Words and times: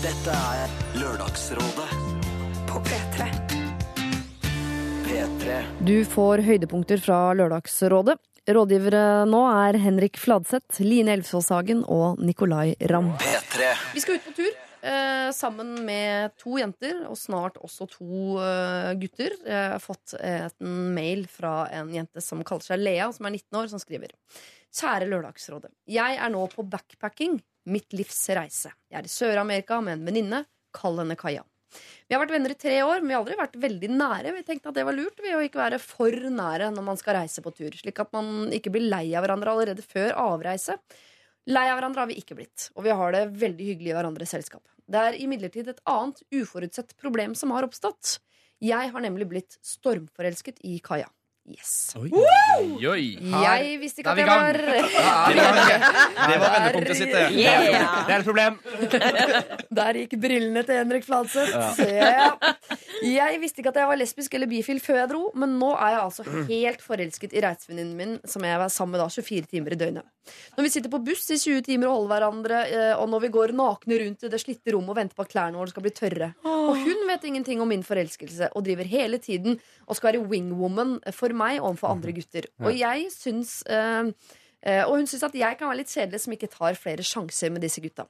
Dette 0.00 0.32
er 0.32 0.70
Lørdagsrådet 0.96 1.86
På 2.70 2.78
P3. 2.86 3.26
P3. 5.04 5.56
Du 5.84 5.98
får 6.08 6.40
høydepunkter 6.46 7.02
fra 7.04 7.18
Lørdagsrådet. 7.36 8.14
Rådgivere 8.48 9.26
nå 9.28 9.42
er 9.50 9.76
Henrik 9.82 10.16
Fladseth, 10.16 10.80
Line 10.80 11.12
Elvsåshagen 11.18 11.82
og 11.84 12.22
Nicolay 12.24 12.72
Ramm. 12.88 13.10
P3. 13.20 13.68
Vi 13.92 14.00
skal 14.00 14.16
ut 14.16 14.24
på 14.30 14.34
tur 14.38 14.48
eh, 14.48 15.28
sammen 15.36 15.76
med 15.84 16.32
to 16.40 16.56
jenter 16.62 17.04
og 17.04 17.20
snart 17.20 17.60
også 17.60 17.90
to 17.92 18.40
eh, 18.40 18.94
gutter. 19.04 19.36
Jeg 19.44 19.68
har 19.74 19.84
fått 19.84 20.16
en 20.16 20.72
mail 20.96 21.26
fra 21.28 21.66
en 21.76 21.92
jente 21.92 22.24
som 22.24 22.40
kaller 22.40 22.70
seg 22.70 22.80
Lea, 22.80 23.12
som 23.12 23.28
er 23.28 23.36
19 23.36 23.60
år, 23.60 23.68
som 23.74 23.84
skriver 23.84 24.16
Kjære 24.72 25.12
Lørdagsrådet. 25.12 25.74
Jeg 25.92 26.16
er 26.16 26.32
nå 26.32 26.48
på 26.56 26.64
backpacking. 26.72 27.42
Mitt 27.68 27.92
livs 27.92 28.22
reise. 28.36 28.72
Jeg 28.88 29.02
er 29.02 29.08
i 29.08 29.12
Sør-Amerika 29.12 29.80
med 29.84 29.98
en 29.98 30.06
venninne. 30.08 30.44
Kall 30.72 31.02
henne 31.02 31.16
Kaja. 31.18 31.44
Vi 32.08 32.16
har 32.16 32.22
vært 32.22 32.32
venner 32.34 32.54
i 32.54 32.58
tre 32.58 32.80
år, 32.82 32.98
men 32.98 33.10
vi 33.10 33.14
har 33.14 33.22
aldri 33.22 33.36
vært 33.38 33.60
veldig 33.62 33.90
nære. 33.92 34.32
Vi 34.34 34.46
tenkte 34.46 34.72
at 34.72 34.78
det 34.78 34.86
var 34.88 34.96
lurt 34.96 35.20
ved 35.22 35.36
å 35.36 35.42
ikke 35.44 35.60
være 35.60 35.78
for 35.82 36.16
nære 36.40 36.70
når 36.74 36.86
man 36.88 36.98
skal 36.98 37.20
reise 37.20 37.44
på 37.44 37.52
tur. 37.54 37.76
Slik 37.76 38.00
at 38.02 38.10
man 38.16 38.50
ikke 38.56 38.72
blir 38.74 38.88
lei 38.88 39.04
av 39.14 39.26
hverandre 39.26 39.54
allerede 39.54 39.84
før 39.86 40.16
avreise. 40.18 40.78
Lei 41.50 41.68
av 41.70 41.78
hverandre 41.78 42.02
har 42.02 42.10
vi 42.10 42.18
ikke 42.20 42.36
blitt, 42.38 42.68
og 42.74 42.84
vi 42.86 42.94
har 42.94 43.14
det 43.14 43.22
veldig 43.40 43.68
hyggelig 43.70 43.92
i 43.92 43.96
hverandres 43.96 44.34
selskap. 44.34 44.64
Det 44.90 44.98
er 44.98 45.20
imidlertid 45.22 45.70
et 45.70 45.80
annet 45.88 46.20
uforutsett 46.34 46.96
problem 47.00 47.36
som 47.38 47.54
har 47.54 47.66
oppstått. 47.66 48.18
Jeg 48.60 48.90
har 48.92 49.04
nemlig 49.04 49.28
blitt 49.30 49.56
stormforelsket 49.64 50.60
i 50.68 50.76
Kaja. 50.84 51.08
Yes. 51.50 51.70
Oi, 51.98 52.10
oi, 52.14 52.86
oi. 52.86 53.06
Jeg 53.18 53.78
visste 53.80 54.02
ikke 54.04 54.12
at 54.12 54.18
jeg 54.20 54.26
var. 54.30 54.58
Det 56.30 56.36
var 56.38 56.52
vendepunktet 56.54 56.96
sitt, 57.00 57.10
det. 57.10 57.24
Yeah. 57.34 57.64
Det 58.06 58.14
er 58.14 58.18
et 58.20 58.28
problem. 58.28 58.58
Der 59.80 59.98
gikk 60.04 60.14
brillene 60.22 60.62
til 60.68 60.78
Henrik 60.78 61.08
Fladseth. 61.08 61.56
ser 61.74 61.90
Jeg 61.90 62.30
visste 63.42 63.62
ikke 63.62 63.72
at 63.72 63.80
jeg 63.80 63.90
var 63.90 63.98
lesbisk 64.00 64.34
eller 64.36 64.50
bifil 64.50 64.80
før 64.82 65.00
jeg 65.02 65.10
dro, 65.12 65.22
men 65.38 65.56
nå 65.60 65.70
er 65.76 65.94
jeg 65.96 66.02
altså 66.04 66.26
helt 66.50 66.84
forelsket 66.84 67.36
i 67.36 67.42
reisevenninnen 67.44 67.96
min, 67.96 68.16
som 68.28 68.44
jeg 68.46 68.60
var 68.60 68.72
sammen 68.72 68.96
med 68.96 69.02
da 69.04 69.08
24 69.10 69.50
timer 69.50 69.76
i 69.76 69.80
døgnet. 69.80 70.08
Når 70.56 70.66
vi 70.66 70.72
sitter 70.74 70.92
på 70.92 71.00
buss 71.02 71.24
i 71.32 71.38
20 71.40 71.64
timer 71.66 71.88
og 71.88 71.96
holder 71.96 72.12
hverandre, 72.12 72.60
eh, 72.70 72.92
og 73.00 73.08
når 73.10 73.24
vi 73.24 73.32
går 73.34 73.54
nakne 73.56 74.00
rundt 74.04 74.26
i 74.26 74.30
det 74.30 74.42
slitte 74.42 74.74
rommet 74.74 74.92
og 74.92 75.00
venter 75.00 75.18
på 75.18 75.26
at 75.26 75.32
klærne 75.32 75.58
våre 75.58 75.72
skal 75.72 75.86
bli 75.86 75.94
tørre. 75.96 76.32
Og 76.44 76.76
hun 76.84 77.06
vet 77.08 77.24
ingenting 77.26 77.62
om 77.64 77.70
min 77.72 77.86
forelskelse 77.86 78.52
og 78.54 78.66
driver 78.66 78.86
hele 78.90 79.18
tiden 79.22 79.58
og 79.86 79.98
skal 79.98 80.12
være 80.12 80.28
wingwoman 80.30 80.98
for 81.16 81.34
meg 81.34 81.58
overfor 81.58 81.96
andre 81.96 82.14
gutter. 82.14 82.50
Og 82.62 82.76
jeg 82.76 83.08
syns 83.14 83.60
Eh, 83.70 84.10
og 84.60 84.92
hun 84.92 85.06
syns 85.08 85.24
at 85.24 85.36
jeg 85.38 85.56
kan 85.56 85.70
være 85.70 85.80
litt 85.80 85.92
kjedelig 85.92 86.18
som 86.20 86.34
ikke 86.36 86.50
tar 86.52 86.76
flere 86.76 87.04
sjanser 87.06 87.52
med 87.54 87.64
disse 87.64 87.80
gutta. 87.80 88.04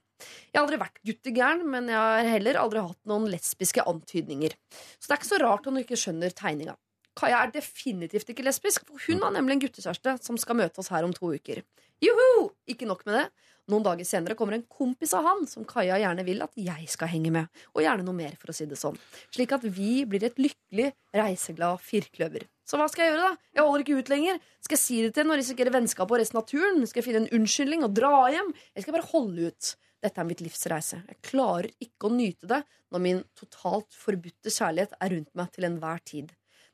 Jeg 0.50 0.58
har 0.58 0.64
aldri 0.64 0.80
vært 0.80 0.98
guttegæren, 1.06 1.64
men 1.70 1.90
jeg 1.92 1.98
har 1.98 2.30
heller 2.34 2.58
aldri 2.58 2.82
hatt 2.88 2.98
noen 3.10 3.28
lesbiske 3.30 3.84
antydninger. 3.86 4.56
Så 4.98 5.06
det 5.06 5.14
er 5.14 5.20
ikke 5.20 5.30
så 5.30 5.42
rart 5.44 5.68
hun 5.70 5.78
ikke 5.82 5.98
skjønner 6.00 6.34
tegninga. 6.34 6.74
Kaja 7.20 7.42
er 7.44 7.52
definitivt 7.54 8.30
ikke 8.32 8.44
lesbisk, 8.46 8.86
for 8.86 9.02
hun 9.06 9.22
har 9.24 9.32
nemlig 9.34 9.56
en 9.56 9.62
guttekjæreste 9.66 10.16
som 10.24 10.38
skal 10.40 10.58
møte 10.60 10.82
oss 10.82 10.90
her 10.94 11.06
om 11.06 11.14
to 11.14 11.32
uker. 11.34 11.62
Juhu! 12.00 12.50
Ikke 12.70 12.88
nok 12.88 13.02
med 13.06 13.18
det. 13.18 13.24
Noen 13.70 13.84
dager 13.86 14.06
senere 14.08 14.34
kommer 14.38 14.56
en 14.56 14.64
kompis 14.66 15.12
av 15.14 15.26
han 15.28 15.44
som 15.46 15.66
Kaja 15.68 15.98
gjerne 16.02 16.24
vil 16.26 16.42
at 16.42 16.56
jeg 16.58 16.88
skal 16.90 17.10
henge 17.12 17.30
med. 17.34 17.50
Og 17.74 17.84
gjerne 17.84 18.06
noe 18.06 18.16
mer, 18.16 18.32
for 18.40 18.50
å 18.50 18.56
si 18.56 18.66
det 18.66 18.78
sånn. 18.80 18.98
Slik 19.30 19.54
at 19.54 19.66
vi 19.66 20.00
blir 20.10 20.26
et 20.26 20.40
lykkelig, 20.40 20.88
reiseglad 21.14 21.82
firkløver. 21.84 22.48
Så 22.66 22.78
hva 22.78 22.88
skal 22.90 23.06
jeg 23.06 23.14
gjøre, 23.14 23.28
da? 23.30 23.50
Jeg 23.54 23.66
holder 23.66 23.84
ikke 23.84 24.00
ut 24.00 24.10
lenger. 24.12 24.40
Skal 24.62 24.76
jeg 24.76 24.82
si 24.82 24.98
det 25.04 25.12
til 25.14 25.24
henne 25.24 25.36
og 25.36 25.40
risikere 25.40 25.74
vennskap 25.74 26.10
og 26.10 26.20
resten 26.22 26.40
av 26.40 26.48
turen? 26.50 26.82
Skal 26.86 27.02
jeg 27.02 27.08
finne 27.08 27.22
en 27.24 27.40
unnskyldning 27.40 27.86
og 27.86 27.94
dra 27.98 28.12
hjem? 28.34 28.52
Jeg 28.74 28.86
skal 28.86 28.96
bare 28.98 29.10
holde 29.10 29.50
ut. 29.50 29.72
Dette 30.00 30.22
er 30.22 30.28
mitt 30.28 30.42
livs 30.42 30.62
reise. 30.72 31.00
Jeg 31.06 31.18
klarer 31.30 31.70
ikke 31.82 32.08
å 32.08 32.14
nyte 32.14 32.48
det 32.50 32.62
når 32.90 33.04
min 33.04 33.24
totalt 33.38 33.90
forbudte 33.94 34.54
kjærlighet 34.54 34.94
er 34.98 35.12
rundt 35.14 35.34
meg 35.38 35.50
til 35.54 35.66
enhver 35.68 36.00
tid. 36.06 36.30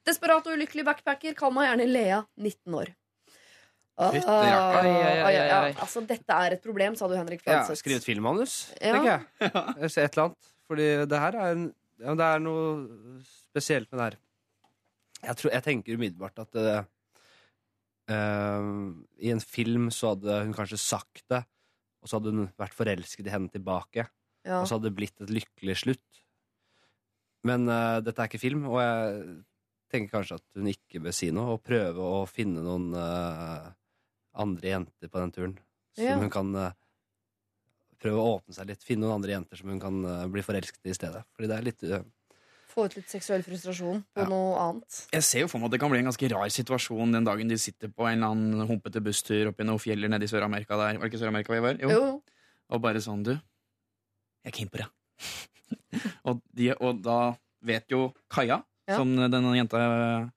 Desperat 0.06 0.46
og 0.46 0.54
ulykkelig 0.54 0.84
backpacker, 0.86 1.34
kall 1.34 1.52
meg 1.56 1.66
gjerne 1.70 1.88
Lea, 1.90 2.20
19 2.38 2.78
år. 2.78 2.92
Fytti 3.96 4.28
rakkeren. 4.28 4.90
Ja, 4.92 5.30
ja. 5.32 5.60
Altså, 5.80 6.02
dette 6.04 6.36
er 6.36 6.56
et 6.58 6.62
problem, 6.64 6.96
sa 6.98 7.08
du, 7.08 7.14
Henrik 7.16 7.40
Ja, 7.46 7.62
Fladseth. 7.62 7.80
Skriv 7.80 7.96
et 7.96 8.04
filmmanus, 8.04 8.56
Ja. 8.76 8.92
tenker 8.98 9.08
jeg. 9.14 9.52
Jeg 9.86 9.92
ser 9.94 10.04
et 10.08 10.16
eller 10.18 10.26
annet. 10.28 10.50
Fordi 10.66 10.88
det 11.08 11.20
her 11.22 11.38
er, 11.40 11.54
en, 11.54 11.64
ja, 12.02 12.14
det 12.18 12.26
er 12.26 12.42
noe 12.44 12.66
spesielt 13.30 13.88
med 13.90 13.98
det 14.00 14.06
her. 14.10 14.18
Jeg, 15.26 15.38
tror, 15.40 15.52
jeg 15.54 15.64
tenker 15.64 15.96
umiddelbart 15.96 16.42
at 16.42 16.52
det, 16.58 16.74
eh, 18.12 18.68
i 19.24 19.32
en 19.32 19.40
film 19.40 19.88
så 19.94 20.12
hadde 20.12 20.42
hun 20.44 20.52
kanskje 20.54 20.78
sagt 20.82 21.24
det, 21.32 21.40
og 22.02 22.10
så 22.10 22.18
hadde 22.18 22.34
hun 22.34 22.50
vært 22.60 22.76
forelsket 22.76 23.26
i 23.26 23.32
henne 23.32 23.48
tilbake. 23.54 24.04
Ja. 24.46 24.60
Og 24.60 24.68
så 24.68 24.76
hadde 24.76 24.90
det 24.90 24.98
blitt 24.98 25.24
et 25.24 25.32
lykkelig 25.32 25.78
slutt. 25.86 26.20
Men 27.46 27.64
uh, 27.70 27.98
dette 28.02 28.18
er 28.22 28.28
ikke 28.28 28.42
film, 28.42 28.66
og 28.68 28.80
jeg 28.82 29.24
tenker 29.92 30.18
kanskje 30.18 30.38
at 30.40 30.44
hun 30.58 30.68
ikke 30.70 31.00
bør 31.04 31.14
si 31.14 31.30
noe, 31.34 31.56
og 31.56 31.64
prøve 31.66 32.02
å 32.02 32.24
finne 32.26 32.62
noen 32.66 32.88
eh, 32.98 33.66
andre 34.42 34.72
jenter 34.74 35.08
på 35.12 35.22
den 35.22 35.32
turen. 35.34 35.54
Som 35.96 36.04
Ja. 36.04 36.16
hun 36.20 36.30
kan 36.30 36.50
uh, 36.54 36.72
prøve 38.02 38.20
å 38.20 38.34
åpne 38.36 38.54
seg 38.56 38.68
litt. 38.68 38.84
Finne 38.84 39.06
noen 39.06 39.16
andre 39.20 39.32
jenter 39.36 39.56
som 39.60 39.70
hun 39.72 39.80
kan 39.80 40.02
uh, 40.04 40.26
bli 40.28 40.42
forelsket 40.44 40.84
i 40.86 40.92
i 40.92 40.96
stedet. 40.98 41.24
Fordi 41.36 41.48
det 41.52 41.56
er 41.58 41.66
litt 41.70 41.82
Uh, 41.86 42.04
Få 42.76 42.84
ut 42.84 42.96
litt 42.98 43.08
seksuell 43.08 43.40
frustrasjon 43.40 44.02
på 44.12 44.20
Ja. 44.20 44.28
noe 44.28 44.56
annet. 44.60 45.06
Jeg 45.14 45.24
ser 45.24 45.40
jo 45.40 45.48
for 45.48 45.56
meg 45.62 45.70
at 45.70 45.72
det 45.72 45.80
kan 45.80 45.88
bli 45.88 45.98
en 46.02 46.10
ganske 46.10 46.28
rar 46.28 46.50
situasjon 46.52 47.14
den 47.14 47.24
dagen 47.24 47.48
de 47.48 47.56
sitter 47.56 47.88
på 47.88 48.04
en 48.04 48.18
eller 48.18 48.34
annen 48.34 48.66
humpete 48.68 49.00
busstur 49.00 49.48
oppi 49.48 49.64
noen 49.64 49.80
fjeller 49.80 50.12
nede 50.12 50.28
i 50.28 50.28
Sør-Amerika 50.28 50.76
der. 50.76 50.98
Var 51.00 51.06
det 51.06 51.08
ikke 51.08 51.22
Sør-Amerika 51.22 51.54
vi 51.54 51.62
var? 51.64 51.78
Jo. 51.80 51.88
Jo. 51.88 52.22
Og 52.68 52.82
bare 52.84 53.00
sånn, 53.00 53.22
du, 53.24 53.32
jeg 53.32 54.52
er 54.52 54.56
keen 54.58 54.68
på 54.68 54.82
det. 54.82 54.90
og, 56.28 56.42
de, 56.52 56.68
og 56.76 57.00
da 57.00 57.16
vet 57.64 57.88
jo 57.96 58.12
Kaja, 58.28 58.60
Ja. 58.86 58.96
som 59.00 59.10
denne 59.16 59.54
jenta 59.56 59.78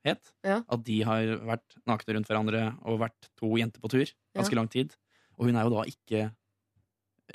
het, 0.05 0.31
Ja. 0.43 0.63
at 0.67 0.83
de 0.83 1.01
har 1.05 1.21
vært 1.45 1.75
nakne 1.85 2.15
rundt 2.15 2.27
hverandre 2.31 2.61
og 2.83 2.99
vært 3.03 3.27
to 3.37 3.51
jenter 3.57 3.79
på 3.83 3.89
tur 3.93 4.05
ganske 4.35 4.55
lang 4.57 4.67
tid. 4.69 4.95
Og 5.37 5.45
hun 5.45 5.55
er 5.55 5.67
jo 5.67 5.75
da 5.75 5.83
ikke 5.85 6.31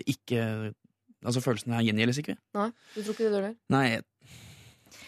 ikke 0.06 0.74
Altså, 1.24 1.40
følelsene 1.40 1.78
gjengjeldes 1.80 2.18
ikke. 2.20 2.34
Nei, 2.52 2.66
du 2.92 2.98
tror 3.00 3.14
ikke 3.14 3.24
det 3.24 3.32
dør 3.32 3.44
der? 3.46 3.54
Nei, 3.72 3.84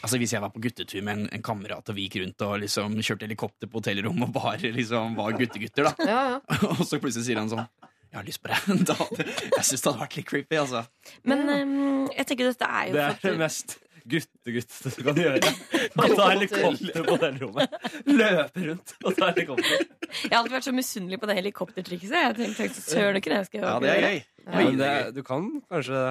altså 0.01 0.17
hvis 0.17 0.33
jeg 0.33 0.41
var 0.41 0.49
på 0.55 0.63
guttetur 0.65 1.03
med 1.05 1.13
en, 1.19 1.27
en 1.37 1.43
kamerat 1.45 1.91
og 1.93 1.97
vi 1.99 2.07
gikk 2.07 2.23
rundt 2.23 2.45
og 2.47 2.55
liksom 2.63 2.95
kjørte 3.05 3.27
helikopter 3.29 3.69
på 3.69 3.83
hotellrommet 3.83 4.31
og 4.31 4.33
bare 4.33 4.71
liksom 4.73 5.13
var 5.19 5.37
guttegutter, 5.37 5.91
da. 5.91 5.93
Ja, 6.09 6.23
ja. 6.31 6.39
og 6.73 6.81
så 6.89 6.97
plutselig 7.03 7.27
sier 7.29 7.43
han 7.43 7.53
sånn 7.53 7.67
Jeg 8.09 8.17
har 8.17 8.25
lyst 8.31 8.41
på 8.41 8.49
deg. 8.49 8.95
Jeg 9.59 9.67
syns 9.69 9.83
det 9.85 9.91
hadde 9.91 10.01
vært 10.07 10.17
litt 10.17 10.29
creepy, 10.31 10.57
altså. 10.63 10.87
Men 11.29 11.45
ehm, 11.53 12.09
jeg 12.17 12.27
tenker 12.31 12.49
dette 12.49 12.71
er 12.81 12.89
jo 12.89 12.97
Det 12.97 13.05
er 13.11 13.21
det 13.27 13.39
mest 13.43 13.77
guttegutt 14.11 14.77
du 14.97 15.03
kan 15.07 15.21
gjøre. 15.21 15.53
Å 15.97 16.09
ta 16.13 16.29
helikopter 16.33 17.07
på 17.07 17.17
det 17.23 17.31
rommet. 17.41 17.79
Løpe 18.07 18.67
rundt 18.69 18.95
og 19.03 19.17
ta 19.17 19.31
helikopter. 19.33 19.89
Jeg 20.07 20.33
har 20.33 20.39
alltid 20.43 20.57
vært 20.59 20.69
så 20.69 20.77
misunnelig 20.77 21.21
på 21.23 21.31
det 21.31 21.39
helikoptertrikset. 21.41 22.15
Jeg 22.15 22.37
tenkte, 22.39 22.61
tenkte 22.61 22.85
søren 22.85 23.19
ikke 23.21 23.33
det 23.33 23.41
jeg 23.43 23.51
skal 23.51 23.67
Ja, 23.67 23.75
det 23.83 23.93
er 23.95 24.07
gøy. 24.07 24.23
Ja. 24.47 24.55
Men 24.55 24.79
det, 24.81 24.95
du 25.17 25.23
kan 25.27 25.51
kanskje 25.73 26.07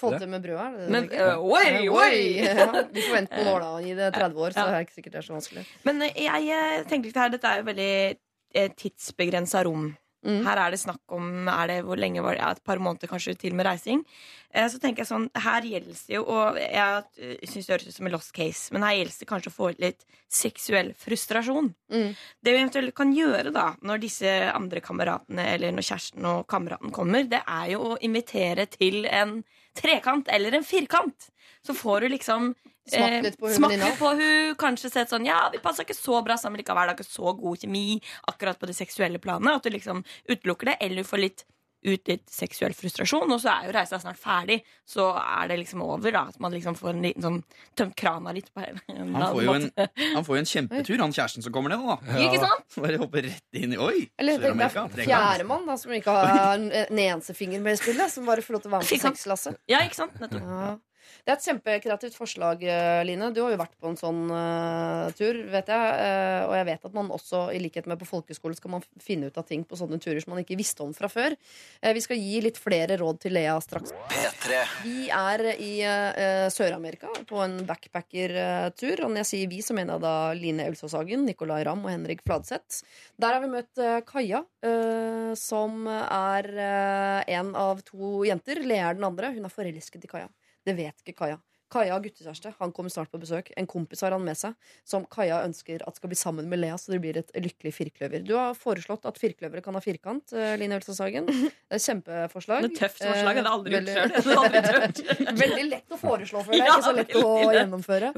Få 0.00 0.10
til 0.18 0.26
med 0.26 0.42
brød, 0.42 0.56
er 0.58 0.70
det? 0.74 0.86
Men, 0.90 1.04
det? 1.06 1.10
tenker? 1.10 1.32
øh, 1.32 1.44
oi, 1.54 1.88
oi! 1.88 2.16
Ja, 2.58 2.82
vi 2.90 3.02
får 3.04 3.12
vente 3.14 3.36
på 3.36 3.44
nåla. 3.46 3.68
Gi 3.84 3.94
det 3.94 4.08
30 4.16 4.40
år, 4.42 4.54
så 4.56 4.64
det 4.66 4.74
er 4.74 4.86
ikke 4.86 4.96
sikkert 4.96 5.12
det 5.14 5.20
er 5.20 5.26
så 5.28 5.36
vanskelig. 5.36 5.62
Men 5.86 6.02
eh, 6.02 6.16
jeg 6.24 6.48
tenkte 6.48 6.88
tenker 6.90 7.12
litt 7.12 7.20
her, 7.22 7.30
dette 7.36 7.52
er 7.52 7.60
jo 7.60 7.66
veldig 7.68 7.92
eh, 8.58 8.72
tidsbegrensa 8.82 9.62
rom. 9.68 9.92
Mm. 10.24 10.40
Her 10.46 10.60
er 10.62 10.72
det 10.72 10.80
snakk 10.80 11.14
om 11.14 11.48
det, 11.68 11.82
hvor 11.84 12.00
lenge 12.00 12.22
var 12.24 12.36
det, 12.36 12.40
ja, 12.40 12.50
et 12.54 12.64
par 12.64 12.80
måneder 12.82 13.10
kanskje 13.10 13.36
til 13.38 13.54
med 13.56 13.66
reising. 13.68 14.02
Eh, 14.54 14.66
så 14.70 14.80
tenker 14.80 15.02
jeg 15.02 15.10
sånn, 15.10 15.26
Her 15.34 15.66
gjelder 15.66 15.98
det 15.98 16.14
jo 16.14 16.22
Og 16.30 16.58
jeg 16.60 17.02
uh, 17.02 17.46
syns 17.50 17.66
det 17.66 17.74
høres 17.74 17.88
ut 17.88 17.96
som 17.96 18.08
en 18.08 18.14
lost 18.14 18.32
case, 18.36 18.74
men 18.74 18.86
her 18.86 18.96
gjelder 18.98 19.18
det 19.20 19.28
kanskje 19.30 19.52
å 19.52 19.56
få 19.56 19.70
ut 19.74 19.82
litt 19.82 20.06
seksuell 20.34 20.92
frustrasjon. 20.98 21.72
Mm. 21.92 22.14
Det 22.14 22.54
vi 22.54 22.60
eventuelt 22.60 22.94
kan 22.96 23.12
gjøre 23.14 23.52
da 23.54 23.66
når 23.84 24.04
disse 24.04 24.30
andre 24.50 24.82
kameratene 24.84 25.48
eller 25.54 25.74
når 25.74 25.88
kjæresten 25.88 26.30
og 26.30 26.46
kameraten 26.50 26.94
kommer, 26.94 27.26
det 27.28 27.42
er 27.44 27.74
jo 27.74 27.92
å 27.92 27.98
invitere 28.04 28.66
til 28.70 29.04
en 29.10 29.40
trekant 29.74 30.30
eller 30.32 30.56
en 30.56 30.66
firkant. 30.66 31.30
Så 31.66 31.74
får 31.76 32.04
du 32.04 32.14
liksom 32.14 32.52
Smakt 32.84 33.24
litt 33.24 33.38
på 33.40 33.48
hun 33.48 33.70
litt 33.72 33.98
på 33.98 34.12
hun, 34.18 34.54
kanskje 34.60 34.90
sett 34.92 35.12
sånn 35.12 35.24
Ja, 35.24 35.46
vi 35.52 35.60
passer 35.64 35.86
ikke 35.86 35.96
så 35.96 36.20
bra 36.26 36.36
sammen 36.40 36.60
likevel. 36.60 36.90
Det 36.90 36.94
er 36.94 37.00
ikke 37.00 37.16
så 37.16 37.32
god 37.38 37.64
kjemi 37.64 37.86
akkurat 38.28 38.60
på 38.60 38.68
det 38.68 38.76
seksuelle 38.76 39.20
planet. 39.22 39.56
At 39.56 39.64
du 39.64 39.72
liksom 39.72 40.04
utelukker 40.28 40.72
det, 40.72 40.78
eller 40.84 41.04
du 41.04 41.08
får 41.08 41.22
litt 41.24 41.46
ut 41.84 42.08
litt 42.08 42.24
seksuell 42.32 42.72
frustrasjon, 42.76 43.28
og 43.28 43.40
så 43.42 43.50
er 43.52 43.66
jo 43.68 43.74
reisa 43.76 43.98
snart 44.00 44.16
ferdig. 44.20 44.56
Så 44.88 45.04
er 45.20 45.50
det 45.50 45.58
liksom 45.60 45.82
over, 45.84 46.14
da. 46.14 46.22
At 46.32 46.38
man 46.40 46.54
liksom 46.54 46.76
får 46.78 46.94
en 46.94 47.04
liten 47.04 47.24
sånn 47.26 47.40
tømt 47.76 47.96
krana 48.00 48.32
litt 48.32 48.48
på 48.54 48.64
en 48.64 48.80
Han 49.14 49.26
får 49.34 49.42
jo 49.44 49.56
en, 49.58 49.66
han 50.14 50.24
får 50.24 50.38
jo 50.38 50.40
en 50.40 50.50
kjempetur, 50.54 50.96
han 51.04 51.12
kjæresten 51.12 51.44
som 51.44 51.54
kommer 51.54 51.74
ned, 51.74 51.84
da. 51.84 51.98
Ikke 52.24 52.40
sant? 52.40 52.78
Bare 52.80 53.00
hopper 53.02 53.28
rett 53.28 53.60
inn 53.60 53.76
i 53.76 53.80
Oi! 53.80 54.06
Eller 54.20 54.40
det 54.40 54.54
er 54.54 54.96
fjerdemann 54.96 55.68
da, 55.68 55.76
som 55.80 55.92
ikke 55.92 56.16
har 56.16 56.56
en 56.56 56.66
en 56.84 57.04
eneste 57.04 57.36
finger 57.36 57.60
med 57.64 57.76
i 57.76 57.82
spillet, 57.82 58.12
som 58.12 58.24
bare 58.28 58.44
får 58.44 58.56
lov 58.56 58.64
til 58.64 58.72
å 58.72 58.76
være 58.78 58.86
med 58.88 58.94
på 58.94 59.04
sexlasset. 59.04 59.60
Ja, 59.70 59.84
ikke 59.84 60.00
sant? 60.00 60.16
Nettopp. 60.22 60.40
Ja. 60.40 60.74
Det 61.24 61.32
er 61.32 61.38
et 61.38 61.46
kjempekreativt 61.48 62.16
forslag, 62.18 62.62
eh, 62.68 63.02
Line. 63.08 63.30
Du 63.32 63.38
har 63.40 63.54
jo 63.54 63.56
vært 63.56 63.78
på 63.80 63.88
en 63.88 63.96
sånn 63.96 64.26
uh, 64.28 65.08
tur, 65.16 65.38
vet 65.48 65.70
jeg. 65.72 65.94
Uh, 65.96 66.50
og 66.50 66.52
jeg 66.58 66.66
vet 66.68 66.84
at 66.84 66.98
man 66.98 67.08
også, 67.16 67.46
i 67.56 67.60
likhet 67.62 67.88
med 67.88 67.96
på 68.02 68.08
folkeskole, 68.10 68.52
skal 68.58 68.74
man 68.74 68.84
finne 69.00 69.30
ut 69.32 69.40
av 69.40 69.46
ting 69.48 69.62
på 69.64 69.78
sånne 69.80 69.96
turer 70.04 70.20
som 70.20 70.34
man 70.34 70.42
ikke 70.42 70.58
visste 70.60 70.84
om 70.84 70.92
fra 70.92 71.08
før. 71.08 71.32
Uh, 71.80 71.94
vi 71.96 72.02
skal 72.04 72.20
gi 72.20 72.42
litt 72.44 72.60
flere 72.60 73.00
råd 73.00 73.22
til 73.24 73.36
Lea 73.38 73.56
straks. 73.64 73.96
P3. 74.12 74.60
Vi 74.84 75.08
er 75.16 75.46
i 75.54 75.72
Sør-Amerika 76.52 77.08
på 77.24 77.40
en 77.40 77.56
backpackertur. 77.64 79.06
Og 79.06 79.14
når 79.14 79.22
jeg 79.22 79.30
sier 79.32 79.52
vi, 79.56 79.64
så 79.64 79.72
mener 79.80 79.96
jeg 79.96 80.04
da 80.04 80.14
Line 80.36 80.68
Elsås 80.68 80.92
Hagen, 80.98 81.24
Nicolay 81.24 81.64
Ramm 81.64 81.88
og 81.88 81.92
Henrik 81.94 82.20
Fladseth. 82.28 82.84
Der 83.16 83.38
har 83.38 83.40
vi 83.40 83.52
møtt 83.54 83.84
Kaja, 84.04 84.44
som 85.40 85.88
er 85.88 86.52
en 87.40 87.56
av 87.56 87.80
to 87.88 88.26
jenter. 88.28 88.60
Lea 88.60 88.90
er 88.92 89.00
den 89.00 89.08
andre. 89.08 89.32
Hun 89.32 89.48
er 89.48 89.60
forelsket 89.62 90.04
i 90.04 90.16
Kaja. 90.18 90.28
Det 90.64 90.74
vet 90.78 91.02
ikke 91.04 91.16
Kaja. 91.24 91.38
Kaja 91.74 91.94
har 91.96 92.02
guttekjæreste. 92.04 92.52
Han 92.60 92.70
kommer 92.76 92.92
snart 92.92 93.10
på 93.10 93.18
besøk. 93.18 93.48
En 93.58 93.66
kompis 93.66 94.02
har 94.04 94.12
han 94.14 94.22
med 94.22 94.36
seg, 94.38 94.54
som 94.86 95.02
Kaja 95.10 95.40
ønsker 95.42 95.82
at 95.88 95.96
skal 95.98 96.12
bli 96.12 96.18
sammen 96.20 96.46
med 96.48 96.60
Lea, 96.60 96.76
så 96.78 96.92
det 96.92 97.00
blir 97.02 97.16
et 97.18 97.32
lykkelig 97.34 97.72
firkløver. 97.74 98.22
Du 98.28 98.34
har 98.36 98.54
foreslått 98.54 99.08
at 99.10 99.18
firkløvere 99.18 99.62
kan 99.64 99.74
ha 99.74 99.80
firkant, 99.82 100.32
eh, 100.36 100.54
Line 100.60 100.76
Elsås 100.78 101.00
Sagen. 101.00 101.26
Det 101.26 101.48
er 101.72 101.80
et 101.80 101.82
kjempeforslag. 101.88 102.62
Det 102.68 102.70
er 102.70 102.78
tøft 102.84 103.00
forslag. 103.02 103.32
Jeg 103.34 103.42
hadde 103.42 103.54
aldri 103.56 103.80
Eh, 103.80 103.88
gjort 103.88 105.00
sjøl. 105.08 105.40
Veldig 105.42 105.64
lett 105.72 105.96
å 105.96 105.98
foreslå, 105.98 106.44
føler 106.46 106.62
jeg. 106.62 106.68
Ikke 106.68 106.86
så 106.86 106.94
lett 107.00 107.16
å 107.18 107.34
gjennomføre. 107.56 108.12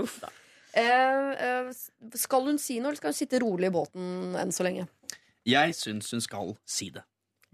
Eh, 0.77 1.73
skal 2.27 2.51
hun 2.51 2.59
si 2.61 2.77
noe, 2.83 2.91
eller 2.93 3.01
skal 3.01 3.15
hun 3.15 3.21
sitte 3.23 3.41
rolig 3.41 3.71
i 3.71 3.75
båten 3.79 4.37
enn 4.37 4.53
så 4.53 4.67
lenge? 4.69 4.85
Jeg 5.47 5.73
syns 5.79 6.11
hun 6.13 6.21
skal 6.21 6.57
si 6.69 6.91
det. 6.93 7.07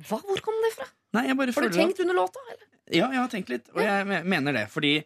Hva? 0.08 0.18
Hvor 0.24 0.40
kom 0.42 0.56
det 0.64 0.72
fra? 0.74 0.88
Nei, 1.14 1.26
jeg 1.28 1.36
bare 1.38 1.52
Har 1.54 1.68
du 1.68 1.76
tenkt 1.76 2.00
under 2.02 2.16
låta? 2.16 2.40
Eller? 2.50 2.66
Ja, 2.90 3.06
jeg 3.12 3.20
har 3.20 3.28
tenkt 3.30 3.48
litt, 3.52 3.68
og 3.74 3.80
jeg 3.84 4.24
mener 4.26 4.52
det. 4.56 4.66
Fordi 4.72 4.96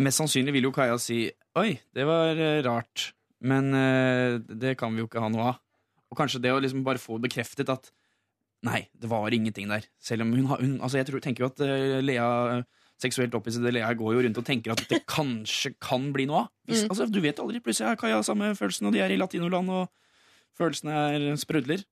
mest 0.00 0.20
sannsynlig 0.20 0.52
vil 0.56 0.68
jo 0.68 0.72
Kaja 0.74 0.96
si 1.00 1.26
Oi, 1.58 1.76
det 1.94 2.04
var 2.08 2.34
eh, 2.34 2.60
rart, 2.66 3.12
men 3.46 3.68
eh, 3.78 4.38
det 4.42 4.74
kan 4.80 4.92
vi 4.94 5.04
jo 5.04 5.08
ikke 5.08 5.22
ha 5.22 5.28
noe 5.30 5.52
av. 5.52 5.60
Og 6.10 6.18
kanskje 6.18 6.40
det 6.42 6.52
å 6.54 6.60
liksom 6.62 6.82
bare 6.86 7.00
få 7.02 7.20
bekreftet 7.22 7.70
at 7.72 7.90
Nei, 8.64 8.86
det 8.96 9.10
var 9.10 9.28
ingenting 9.36 9.68
der. 9.68 9.84
Selv 10.00 10.24
om 10.24 10.30
hun 10.32 10.46
har 10.48 10.60
hun, 10.62 10.78
Altså, 10.80 10.96
jeg 10.96 11.06
tror, 11.10 11.20
tenker 11.20 11.44
jo 11.44 11.50
at 11.50 11.60
eh, 11.60 11.98
Lea 12.00 12.62
seksuelt 13.02 13.34
opphissede 13.36 13.72
Lea 13.74 13.90
går 13.98 14.14
jo 14.16 14.22
rundt 14.24 14.38
og 14.40 14.46
tenker 14.46 14.72
at 14.72 14.80
det 14.88 15.02
kanskje 15.10 15.74
kan 15.82 16.06
bli 16.14 16.24
noe 16.30 16.46
av. 16.46 16.48
Hvis, 16.64 16.84
Mm. 16.86 16.88
altså, 16.94 17.06
du 17.12 17.18
vet 17.20 17.40
aldri. 17.42 17.60
Plutselig 17.60 17.90
har 17.90 17.98
Kaja 18.00 18.22
samme 18.24 18.54
følelsen, 18.56 18.86
og 18.88 18.94
de 18.94 19.02
er 19.04 19.12
i 19.12 19.18
latinoland, 19.20 19.68
og 19.68 19.90
følelsene 20.56 20.94
er 21.12 21.36
sprudler. 21.36 21.84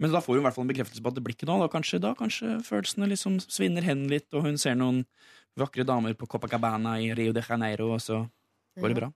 Men 0.00 0.14
da 0.14 0.22
får 0.24 0.38
hun 0.38 0.42
i 0.42 0.46
hvert 0.46 0.56
fall 0.56 0.64
en 0.64 0.72
bekreftelse 0.72 1.04
på 1.04 1.12
at 1.12 1.16
det 1.18 1.22
blir 1.24 1.36
ikke 1.36 1.48
noe. 1.48 1.60
Da 1.60 1.72
kanskje, 1.72 2.00
da 2.00 2.14
kanskje 2.16 2.56
følelsene 2.64 3.08
liksom 3.10 3.36
svinner 3.44 3.84
hen 3.84 4.06
litt, 4.08 4.30
og 4.32 4.46
hun 4.46 4.56
ser 4.60 4.78
noen 4.80 5.02
vakre 5.60 5.84
damer 5.84 6.16
på 6.16 6.28
Copacabana 6.30 6.96
i 7.02 7.10
Rio 7.16 7.34
de 7.36 7.42
Janeiro, 7.44 7.90
og 7.96 8.00
så 8.00 8.22
går 8.80 8.92
det 8.92 9.00
bra. 9.02 9.10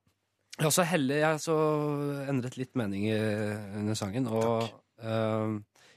Jeg 0.54 0.62
så 0.62 0.70
også 0.70 0.84
heller 0.86 1.18
jeg 1.18 1.40
så 1.42 1.56
endret 2.30 2.58
litt 2.60 2.76
mening 2.78 3.08
i, 3.08 3.16
under 3.80 3.96
sangen. 3.98 4.28
Og 4.30 4.68
uh, 5.02 5.56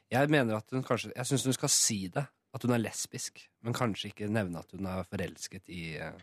jeg 0.10 0.32
mener 0.34 0.58
at 0.58 0.74
hun 0.74 0.86
kanskje 0.88 1.12
Jeg 1.14 1.30
syns 1.30 1.46
hun 1.46 1.58
skal 1.58 1.74
si 1.74 2.00
det, 2.14 2.24
at 2.26 2.64
hun 2.66 2.74
er 2.74 2.82
lesbisk. 2.82 3.44
Men 3.62 3.76
kanskje 3.78 4.10
ikke 4.10 4.32
nevne 4.32 4.64
at 4.64 4.72
hun 4.74 4.88
er 4.90 5.06
forelsket 5.12 5.70
i 5.70 5.84
uh, 6.02 6.16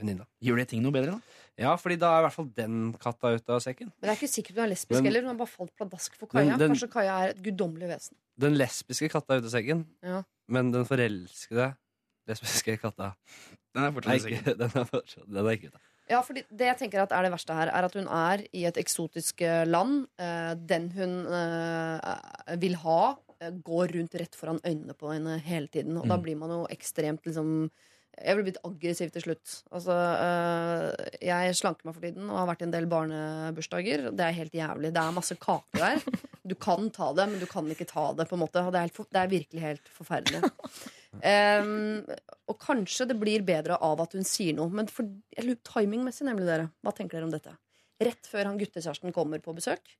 venninna. 0.00 0.26
Gjør 0.42 0.56
det 0.62 0.68
ting 0.72 0.82
noe 0.82 0.92
bedre, 0.94 1.12
da? 1.16 1.20
Ja, 1.58 1.74
fordi 1.76 1.98
da 2.00 2.14
er 2.16 2.22
i 2.22 2.26
hvert 2.26 2.36
fall 2.38 2.48
den 2.56 2.76
katta 3.02 3.34
ute 3.36 3.52
av 3.52 3.60
sekken. 3.60 3.90
Men 4.00 4.08
det 4.08 4.12
er 4.14 4.18
ikke 4.20 4.32
sikkert 4.32 4.56
hun 4.56 4.64
er 4.64 4.72
lesbisk 4.72 4.96
Men- 4.98 5.04
heller. 5.10 5.20
Hun 5.26 5.28
har 5.34 5.40
bare 5.42 5.52
falt 5.52 5.74
pladask 5.76 6.14
for 6.16 6.26
Kaja. 6.32 6.56
Den- 6.56 6.70
Kanskje 6.72 6.90
Kaja 6.90 7.18
er 7.26 7.28
et 7.34 7.42
guddommelig 7.42 7.88
vesen. 7.88 8.16
Den 8.38 8.54
lesbiske 8.56 9.10
katta 9.12 9.34
er 9.34 9.38
ute 9.42 9.50
av 9.52 9.54
sekken, 9.60 9.86
Ja. 10.02 10.22
men 10.48 10.70
den 10.72 10.84
forelskede 10.84 11.76
lesbiske 12.26 12.78
katta 12.80 13.14
Den 13.74 13.84
er 13.84 13.92
fortsatt 13.92 14.14
ikke, 14.26 14.38
sikker. 14.42 14.56
den 14.62 14.70
er, 14.74 14.84
fortsatt- 14.84 15.26
den 15.28 15.46
er 15.46 15.50
ikke 15.56 15.68
ute. 15.72 15.78
Ja, 16.10 16.20
fordi 16.20 16.42
det 16.50 16.66
jeg 16.66 16.78
tenker 16.78 17.02
at 17.02 17.12
er 17.12 17.22
det 17.22 17.32
verste 17.32 17.54
her, 17.54 17.68
er 17.68 17.84
at 17.84 17.94
hun 17.94 18.08
er 18.08 18.42
i 18.52 18.64
et 18.66 18.74
eksotisk 18.76 19.40
eh, 19.42 19.64
land. 19.64 20.08
Eh, 20.18 20.54
den 20.54 20.90
hun 20.90 21.26
eh, 21.26 22.56
vil 22.58 22.74
ha, 22.82 23.14
går 23.64 23.92
rundt 23.96 24.14
rett 24.20 24.34
foran 24.36 24.60
øynene 24.64 24.94
på 24.94 25.12
henne 25.12 25.38
hele 25.40 25.68
tiden. 25.68 25.96
Og 25.96 26.06
da 26.08 26.16
Mm. 26.16 26.22
blir 26.22 26.36
man 26.36 26.50
jo 26.50 26.66
ekstremt 26.70 27.22
liksom 27.24 27.70
Jeg 28.12 28.36
ble 28.36 28.44
blitt 28.44 28.60
aggressiv 28.66 29.10
til 29.14 29.24
slutt. 29.24 29.52
Altså, 29.72 29.94
eh, 29.96 31.12
jeg 31.24 31.54
slanker 31.56 31.88
meg 31.88 31.96
for 31.96 32.04
tiden 32.04 32.28
og 32.28 32.38
har 32.42 32.48
vært 32.50 32.62
i 32.62 32.66
en 32.66 32.74
del 32.74 32.88
barnebursdager. 32.90 34.10
Det 34.12 34.26
er 34.26 34.36
helt 34.36 34.56
jævlig. 34.56 34.90
Det 34.92 35.00
er 35.00 35.16
masse 35.16 35.36
kake 35.40 35.80
der. 35.80 36.02
Du 36.42 36.56
kan 36.58 36.88
ta 36.90 37.12
det, 37.14 37.28
men 37.30 37.38
du 37.38 37.46
kan 37.46 37.68
ikke 37.70 37.86
ta 37.88 38.08
det. 38.18 38.28
på 38.28 38.34
en 38.34 38.42
måte 38.42 38.58
det 38.66 38.80
er, 38.80 38.88
helt, 38.90 39.12
det 39.14 39.20
er 39.20 39.30
virkelig 39.30 39.62
helt 39.62 39.92
forferdelig. 39.94 40.40
Um, 41.12 42.02
og 42.48 42.56
kanskje 42.58 43.04
det 43.10 43.18
blir 43.20 43.44
bedre 43.46 43.76
av 43.84 44.00
at 44.00 44.16
hun 44.16 44.26
sier 44.26 44.56
noe. 44.56 44.72
Men 44.72 44.88
for, 44.90 45.06
timingmessig, 45.38 46.26
nemlig 46.26 46.48
dere. 46.48 46.70
Hva 46.82 46.94
tenker 46.96 47.18
dere 47.18 47.28
om 47.28 47.34
dette? 47.34 47.54
Rett 48.02 48.26
før 48.26 48.50
han 48.50 48.58
guttekjæresten 48.58 49.14
kommer 49.14 49.42
på 49.44 49.54
besøk, 49.54 49.94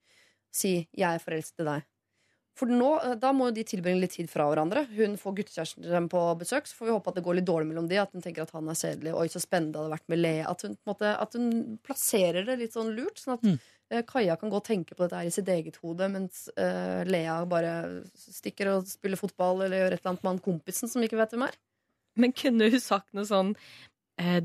si 0.50 0.88
'jeg 0.90 1.14
er 1.14 1.22
forelsket 1.22 1.62
i 1.62 1.68
deg'. 1.68 1.91
For 2.58 2.68
nå, 2.68 2.88
eh, 3.02 3.14
Da 3.16 3.30
må 3.32 3.46
jo 3.48 3.54
de 3.56 3.64
tilbringe 3.64 4.00
litt 4.02 4.12
tid 4.18 4.28
fra 4.30 4.44
hverandre. 4.50 4.84
Hun 4.92 5.16
får 5.16 5.36
guttekjæresten 5.38 6.08
på 6.12 6.22
besøk, 6.38 6.66
så 6.68 6.76
får 6.76 6.86
vi 6.86 6.92
håpe 6.92 7.08
at 7.08 7.14
det 7.16 7.24
går 7.24 7.38
litt 7.38 7.48
dårlig 7.48 7.68
mellom 7.70 7.88
de. 7.88 7.96
At 8.02 8.12
hun 8.12 8.20
tenker 8.24 8.42
at 8.42 8.50
han 8.52 8.68
er 8.68 8.74
kjedelig. 8.78 9.14
Oi, 9.16 9.26
så 9.32 9.40
spennende 9.40 9.72
det 9.72 9.80
hadde 9.82 9.94
vært 9.96 10.08
med 10.12 10.18
Lea. 10.20 10.48
At 10.50 10.62
hun, 10.66 10.74
på 10.76 10.84
en 10.84 10.92
måte, 10.94 11.12
at 11.24 11.32
hun 11.38 11.78
plasserer 11.86 12.44
det 12.46 12.58
litt 12.60 12.72
sånn 12.76 12.92
lurt. 12.96 13.16
Sånn 13.22 13.34
at 13.38 13.42
Mm. 13.42 13.58
eh, 13.90 14.02
Kaja 14.02 14.36
kan 14.36 14.50
gå 14.50 14.56
og 14.56 14.64
tenke 14.64 14.94
på 14.94 15.04
dette 15.08 15.16
her 15.16 15.26
i 15.26 15.30
sitt 15.30 15.48
eget 15.48 15.76
hode, 15.82 16.08
mens 16.12 16.48
uh, 16.58 17.04
Lea 17.04 17.44
bare 17.46 18.04
stikker 18.16 18.68
og 18.76 18.86
spiller 18.86 19.16
fotball 19.16 19.62
eller 19.64 19.78
gjør 19.82 19.92
et 19.92 20.00
eller 20.00 20.12
annet 20.12 20.22
med 20.22 20.32
han 20.32 20.40
kompisen 20.40 20.88
som 20.88 21.02
ikke 21.02 21.16
vet 21.20 21.30
hvem 21.32 21.48
er. 21.48 21.56
Men 22.16 22.32
kunne 22.32 22.70
hun 22.70 22.80
sagt 22.80 23.12
noe 23.16 23.24
sånn 23.24 23.54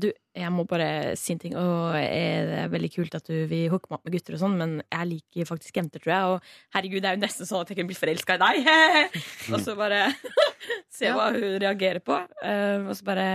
Du, 0.00 0.08
jeg 0.38 0.52
må 0.54 0.64
bare 0.68 1.16
si 1.18 1.34
en 1.34 1.40
ting. 1.42 1.56
Og 1.58 1.96
eh, 1.98 2.44
det 2.48 2.60
er 2.64 2.72
veldig 2.72 2.90
kult 2.94 3.16
at 3.18 3.26
du 3.28 3.34
vil 3.50 3.68
hooke 3.72 3.90
meg 3.90 3.98
opp 3.98 4.06
med 4.08 4.16
gutter 4.16 4.36
og 4.36 4.42
sånn, 4.42 4.58
men 4.60 4.76
jeg 4.84 5.10
liker 5.12 5.48
faktisk 5.48 5.80
jenter, 5.80 6.02
tror 6.04 6.14
jeg. 6.14 6.34
Og 6.34 6.76
herregud, 6.76 7.02
det 7.04 7.10
er 7.10 7.18
jo 7.18 7.24
nesten 7.24 7.48
sånn 7.48 7.64
at 7.64 7.72
jeg 7.72 7.80
kunne 7.80 7.90
bli 7.90 7.98
forelska 7.98 8.38
i 8.38 8.44
deg. 8.44 8.70
og 9.52 9.58
så 9.64 9.74
bare 9.78 10.04
se 10.98 11.12
hva 11.14 11.32
hun 11.34 11.58
reagerer 11.64 12.04
på. 12.04 12.20
Eh, 12.44 12.86
og 12.86 12.94
så 12.98 13.08
bare 13.08 13.28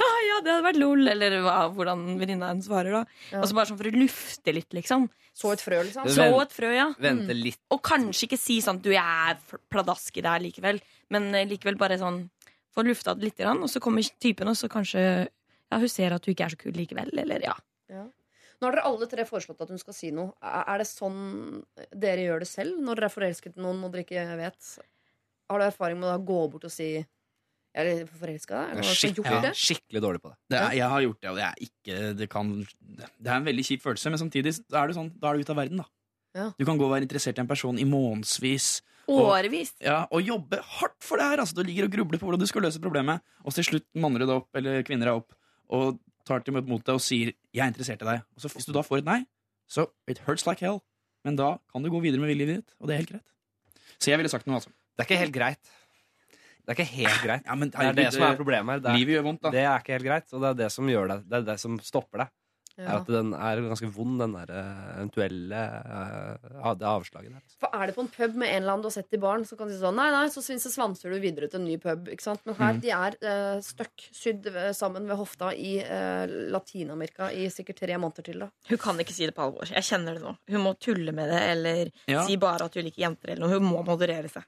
ja, 0.00 0.10
ja, 0.24 0.36
det 0.40 0.52
hadde 0.54 0.64
vært 0.64 0.80
lol, 0.80 1.02
eller 1.12 1.34
hva, 1.44 1.56
hvordan 1.74 2.04
venninna 2.20 2.52
hennes 2.52 2.68
svarer, 2.70 2.94
da. 2.94 3.18
Ja. 3.34 3.42
Og 3.42 3.50
så 3.50 3.56
bare 3.56 3.68
sånn 3.68 3.80
for 3.80 3.90
å 3.90 3.98
lufte 4.00 4.54
litt, 4.56 4.70
liksom. 4.76 5.08
Så 5.36 5.50
et 5.52 5.62
frø, 5.64 5.80
liksom. 5.84 6.08
Så 6.14 6.28
et 6.40 6.54
frø, 6.54 6.70
ja. 6.72 6.86
Vente 7.02 7.36
litt. 7.36 7.60
Og 7.74 7.82
kanskje 7.84 8.28
ikke 8.28 8.38
si 8.40 8.60
sånn 8.64 8.80
du, 8.80 8.92
jeg 8.94 9.02
er 9.02 9.60
pladask 9.72 10.16
i 10.16 10.24
deg 10.24 10.46
likevel, 10.46 10.80
men 11.12 11.28
eh, 11.34 11.48
likevel 11.50 11.76
bare 11.80 12.00
sånn 12.00 12.22
få 12.70 12.84
lufta 12.86 13.16
det 13.18 13.28
litt, 13.28 13.42
og 13.42 13.68
så 13.68 13.82
kommer 13.82 14.06
typen, 14.22 14.48
og 14.48 14.56
så 14.56 14.70
kanskje 14.70 15.02
ja, 15.70 15.78
hun 15.78 15.90
ser 15.90 16.16
at 16.16 16.24
du 16.24 16.32
ikke 16.32 16.48
er 16.48 16.54
så 16.54 16.58
kul 16.60 16.74
likevel, 16.74 17.12
eller 17.22 17.44
ja. 17.46 17.54
Nå 18.60 18.68
har 18.68 18.76
dere 18.76 18.88
alle 18.90 19.06
tre 19.08 19.24
foreslått 19.24 19.62
at 19.64 19.70
hun 19.72 19.80
skal 19.80 19.96
si 19.96 20.10
noe. 20.12 20.34
Er 20.44 20.82
det 20.82 20.88
sånn 20.90 21.62
dere 21.96 22.26
gjør 22.26 22.42
det 22.44 22.48
selv 22.50 22.82
når 22.84 23.00
dere 23.00 23.08
er 23.08 23.14
forelsket 23.14 23.56
i 23.56 23.62
noen 23.64 23.86
og 23.86 23.94
dere 23.94 24.04
ikke 24.04 24.26
vet? 24.40 24.74
Har 25.50 25.62
du 25.62 25.66
erfaring 25.66 26.02
med 26.02 26.12
å 26.12 26.18
gå 26.20 26.42
bort 26.52 26.66
og 26.68 26.74
si 26.74 26.90
Jeg 26.90 27.86
er 27.86 28.04
forelska 28.10 28.52
i 28.52 28.58
deg? 28.58 28.68
Det 28.68 28.82
noen 28.82 28.84
som 28.84 28.90
har 28.90 29.00
Skikk, 29.00 29.16
gjort 29.22 29.46
ja, 29.48 29.54
skikkelig 29.56 30.02
dårlig 30.04 30.20
på 30.20 30.32
det. 30.32 30.38
Det 30.50 30.60
er, 30.60 30.76
jeg 30.80 30.92
har 30.92 31.06
gjort 31.06 31.20
det, 31.22 31.30
og 31.30 31.40
det 31.40 31.46
er 31.46 31.64
ikke 31.66 32.12
Det, 32.18 32.28
kan, 32.34 32.52
det 32.60 33.30
er 33.30 33.34
en 33.38 33.48
veldig 33.48 33.66
kjip 33.70 33.86
følelse, 33.86 34.12
men 34.12 34.22
samtidig 34.26 34.54
så 34.58 34.82
er 34.82 34.90
det 34.90 34.98
sånn, 34.98 35.10
da 35.16 35.30
er 35.30 35.38
du 35.38 35.46
ute 35.46 35.54
av 35.54 35.60
verden, 35.62 35.82
da. 35.84 35.88
Ja. 36.36 36.46
Du 36.58 36.66
kan 36.66 36.78
gå 36.78 36.86
og 36.86 36.92
være 36.92 37.06
interessert 37.06 37.40
i 37.40 37.42
en 37.42 37.50
person 37.50 37.78
i 37.80 37.86
månedsvis 37.88 38.68
Årevis. 39.10 39.72
ja, 39.82 40.04
og 40.14 40.22
jobbe 40.22 40.60
hardt 40.76 41.00
for 41.02 41.18
det 41.18 41.26
her. 41.26 41.40
Altså, 41.42 41.56
du 41.56 41.64
ligger 41.66 41.88
og 41.88 41.94
grubler 41.96 42.20
på 42.20 42.28
hvordan 42.28 42.42
du 42.42 42.46
skal 42.46 42.62
løse 42.62 42.82
problemet, 42.82 43.24
og 43.42 43.56
til 43.56 43.66
slutt 43.66 43.88
manner 43.98 44.22
du 44.22 44.28
deg 44.28 44.36
opp, 44.36 44.50
eller 44.60 44.84
kvinner 44.86 45.10
deg 45.10 45.22
opp, 45.22 45.34
og 45.70 46.00
tar 46.26 46.44
til 46.44 46.54
mot 46.54 46.82
deg 46.84 46.94
og 46.94 47.02
sier 47.02 47.32
'jeg 47.54 47.64
er 47.64 47.72
interessert 47.72 48.02
i 48.02 48.04
deg'. 48.04 48.22
Og 48.36 48.42
så 48.42 48.48
Hvis 48.52 48.66
du 48.66 48.72
da 48.72 48.82
får 48.82 48.98
et 48.98 49.04
nei, 49.04 49.26
så 49.68 49.86
it 50.08 50.18
hurts 50.26 50.46
like 50.46 50.60
hell. 50.60 50.80
Men 51.24 51.36
da 51.36 51.58
kan 51.72 51.82
du 51.82 51.90
gå 51.90 52.00
videre 52.00 52.20
med 52.20 52.36
livet 52.36 52.56
ditt, 52.62 52.74
og 52.80 52.88
det 52.88 52.94
er 52.94 52.98
helt 53.02 53.10
greit. 53.10 53.28
Så 53.98 54.10
jeg 54.10 54.18
ville 54.18 54.28
sagt 54.32 54.46
noe, 54.46 54.56
altså. 54.56 54.70
Det 54.96 55.04
er 55.04 55.08
ikke 55.08 55.20
helt 55.20 55.34
greit. 55.34 55.70
Det 56.64 56.72
er 56.72 56.76
ikke 56.76 56.92
helt 56.92 57.22
greit. 57.24 57.42
Ja, 57.46 57.54
men 57.54 57.70
Det 57.70 57.80
er 57.80 57.92
det 57.92 58.12
som 58.12 58.22
er 58.22 58.36
problemet 58.36 58.72
her. 58.72 58.78
Det 58.80 58.90
er, 58.90 58.96
Livet 58.96 59.14
gjør 59.16 59.22
vondt, 59.22 59.42
da. 59.42 59.50
det 59.50 59.60
er 59.60 59.78
ikke 59.78 59.92
helt 59.96 60.04
greit, 60.04 60.32
og 60.32 60.40
det 60.40 60.48
er 60.48 60.54
det 60.54 60.72
som 60.72 60.86
gjør 60.86 61.08
det. 61.08 61.18
Det 61.28 61.38
er 61.40 61.46
det 61.48 61.60
som 61.60 61.78
stopper 61.80 62.24
det. 62.24 62.28
Er 62.86 62.96
at 63.00 63.06
den 63.10 63.32
er 63.34 63.60
ganske 63.68 63.90
vond, 63.92 64.18
den 64.22 64.32
der 64.36 64.50
eh, 64.54 64.84
eventuelle 65.00 65.60
eh, 65.60 66.60
av- 66.62 66.78
det 66.80 66.86
avslaget 66.88 67.32
der. 67.34 67.42
For 67.60 67.68
er 67.76 67.86
det 67.90 67.94
på 67.96 68.04
en 68.06 68.08
pub 68.14 68.34
med 68.40 68.48
en 68.48 68.62
eller 68.62 68.72
annen 68.72 68.82
du 68.82 68.88
har 68.88 68.94
sett 68.96 69.12
i 69.16 69.20
baren, 69.20 69.44
så 69.44 69.56
kan 69.58 69.68
du 69.68 69.74
si 69.74 69.80
sånn 69.82 69.96
Nei, 70.00 70.08
nei, 70.14 70.26
så 70.32 70.40
svanser 70.44 71.10
du 71.12 71.18
videre 71.20 71.48
til 71.50 71.60
en 71.60 71.66
ny 71.68 71.76
pub. 71.82 72.08
Ikke 72.08 72.22
sant? 72.26 72.40
Men 72.46 72.54
her, 72.60 72.72
Mm. 72.74 72.80
de 72.84 72.90
er 72.96 73.16
uh, 73.24 73.60
støkk 73.60 74.06
sydd 74.14 74.46
eh, 74.54 74.70
sammen 74.76 75.06
ved 75.10 75.16
hofta 75.20 75.50
i 75.54 75.78
uh, 75.82 76.26
Latin-Amerika 76.54 77.30
i 77.32 77.48
sikkert 77.52 77.80
tre 77.82 77.96
måneder 77.98 78.22
til. 78.30 78.38
da 78.44 78.50
Hun 78.70 78.78
kan 78.78 78.98
ikke 79.02 79.12
si 79.16 79.26
det 79.26 79.34
på 79.36 79.42
alvor. 79.48 79.68
Jeg 79.70 79.82
kjenner 79.84 80.14
det 80.16 80.22
nå. 80.24 80.36
Hun 80.54 80.64
må 80.64 80.74
tulle 80.78 81.12
med 81.12 81.28
det, 81.30 81.42
eller 81.56 81.90
Ja. 82.06 82.24
si 82.26 82.36
bare 82.36 82.64
at 82.70 82.74
hun 82.74 82.84
liker 82.84 83.02
jenter, 83.08 83.32
eller 83.34 83.46
noe. 83.46 83.58
Hun 83.58 83.68
må 83.72 83.84
moderere 83.84 84.28
seg. 84.30 84.44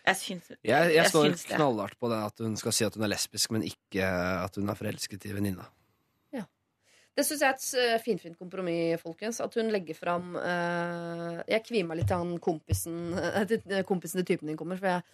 Jeg 0.00 0.16
syns 0.16 0.46
Jeg, 0.48 0.56
jeg, 0.64 0.94
Jeg 0.96 1.06
står 1.12 1.34
knallhardt 1.58 1.98
på 2.00 2.08
det 2.08 2.18
at 2.24 2.38
hun 2.40 2.54
skal 2.56 2.72
si 2.72 2.84
at 2.86 2.94
hun 2.96 3.04
er 3.04 3.10
lesbisk, 3.12 3.50
men 3.52 3.62
ikke 3.68 4.00
at 4.44 4.54
hun 4.56 4.70
er 4.72 4.74
forelsket 4.78 5.26
i 5.28 5.34
venninna. 5.36 5.66
Det 7.18 7.26
syns 7.26 7.42
jeg 7.42 7.50
er 7.50 7.58
et 7.58 7.96
eh, 7.96 8.02
finfint 8.04 8.38
kompromiss, 8.38 9.02
folkens. 9.02 9.40
At 9.42 9.56
hun 9.58 9.72
legger 9.74 9.98
fram 9.98 10.36
uh, 10.38 11.42
Jeg 11.50 11.66
kvier 11.66 11.88
meg 11.88 12.00
litt 12.00 12.08
til 12.10 12.22
han 12.22 12.38
kompisen 12.42 13.18
eh, 13.18 13.42
til 13.50 13.84
kompisen 13.88 14.22
til 14.22 14.32
typen 14.32 14.50
din 14.50 14.58
kommer. 14.60 14.78
For 14.80 14.94
jeg, 14.94 15.04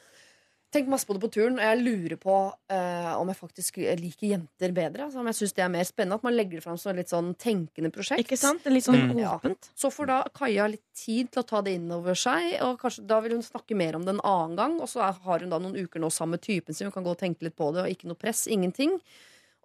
tenker 0.75 0.91
masse 0.93 1.07
på 1.09 1.15
det 1.15 1.23
på 1.23 1.31
turen, 1.33 1.55
og 1.57 1.63
jeg 1.63 1.79
lurer 1.81 2.19
på 2.21 2.35
uh, 2.53 3.13
om 3.17 3.31
jeg 3.31 3.39
faktisk 3.39 3.79
liker 3.97 4.33
jenter 4.35 4.75
bedre. 4.77 5.07
Altså, 5.07 5.21
om 5.23 5.31
jeg 5.31 5.39
synes 5.39 5.55
det 5.57 5.63
er 5.65 5.71
mer 5.73 5.87
spennende 5.89 6.19
At 6.19 6.27
man 6.27 6.35
legger 6.37 6.59
det 6.59 6.65
fram 6.67 6.77
som 6.81 6.91
et 6.93 6.99
litt 7.01 7.13
sånn 7.13 7.31
tenkende 7.41 7.93
prosjekt. 7.95 8.25
Ikke 8.27 8.39
sant? 8.41 8.67
Litt 8.69 8.85
sånn 8.85 8.99
Mm. 9.07 9.21
Ja. 9.23 9.37
åpent. 9.39 9.71
Så 9.79 9.89
får 9.95 10.11
da 10.11 10.19
Kaja 10.35 10.67
litt 10.69 10.85
tid 10.97 11.31
til 11.33 11.43
å 11.43 11.47
ta 11.47 11.63
det 11.63 11.77
inn 11.79 11.89
over 11.95 12.19
seg, 12.19 12.59
og 12.67 12.81
kanskje 12.83 13.07
da 13.07 13.21
vil 13.25 13.37
hun 13.39 13.47
snakke 13.47 13.79
mer 13.79 13.97
om 13.97 14.05
det 14.05 14.17
en 14.17 14.25
annen 14.27 14.59
gang. 14.59 14.77
Og 14.83 14.91
så 14.91 15.07
har 15.07 15.41
hun 15.41 15.53
da 15.53 15.63
noen 15.63 15.79
uker 15.79 16.03
nå 16.03 16.11
sammen 16.13 16.37
med 16.37 16.45
typen 16.45 16.75
sin, 16.75 16.91
hun 16.91 16.97
kan 16.97 17.07
gå 17.07 17.15
og 17.15 17.23
tenke 17.23 17.47
litt 17.47 17.57
på 17.57 17.71
det, 17.73 17.85
og 17.85 17.93
ikke 17.93 18.11
noe 18.11 18.19
press, 18.19 18.47
ingenting. 18.51 18.99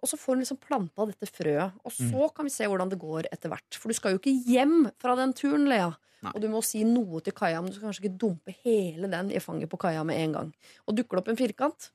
Og 0.02 0.10
så 0.10 0.18
får 0.18 0.34
hun 0.34 0.42
liksom 0.42 0.58
planta 0.58 1.06
dette 1.06 1.28
frøet, 1.30 1.76
og 1.86 1.92
så 1.94 2.28
kan 2.34 2.48
vi 2.48 2.50
se 2.50 2.66
hvordan 2.66 2.90
det 2.90 2.98
går 2.98 3.28
etter 3.30 3.52
hvert. 3.52 3.78
For 3.78 3.88
du 3.88 3.94
skal 3.94 4.16
jo 4.16 4.18
ikke 4.18 4.34
hjem 4.50 4.88
fra 4.98 5.14
den 5.18 5.34
turen, 5.38 5.68
Lea. 5.70 5.92
Nei. 6.22 6.32
Og 6.34 6.42
du 6.42 6.48
må 6.50 6.60
si 6.66 6.82
noe 6.86 7.22
til 7.22 7.34
Kaja, 7.34 7.60
men 7.62 7.70
du 7.70 7.76
skal 7.76 7.88
kanskje 7.88 8.04
ikke 8.04 8.18
dumpe 8.24 8.54
hele 8.62 9.10
den 9.10 9.30
i 9.34 9.42
fanget 9.42 9.70
på 9.70 9.78
Kaja 9.82 10.02
med 10.06 10.18
en 10.22 10.36
gang. 10.36 10.50
Og 10.86 10.98
dukker 10.98 11.18
det 11.18 11.22
opp 11.22 11.30
en 11.32 11.38
firkant, 11.38 11.88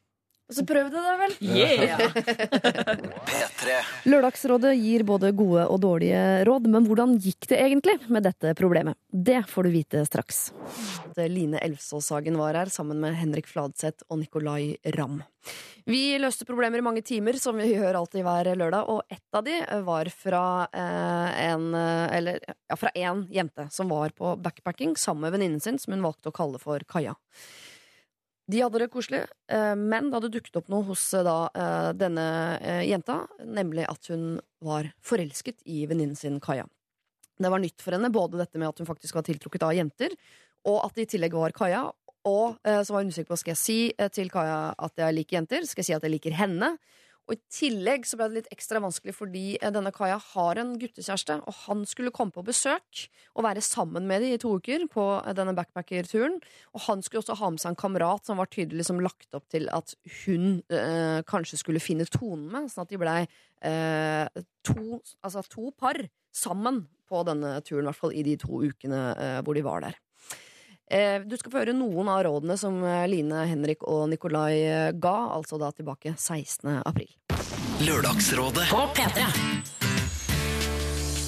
så 0.54 0.64
prøv 0.68 0.88
det, 0.92 1.02
da 1.04 1.14
vel. 1.20 1.34
Yeah! 1.44 2.04
P3. 3.28 3.78
Lørdagsrådet 4.08 4.74
gir 4.80 5.04
både 5.08 5.34
gode 5.36 5.66
og 5.68 5.82
dårlige 5.84 6.22
råd, 6.48 6.70
men 6.72 6.88
hvordan 6.88 7.18
gikk 7.20 7.50
det 7.52 7.60
egentlig 7.60 7.98
med 8.08 8.24
dette 8.30 8.54
problemet? 8.56 8.96
Det 9.12 9.42
får 9.52 9.68
du 9.68 9.74
vite 9.74 10.06
straks. 10.08 10.52
Line 11.18 11.60
Elvsåshagen 11.60 12.40
var 12.40 12.56
her 12.56 12.72
sammen 12.72 13.02
med 13.04 13.18
Henrik 13.20 13.50
Fladseth 13.52 14.08
og 14.08 14.22
Nicolay 14.22 14.78
Ramm. 14.96 15.20
Vi 15.88 16.18
løste 16.20 16.48
problemer 16.48 16.80
i 16.82 16.84
mange 16.84 17.04
timer, 17.08 17.38
som 17.40 17.56
vi 17.60 17.70
gjør 17.72 18.02
alltid 18.02 18.24
hver 18.26 18.50
lørdag, 18.60 18.90
og 18.92 19.14
ett 19.14 19.38
av 19.38 19.46
de 19.46 19.60
var 19.88 20.10
fra 20.12 20.42
eh, 20.68 21.46
en 21.48 21.70
eh, 21.76 22.18
Eller 22.18 22.42
ja, 22.44 22.76
fra 22.76 22.92
én 22.96 23.24
jente 23.32 23.68
som 23.72 23.92
var 23.92 24.12
på 24.16 24.36
backpacking 24.44 24.98
sammen 25.00 25.28
med 25.28 25.38
venninnen 25.38 25.64
sin, 25.64 25.80
som 25.80 25.96
hun 25.96 26.04
valgte 26.04 26.32
å 26.32 26.36
kalle 26.36 26.60
for 26.60 26.84
Kaja. 26.88 27.16
De 28.48 28.62
hadde 28.64 28.80
det 28.80 28.88
koselig, 28.94 29.26
eh, 29.52 29.74
men 29.76 30.08
det 30.08 30.16
hadde 30.16 30.32
dukket 30.32 30.56
opp 30.56 30.70
noe 30.72 30.86
hos 30.88 31.04
eh, 31.18 31.24
da, 31.28 31.36
eh, 31.52 31.90
denne 32.00 32.28
jenta, 32.88 33.20
nemlig 33.44 33.84
at 33.92 34.08
hun 34.14 34.38
var 34.64 34.88
forelsket 35.04 35.66
i 35.68 35.82
venninnen 35.90 36.16
sin 36.16 36.40
Kaja. 36.44 36.64
Det 37.38 37.52
var 37.52 37.60
nytt 37.60 37.84
for 37.84 37.98
henne, 37.98 38.10
både 38.14 38.40
dette 38.40 38.58
med 38.58 38.70
at 38.70 38.80
hun 38.80 38.88
faktisk 38.88 39.18
var 39.20 39.26
tiltrukket 39.28 39.66
av 39.68 39.76
jenter, 39.76 40.16
og 40.68 40.80
at 40.86 40.96
det 40.96 41.10
i 41.10 41.12
tillegg 41.16 41.36
var 41.36 41.56
Kaja. 41.56 41.90
Og 42.28 42.58
så 42.60 42.92
var 42.92 43.04
hun 43.04 43.12
usikker 43.14 43.30
på 43.30 43.38
skal 43.40 43.54
jeg 43.54 43.60
si 43.62 44.08
til 44.12 44.32
Kaja 44.34 44.74
at 44.84 45.00
jeg 45.00 45.16
liker 45.16 45.38
jenter, 45.38 45.68
skal 45.70 45.80
jeg 45.80 45.88
si 45.88 45.96
at 45.96 46.04
jeg 46.04 46.12
liker 46.12 46.34
henne. 46.36 46.74
Og 47.28 47.36
i 47.36 47.40
tillegg 47.52 48.06
så 48.08 48.18
ble 48.20 48.30
det 48.30 48.38
litt 48.38 48.54
ekstra 48.56 48.80
vanskelig 48.84 49.14
fordi 49.18 49.46
eh, 49.60 49.72
denne 49.74 49.92
Kaja 49.96 50.16
har 50.32 50.62
en 50.62 50.76
guttekjæreste, 50.80 51.42
og 51.44 51.58
han 51.66 51.84
skulle 51.90 52.14
komme 52.16 52.32
på 52.36 52.46
besøk 52.48 53.04
og 53.36 53.44
være 53.44 53.64
sammen 53.66 54.08
med 54.08 54.24
dem 54.24 54.36
i 54.36 54.42
to 54.42 54.54
uker 54.56 54.88
på 54.92 55.08
eh, 55.20 55.34
denne 55.38 55.56
backpackerturen. 55.58 56.40
Og 56.74 56.86
han 56.88 57.04
skulle 57.04 57.26
også 57.26 57.38
ha 57.42 57.52
med 57.52 57.64
seg 57.64 57.74
en 57.74 57.82
kamerat 57.84 58.28
som 58.28 58.40
var 58.40 58.52
tydelig 58.54 58.82
liksom 58.82 59.04
lagt 59.04 59.36
opp 59.36 59.48
til 59.52 59.68
at 59.76 59.96
hun 60.24 60.62
øh, 60.72 61.20
kanskje 61.28 61.60
skulle 61.60 61.84
finne 61.84 62.08
tonen 62.08 62.48
med, 62.54 62.72
sånn 62.72 62.88
at 62.88 62.94
de 62.94 63.02
blei 63.02 63.20
øh, 63.68 64.44
to, 64.68 65.02
altså 65.26 65.44
to 65.52 65.74
par 65.76 66.00
sammen 66.36 66.86
på 67.08 67.24
denne 67.28 67.58
turen, 67.66 67.86
i 67.86 67.90
hvert 67.90 68.02
fall 68.02 68.16
i 68.16 68.24
de 68.26 68.36
to 68.40 68.64
ukene 68.64 69.02
øh, 69.16 69.40
hvor 69.44 69.58
de 69.58 69.68
var 69.68 69.84
der. 69.84 70.00
Eh, 70.88 71.22
Du 71.28 71.36
skal 71.38 71.52
få 71.52 71.60
høre 71.64 71.76
noen 71.76 72.08
av 72.08 72.22
rådene 72.28 72.56
som 72.60 72.80
eh, 72.84 73.04
Line, 73.12 73.44
Henrik 73.50 73.84
og 73.84 74.06
Nikolai 74.12 74.54
eh, 74.64 74.92
ga, 74.96 75.18
altså 75.36 75.60
da 75.60 75.74
tilbake 75.76 76.14
16. 76.16 76.80
april. 76.88 77.10
Lørdagsrådet. 77.84 78.70
På 78.72 78.86
P3. 78.96 79.26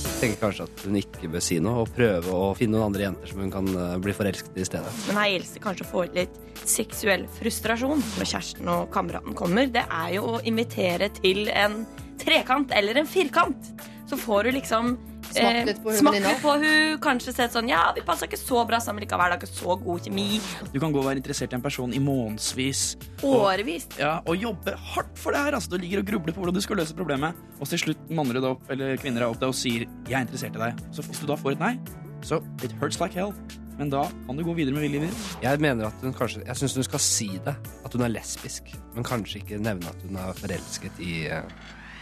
Jeg 0.09 0.21
tenker 0.23 0.39
kanskje 0.41 0.65
at 0.67 0.81
hun 0.83 0.95
ikke 0.99 1.29
bør 1.31 1.43
si 1.43 1.59
noe, 1.63 1.83
og 1.83 1.91
prøve 1.95 2.31
å 2.35 2.47
finne 2.55 2.75
noen 2.75 2.89
andre 2.89 3.05
jenter 3.05 3.29
som 3.31 3.39
hun 3.39 3.51
kan 3.53 3.67
bli 4.03 4.15
forelsket 4.15 4.57
i 4.59 4.63
i 4.63 4.67
stedet. 4.67 4.91
Men 5.07 5.19
her 5.21 5.29
gjelder 5.31 5.53
det 5.55 5.61
kanskje 5.63 5.85
å 5.85 5.91
få 5.91 6.03
ut 6.07 6.17
litt 6.17 6.39
seksuell 6.67 7.23
frustrasjon 7.37 8.03
når 8.03 8.27
kjæresten 8.33 8.71
og 8.73 8.89
kameraten 8.91 9.37
kommer. 9.39 9.71
Det 9.71 9.85
er 9.87 10.17
jo 10.17 10.25
å 10.33 10.41
invitere 10.43 11.07
til 11.21 11.47
en 11.53 11.85
trekant 12.19 12.75
eller 12.75 12.99
en 12.99 13.07
firkant. 13.07 13.71
Så 14.11 14.19
får 14.19 14.49
du 14.49 14.57
liksom 14.57 14.97
Smakt 15.33 15.69
litt 15.69 15.81
på 15.83 15.93
hun 15.93 16.09
venninna. 16.09 16.33
hun, 16.41 16.97
kanskje 17.03 17.33
sett 17.35 17.53
sånn 17.55 17.69
Ja, 17.69 17.89
vi 17.95 18.03
passer 18.05 18.29
ikke 18.29 18.39
så 18.39 18.63
bra 18.67 18.79
sammen 18.83 19.03
likevel. 19.03 19.33
Det 19.33 19.37
er 19.37 19.43
ikke 19.43 19.59
så 19.59 19.77
god 19.83 20.07
kjemi. 20.07 20.27
Du 20.73 20.79
kan 20.81 20.95
gå 20.95 21.01
og 21.01 21.07
være 21.09 21.21
interessert 21.21 21.53
i 21.53 21.59
en 21.59 21.65
person 21.65 21.93
i 21.93 22.01
månedsvis. 22.03 22.83
Årevis. 23.27 23.87
Ja, 23.99 24.19
og 24.25 24.41
jobbe 24.41 24.75
hardt 24.93 25.15
for 25.19 25.35
det 25.35 25.45
her. 25.45 25.59
Altså, 25.59 25.73
du 25.73 25.77
ligger 25.81 26.03
og 26.03 26.09
grubler 26.11 26.35
på 26.35 26.43
hvordan 26.43 26.57
du 26.57 26.63
skal 26.65 26.81
løse 26.81 26.97
problemet, 26.97 27.37
og 27.59 27.69
til 27.69 27.85
slutt 27.85 28.11
manner 28.11 28.39
du 28.39 28.43
deg 28.43 28.51
opp, 28.51 28.67
eller 28.73 28.99
kvinner 29.01 29.25
deg 29.25 29.33
opp 29.33 29.41
deg 29.41 29.53
og 29.53 29.57
sier 29.57 29.85
'jeg 29.85 30.17
er 30.17 30.25
interessert 30.25 30.55
i 30.55 30.59
deg'. 30.59 30.83
Så 30.91 31.05
hvis 31.05 31.19
du 31.21 31.27
da 31.27 31.35
får 31.35 31.51
et 31.53 31.59
nei, 31.59 31.79
så 32.21 32.43
it 32.63 32.71
hurts 32.81 32.99
like 32.99 33.13
hell. 33.13 33.33
Men 33.79 33.89
da 33.89 34.03
kan 34.27 34.35
du 34.35 34.43
gå 34.43 34.53
videre 34.53 34.73
med 34.75 34.83
viljen 34.83 35.07
din. 35.07 35.19
Jeg 35.41 35.59
mener 35.63 35.87
at 35.87 36.01
hun 36.03 36.13
kanskje 36.13 36.43
Jeg 36.45 36.55
syns 36.59 36.75
hun 36.75 36.83
skal 36.83 36.99
si 36.99 37.29
det, 37.45 37.55
at 37.85 37.93
hun 37.93 38.01
er 38.03 38.11
lesbisk, 38.11 38.63
men 38.95 39.07
kanskje 39.07 39.39
ikke 39.39 39.59
nevne 39.61 39.87
at 39.87 40.01
hun 40.03 40.19
er 40.19 40.33
forelsket 40.33 40.99
i 40.99 41.13
uh, 41.31 41.47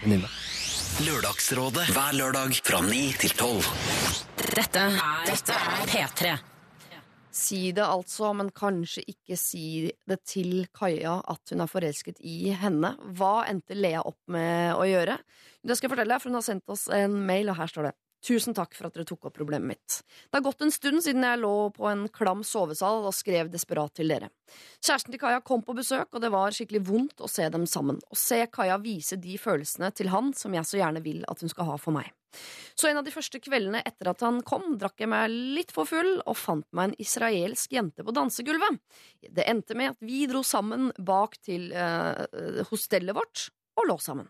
venninna. 0.02 0.32
Lørdagsrådet 0.98 1.92
hver 1.94 2.16
lørdag 2.18 2.56
fra 2.66 2.80
9 2.82 3.00
til 3.22 3.34
12. 3.38 3.68
Dette 4.58 4.82
er, 4.82 4.96
dette 5.28 5.54
er 5.54 5.84
P3. 5.92 6.32
Si 7.38 7.60
det 7.78 7.86
altså, 7.86 8.32
men 8.34 8.50
kanskje 8.50 9.04
ikke 9.14 9.38
si 9.38 9.92
det 10.10 10.18
til 10.26 10.66
Kaja 10.74 11.20
at 11.30 11.54
hun 11.54 11.62
er 11.62 11.70
forelsket 11.70 12.18
i 12.26 12.50
henne. 12.50 12.96
Hva 13.14 13.46
endte 13.46 13.78
Lea 13.78 14.02
opp 14.02 14.18
med 14.34 14.74
å 14.74 14.88
gjøre? 14.90 15.20
Det 15.62 15.78
skal 15.78 15.86
jeg 15.86 15.94
fortelle 15.94 16.18
deg, 16.18 16.24
for 16.24 16.34
hun 16.34 16.40
har 16.40 16.48
sendt 16.50 16.74
oss 16.74 16.88
en 16.90 17.22
mail, 17.30 17.54
og 17.54 17.60
her 17.62 17.70
står 17.70 17.92
det. 17.92 17.96
Tusen 18.26 18.56
takk 18.58 18.74
for 18.76 18.88
at 18.88 18.96
dere 18.98 19.06
tok 19.08 19.30
opp 19.30 19.36
problemet 19.38 19.70
mitt. 19.70 20.00
Det 20.28 20.40
har 20.40 20.46
gått 20.46 20.64
en 20.66 20.74
stund 20.74 21.04
siden 21.06 21.26
jeg 21.26 21.42
lå 21.42 21.54
på 21.76 21.86
en 21.90 22.08
klam 22.14 22.44
sovesal 22.48 23.06
og 23.06 23.16
skrev 23.16 23.52
desperat 23.54 23.94
til 24.00 24.10
dere. 24.12 24.32
Kjæresten 24.82 25.14
til 25.14 25.22
Kaja 25.22 25.42
kom 25.46 25.62
på 25.66 25.76
besøk, 25.78 26.10
og 26.12 26.24
det 26.24 26.32
var 26.34 26.56
skikkelig 26.56 26.82
vondt 26.88 27.22
å 27.22 27.30
se 27.32 27.46
dem 27.54 27.68
sammen. 27.70 28.02
Å 28.02 28.18
se 28.18 28.42
Kaja 28.52 28.80
vise 28.82 29.20
de 29.22 29.38
følelsene 29.42 29.92
til 29.96 30.10
han 30.14 30.34
som 30.38 30.56
jeg 30.58 30.66
så 30.68 30.82
gjerne 30.82 31.04
vil 31.06 31.22
at 31.30 31.44
hun 31.44 31.54
skal 31.54 31.70
ha 31.72 31.78
for 31.82 31.96
meg. 31.96 32.10
Så 32.78 32.90
en 32.90 33.00
av 33.00 33.06
de 33.06 33.14
første 33.14 33.40
kveldene 33.42 33.82
etter 33.88 34.12
at 34.12 34.22
han 34.26 34.42
kom, 34.46 34.76
drakk 34.82 35.02
jeg 35.02 35.10
meg 35.10 35.32
litt 35.32 35.74
for 35.74 35.90
full 35.90 36.18
og 36.20 36.38
fant 36.38 36.68
meg 36.76 36.90
en 36.90 36.98
israelsk 37.02 37.74
jente 37.78 38.06
på 38.06 38.14
dansegulvet. 38.14 38.82
Det 39.30 39.46
endte 39.48 39.78
med 39.78 39.96
at 39.96 40.02
vi 40.06 40.26
dro 40.30 40.44
sammen 40.46 40.92
bak 40.98 41.40
til 41.46 41.72
eh, 41.74 42.66
hostellet 42.70 43.18
vårt 43.18 43.48
og 43.78 43.90
lå 43.90 43.98
sammen. 44.02 44.30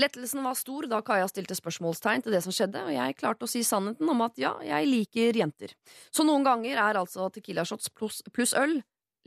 Lettelsen 0.00 0.42
var 0.42 0.56
stor 0.58 0.88
da 0.90 0.98
Kaja 1.06 1.26
stilte 1.30 1.54
spørsmålstegn 1.54 2.24
til 2.24 2.34
det 2.34 2.42
som 2.42 2.54
skjedde, 2.54 2.82
og 2.82 2.94
jeg 2.96 3.18
klarte 3.20 3.46
å 3.46 3.50
si 3.50 3.62
sannheten 3.66 4.08
om 4.10 4.24
at 4.26 4.38
ja, 4.42 4.56
jeg 4.66 4.90
liker 4.90 5.38
jenter. 5.38 5.74
Så 6.10 6.26
noen 6.26 6.46
ganger 6.46 6.80
er 6.82 6.98
altså 6.98 7.28
Tequila 7.34 7.66
shots 7.68 7.92
pluss 7.94 8.22
pluss 8.34 8.56
øl 8.58 8.80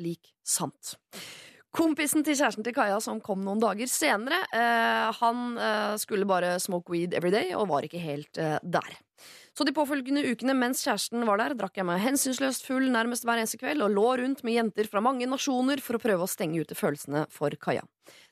lik 0.03 0.33
sant. 0.45 0.97
Kompisen 1.77 2.23
til 2.25 2.37
kjæresten 2.37 2.65
til 2.65 2.73
Kaja 2.73 2.97
som 3.03 3.19
kom 3.21 3.43
noen 3.45 3.59
dager 3.61 3.89
senere, 3.91 4.39
eh, 4.55 5.09
han 5.19 5.41
eh, 5.61 5.95
skulle 6.01 6.27
bare 6.27 6.55
smoke 6.63 6.91
weed 6.93 7.13
every 7.17 7.31
day 7.33 7.51
og 7.55 7.67
var 7.71 7.85
ikke 7.85 8.01
helt 8.01 8.39
eh, 8.41 8.57
der. 8.63 8.95
Så 9.57 9.65
de 9.65 9.73
påfølgende 9.75 10.23
ukene 10.29 10.55
mens 10.57 10.83
kjæresten 10.85 11.25
var 11.27 11.39
der, 11.41 11.55
drakk 11.57 11.77
jeg 11.79 11.87
meg 11.87 12.03
hensynsløst 12.03 12.65
full 12.65 12.87
nærmest 12.93 13.25
hver 13.27 13.41
eneste 13.41 13.59
kveld 13.61 13.83
og 13.85 13.93
lå 13.93 14.07
rundt 14.21 14.43
med 14.45 14.57
jenter 14.57 14.89
fra 14.89 15.03
mange 15.05 15.27
nasjoner 15.29 15.81
for 15.83 15.97
å 15.97 16.01
prøve 16.01 16.25
å 16.25 16.31
stenge 16.31 16.61
ute 16.61 16.77
følelsene 16.77 17.25
for 17.33 17.55
Kaja. 17.61 17.85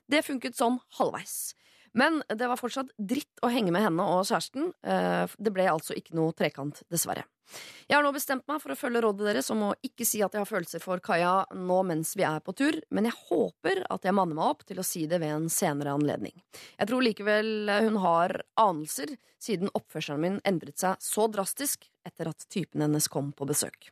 Det 0.09 0.25
funket 0.25 0.57
sånn 0.57 0.79
halvveis. 0.99 1.55
Men 1.95 2.19
det 2.27 2.47
var 2.51 2.59
fortsatt 2.59 2.91
dritt 2.99 3.39
å 3.45 3.49
henge 3.51 3.71
med 3.71 3.85
henne 3.85 4.03
og 4.03 4.25
kjæresten. 4.27 4.73
Eh, 4.83 5.31
Det 5.39 5.53
ble 5.55 5.67
altså 5.71 5.95
ikke 5.95 6.15
noe 6.17 6.35
trekant, 6.35 6.83
dessverre. 6.91 7.23
Jeg 7.87 7.93
har 7.95 8.03
nå 8.03 8.09
bestemt 8.11 8.47
meg 8.49 8.57
for 8.61 8.73
å 8.73 8.77
følge 8.79 9.03
rådet 9.05 9.27
deres 9.27 9.51
om 9.53 9.59
å 9.67 9.73
ikke 9.85 10.05
si 10.07 10.21
at 10.25 10.33
jeg 10.33 10.41
har 10.41 10.49
følelser 10.49 10.81
for 10.81 10.97
Kaja 10.99 11.45
nå 11.53 11.77
mens 11.85 12.15
vi 12.17 12.25
er 12.25 12.39
på 12.41 12.55
tur, 12.57 12.79
men 12.89 13.05
jeg 13.05 13.13
håper 13.29 13.83
at 13.93 14.07
jeg 14.07 14.15
manner 14.17 14.35
meg 14.39 14.49
opp 14.55 14.65
til 14.65 14.81
å 14.81 14.85
si 14.87 15.05
det 15.05 15.19
ved 15.21 15.29
en 15.35 15.45
senere 15.53 15.93
anledning. 15.93 16.33
Jeg 16.79 16.89
tror 16.89 17.05
likevel 17.05 17.69
hun 17.85 17.99
har 18.01 18.33
anelser, 18.57 19.13
siden 19.37 19.69
oppførselen 19.77 20.23
min 20.23 20.39
endret 20.43 20.81
seg 20.81 20.97
så 21.05 21.27
drastisk 21.29 21.85
etter 22.05 22.31
at 22.33 22.47
typen 22.49 22.81
hennes 22.81 23.07
kom 23.13 23.29
på 23.31 23.45
besøk. 23.45 23.91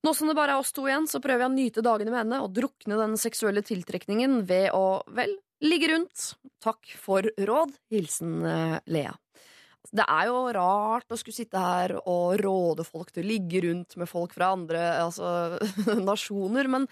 Nå 0.00 0.14
som 0.16 0.30
det 0.30 0.36
bare 0.38 0.56
er 0.56 0.62
oss 0.62 0.72
to 0.72 0.86
igjen, 0.88 1.08
så 1.10 1.20
prøver 1.20 1.44
jeg 1.44 1.50
å 1.50 1.56
nyte 1.56 1.84
dagene 1.84 2.12
med 2.12 2.22
henne 2.22 2.40
og 2.44 2.54
drukne 2.56 2.96
den 3.02 3.18
seksuelle 3.20 3.62
tiltrekningen 3.66 4.40
ved 4.48 4.70
å, 4.76 5.02
vel, 5.12 5.34
ligge 5.60 5.90
rundt. 5.92 6.30
Takk 6.64 6.94
for 7.00 7.28
råd. 7.36 7.74
Hilsen 7.92 8.40
eh, 8.48 8.78
Lea. 8.92 9.12
Det 9.90 10.04
er 10.04 10.28
jo 10.28 10.42
rart 10.54 11.12
å 11.12 11.18
skulle 11.18 11.36
sitte 11.36 11.60
her 11.60 11.96
og 12.00 12.40
råde 12.40 12.84
folk 12.86 13.10
til 13.12 13.24
å 13.24 13.30
ligge 13.30 13.62
rundt 13.64 13.96
med 14.00 14.08
folk 14.08 14.34
fra 14.36 14.52
andre 14.54 14.82
altså, 15.00 15.58
nasjoner, 16.10 16.68
men 16.70 16.86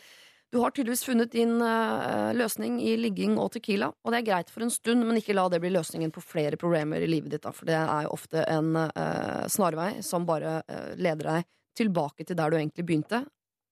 du 0.49 0.63
har 0.63 0.73
tydeligvis 0.73 1.05
funnet 1.05 1.33
din 1.33 1.59
eh, 1.61 2.31
løsning 2.37 2.79
i 2.81 2.95
ligging 2.97 3.37
og 3.41 3.53
tequila, 3.57 3.91
og 3.93 4.13
det 4.13 4.23
er 4.23 4.29
greit 4.31 4.53
for 4.53 4.65
en 4.65 4.73
stund, 4.73 5.05
men 5.05 5.21
ikke 5.21 5.37
la 5.37 5.45
det 5.53 5.61
bli 5.61 5.73
løsningen 5.75 6.13
på 6.13 6.25
flere 6.25 6.57
problemer 6.61 7.05
i 7.05 7.11
livet 7.11 7.35
ditt, 7.35 7.45
da, 7.45 7.53
for 7.53 7.69
det 7.69 7.77
er 7.77 8.07
jo 8.07 8.15
ofte 8.17 8.45
en 8.49 8.73
uh, 8.81 9.45
snarvei 9.53 9.99
som 10.05 10.25
bare 10.29 10.63
uh, 10.65 10.95
leder 10.97 11.29
deg 11.29 11.49
tilbake 11.79 12.27
til 12.27 12.39
der 12.39 12.51
du 12.51 12.59
egentlig 12.59 12.87
begynte, 12.87 13.25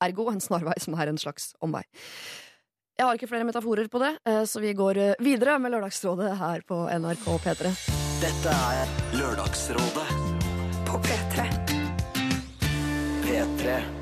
ergo 0.03 0.29
en 0.31 0.43
snarvei 0.43 0.77
som 0.83 0.97
er 0.99 1.11
en 1.11 1.21
slags 1.21 1.53
omvei. 1.65 1.85
Jeg 2.97 3.05
har 3.05 3.19
ikke 3.19 3.29
flere 3.29 3.45
metaforer 3.45 3.91
på 3.93 4.01
det, 4.01 4.15
eh, 4.25 4.45
så 4.49 4.61
vi 4.63 4.73
går 4.73 5.03
eh, 5.03 5.19
videre 5.21 5.59
med 5.61 5.75
Lørdagsrådet 5.75 6.31
her 6.41 6.65
på 6.69 6.87
NRK 6.89 7.27
P3. 7.45 7.75
Dette 8.23 8.55
er 8.57 8.97
Lørdagsrådet 9.19 10.09
På 10.89 11.03
P3. 11.05 11.45
P3. 13.27 13.96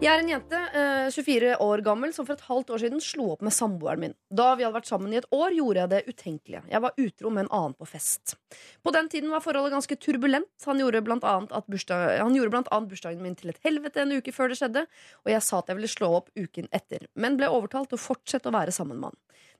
Jeg 0.00 0.08
er 0.16 0.22
en 0.22 0.30
jente, 0.30 0.58
eh, 0.72 1.10
24 1.12 1.56
år 1.60 1.82
gammel, 1.84 2.12
som 2.16 2.24
for 2.24 2.32
et 2.32 2.44
halvt 2.46 2.70
år 2.72 2.78
siden 2.80 3.02
slo 3.04 3.34
opp 3.34 3.42
med 3.44 3.52
samboeren 3.52 4.00
min. 4.00 4.14
Da 4.32 4.54
vi 4.56 4.64
hadde 4.64 4.78
vært 4.78 4.88
sammen 4.88 5.12
i 5.12 5.18
et 5.18 5.26
år, 5.30 5.52
gjorde 5.52 5.76
jeg 5.76 5.90
det 5.90 6.04
utenkelige. 6.08 6.62
Jeg 6.70 6.80
var 6.80 6.94
utro 6.96 7.28
med 7.28 7.44
en 7.44 7.50
annen 7.52 7.74
på 7.76 7.84
fest. 7.86 8.34
På 8.82 8.94
den 8.96 9.10
tiden 9.10 9.28
var 9.28 9.42
forholdet 9.44 9.74
ganske 9.74 9.98
turbulent. 10.00 10.48
Han 10.64 10.78
gjorde 10.80 11.04
blant 11.04 11.22
annet, 11.22 11.52
bursdag, 11.68 12.16
han 12.18 12.32
gjorde 12.32 12.50
blant 12.50 12.70
annet 12.72 12.88
bursdagen 12.88 13.20
min 13.20 13.36
til 13.36 13.50
et 13.50 13.60
helvete 13.62 14.00
en 14.00 14.12
uke 14.16 14.32
før 14.32 14.48
det 14.48 14.56
skjedde, 14.56 14.86
og 15.26 15.32
jeg 15.34 15.42
sa 15.42 15.58
at 15.58 15.68
jeg 15.68 15.76
ville 15.76 15.92
slå 15.92 16.08
opp 16.16 16.30
uken 16.34 16.70
etter, 16.72 17.04
men 17.14 17.36
ble 17.36 17.52
overtalt 17.52 17.92
til 17.92 18.00
å 18.00 18.04
fortsette 18.06 18.48
å 18.48 18.56
være 18.56 18.72
sammen 18.72 18.96
med 18.96 19.12
han. 19.12 19.18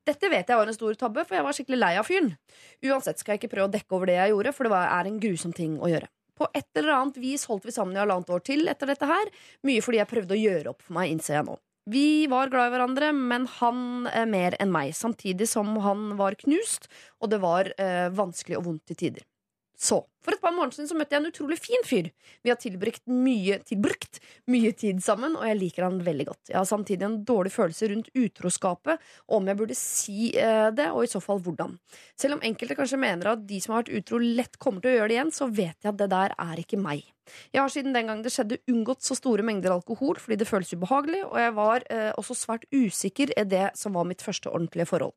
Dette 0.09 0.31
vet 0.33 0.49
jeg 0.49 0.57
var 0.57 0.67
en 0.67 0.73
stor 0.73 0.95
tabbe, 0.95 1.27
for 1.27 1.37
jeg 1.37 1.45
var 1.45 1.53
skikkelig 1.53 1.83
lei 1.83 1.93
av 2.01 2.09
fyren. 2.09 2.33
Uansett 2.81 3.21
skal 3.21 3.37
jeg 3.37 3.45
ikke 3.45 3.59
prøve 3.59 3.69
å 3.69 3.77
dekke 3.77 3.93
over 3.93 4.09
det 4.09 4.17
jeg 4.17 4.33
gjorde, 4.33 4.57
for 4.57 4.65
det 4.65 4.73
er 4.89 5.05
en 5.05 5.21
grusom 5.21 5.53
ting 5.53 5.77
å 5.77 5.93
gjøre. 5.93 6.09
På 6.41 6.49
et 6.57 6.69
eller 6.81 6.95
annet 6.97 7.19
vis 7.21 7.45
holdt 7.51 7.67
vi 7.69 7.75
sammen 7.75 7.97
i 7.97 8.01
halvannet 8.01 8.31
år 8.33 8.45
til 8.47 8.71
etter 8.73 8.89
dette 8.89 9.09
her. 9.09 9.33
Mye 9.69 9.85
fordi 9.85 10.01
jeg 10.01 10.11
prøvde 10.11 10.37
å 10.37 10.41
gjøre 10.41 10.73
opp 10.73 10.87
for 10.87 10.97
meg, 10.97 11.13
innser 11.13 11.37
jeg 11.39 11.49
nå. 11.51 11.59
Vi 11.91 12.27
var 12.31 12.51
glad 12.53 12.71
i 12.71 12.75
hverandre, 12.75 13.11
men 13.17 13.47
han 13.59 14.07
eh, 14.11 14.27
mer 14.29 14.55
enn 14.61 14.73
meg, 14.73 14.93
samtidig 14.97 15.49
som 15.49 15.73
han 15.85 16.15
var 16.21 16.37
knust, 16.39 16.87
og 17.21 17.33
det 17.33 17.41
var 17.43 17.73
eh, 17.81 18.09
vanskelig 18.15 18.59
og 18.61 18.67
vondt 18.69 18.85
til 18.91 18.99
tider. 19.01 19.27
Så, 19.81 20.03
for 20.25 20.37
et 20.37 20.43
par 20.43 20.55
måneder 20.55 20.77
siden 20.77 20.91
så 20.91 20.97
møtte 20.99 21.17
jeg 21.17 21.23
en 21.23 21.31
utrolig 21.31 21.59
fin 21.61 21.87
fyr. 21.87 22.11
Vi 22.45 22.53
har 22.53 22.59
tilbrukt 22.61 23.05
mye, 23.11 23.61
tilbrukt 23.67 24.21
mye 24.53 24.73
tid 24.77 25.03
sammen, 25.05 25.37
og 25.39 25.47
jeg 25.49 25.61
liker 25.61 25.87
han 25.87 26.01
veldig 26.07 26.27
godt. 26.31 26.43
Jeg 26.53 26.59
har 26.59 26.69
samtidig 26.69 27.07
en 27.07 27.21
dårlig 27.29 27.55
følelse 27.55 27.91
rundt 27.93 28.11
utroskapet, 28.17 29.07
om 29.33 29.49
jeg 29.49 29.61
burde 29.61 29.79
si 29.79 30.33
eh, 30.37 30.69
det, 30.77 30.91
og 30.93 31.07
i 31.07 31.13
så 31.13 31.23
fall 31.25 31.41
hvordan. 31.45 31.79
Selv 32.21 32.39
om 32.39 32.45
enkelte 32.47 32.77
kanskje 32.79 33.01
mener 33.01 33.33
at 33.33 33.47
de 33.49 33.63
som 33.63 33.75
har 33.75 33.85
vært 33.85 33.97
utro, 34.01 34.21
lett 34.21 34.61
kommer 34.61 34.85
til 34.85 34.93
å 34.93 34.99
gjøre 34.99 35.13
det 35.13 35.19
igjen, 35.19 35.35
så 35.35 35.49
vet 35.49 35.79
jeg 35.81 35.93
at 35.95 36.03
det 36.03 36.13
der 36.13 36.37
er 36.37 36.61
ikke 36.61 36.81
meg. 36.81 37.09
Jeg 37.55 37.63
har 37.63 37.73
siden 37.73 37.95
den 37.95 38.09
gang 38.11 38.23
det 38.25 38.33
skjedde, 38.35 38.61
unngått 38.71 39.05
så 39.07 39.17
store 39.19 39.45
mengder 39.47 39.75
alkohol 39.75 40.19
fordi 40.21 40.41
det 40.41 40.49
føles 40.49 40.73
ubehagelig, 40.75 41.23
og 41.29 41.39
jeg 41.41 41.55
var 41.57 41.87
eh, 41.93 42.11
også 42.21 42.37
svært 42.39 42.67
usikker 42.75 43.35
i 43.39 43.47
det 43.49 43.69
som 43.79 43.97
var 43.97 44.09
mitt 44.09 44.25
første 44.25 44.51
ordentlige 44.51 44.89
forhold. 44.91 45.15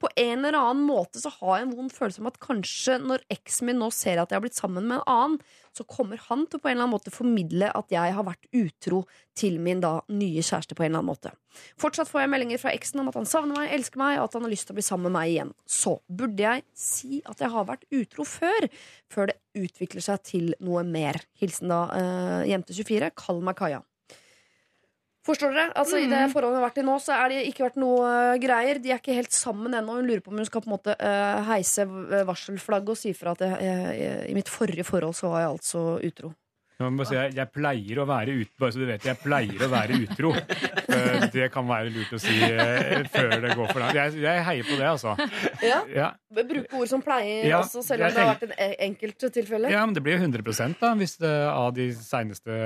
På 0.00 0.10
en 0.20 0.44
eller 0.44 0.58
annen 0.58 0.84
måte 0.84 1.22
så 1.22 1.32
har 1.38 1.58
jeg 1.58 1.68
en 1.68 1.76
vond 1.78 1.92
følelse 1.92 2.22
om 2.22 2.30
at 2.30 2.40
kanskje 2.42 2.98
når 3.02 3.24
eksen 3.32 3.70
min 3.70 3.80
nå 3.80 3.90
ser 3.94 4.20
at 4.20 4.32
jeg 4.32 4.38
har 4.38 4.43
blitt 4.44 4.58
sammen 4.58 4.86
med 4.88 5.00
en 5.00 5.08
annen, 5.10 5.38
så 5.74 5.86
kommer 5.88 6.20
han 6.28 6.44
til 6.46 6.60
på 6.60 6.68
en 6.70 6.76
eller 6.76 6.86
annen 6.86 6.94
måte 6.94 7.12
formidle 7.14 7.70
at 7.74 7.92
jeg 7.92 8.14
har 8.14 8.26
vært 8.26 8.46
utro 8.54 9.02
til 9.36 9.58
min 9.62 9.82
da 9.82 9.96
nye 10.12 10.44
kjæreste 10.44 10.76
på 10.76 10.84
en 10.84 10.92
eller 10.92 11.02
annen 11.02 11.10
måte. 11.10 11.32
Fortsatt 11.80 12.10
får 12.10 12.24
jeg 12.24 12.32
meldinger 12.34 12.62
fra 12.62 12.74
eksen 12.74 13.02
om 13.02 13.10
at 13.10 13.18
han 13.18 13.28
savner 13.28 13.58
meg, 13.58 13.72
elsker 13.74 14.00
meg, 14.00 14.18
og 14.18 14.28
at 14.28 14.36
han 14.38 14.46
har 14.46 14.54
lyst 14.54 14.68
til 14.68 14.76
å 14.76 14.78
bli 14.78 14.86
sammen 14.86 15.08
med 15.10 15.16
meg 15.18 15.32
igjen. 15.32 15.54
Så 15.66 15.96
burde 16.06 16.46
jeg 16.46 16.66
si 16.78 17.22
at 17.30 17.42
jeg 17.42 17.50
har 17.54 17.66
vært 17.70 17.88
utro 17.94 18.28
før, 18.28 18.68
før 19.10 19.32
det 19.32 19.40
utvikler 19.64 20.04
seg 20.04 20.22
til 20.26 20.54
noe 20.64 20.84
mer. 20.86 21.18
Hilsen 21.40 21.72
da 21.72 21.82
eh, 21.96 22.52
jente24. 22.52 23.10
Kall 23.18 23.42
meg 23.46 23.58
Kaja. 23.58 23.82
Forstår 25.24 25.54
dere? 25.56 25.72
Altså 25.80 25.98
I 26.02 26.08
det 26.10 26.20
forholdet 26.34 26.58
hun 26.58 26.60
har 26.60 26.66
vært 26.66 26.82
i 26.82 26.84
nå, 26.84 26.98
så 27.00 27.16
er 27.16 27.32
det 27.32 27.42
ikke 27.48 27.64
vært 27.64 27.78
noe 27.80 28.04
uh, 28.04 28.36
greier. 28.42 28.80
De 28.82 28.92
er 28.92 29.00
ikke 29.00 29.16
helt 29.16 29.32
sammen 29.32 29.72
ennå. 29.72 29.98
Hun 30.00 30.08
lurer 30.10 30.20
på 30.24 30.34
om 30.34 30.40
hun 30.40 30.48
skal 30.48 30.64
på 30.64 30.68
en 30.68 30.74
måte 30.76 30.96
uh, 31.00 31.40
heise 31.48 31.86
varselflagget 32.28 32.92
og 32.92 33.00
si 33.00 33.14
fra 33.16 33.32
at 33.32 33.44
jeg, 33.46 33.74
jeg, 34.02 34.18
i 34.28 34.36
mitt 34.36 34.52
forrige 34.52 34.84
forhold 34.84 35.16
så 35.16 35.32
var 35.32 35.46
jeg 35.46 35.54
altså 35.54 35.84
utro. 36.10 36.34
Jeg, 36.74 37.06
si, 37.06 37.14
jeg, 37.14 37.34
jeg 37.38 37.48
pleier 37.54 37.98
å 38.02 38.04
være 38.08 38.32
ut, 38.40 38.48
bare 38.58 38.74
så 38.74 38.80
du 38.82 38.86
vet, 38.88 39.04
jeg 39.06 39.18
pleier 39.22 39.62
å 39.62 39.68
være 39.72 40.00
utro. 40.06 40.32
Eh, 40.94 41.24
Det 41.32 41.48
kan 41.50 41.64
være 41.66 41.88
lurt 41.90 42.12
å 42.14 42.18
si 42.22 42.34
eh, 42.44 43.00
før 43.10 43.32
det 43.42 43.54
går 43.58 43.70
for 43.72 43.80
langt. 43.82 43.96
Jeg, 43.98 44.12
jeg 44.22 44.42
heier 44.46 44.66
på 44.68 44.76
det, 44.78 44.86
altså. 44.86 45.14
Ja, 45.64 45.78
Ja, 45.90 46.08
Bruke 46.30 46.76
ord 46.78 46.90
som 46.90 47.02
pleier, 47.02 47.48
Ja, 47.48 47.58
også, 47.64 47.82
selv 47.82 48.04
om 48.06 48.12
det 48.14 48.20
har 48.22 48.28
vært 48.30 48.44
en 48.46 48.52
e- 48.62 48.76
enkelt 48.86 49.24
tilfelle. 49.34 49.72
ja 49.72 49.80
men 49.88 49.96
det 49.96 50.04
blir 50.06 50.14
jo 50.20 50.28
100 50.28 50.76
da, 50.78 50.92
hvis 51.00 51.16
det, 51.18 51.32
av 51.50 51.72
de 51.74 51.88
seneste, 51.98 52.60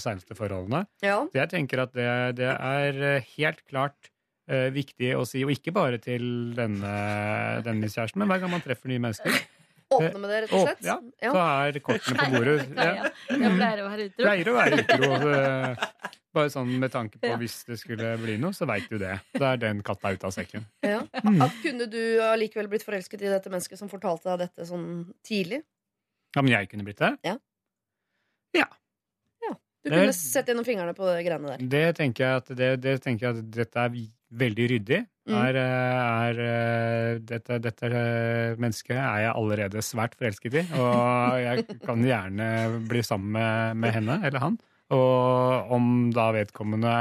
seneste 0.00 0.36
forholdene. 0.38 0.84
Ja. 1.04 1.18
Så 1.28 1.42
jeg 1.42 1.52
tenker 1.52 1.82
at 1.84 1.92
det, 1.98 2.08
det 2.40 2.48
er 2.54 3.02
eh, 3.10 3.28
helt 3.36 3.60
klart 3.68 4.08
eh, 4.48 4.70
viktig 4.72 5.12
å 5.18 5.26
si, 5.28 5.44
og 5.44 5.52
ikke 5.52 5.74
bare 5.76 6.00
til 6.00 6.54
denne, 6.56 6.94
denne 7.66 7.90
kjæresten, 7.92 8.22
men 8.22 8.32
hver 8.32 8.40
gang 8.46 8.54
man 8.54 8.64
treffer 8.64 8.88
nye 8.92 9.02
mennesker. 9.02 9.42
Åpne 9.92 10.18
med 10.18 10.30
det, 10.30 10.38
rett 10.44 10.52
og 10.56 10.64
slett. 10.64 10.84
ja, 10.86 11.30
så 11.30 11.42
er 11.44 11.78
kortene 11.84 12.24
på 12.24 12.30
bordet. 12.32 12.56
Ja. 12.84 13.10
Jeg 13.28 13.52
pleier 13.58 13.82
å 13.82 13.88
være 13.90 14.06
utro. 14.08 14.24
Pleier 14.24 14.50
å 14.50 14.54
være 14.56 14.78
utro. 14.82 15.10
eh, 15.34 15.84
Bare 16.34 16.50
sånn 16.50 16.72
med 16.82 16.90
tanke 16.90 17.20
på 17.22 17.30
hvis 17.38 17.60
det 17.68 17.76
skulle 17.78 18.14
bli 18.18 18.34
noe, 18.42 18.56
så 18.56 18.66
veit 18.66 18.88
du 18.90 18.96
det. 18.98 19.12
Da 19.36 19.52
er 19.52 19.60
den 19.62 19.84
katta 19.86 20.10
ute 20.16 20.26
av 20.26 20.34
sekken. 20.34 20.64
Ja. 20.82 21.04
Mm. 21.22 21.38
At 21.46 21.60
kunne 21.62 21.86
du 21.92 22.00
allikevel 22.26 22.66
blitt 22.72 22.82
forelsket 22.86 23.22
i 23.22 23.30
dette 23.30 23.52
mennesket 23.52 23.78
som 23.78 23.92
fortalte 23.92 24.32
deg 24.32 24.48
dette 24.48 24.66
sånn 24.66 24.88
tidlig? 25.22 25.60
Ja, 26.34 26.42
men 26.42 26.50
jeg 26.56 26.72
kunne 26.72 26.86
blitt 26.88 26.98
det? 27.04 27.12
Ja. 27.28 27.36
Du 29.84 29.90
Det- 29.90 29.98
kunne 30.00 30.12
sett 30.16 30.46
gjennom 30.48 30.64
fingrene 30.64 30.94
på 30.96 31.04
de 31.04 31.22
greiene 31.22 31.46
der. 31.46 31.58
Det 31.68 31.96
tenker 31.96 32.24
jeg 32.24 32.36
at, 32.36 32.46
det, 32.56 32.80
det 32.80 33.02
tenker 33.02 33.26
jeg 33.26 33.36
at 33.36 33.50
dette 33.52 33.76
er 33.76 33.90
veldig 34.32 34.68
ryddig. 34.70 35.06
Mm. 35.24 35.36
Er, 35.40 35.56
eh, 35.56 36.28
er, 36.28 36.38
eh, 36.44 37.18
dette, 37.24 37.56
dette 37.64 37.88
eh, 37.88 38.56
mennesket 38.60 38.92
er 39.00 39.22
jeg 39.24 39.32
allerede 39.34 39.80
svært 39.80 40.16
forelsket 40.20 40.58
i, 40.60 40.64
og 40.76 41.38
jeg 41.40 41.64
kan 41.80 42.02
gjerne 42.04 42.48
bli 42.90 43.00
sammen 43.02 43.32
med, 43.32 43.78
med 43.80 43.94
henne 43.96 44.18
eller 44.28 44.42
han. 44.44 44.58
Og 44.92 45.72
om 45.72 45.86
da 46.12 46.26
vedkommende 46.36 46.92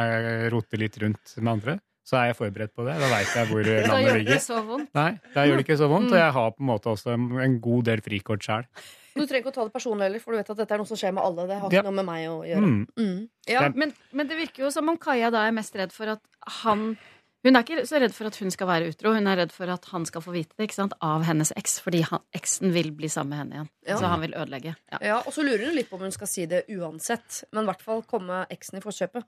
roter 0.53 0.79
litt 0.79 0.95
rundt 1.03 1.35
med 1.43 1.51
andre, 1.57 1.75
så 2.07 2.17
er 2.21 2.31
jeg 2.31 2.37
forberedt 2.39 2.73
på 2.75 2.83
det. 2.87 2.95
Da 2.99 3.09
veit 3.11 3.35
jeg 3.35 3.47
hvor 3.51 3.63
Da 3.67 3.75
landet 3.91 4.07
gjør 4.07 4.13
det 4.15 4.17
ligger. 4.23 4.39
ikke 4.39 4.47
så 4.47 4.63
vondt. 4.71 4.89
Nei, 4.95 5.09
da 5.35 5.45
gjør 5.47 5.59
det 5.59 5.65
ikke 5.67 5.77
så 5.83 5.87
vondt, 5.91 6.07
Mm. 6.09 6.15
og 6.15 6.19
jeg 6.23 6.33
har 6.39 6.51
på 6.55 6.63
en 6.63 6.69
måte 6.71 6.91
også 6.95 7.13
en, 7.17 7.27
en 7.43 7.59
god 7.63 7.83
del 7.91 8.01
frikort 8.07 8.43
sjæl. 8.47 8.65
Du 9.13 9.21
trenger 9.27 9.43
ikke 9.43 9.51
å 9.51 9.55
ta 9.59 9.63
det 9.67 9.73
personlig 9.75 10.07
heller, 10.07 10.21
for 10.23 10.33
du 10.33 10.39
vet 10.39 10.49
at 10.49 10.57
dette 10.63 10.73
er 10.73 10.79
noe 10.81 10.89
som 10.89 10.97
skjer 10.97 11.11
med 11.13 11.21
alle. 11.27 11.43
Det 11.51 11.57
har 11.61 11.69
Ja. 11.75 11.81
ikke 11.83 11.91
noe 11.91 11.99
med 11.99 12.07
meg 12.07 12.23
å 12.31 12.39
gjøre. 12.47 12.65
Mm. 12.71 12.87
Mm. 12.97 13.19
Ja, 13.51 13.67
men, 13.75 13.91
men 14.11 14.27
det 14.31 14.39
virker 14.39 14.63
jo 14.65 14.71
som 14.73 14.89
om 14.89 14.97
Kaja 14.97 15.29
da 15.35 15.43
er 15.45 15.53
mest 15.53 15.75
redd 15.77 15.91
for 15.93 16.15
at 16.15 16.23
han 16.63 16.95
Hun 17.43 17.57
er 17.59 17.65
ikke 17.65 17.83
så 17.87 17.99
redd 17.99 18.13
for 18.15 18.29
at 18.29 18.37
hun 18.39 18.53
skal 18.53 18.69
være 18.69 18.91
utro, 18.93 19.11
hun 19.17 19.27
er 19.27 19.41
redd 19.41 19.51
for 19.51 19.71
at 19.73 19.89
han 19.91 20.05
skal 20.07 20.23
få 20.23 20.31
vite 20.35 20.55
det 20.55 20.69
ikke 20.69 20.77
sant? 20.77 20.93
av 21.03 21.25
hennes 21.27 21.51
eks, 21.59 21.79
fordi 21.83 22.03
han, 22.07 22.23
eksen 22.35 22.71
vil 22.75 22.93
bli 22.95 23.09
sammen 23.11 23.33
med 23.33 23.41
henne 23.41 23.57
igjen. 23.57 23.71
Ja. 23.89 23.97
Så 23.99 24.11
han 24.13 24.23
vil 24.23 24.37
ødelegge. 24.39 24.75
Ja. 24.93 25.01
Ja, 25.03 25.17
Og 25.25 25.35
så 25.35 25.43
lurer 25.43 25.65
hun 25.67 25.75
litt 25.75 25.89
på 25.91 25.99
om 25.99 26.05
hun 26.07 26.15
skal 26.15 26.31
si 26.31 26.47
det 26.47 26.63
uansett. 26.71 27.43
Men 27.51 27.65
i 27.65 27.71
hvert 27.71 27.83
fall 27.83 28.05
komme 28.07 28.45
eksen 28.53 28.79
i 28.79 28.83
forkjøpet 28.85 29.27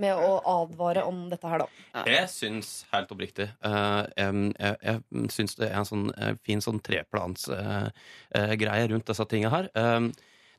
med 0.00 0.16
å 0.16 0.40
advare 0.48 1.04
om 1.04 1.26
dette 1.28 1.48
her, 1.50 1.60
da. 1.60 2.04
Jeg 2.08 2.28
syns 2.32 2.70
helt 2.94 3.10
oppriktig 3.12 3.50
uh, 3.66 4.02
Jeg, 4.16 4.52
jeg 4.80 5.26
syns 5.34 5.58
det 5.58 5.68
er 5.68 5.76
en 5.82 5.88
sånn 5.88 6.06
eh, 6.16 6.34
fin 6.46 6.62
sånn 6.64 6.80
treplansgreie 6.84 7.92
uh, 8.32 8.86
uh, 8.86 8.90
rundt 8.94 9.12
disse 9.12 9.26
tinga 9.28 9.52
her. 9.52 9.68
Em, 9.76 10.08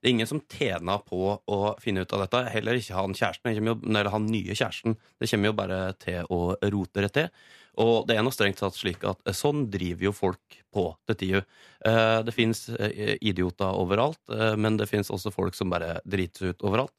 det 0.01 0.09
er 0.09 0.15
ingen 0.15 0.29
som 0.29 0.41
tjener 0.49 1.01
på 1.05 1.35
å 1.37 1.57
finne 1.81 2.01
ut 2.01 2.13
av 2.17 2.23
dette. 2.23 2.39
Heller 2.49 2.79
ikke 2.79 2.97
han 2.97 3.13
kjæresten. 3.13 3.53
Eller 3.53 4.09
han 4.09 4.25
nye 4.33 4.55
kjæresten. 4.57 4.95
Det 5.21 5.29
kommer 5.29 5.51
jo 5.51 5.57
bare 5.59 5.81
til 6.01 6.25
å 6.33 6.39
rote 6.73 7.03
det 7.05 7.11
til. 7.17 7.27
Og 7.79 8.07
det 8.07 8.17
er 8.17 8.25
nå 8.25 8.31
strengt 8.33 8.59
tatt 8.59 8.75
slik 8.75 9.05
at 9.07 9.21
eh, 9.23 9.35
sånn 9.35 9.67
driver 9.71 10.09
jo 10.09 10.15
folk 10.15 10.57
på 10.73 10.87
til 11.07 11.19
tider. 11.21 11.45
Eh, 11.87 12.17
det 12.27 12.33
fins 12.35 12.65
idioter 12.73 13.77
overalt, 13.79 14.19
eh, 14.33 14.57
men 14.59 14.75
det 14.79 14.89
fins 14.91 15.11
også 15.13 15.31
folk 15.31 15.55
som 15.55 15.71
bare 15.71 15.99
driter 16.03 16.51
ut 16.51 16.65
overalt. 16.67 16.93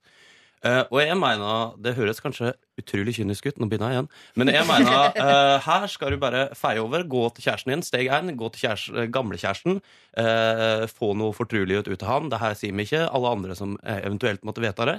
Eh, 0.63 0.85
og 0.95 1.01
jeg 1.03 1.17
mener, 1.19 1.73
det 1.83 1.97
høres 1.97 2.23
kanskje 2.23 2.53
utrolig 2.79 3.17
kynisk 3.17 3.49
ut, 3.49 3.59
nå 3.59 3.67
begynner 3.67 3.91
jeg 3.91 3.99
igjen, 3.99 4.09
men 4.39 4.51
jeg 4.53 4.67
mener, 4.69 5.17
uh, 5.19 5.57
her 5.65 5.89
skal 5.91 6.15
du 6.15 6.21
bare 6.23 6.45
feie 6.59 6.79
over, 6.79 7.03
gå 7.03 7.25
til 7.35 7.49
kjæresten 7.49 7.75
din, 7.75 7.83
steg 7.83 8.11
én, 8.15 8.31
gå 8.39 8.51
til 8.55 8.69
kjæresten, 8.69 9.01
eh, 9.03 9.11
gamlekjæresten, 9.13 9.81
uh, 10.23 10.87
få 10.87 11.13
noe 11.19 11.35
fortrulighet 11.35 11.91
ut 11.91 12.07
av 12.07 12.13
han, 12.13 12.31
det 12.31 12.41
her 12.45 12.55
sier 12.59 12.79
vi 12.79 12.87
ikke, 12.87 13.09
alle 13.11 13.35
andre 13.35 13.59
som 13.59 13.75
eventuelt 13.83 14.47
måtte 14.47 14.65
vite 14.65 14.91
det, 14.93 14.99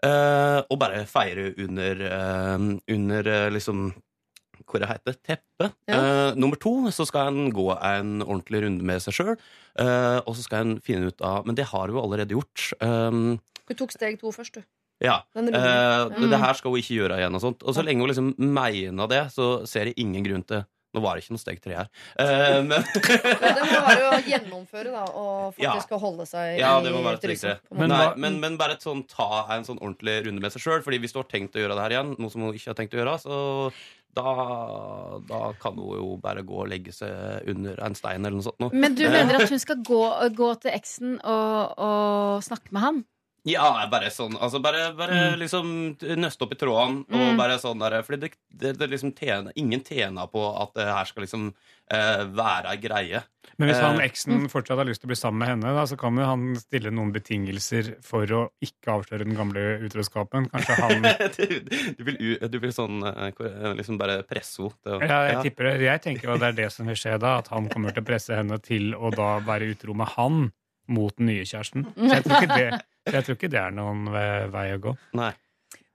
Uh, 0.00 0.62
og 0.72 0.78
bare 0.80 1.02
feire 1.04 1.50
under, 1.60 1.98
under 2.88 3.26
liksom, 3.52 3.90
hva 4.64 4.78
det 4.80 4.88
heter, 4.88 5.16
teppet. 5.28 5.74
Eh, 5.92 6.38
nummer 6.40 6.56
to, 6.56 6.72
så 6.88 7.04
skal 7.04 7.28
en 7.28 7.50
gå 7.52 7.66
en 7.74 8.22
ordentlig 8.22 8.62
runde 8.64 8.86
med 8.88 9.04
seg 9.04 9.18
sjøl. 9.18 9.34
og 10.24 10.32
så 10.38 10.46
skal 10.46 10.64
en 10.64 10.74
finne 10.80 11.12
ut 11.12 11.20
av 11.20 11.44
Men 11.44 11.58
det 11.58 11.68
har 11.74 11.92
hun 11.92 12.00
allerede 12.00 12.32
gjort. 12.32 12.70
Um, 12.80 13.36
du 13.68 13.76
tok 13.78 13.92
steg 13.92 14.16
to 14.18 14.32
først, 14.34 14.56
du. 14.56 14.64
Ja. 15.00 15.20
Den. 15.34 15.48
Eh, 15.48 15.60
det, 16.10 16.18
Mm. 16.18 16.30
det 16.30 16.38
her 16.42 16.54
skal 16.58 16.70
hun 16.74 16.78
ikke 16.82 16.96
gjøre 17.00 17.16
igjen. 17.20 17.34
Og 17.34 17.40
sånt 17.40 17.62
Og 17.64 17.74
så 17.74 17.82
lenge 17.84 18.00
hun 18.04 18.10
liksom 18.10 18.34
mener 18.38 19.08
det, 19.08 19.22
så 19.32 19.66
ser 19.66 19.86
jeg 19.90 19.94
ingen 19.98 20.24
grunn 20.24 20.44
til 20.46 20.64
Nå 20.92 20.98
var 21.04 21.14
det 21.14 21.22
ikke 21.22 21.36
noe 21.36 21.38
steg 21.38 21.60
tre 21.62 21.74
her. 21.78 21.88
Eh, 22.18 22.62
men 22.66 22.82
det 22.98 23.62
må 23.62 23.82
være 23.86 24.08
å 24.10 24.16
gjennomføre, 24.26 24.90
da, 24.90 25.04
og 25.14 25.54
Ja. 25.62 25.70
faktisk 25.76 25.92
å 25.94 26.00
holde 26.02 26.26
seg 26.26 26.58
Ja, 26.58 26.80
det 26.82 26.90
må 26.90 26.98
være 27.04 27.20
måte. 27.22 27.60
Men 27.70 27.94
men, 28.18 28.40
men 28.40 28.56
bare 28.58 28.72
et 28.74 28.82
sånn, 28.82 29.04
ta 29.06 29.46
en 29.54 29.62
sånn 29.62 29.78
ordentlig 29.78 30.26
runde 30.26 30.42
med 30.42 30.50
seg 30.50 30.64
sjøl. 30.64 30.82
Fordi 30.82 30.98
hvis 30.98 31.12
du 31.14 31.20
har 31.22 31.28
tenkt 31.30 31.54
å 31.54 31.62
gjøre 31.62 31.76
det 31.78 31.84
her 31.86 31.94
igjen, 31.94 32.16
noe 32.18 32.28
som 32.34 32.42
hun 32.42 32.52
ikke 32.58 32.72
har 32.74 32.78
tenkt 32.80 32.96
å 32.98 33.04
gjøre, 33.04 33.14
så 33.22 33.38
da, 34.18 34.26
da 35.30 35.40
kan 35.62 35.78
hun 35.78 35.94
jo 35.94 36.16
bare 36.20 36.42
gå 36.42 36.58
og 36.64 36.68
legge 36.72 36.90
seg 36.90 37.46
under 37.54 37.78
en 37.86 37.94
stein 37.94 38.24
eller 38.26 38.34
noe 38.40 38.48
sånt. 38.50 38.58
Noe. 38.58 38.74
Men 38.74 38.96
du 38.98 39.04
mener 39.06 39.38
at 39.44 39.50
hun 39.54 39.62
skal 39.62 39.78
gå, 39.86 40.02
gå 40.34 40.50
til 40.64 40.74
eksen 40.74 41.20
og, 41.22 41.78
og 41.78 42.42
snakke 42.42 42.74
med 42.74 42.82
han? 42.82 43.04
Ja, 43.48 43.86
bare 43.90 44.10
sånn 44.12 44.34
altså 44.36 44.60
Bare, 44.60 44.90
bare 44.92 45.36
liksom 45.40 45.96
nøste 46.20 46.44
opp 46.44 46.52
i 46.52 46.58
tråden. 46.60 47.02
Og 47.08 47.20
Mm. 47.30 47.36
bare 47.40 47.56
sånn 47.58 47.78
der, 47.80 48.02
Fordi 48.02 48.20
det, 48.26 48.30
det, 48.52 48.74
det 48.78 48.88
liksom 48.90 49.14
tjener, 49.16 49.52
ingen 49.56 49.80
tjener 49.80 50.26
på 50.28 50.42
at 50.60 50.74
det 50.76 50.84
her 50.84 51.04
skal 51.08 51.24
liksom 51.24 51.54
eh, 51.90 52.24
være 52.36 52.74
ei 52.74 52.76
greie. 52.82 53.22
Men 53.58 53.68
hvis 53.70 53.80
han 53.80 53.98
Eh, 54.00 54.04
eksen 54.06 54.44
fortsatt 54.52 54.78
har 54.78 54.84
lyst 54.84 55.00
til 55.02 55.08
å 55.08 55.12
bli 55.12 55.16
sammen 55.18 55.38
med 55.40 55.48
henne, 55.48 55.72
da, 55.74 55.86
så 55.88 55.96
kan 55.98 56.16
jo 56.16 56.24
han 56.28 56.44
stille 56.60 56.92
noen 56.92 57.12
betingelser 57.12 57.94
for 58.04 58.24
å 58.36 58.42
ikke 58.62 58.92
avsløre 58.98 59.24
den 59.24 59.34
gamle 59.36 59.64
utroskapen. 59.88 60.48
Kanskje 60.52 60.76
han 60.76 61.02
du, 61.38 61.60
du, 61.96 62.04
vil, 62.04 62.20
du 62.52 62.58
vil 62.60 62.72
sånn 62.76 63.00
eh, 63.08 63.74
liksom 63.80 63.98
bare 63.98 64.20
presse 64.28 64.68
henne 64.84 65.08
Ja, 65.08 65.24
jeg 65.32 65.42
tipper 65.48 65.70
det. 65.72 65.80
Jeg 65.88 66.02
tenker 66.04 66.28
jo 66.28 66.34
at 66.36 66.44
det 66.44 66.52
er 66.52 66.58
det 66.64 66.70
som 66.76 66.86
vil 66.86 66.96
skje 67.00 67.16
da, 67.18 67.38
at 67.40 67.48
han 67.48 67.68
kommer 67.72 67.96
til 67.96 68.04
å 68.04 68.08
presse 68.12 68.36
henne 68.36 68.60
til 68.62 68.92
å 68.94 69.10
da 69.16 69.38
være 69.44 69.72
utro 69.72 69.96
med 69.96 70.12
han 70.18 70.50
mot 70.90 71.14
den 71.16 71.28
nye 71.30 71.44
kjæresten. 71.46 71.84
Så 71.94 72.14
jeg 72.16 72.24
tror 72.26 72.42
ikke 72.42 72.56
det, 72.58 72.80
jeg 73.16 73.24
tror 73.26 73.36
ikke 73.38 73.50
det 73.52 73.60
er 73.60 73.72
noen 73.76 74.04
vei 74.10 74.66
å 74.74 74.80
gå. 74.82 74.92
Nei. 75.18 75.30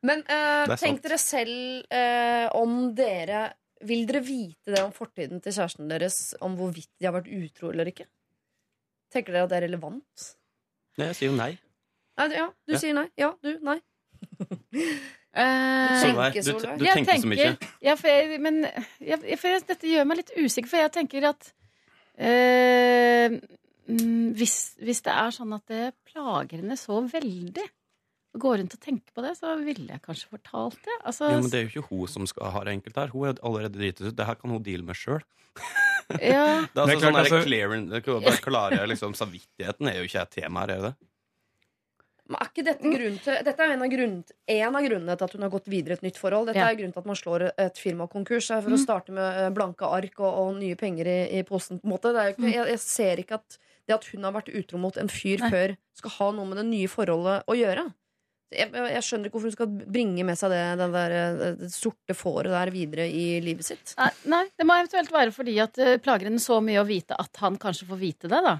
Men 0.05 0.21
eh, 0.29 0.73
tenk 0.77 1.01
dere 1.01 1.17
selv 1.17 1.85
eh, 1.89 2.45
om 2.53 2.91
dere 2.93 3.47
Vil 3.89 4.03
dere 4.07 4.21
vite 4.23 4.71
det 4.75 4.81
om 4.85 4.91
fortiden 4.95 5.41
til 5.43 5.51
kjæresten 5.55 5.89
deres, 5.91 6.35
om 6.45 6.53
hvorvidt 6.57 6.89
de 6.99 7.05
har 7.09 7.13
vært 7.17 7.27
utro 7.33 7.71
eller 7.73 7.89
ikke? 7.91 8.05
Tenker 9.13 9.33
dere 9.35 9.43
at 9.47 9.51
det 9.51 9.57
er 9.59 9.65
relevant? 9.67 10.27
Nei, 10.97 11.09
Jeg 11.11 11.17
sier 11.19 11.29
jo 11.31 11.35
nei. 11.37 11.51
Nei, 12.17 12.27
ja, 12.37 12.45
du 12.65 12.73
Ja. 12.73 12.79
sier 12.79 12.95
nei. 12.95 13.05
Ja, 13.19 13.33
du, 13.43 13.51
nei. 13.65 13.79
Eh, 15.35 15.95
Solveig, 15.99 16.37
tenker, 16.37 16.61
du, 16.63 16.77
du 16.79 16.85
tenker, 16.85 17.09
tenker 17.09 17.21
så 17.25 17.27
mye. 17.27 17.47
Ja, 17.83 17.97
for 17.99 18.07
jeg, 18.07 18.37
men 18.39 18.61
ja, 19.03 19.17
for 19.35 19.49
jeg, 19.51 19.65
dette 19.67 19.89
gjør 19.89 20.05
meg 20.07 20.21
litt 20.21 20.29
usikker, 20.37 20.69
for 20.71 20.79
jeg 20.79 20.93
tenker 20.95 21.25
at 21.27 21.49
eh, 22.15 23.35
mm, 23.91 24.29
hvis, 24.39 24.53
hvis 24.79 25.03
det 25.03 25.11
er 25.11 25.35
sånn 25.35 25.51
at 25.57 25.65
det 25.67 25.81
plager 26.15 26.61
henne 26.63 26.77
så 26.79 27.01
veldig 27.11 27.65
å 28.35 28.39
gå 28.41 28.51
rundt 28.59 28.73
og 28.75 28.81
tenke 28.83 29.13
på 29.15 29.23
det, 29.23 29.33
så 29.39 29.53
ville 29.63 29.87
jeg 29.93 30.01
kanskje 30.03 30.27
fortalt 30.31 30.79
det. 30.83 30.95
Altså, 31.07 31.29
Jo, 31.31 31.41
men 31.43 31.51
det 31.51 31.59
er 31.59 31.67
jo 31.67 31.71
ikke 31.75 31.89
hun 31.91 32.07
som 32.11 32.27
skal 32.27 32.51
ha 32.55 32.63
det 32.67 32.73
enkelt 32.79 32.97
her. 32.99 33.11
Hun 33.13 33.27
er 33.29 33.39
allerede 33.47 33.77
dritet 33.79 34.09
ut. 34.09 34.15
Det 34.17 34.27
her 34.27 34.35
kan 34.39 34.51
hun 34.55 34.63
deale 34.65 34.83
med 34.87 34.95
sjøl. 34.99 35.21
ja, 36.19 36.19
Det 36.19 36.23
er 36.27 36.67
Det 36.75 36.79
er 36.79 36.81
altså 36.83 36.99
klart, 36.99 37.03
sånn 37.03 37.19
altså- 37.21 37.43
clearing- 37.47 38.41
klare 38.43 38.87
liksom, 38.91 39.15
Samvittigheten 39.15 39.87
er 39.91 39.99
jo 40.01 40.07
ikke 40.09 40.21
et 40.25 40.31
tema 40.39 40.65
her, 40.65 40.73
er 40.75 40.81
det? 40.89 40.95
Men 42.25 42.39
er 42.41 42.47
ikke 42.49 42.63
dette 42.65 42.89
grunn 42.89 43.17
til 43.21 43.35
Dette 43.45 43.61
er 43.61 43.71
en 43.75 43.83
av, 43.85 43.89
grunn, 43.93 44.15
en 44.49 44.75
av 44.75 44.81
grunnene 44.87 45.15
til 45.15 45.25
at 45.27 45.33
hun 45.37 45.43
har 45.45 45.51
gått 45.53 45.67
videre 45.69 45.93
i 45.93 45.97
et 45.99 46.05
nytt 46.07 46.17
forhold. 46.17 46.47
Dette 46.49 46.57
Ja. 46.57 46.69
er 46.71 46.75
grunnen 46.79 46.91
til 46.95 47.03
at 47.03 47.05
man 47.05 47.15
slår 47.19 47.51
et 47.55 47.77
firma 47.77 48.07
konkurs. 48.09 48.47
Det 48.49 48.57
er 48.57 48.61
for 48.65 48.73
å 48.73 48.81
starte 48.81 49.13
med 49.13 49.37
eh, 49.45 49.49
blanke 49.53 49.85
ark 49.85 50.19
og, 50.19 50.31
og 50.41 50.55
nye 50.57 50.75
penger 50.75 51.05
i, 51.05 51.19
i 51.37 51.43
posen. 51.45 51.77
På 51.79 51.85
en 51.85 51.93
måte. 51.93 52.11
Det 52.11 52.19
er 52.23 52.31
jo 52.31 52.35
ikke, 52.35 52.51
jeg, 52.55 52.67
jeg 52.73 52.79
ser 52.81 53.21
ikke 53.21 53.37
at 53.37 53.59
det 53.87 53.95
at 53.95 54.05
hun 54.11 54.23
har 54.23 54.33
vært 54.33 54.49
utro 54.53 54.77
mot 54.81 54.97
en 54.97 55.07
fyr 55.11 55.39
Nei. 55.39 55.49
før, 55.53 55.75
skal 55.95 56.11
ha 56.19 56.31
noe 56.31 56.45
med 56.49 56.57
det 56.57 56.65
nye 56.71 56.87
forholdet 56.91 57.43
å 57.47 57.55
gjøre. 57.57 57.85
Jeg, 58.55 58.69
jeg 58.71 59.01
skjønner 59.03 59.25
ikke 59.27 59.35
hvorfor 59.39 59.49
hun 59.49 59.55
skal 59.57 59.71
bringe 59.89 60.23
med 60.23 60.37
seg 60.37 60.51
det, 60.53 60.61
det, 60.79 60.87
der, 60.93 61.11
eh, 61.17 61.55
det 61.59 61.71
sorte 61.73 62.13
fåret 62.15 62.53
der 62.53 62.69
videre 62.71 63.07
i 63.09 63.39
livet 63.43 63.65
sitt. 63.65 63.95
nei, 63.97 64.11
nei, 64.31 64.43
det 64.55 64.67
må 64.69 64.77
eventuelt 64.77 65.11
være 65.11 65.33
fordi 65.33 65.57
at 65.63 65.73
det 65.73 65.97
plager 66.05 66.29
henne 66.29 66.39
så 66.39 66.61
mye 66.63 66.79
å 66.83 66.87
vite 66.87 67.17
at 67.19 67.41
han 67.41 67.57
kanskje 67.57 67.87
får 67.89 67.99
vite 67.99 68.29
det, 68.31 68.41
da. 68.45 68.59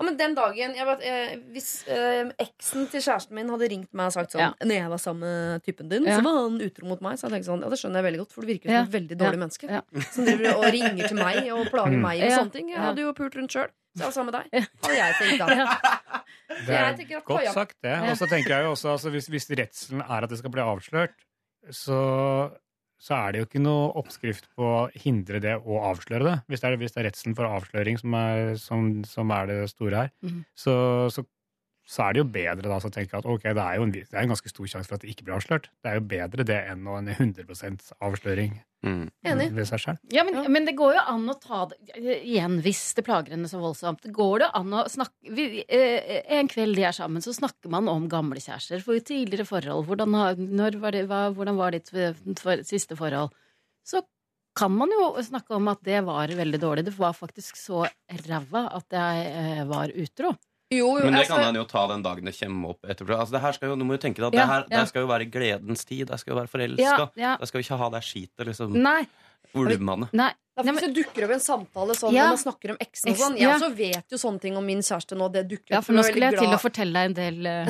Ja, 0.00 0.04
men 0.08 0.16
den 0.16 0.34
dagen 0.34 0.72
jeg 0.74 0.86
vet, 0.88 1.02
jeg, 1.04 1.38
Hvis 1.52 1.66
eh, 1.86 2.30
eksen 2.40 2.86
til 2.90 3.02
kjæresten 3.04 3.36
min 3.36 3.50
hadde 3.52 3.68
ringt 3.70 3.90
meg 3.94 4.08
og 4.08 4.14
sagt 4.16 4.32
sånn 4.32 4.40
Ja. 4.40 4.48
Når 4.64 4.74
jeg 4.80 4.88
var 4.90 5.00
sammen 5.04 5.20
med 5.28 5.62
typen 5.68 5.88
din, 5.92 6.06
Ja. 6.08 6.16
så 6.18 6.24
var 6.26 6.38
han 6.40 6.56
utro 6.64 6.88
mot 6.88 7.00
meg. 7.04 7.18
Så 7.20 7.28
jeg 7.28 7.34
tenkte 7.36 7.50
sånn, 7.52 7.62
ja, 7.62 7.68
Det 7.68 7.78
skjønner 7.78 8.00
jeg 8.00 8.06
veldig 8.08 8.20
godt, 8.24 8.32
for 8.32 8.40
du 8.42 8.48
virker 8.48 8.72
som 8.72 8.74
Ja. 8.74 8.82
et 8.88 8.94
veldig 8.96 9.18
dårlig 9.20 9.38
Ja. 9.38 9.42
menneske. 9.44 9.68
Ja. 9.70 9.82
Som 10.10 10.24
driver 10.24 10.56
og 10.56 10.64
ringer 10.72 11.08
til 11.12 11.16
meg 11.20 11.52
og 11.52 11.66
plager 11.70 12.00
meg 12.00 12.18
med 12.24 12.30
Ja. 12.30 12.38
sånne 12.40 12.52
ting. 12.56 12.68
Jeg 12.72 12.80
hadde 12.80 13.04
jo 13.04 13.12
pult 13.12 13.36
rundt 13.36 13.52
sjøl. 13.52 13.68
Så 13.92 14.08
altså 14.08 14.24
med 14.24 14.36
deg. 14.36 14.66
Hadde 14.82 14.96
jeg 14.96 15.16
tenkt 15.20 15.42
da. 15.42 16.22
Det 16.52 16.76
er 16.76 17.20
godt 17.26 17.52
sagt, 17.54 17.76
det. 17.84 17.94
Og 18.08 18.16
så 18.20 18.28
tenker 18.30 18.54
jeg 18.54 18.66
jo 18.66 18.72
også 18.74 18.90
altså, 18.94 19.12
hvis, 19.12 19.28
hvis 19.32 19.48
redselen 19.56 20.02
er 20.04 20.24
at 20.24 20.32
det 20.32 20.38
skal 20.40 20.52
bli 20.52 20.64
avslørt, 20.64 21.14
så, 21.72 21.98
så 23.00 23.18
er 23.18 23.32
det 23.32 23.42
jo 23.42 23.48
ikke 23.48 23.62
noe 23.62 23.90
oppskrift 24.00 24.48
på 24.56 24.66
å 24.66 24.82
hindre 25.04 25.40
det 25.44 25.58
å 25.60 25.80
avsløre 25.90 26.26
det. 26.28 26.34
Hvis 26.50 26.64
det 26.64 26.70
er, 26.70 26.78
hvis 26.80 26.96
det 26.96 27.02
er 27.02 27.08
redselen 27.10 27.36
for 27.38 27.48
avsløring 27.48 28.00
som 28.00 28.16
er, 28.18 28.54
som, 28.60 28.90
som 29.08 29.32
er 29.36 29.48
det 29.50 29.58
store 29.72 30.04
her, 30.04 30.12
mm. 30.24 30.42
så, 30.64 30.74
så, 31.14 31.26
så 31.92 32.06
er 32.06 32.14
det 32.14 32.22
jo 32.22 32.28
bedre 32.32 32.70
da, 32.70 32.78
så 32.80 32.88
å 32.88 32.94
tenke 32.94 33.18
at 33.18 33.26
ok, 33.28 33.42
det 33.52 33.60
er 33.60 33.76
jo 33.76 33.84
en, 33.84 33.90
det 33.92 34.06
er 34.08 34.22
en 34.22 34.32
ganske 34.32 34.48
stor 34.48 34.68
sjanse 34.70 34.88
for 34.88 34.96
at 34.96 35.04
det 35.04 35.12
ikke 35.12 35.26
blir 35.26 35.36
avslørt. 35.36 35.66
Det 35.84 35.90
er 35.90 35.98
jo 35.98 36.04
bedre 36.08 36.46
det 36.48 36.60
enn 36.72 36.86
en 36.88 37.10
100 37.12 37.92
avsløring 38.00 38.60
Mm. 38.82 39.04
Enig. 39.22 39.44
ved 39.54 39.68
seg 39.68 39.78
selv. 39.78 39.98
Ja, 40.10 40.24
men, 40.26 40.34
Ja. 40.34 40.48
men 40.50 40.64
det 40.66 40.72
går 40.74 40.96
jo 40.96 41.02
an 41.06 41.28
å 41.30 41.36
ta 41.38 41.66
det 41.70 41.76
Igjen, 41.94 42.56
hvis 42.64 42.80
det 42.96 43.04
plager 43.06 43.30
henne 43.30 43.46
så 43.46 43.60
voldsomt. 43.62 44.00
Det 44.02 44.10
går 44.12 44.40
det 44.42 44.48
an 44.58 44.74
å 44.74 44.80
snakke 44.90 45.30
vi, 45.30 45.62
eh, 45.68 46.22
En 46.26 46.48
kveld 46.48 46.74
de 46.74 46.82
er 46.82 46.96
sammen, 46.96 47.22
så 47.22 47.30
snakker 47.30 47.70
man 47.70 47.86
om 47.86 48.08
gamle 48.08 48.40
kjærester. 48.42 48.82
For 48.82 48.98
tidligere 48.98 49.46
forhold. 49.46 49.86
Hvordan, 49.86 50.10
når 50.50 50.80
var 50.80 50.90
det, 50.90 51.06
hva, 51.06 51.32
hvordan 51.32 51.56
var 51.56 51.70
ditt 51.70 51.94
eh, 51.94 52.12
for, 52.34 52.56
siste 52.66 52.98
forhold? 52.98 53.30
Så 53.86 54.02
kan 54.56 54.72
man 54.74 54.90
jo 54.90 55.14
snakke 55.22 55.54
om 55.54 55.68
at 55.68 55.82
det 55.84 56.04
var 56.04 56.26
veldig 56.26 56.58
dårlig. 56.58 56.84
Det 56.84 56.98
var 56.98 57.14
faktisk 57.14 57.54
så 57.54 57.86
ræva 58.26 58.66
at 58.74 58.90
jeg 58.90 59.30
eh, 59.30 59.64
var 59.64 59.94
utro. 59.94 60.34
Jo, 60.72 60.92
jo, 60.98 61.04
Men 61.04 61.16
det 61.16 61.24
altså, 61.24 61.36
kan 61.36 61.48
han 61.50 61.58
jo 61.60 61.64
ta 61.68 61.86
den 61.90 62.04
dagen 62.04 62.28
det 62.28 62.34
kommer 62.38 62.74
opp 62.74 62.86
etterpå. 62.88 63.16
Altså, 63.18 63.36
det 63.36 63.42
her 63.44 63.56
skal 63.58 63.72
jo, 63.72 63.78
nå 63.78 63.88
må 63.88 63.98
du 63.98 64.04
tenke 64.04 64.22
deg 64.22 64.30
at 64.30 64.38
Ja, 64.38 64.44
det 64.44 64.52
her 64.52 64.62
ja. 64.64 64.76
det 64.78 64.92
skal 64.92 65.04
jo 65.04 65.10
være 65.10 65.26
gledens 65.32 65.84
tid. 65.88 66.06
Det 66.10 66.20
skal 66.22 66.34
jo 66.34 66.38
være 66.40 66.52
forelska. 66.52 66.94
Ja, 67.04 67.10
ja. 67.24 67.34
Det 67.40 67.50
skal 67.50 67.60
jo 67.60 67.66
ikke 67.68 67.80
ha 67.82 67.90
det 67.96 68.02
skitet, 68.08 68.46
liksom. 68.48 68.78
Nei. 68.80 69.02
Ulmende. 69.52 70.08
nei. 70.16 70.30
det 70.56 70.62
er 70.62 70.64
Nei, 70.64 70.72
hvis 70.78 70.84
det 70.86 70.94
dukker 70.96 71.26
opp 71.26 71.32
en 71.34 71.42
samtale 71.42 71.96
sånn 71.96 72.14
Ja. 72.14 72.24
når 72.24 72.36
man 72.36 72.40
snakker 72.40 72.72
om 72.72 72.78
eksen 72.80 73.10
og 73.12 73.18
sånn. 73.20 73.36
Jeg 73.36 73.48
ja. 73.48 73.56
også 73.56 73.68
vet 73.76 74.14
jo 74.14 74.20
sånne 74.20 74.40
ting 74.40 74.56
om 74.56 74.64
min 74.64 74.80
kjæreste 74.80 75.18
nå. 75.18 75.28
Det 75.32 75.42
dukker 75.50 75.76
Ja, 75.76 75.80
for 75.84 75.96
nå 75.96 76.04
skulle 76.06 76.30
jeg 76.30 76.38
glad. 76.38 76.46
til 76.46 76.56
å 76.56 76.60
fortelle 76.62 76.92
deg 76.92 77.10
en 77.10 77.16
del 77.18 77.36
uh... 77.46 77.68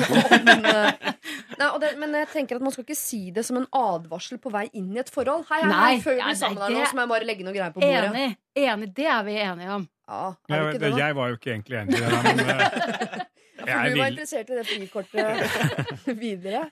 om, 0.54 0.68
eh, 0.70 1.12
nei, 1.58 1.68
og 1.68 1.80
det, 1.82 1.90
men 2.00 2.14
jeg 2.16 2.28
tenker 2.32 2.58
at 2.58 2.64
man 2.64 2.74
skal 2.74 2.84
ikke 2.86 2.96
si 2.98 3.20
det 3.34 3.44
som 3.48 3.58
en 3.60 3.66
advarsel 3.76 4.40
på 4.42 4.52
vei 4.54 4.66
inn 4.78 4.90
i 4.94 5.00
et 5.02 5.10
forhold. 5.12 5.44
Hei, 5.50 5.60
hei, 5.64 5.70
Nei, 5.72 5.92
før 6.04 6.16
vi 6.16 6.22
ja, 6.22 6.28
blir 6.30 6.38
sammen 6.40 6.62
der 6.62 6.76
nå, 6.76 6.86
så 6.90 6.98
må 6.98 7.04
jeg 7.06 7.12
bare 7.14 7.28
legge 7.28 7.46
noe 7.46 7.56
greier 7.56 7.74
på 7.74 7.82
bordet. 7.82 8.08
Enig. 8.12 8.36
Enig. 8.62 8.90
Det 8.96 9.08
er 9.08 9.22
vi 9.28 9.36
enige 9.42 9.76
om. 9.80 9.88
Ja, 10.12 10.22
er 10.48 10.54
Jeg, 10.56 10.62
du 10.62 10.68
ikke 10.72 10.82
det, 10.84 10.92
da? 10.92 10.98
jeg 11.06 11.16
var 11.16 11.28
jo 11.32 11.38
ikke 11.38 11.52
egentlig 11.54 11.78
enig 11.82 11.96
i 11.96 12.02
det, 12.02 12.08
men 12.22 12.40
eh, 12.52 13.20
For 13.52 13.68
du 13.68 13.98
var 14.00 14.10
interessert 14.12 14.50
i 14.50 14.56
det 14.58 14.64
frikortet 14.66 16.16
videre? 16.22 16.64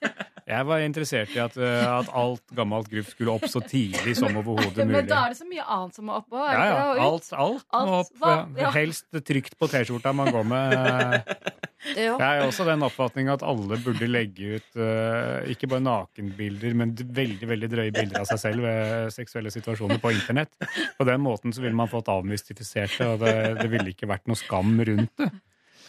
Jeg 0.49 0.65
var 0.67 0.81
interessert 0.83 1.35
i 1.35 1.39
at, 1.39 1.55
eh, 1.61 1.85
at 1.85 2.09
alt 2.17 2.43
gammelt 2.57 2.89
gruff 2.91 3.11
skulle 3.13 3.35
opp 3.37 3.45
så 3.47 3.61
tidlig 3.63 4.15
som 4.17 4.33
overhodet 4.35 4.81
mulig. 4.81 4.95
Men 4.97 5.07
da 5.07 5.21
er 5.27 5.35
det 5.35 5.39
så 5.39 5.47
mye 5.47 5.65
annet 5.77 5.99
som 5.99 6.09
må 6.09 6.17
oppå. 6.17 6.41
òg? 6.41 6.49
Ja, 6.51 6.65
ja. 6.67 6.87
Alt, 7.05 7.29
Alt, 7.31 7.65
alt 7.71 7.91
må 7.91 7.99
opp. 8.01 8.57
Ja. 8.59 8.71
Helst 8.75 9.07
trygt 9.29 9.55
på 9.61 9.69
T-skjorta 9.71 10.13
man 10.17 10.33
går 10.33 10.47
med. 10.51 11.21
Ja. 11.81 12.11
Jeg 12.13 12.37
er 12.37 12.43
også 12.45 12.61
den 12.67 12.83
oppfatning 12.85 13.25
at 13.33 13.41
alle 13.41 13.73
burde 13.81 14.05
legge 14.05 14.59
ut 14.59 14.75
eh, 14.77 15.47
ikke 15.49 15.65
bare 15.71 15.81
nakenbilder, 15.81 16.75
men 16.77 16.91
veldig 16.93 17.47
veldig 17.49 17.69
drøye 17.71 17.93
bilder 17.95 18.21
av 18.21 18.27
seg 18.29 18.37
selv 18.37 18.67
ved 18.67 19.09
seksuelle 19.15 19.49
situasjoner 19.49 19.97
på 19.97 20.11
internett. 20.13 20.53
På 20.99 21.07
den 21.09 21.23
måten 21.25 21.49
så 21.49 21.63
ville 21.65 21.73
man 21.75 21.89
fått 21.89 22.11
avmystifisert 22.13 22.99
det, 23.01 23.07
og 23.09 23.25
det, 23.25 23.33
det 23.63 23.65
ville 23.73 23.95
ikke 23.95 24.11
vært 24.13 24.29
noe 24.29 24.37
skam 24.37 24.77
rundt 24.77 25.09
det. 25.23 25.31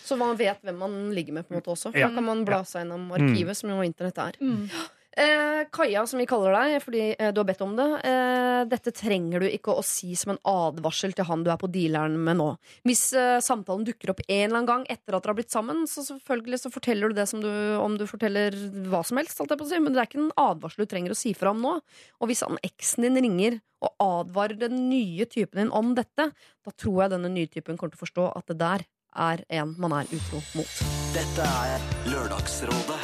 Så 0.03 0.19
man 0.21 0.35
vet 0.39 0.63
hvem 0.65 0.81
man 0.83 0.97
ligger 1.15 1.39
med, 1.39 1.47
på 1.47 1.55
en 1.55 1.61
måte 1.61 1.73
også. 1.75 1.95
Ja. 1.95 2.09
da 2.09 2.17
kan 2.17 2.27
man 2.27 2.43
bla 2.49 2.63
seg 2.67 2.85
gjennom 2.85 3.07
arkivet, 3.15 3.59
som 3.59 3.71
jo 3.73 3.85
internett 3.87 4.19
er. 4.23 4.41
Mm. 4.43 4.67
Eh, 5.13 5.67
Kaja, 5.73 6.07
som 6.09 6.23
vi 6.23 6.25
kaller 6.25 6.55
deg 6.57 6.79
fordi 6.81 7.01
eh, 7.13 7.33
du 7.37 7.43
har 7.43 7.45
bedt 7.45 7.61
om 7.65 7.75
det. 7.77 7.85
Eh, 8.09 8.61
dette 8.71 8.95
trenger 8.97 9.45
du 9.45 9.49
ikke 9.51 9.75
å 9.77 9.83
si 9.85 10.15
som 10.17 10.33
en 10.33 10.41
advarsel 10.49 11.13
til 11.13 11.27
han 11.29 11.43
du 11.45 11.51
er 11.53 11.59
på 11.61 11.69
dealeren 11.69 12.17
med 12.17 12.39
nå. 12.41 12.47
Hvis 12.89 13.11
eh, 13.19 13.37
samtalen 13.45 13.85
dukker 13.85 14.15
opp 14.15 14.23
en 14.25 14.47
eller 14.47 14.63
annen 14.63 14.71
gang 14.71 14.87
etter 14.89 15.13
at 15.13 15.21
dere 15.21 15.35
har 15.35 15.41
blitt 15.43 15.53
sammen, 15.53 15.85
så 15.91 16.05
selvfølgelig 16.07 16.63
så 16.63 16.73
forteller 16.73 17.13
du 17.13 17.21
det 17.21 17.29
som 17.29 17.45
du, 17.45 17.51
om 17.77 17.99
du 18.01 18.07
forteller 18.09 18.57
hva 18.89 19.03
som 19.05 19.21
helst. 19.21 19.37
Holdt 19.43 19.53
jeg 19.53 19.61
på 19.61 19.69
å 19.69 19.73
si. 19.75 19.83
Men 19.85 19.93
det 19.93 20.01
er 20.01 20.09
ikke 20.09 20.23
en 20.23 20.33
advarsel 20.47 20.87
du 20.87 20.93
trenger 20.95 21.13
å 21.13 21.21
si 21.21 21.35
fra 21.37 21.53
om 21.53 21.61
nå. 21.61 21.77
Og 22.23 22.33
hvis 22.33 22.45
han 22.47 22.57
eksen 22.65 23.05
din 23.05 23.21
ringer 23.21 23.61
og 23.85 23.93
advarer 24.07 24.57
den 24.65 24.87
nye 24.89 25.29
typen 25.29 25.61
din 25.61 25.77
om 25.77 25.93
dette, 25.99 26.31
da 26.33 26.73
tror 26.73 27.05
jeg 27.05 27.17
denne 27.19 27.35
nye 27.37 27.53
typen 27.53 27.77
kommer 27.77 27.93
til 27.93 28.01
å 28.01 28.07
forstå 28.07 28.29
at 28.33 28.49
det 28.49 28.61
der 28.65 28.89
er 29.17 29.45
en 29.49 29.75
man 29.79 29.93
er 30.01 30.09
utro 30.13 30.41
mot. 30.57 30.83
Dette 31.13 31.47
er 31.47 31.87
Lørdagsrådet 32.09 33.01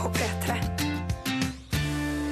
på 0.00 0.10
P3. 0.16 0.56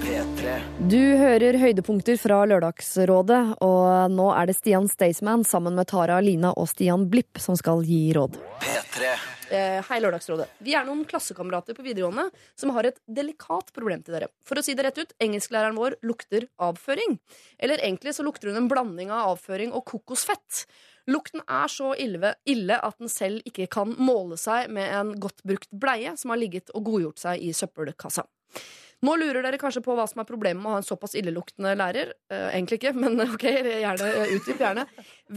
P3. 0.03 0.59
Du 0.89 1.01
hører 1.21 1.59
høydepunkter 1.61 2.17
fra 2.21 2.41
Lørdagsrådet, 2.49 3.41
og 3.65 4.13
nå 4.15 4.29
er 4.33 4.49
det 4.49 4.57
Stian 4.57 4.89
Staysman 4.89 5.45
sammen 5.45 5.77
med 5.77 5.91
Tara 5.91 6.21
Lina 6.25 6.55
og 6.57 6.71
Stian 6.71 7.09
Blipp 7.13 7.41
som 7.43 7.59
skal 7.61 7.85
gi 7.87 8.09
råd. 8.17 8.39
P3. 8.65 9.11
Eh, 9.49 9.79
hei, 9.89 9.99
Lørdagsrådet. 10.05 10.49
Vi 10.65 10.75
er 10.77 10.85
noen 10.85 11.07
klassekamerater 11.09 11.77
på 11.77 11.85
videregående 11.85 12.27
som 12.59 12.73
har 12.77 12.89
et 12.89 12.99
delikat 13.05 13.73
problem 13.77 14.03
til 14.05 14.19
dere. 14.19 14.29
For 14.45 14.61
å 14.61 14.65
si 14.65 14.75
det 14.77 14.85
rett 14.85 15.01
ut, 15.01 15.15
engelsklæreren 15.25 15.79
vår 15.79 15.97
lukter 16.05 16.49
avføring. 16.61 17.17
Eller 17.57 17.81
egentlig 17.81 18.13
så 18.17 18.27
lukter 18.27 18.51
hun 18.51 18.61
en 18.61 18.69
blanding 18.69 19.13
av 19.15 19.33
avføring 19.33 19.73
og 19.73 19.87
kokosfett. 19.89 20.67
Lukten 21.09 21.41
er 21.49 21.71
så 21.73 21.95
ille, 21.97 22.35
at 22.77 22.99
den 23.01 23.09
selv 23.13 23.41
ikke 23.49 23.69
kan 23.73 23.95
måle 23.97 24.37
seg 24.41 24.69
med 24.75 24.93
en 24.93 25.15
godt 25.21 25.41
brukt 25.47 25.71
bleie 25.73 26.13
som 26.21 26.35
har 26.35 26.41
ligget 26.41 26.73
og 26.77 26.85
godgjort 26.91 27.23
seg 27.23 27.45
i 27.45 27.55
søppelkassa. 27.57 28.27
Nå 29.07 29.15
lurer 29.15 29.45
dere 29.47 29.61
kanskje 29.61 29.83
på 29.85 29.95
hva 29.95 30.09
som 30.11 30.21
er 30.21 30.27
problemet 30.27 30.59
med 30.59 30.73
å 30.73 30.75
ha 30.75 30.81
en 30.83 30.87
såpass 30.87 31.15
illeluktende 31.19 31.77
lærer. 31.79 32.11
Eh, 32.33 32.49
egentlig 32.51 32.81
ikke, 32.81 32.95
men 32.99 33.21
ok, 33.29 33.47
gjerne, 33.47 34.09
eh, 34.11 34.33
utdyp 34.35 34.63
gjerne. 34.65 34.85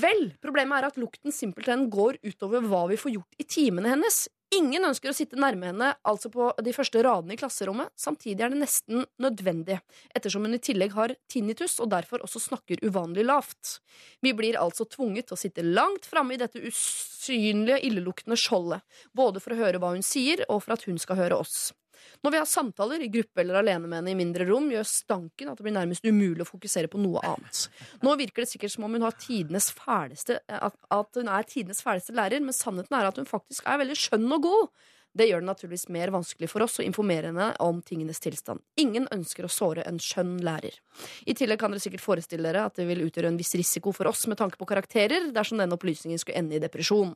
Vel, 0.01 0.23
problemet 0.41 0.79
er 0.79 0.89
at 0.89 0.97
lukten 1.01 1.35
simpelthen 1.35 1.85
går 1.93 2.17
utover 2.25 2.65
hva 2.65 2.87
vi 2.89 2.97
får 2.99 3.13
gjort 3.19 3.43
i 3.43 3.45
timene 3.45 3.93
hennes. 3.93 4.23
Ingen 4.51 4.83
ønsker 4.83 5.13
å 5.13 5.15
sitte 5.15 5.39
nærme 5.39 5.69
henne, 5.69 5.93
altså 6.03 6.27
på 6.31 6.49
de 6.59 6.73
første 6.75 6.99
radene 7.05 7.37
i 7.37 7.39
klasserommet. 7.39 7.93
Samtidig 7.95 8.43
er 8.43 8.51
det 8.51 8.59
nesten 8.59 9.05
nødvendig, 9.23 9.77
ettersom 10.11 10.43
hun 10.43 10.57
i 10.57 10.59
tillegg 10.59 10.91
har 10.97 11.13
tinnitus 11.31 11.77
og 11.79 11.93
derfor 11.93 12.25
også 12.25 12.41
snakker 12.49 12.83
uvanlig 12.83 13.23
lavt. 13.29 13.77
Vi 14.19 14.35
blir 14.35 14.59
altså 14.59 14.83
tvunget 14.91 15.29
til 15.29 15.37
å 15.37 15.39
sitte 15.39 15.63
langt 15.63 16.09
framme 16.09 16.35
i 16.35 16.41
dette 16.41 16.59
usynlige, 16.67 17.79
illeluktende 17.87 18.35
skjoldet, 18.35 18.83
både 19.15 19.39
for 19.39 19.55
å 19.55 19.61
høre 19.63 19.79
hva 19.79 19.93
hun 19.95 20.03
sier, 20.03 20.43
og 20.49 20.65
for 20.65 20.75
at 20.75 20.83
hun 20.89 20.99
skal 20.99 21.21
høre 21.23 21.39
oss. 21.39 21.69
Når 22.21 22.33
vi 22.33 22.39
har 22.41 22.49
samtaler 22.49 23.03
i 23.03 23.09
gruppe 23.13 23.43
eller 23.43 23.59
alene 23.61 23.87
med 23.87 23.99
henne 23.99 24.13
i 24.13 24.19
mindre 24.19 24.47
rom, 24.49 24.69
gjør 24.73 24.87
stanken 24.87 25.51
at 25.51 25.59
det 25.59 25.65
blir 25.67 25.75
nærmest 25.75 26.05
umulig 26.05 26.45
å 26.45 26.49
fokusere 26.49 26.91
på 26.91 27.01
noe 27.01 27.23
annet. 27.27 27.65
Nå 28.05 28.15
virker 28.19 28.45
det 28.45 28.51
sikkert 28.53 28.75
som 28.75 28.87
om 28.87 28.97
hun 28.97 29.05
har 29.07 29.17
tidenes 29.19 29.71
fæleste, 29.75 30.39
at, 30.47 30.77
at 30.93 31.21
hun 31.21 31.31
er 31.31 31.49
tidenes 31.49 31.83
fæleste 31.85 32.15
lærer, 32.17 32.43
men 32.43 32.55
sannheten 32.55 32.97
er 32.97 33.09
at 33.09 33.21
hun 33.21 33.29
faktisk 33.29 33.67
er 33.69 33.81
veldig 33.83 33.99
skjønn 33.99 34.37
og 34.37 34.47
god. 34.47 34.89
Det 35.11 35.27
gjør 35.27 35.41
det 35.43 35.49
naturligvis 35.49 35.89
mer 35.91 36.11
vanskelig 36.13 36.47
for 36.47 36.63
oss 36.63 36.79
å 36.79 36.85
informere 36.85 37.31
henne 37.31 37.49
om 37.59 37.81
tingenes 37.83 38.21
tilstand. 38.23 38.61
Ingen 38.79 39.09
ønsker 39.11 39.43
å 39.43 39.51
såre 39.51 39.83
en 39.89 39.99
skjønn 39.99 40.37
lærer. 40.45 40.77
I 41.27 41.35
tillegg 41.35 41.59
kan 41.59 41.73
dere 41.73 41.83
sikkert 41.83 42.03
forestille 42.05 42.47
dere 42.47 42.63
at 42.69 42.79
det 42.79 42.87
vil 42.87 43.03
utgjøre 43.03 43.31
en 43.31 43.39
viss 43.39 43.51
risiko 43.59 43.91
for 43.95 44.07
oss 44.07 44.23
med 44.31 44.39
tanke 44.39 44.59
på 44.59 44.69
karakterer 44.69 45.27
dersom 45.35 45.59
denne 45.59 45.75
opplysningen 45.75 46.21
skulle 46.21 46.39
ende 46.39 46.55
i 46.55 46.63
depresjon. 46.63 47.11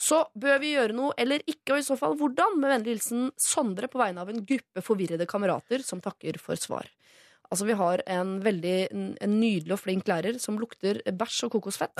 Så 0.00 0.22
bør 0.32 0.62
vi 0.64 0.74
gjøre 0.74 0.96
noe 0.96 1.12
eller 1.20 1.44
ikke, 1.44 1.74
og 1.74 1.80
i 1.82 1.86
så 1.86 1.98
fall 2.00 2.16
hvordan? 2.16 2.56
Med 2.60 2.72
vennlig 2.72 2.96
hilsen 2.96 3.30
Sondre 3.40 3.90
på 3.92 4.00
vegne 4.00 4.24
av 4.24 4.32
en 4.32 4.44
gruppe 4.48 4.84
forvirrede 4.84 5.28
kamerater 5.28 5.84
som 5.84 6.00
takker 6.04 6.40
for 6.40 6.56
svar. 6.60 6.88
Altså, 7.50 7.64
Vi 7.68 7.72
har 7.78 8.02
en 8.10 8.30
veldig 8.44 8.74
en 8.92 9.34
nydelig 9.40 9.72
og 9.72 9.78
flink 9.78 10.08
lærer 10.10 10.38
som 10.42 10.58
lukter 10.58 10.98
bæsj 11.06 11.44
og 11.46 11.52
kokosfett. 11.56 11.92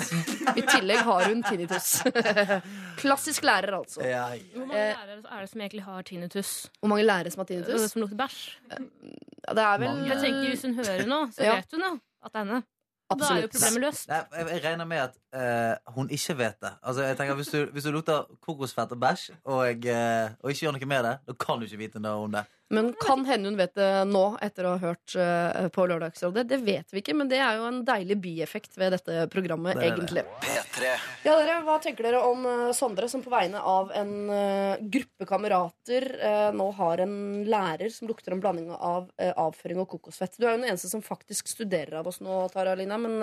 I 0.57 0.65
tillegg 0.67 1.03
har 1.07 1.29
hun 1.29 1.43
tinnitus. 1.47 2.03
Klassisk 3.03 3.45
lærer, 3.47 3.77
altså. 3.79 4.01
Hvor 4.03 4.67
mange 4.67 4.75
lærere 4.75 5.19
er 5.37 5.41
det 5.41 5.51
som 5.51 5.61
egentlig 5.61 5.85
har 5.87 6.03
tinnitus? 6.03 6.55
Hvor 6.81 6.89
mange 6.89 7.05
lærere 7.07 7.31
som 7.31 7.41
har 7.45 7.51
tinnitus? 7.53 7.91
som 7.93 8.03
lukter 8.03 8.17
bæsj? 8.25 8.41
Ja, 8.73 9.53
det 9.55 9.63
er 9.63 9.79
vel 9.79 10.07
Jeg 10.11 10.19
tenker 10.25 10.49
Hvis 10.51 10.63
hun 10.67 10.75
hører 10.81 11.07
noe, 11.07 11.29
så 11.33 11.43
Ja. 11.47 11.55
vet 11.61 11.71
hun 11.77 11.81
jo 11.87 11.93
at 12.27 12.33
det 12.33 12.41
er 12.41 12.45
henne. 12.45 12.63
Da 13.07 13.27
er 13.31 13.41
jo 13.45 13.49
problemet 13.53 13.81
løst. 13.85 14.09
Jeg 14.11 14.63
regner 14.65 14.85
med 14.85 14.97
at 14.99 15.13
eh, 15.37 15.93
hun 15.97 16.11
ikke 16.13 16.37
vet 16.39 16.61
det. 16.65 16.73
Altså, 16.83 17.07
jeg 17.07 17.19
tenker 17.19 17.39
Hvis 17.39 17.53
du, 17.53 17.59
hvis 17.73 17.87
du 17.87 17.93
lukter 17.95 18.27
kokosfett 18.45 18.93
og 18.97 19.01
bæsj, 19.03 19.31
og, 19.45 19.87
eh, 19.87 20.35
og 20.43 20.53
ikke 20.53 20.67
gjør 20.67 20.77
noe 20.79 20.93
med 20.93 21.09
det, 21.09 21.17
da 21.29 21.39
kan 21.47 21.61
du 21.61 21.69
ikke 21.69 21.83
vite 21.85 22.03
noe 22.03 22.27
om 22.27 22.37
det. 22.37 22.47
Men 22.69 22.89
kan 22.99 23.23
hende 23.29 23.47
hun 23.47 23.59
vet 23.59 23.77
det 23.79 23.89
nå, 24.11 24.25
etter 24.43 24.67
å 24.67 24.73
ha 24.75 24.81
hørt 24.83 25.15
eh, 25.23 25.69
på 25.71 25.85
Lørdagsrådet. 25.87 26.49
Det 26.51 26.59
vet 26.67 26.91
vi 26.91 26.99
ikke, 26.99 27.15
men 27.15 27.29
det 27.31 27.39
er 27.39 27.61
jo 27.61 27.69
en 27.69 27.85
deilig 27.87 28.17
bieffekt 28.25 28.75
ved 28.81 28.97
dette 28.97 29.29
programmet, 29.31 29.79
Det 29.79 29.87
egentlig. 29.87 30.25
det. 30.27 30.49
egentlig. 30.49 30.65
P3. 30.75 30.91
Ja, 31.29 31.37
dere, 31.39 31.61
Hva 31.67 31.77
tenker 31.83 32.09
dere 32.09 32.25
om 32.27 32.43
uh, 32.47 32.73
Sondre, 32.75 33.09
som 33.11 33.23
på 33.23 33.31
vegne 33.31 33.63
av 33.63 33.93
en 33.95 34.13
uh, 34.33 34.83
gruppe 34.83 35.29
kamerater 35.31 36.09
uh, 36.19 36.51
nå 36.57 36.67
har 36.81 37.05
en 37.07 37.17
lærer 37.47 37.93
som 37.95 38.11
lukter 38.11 38.35
en 38.35 38.43
blanding 38.43 38.73
av 38.75 39.13
avføring 39.15 39.85
og 39.85 39.93
kokosfett? 39.95 40.35
Du 40.35 40.49
er 40.49 40.57
jo 40.57 40.63
den 40.65 40.73
eneste 40.73 40.91
som 40.91 41.05
faktisk 41.05 41.47
studerer 41.53 42.01
av 42.01 42.11
oss 42.11 42.19
nå, 42.25 42.43
Tara 42.51 42.75
Lina, 42.79 42.99
men 42.99 43.23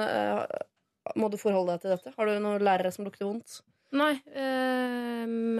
må 1.19 1.29
du 1.31 1.37
forholde 1.41 1.75
deg 1.75 1.83
til 1.83 1.93
dette? 1.95 2.13
Har 2.17 2.29
du 2.29 2.39
noen 2.43 2.63
lærere 2.63 2.91
som 2.95 3.05
lukter 3.07 3.27
vondt? 3.27 3.59
Nei. 3.93 4.13
ehm, 4.33 5.59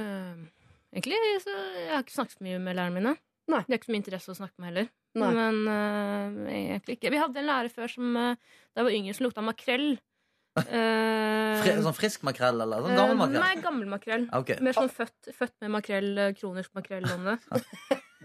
egentlig 0.94 1.20
så 1.44 1.54
Jeg 1.54 1.92
har 1.92 2.02
ikke 2.06 2.16
snakket 2.16 2.38
så 2.40 2.46
mye 2.48 2.62
med 2.64 2.78
lærerne 2.80 2.98
mine. 2.98 3.14
Nei. 3.52 3.60
Det 3.68 3.76
er 3.76 3.80
ikke 3.82 3.90
så 3.90 3.94
mye 3.94 4.02
interesse 4.02 4.32
å 4.34 4.38
snakke 4.40 4.58
med 4.64 4.72
heller. 4.72 4.88
Nei. 5.20 5.30
Men 5.36 5.60
eh, 5.70 6.56
egentlig 6.56 6.98
ikke. 6.98 7.12
Vi 7.14 7.22
hadde 7.22 7.44
en 7.44 7.50
lærer 7.52 7.70
før 7.74 7.92
som 7.92 8.16
eh, 8.18 8.40
da 8.74 8.82
jeg 8.82 8.88
var 8.88 8.98
yngre, 8.98 9.16
som 9.20 9.28
lukta 9.30 9.46
makrell. 9.46 9.94
Eh, 10.54 11.56
Fri, 11.64 11.72
sånn 11.82 11.96
frisk 11.98 12.22
makrell, 12.28 12.60
eller 12.62 12.84
sånn 12.86 12.94
gammel 12.94 13.18
makrell? 13.18 13.42
Nei, 13.42 13.56
gammel 13.64 13.88
makrell. 13.90 14.28
Okay. 14.38 14.60
Mer 14.62 14.76
sånn 14.78 14.92
født, 14.94 15.32
født 15.34 15.56
med 15.66 15.72
makrell, 15.74 16.12
eh, 16.22 16.34
kronisk 16.38 16.76
makrell 16.78 17.08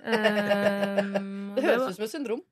Ehm, 0.04 1.54
Det 1.56 1.64
høres 1.64 1.86
ut 1.88 1.96
som 1.96 2.04
et 2.04 2.12
syndrom. 2.12 2.42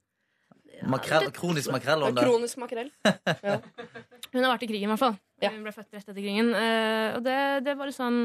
Makrell, 0.89 1.29
kronisk 1.33 1.71
makrell 1.73 2.07
Kronisk 2.17 2.59
makrell. 2.61 2.91
Hun 4.37 4.45
har 4.45 4.55
vært 4.57 4.67
i 4.69 4.71
krigen, 4.71 4.89
i 4.91 4.93
hvert 4.95 5.03
fall. 5.03 5.19
Ja. 5.43 5.51
Hun 5.53 5.65
ble 5.67 5.73
født 5.75 5.93
rett 5.97 6.05
etter 6.09 6.21
krigen. 6.23 6.53
Eh, 6.57 7.17
og 7.19 7.25
det, 7.27 7.39
det 7.67 7.75
var 7.77 7.89
litt 7.91 7.97
sånn 7.99 8.21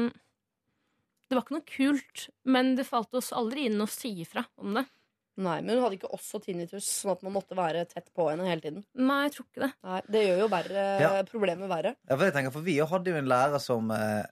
Det 1.28 1.36
var 1.38 1.44
ikke 1.46 1.56
noe 1.58 1.68
kult, 1.68 2.26
men 2.52 2.74
det 2.76 2.84
falt 2.88 3.14
oss 3.16 3.32
aldri 3.36 3.66
inn 3.70 3.80
å 3.80 3.88
si 3.88 4.10
ifra 4.24 4.44
om 4.60 4.74
det. 4.76 4.84
Nei, 5.40 5.62
Men 5.64 5.78
hun 5.78 5.86
hadde 5.86 5.96
ikke 5.96 6.10
også 6.12 6.42
tinnitus, 6.44 6.84
sånn 6.84 7.14
at 7.14 7.22
man 7.24 7.32
måtte 7.32 7.56
være 7.56 7.86
tett 7.88 8.10
på 8.12 8.26
henne 8.28 8.44
hele 8.44 8.60
tiden. 8.60 8.82
Nei, 9.00 9.22
jeg 9.24 9.32
tror 9.32 9.46
ikke 9.46 9.62
det. 9.62 9.70
Nei, 9.88 10.00
Det 10.12 10.24
gjør 10.26 10.40
jo 10.42 10.48
verre, 10.52 10.82
Ja. 11.00 11.22
problemet 11.24 11.70
verre. 11.70 11.94
Ja, 12.04 12.16
for 12.18 12.24
jeg 12.26 12.34
tenker, 12.34 12.52
for 12.52 12.60
Vi 12.66 12.74
hadde 12.90 13.08
jo 13.14 13.16
en 13.16 13.30
lærer 13.32 13.58
som 13.64 13.88
eh, 13.96 14.26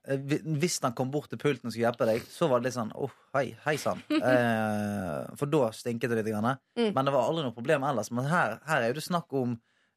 Hvis 0.61 0.77
han 0.85 0.93
kom 0.93 1.09
bort 1.11 1.31
til 1.33 1.41
pulten 1.41 1.71
og 1.71 1.73
skulle 1.73 1.87
hjelpe 1.89 2.05
deg, 2.11 2.21
så 2.29 2.51
var 2.53 2.61
det 2.61 2.69
litt 2.69 2.77
sånn 2.77 2.93
åh, 2.93 3.17
hei, 3.33 3.47
hei 3.65 3.77
sann. 3.81 4.03
Eh, 4.13 5.35
for 5.41 5.49
da 5.49 5.71
stinket 5.73 6.13
det 6.13 6.21
litt. 6.21 6.29
Grann. 6.35 6.59
Mm. 6.77 6.93
Men 6.93 7.05
det 7.09 7.17
var 7.17 7.31
aldri 7.31 7.47
noe 7.49 7.57
problem 7.57 7.83
ellers. 7.89 8.13
Men 8.13 8.29
her, 8.29 8.59
her 8.69 8.83
er 8.85 8.93
jo 8.93 8.99
det 9.01 9.07
snakk 9.09 9.33
om 9.41 9.57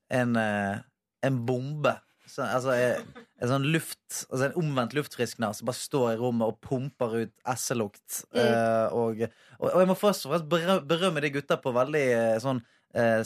en, 0.09 0.35
eh, 0.39 0.79
en 1.23 1.39
bombe. 1.47 1.93
Så, 2.25 2.45
altså 2.47 2.71
en, 2.71 3.09
en 3.43 3.49
sånn 3.51 3.65
luft 3.67 3.99
Altså 4.31 4.45
en 4.45 4.53
omvendt 4.61 4.93
luftfriskner 4.95 5.51
som 5.53 5.67
bare 5.67 5.75
står 5.75 6.05
i 6.13 6.19
rommet 6.21 6.53
og 6.53 6.61
pumper 6.63 7.17
ut 7.25 7.33
esselukt. 7.51 8.21
Mm. 8.31 8.39
Uh, 8.39 8.95
og, 8.95 9.23
og, 9.59 9.67
og 9.73 9.81
jeg 9.81 9.89
må 9.91 9.97
først 9.99 10.27
og 10.27 10.33
fremst 10.33 10.87
berømme 10.87 11.23
de 11.25 11.33
gutta 11.35 11.59
på 11.61 11.73
veldig 11.75 12.03
eh, 12.15 12.37
sånn, 12.43 12.61
uh, 12.95 13.19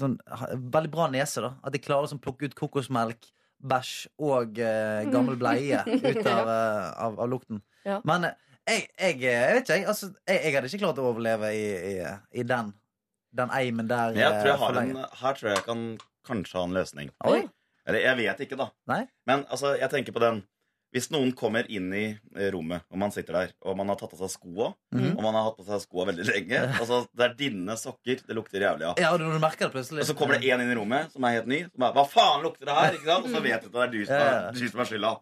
sånn 0.00 0.16
ha- 0.32 0.50
Veldig 0.56 0.92
bra 0.94 1.10
nese, 1.12 1.44
da. 1.44 1.52
At 1.60 1.76
de 1.76 1.82
klarer 1.84 2.08
å 2.08 2.12
sånn 2.14 2.22
plukke 2.24 2.48
ut 2.48 2.56
kokosmelk, 2.58 3.28
bæsj 3.58 3.94
og 4.22 4.58
uh, 4.62 5.04
gammel 5.12 5.38
bleie 5.38 5.84
ut 6.08 6.24
av, 6.24 6.48
av, 6.48 7.20
av 7.20 7.30
lukten. 7.30 7.60
Ja. 7.84 8.00
Men 8.08 8.30
jeg, 8.68 8.88
jeg, 8.96 9.20
jeg 9.22 9.54
vet 9.58 9.64
ikke, 9.64 9.76
jeg, 9.76 9.88
altså, 9.92 10.12
jeg, 10.24 10.40
jeg 10.44 10.56
hadde 10.56 10.70
ikke 10.72 10.84
klart 10.86 11.00
å 11.02 11.08
overleve 11.12 11.52
i, 11.56 11.64
i, 11.92 11.96
i 12.40 12.44
den 12.48 12.72
Den 13.38 13.50
eimen 13.52 13.88
der. 13.88 14.16
Jeg 14.16 14.40
tror 14.40 14.48
jeg 14.48 14.60
har 14.62 14.78
en, 14.80 14.94
her 15.20 15.36
tror 15.36 15.50
jeg 15.50 15.58
jeg 15.60 15.66
kan 15.66 15.82
kanskje 16.28 16.60
ha 16.60 16.68
en 16.68 16.76
løsning. 16.76 17.10
Oi. 17.28 17.42
Eller 17.88 18.04
jeg 18.04 18.20
vet 18.20 18.44
ikke, 18.44 18.60
da. 18.60 18.70
Nei? 18.90 19.02
Men 19.28 19.44
altså, 19.48 19.72
jeg 19.80 19.88
tenker 19.92 20.16
på 20.16 20.22
den 20.22 20.42
Hvis 20.92 21.10
noen 21.12 21.34
kommer 21.36 21.66
inn 21.68 21.90
i 21.92 22.04
eh, 22.16 22.46
rommet, 22.52 22.86
og 22.88 22.96
man 23.00 23.12
sitter 23.12 23.34
der, 23.36 23.50
og 23.60 23.74
man 23.76 23.90
har 23.92 23.98
tatt 24.00 24.14
av 24.16 24.22
seg 24.22 24.30
skoa, 24.32 24.70
mm. 24.96 25.10
og 25.10 25.18
man 25.20 25.36
har 25.36 25.44
hatt 25.50 25.58
på 25.58 25.66
seg 25.66 25.82
skoa 25.82 26.06
veldig 26.08 26.24
lenge 26.30 26.62
Altså, 26.78 27.02
Det 27.12 27.26
er 27.26 27.34
dine 27.36 27.76
sokker 27.76 28.22
det 28.24 28.36
lukter 28.38 28.64
jævlig 28.64 28.86
av. 28.88 29.02
Ja, 29.02 29.10
når 29.12 29.36
du 29.36 29.42
merker 29.42 29.66
det 29.66 29.74
plutselig. 29.74 30.06
Og 30.06 30.08
så 30.08 30.16
kommer 30.16 30.40
det 30.40 30.48
en 30.48 30.64
inn 30.64 30.72
i 30.72 30.78
rommet 30.78 31.12
som 31.12 31.26
er 31.28 31.36
helt 31.36 31.50
ny. 31.52 31.60
Som 31.68 31.84
er, 31.84 31.92
Hva 31.98 32.06
faen 32.08 32.46
lukter 32.46 32.70
det 32.70 32.78
her? 32.78 32.96
Ikke 32.96 33.10
sant? 33.10 33.28
Og 33.28 33.36
så 33.36 33.44
vet 33.44 33.66
du 33.66 33.68
at 33.68 33.76
det 33.76 33.84
er 33.84 33.92
du 33.92 34.00
som 34.08 34.24
er, 34.24 34.48
du 34.56 34.64
som 34.64 34.84
er 34.84 34.90
skylda. 34.92 35.12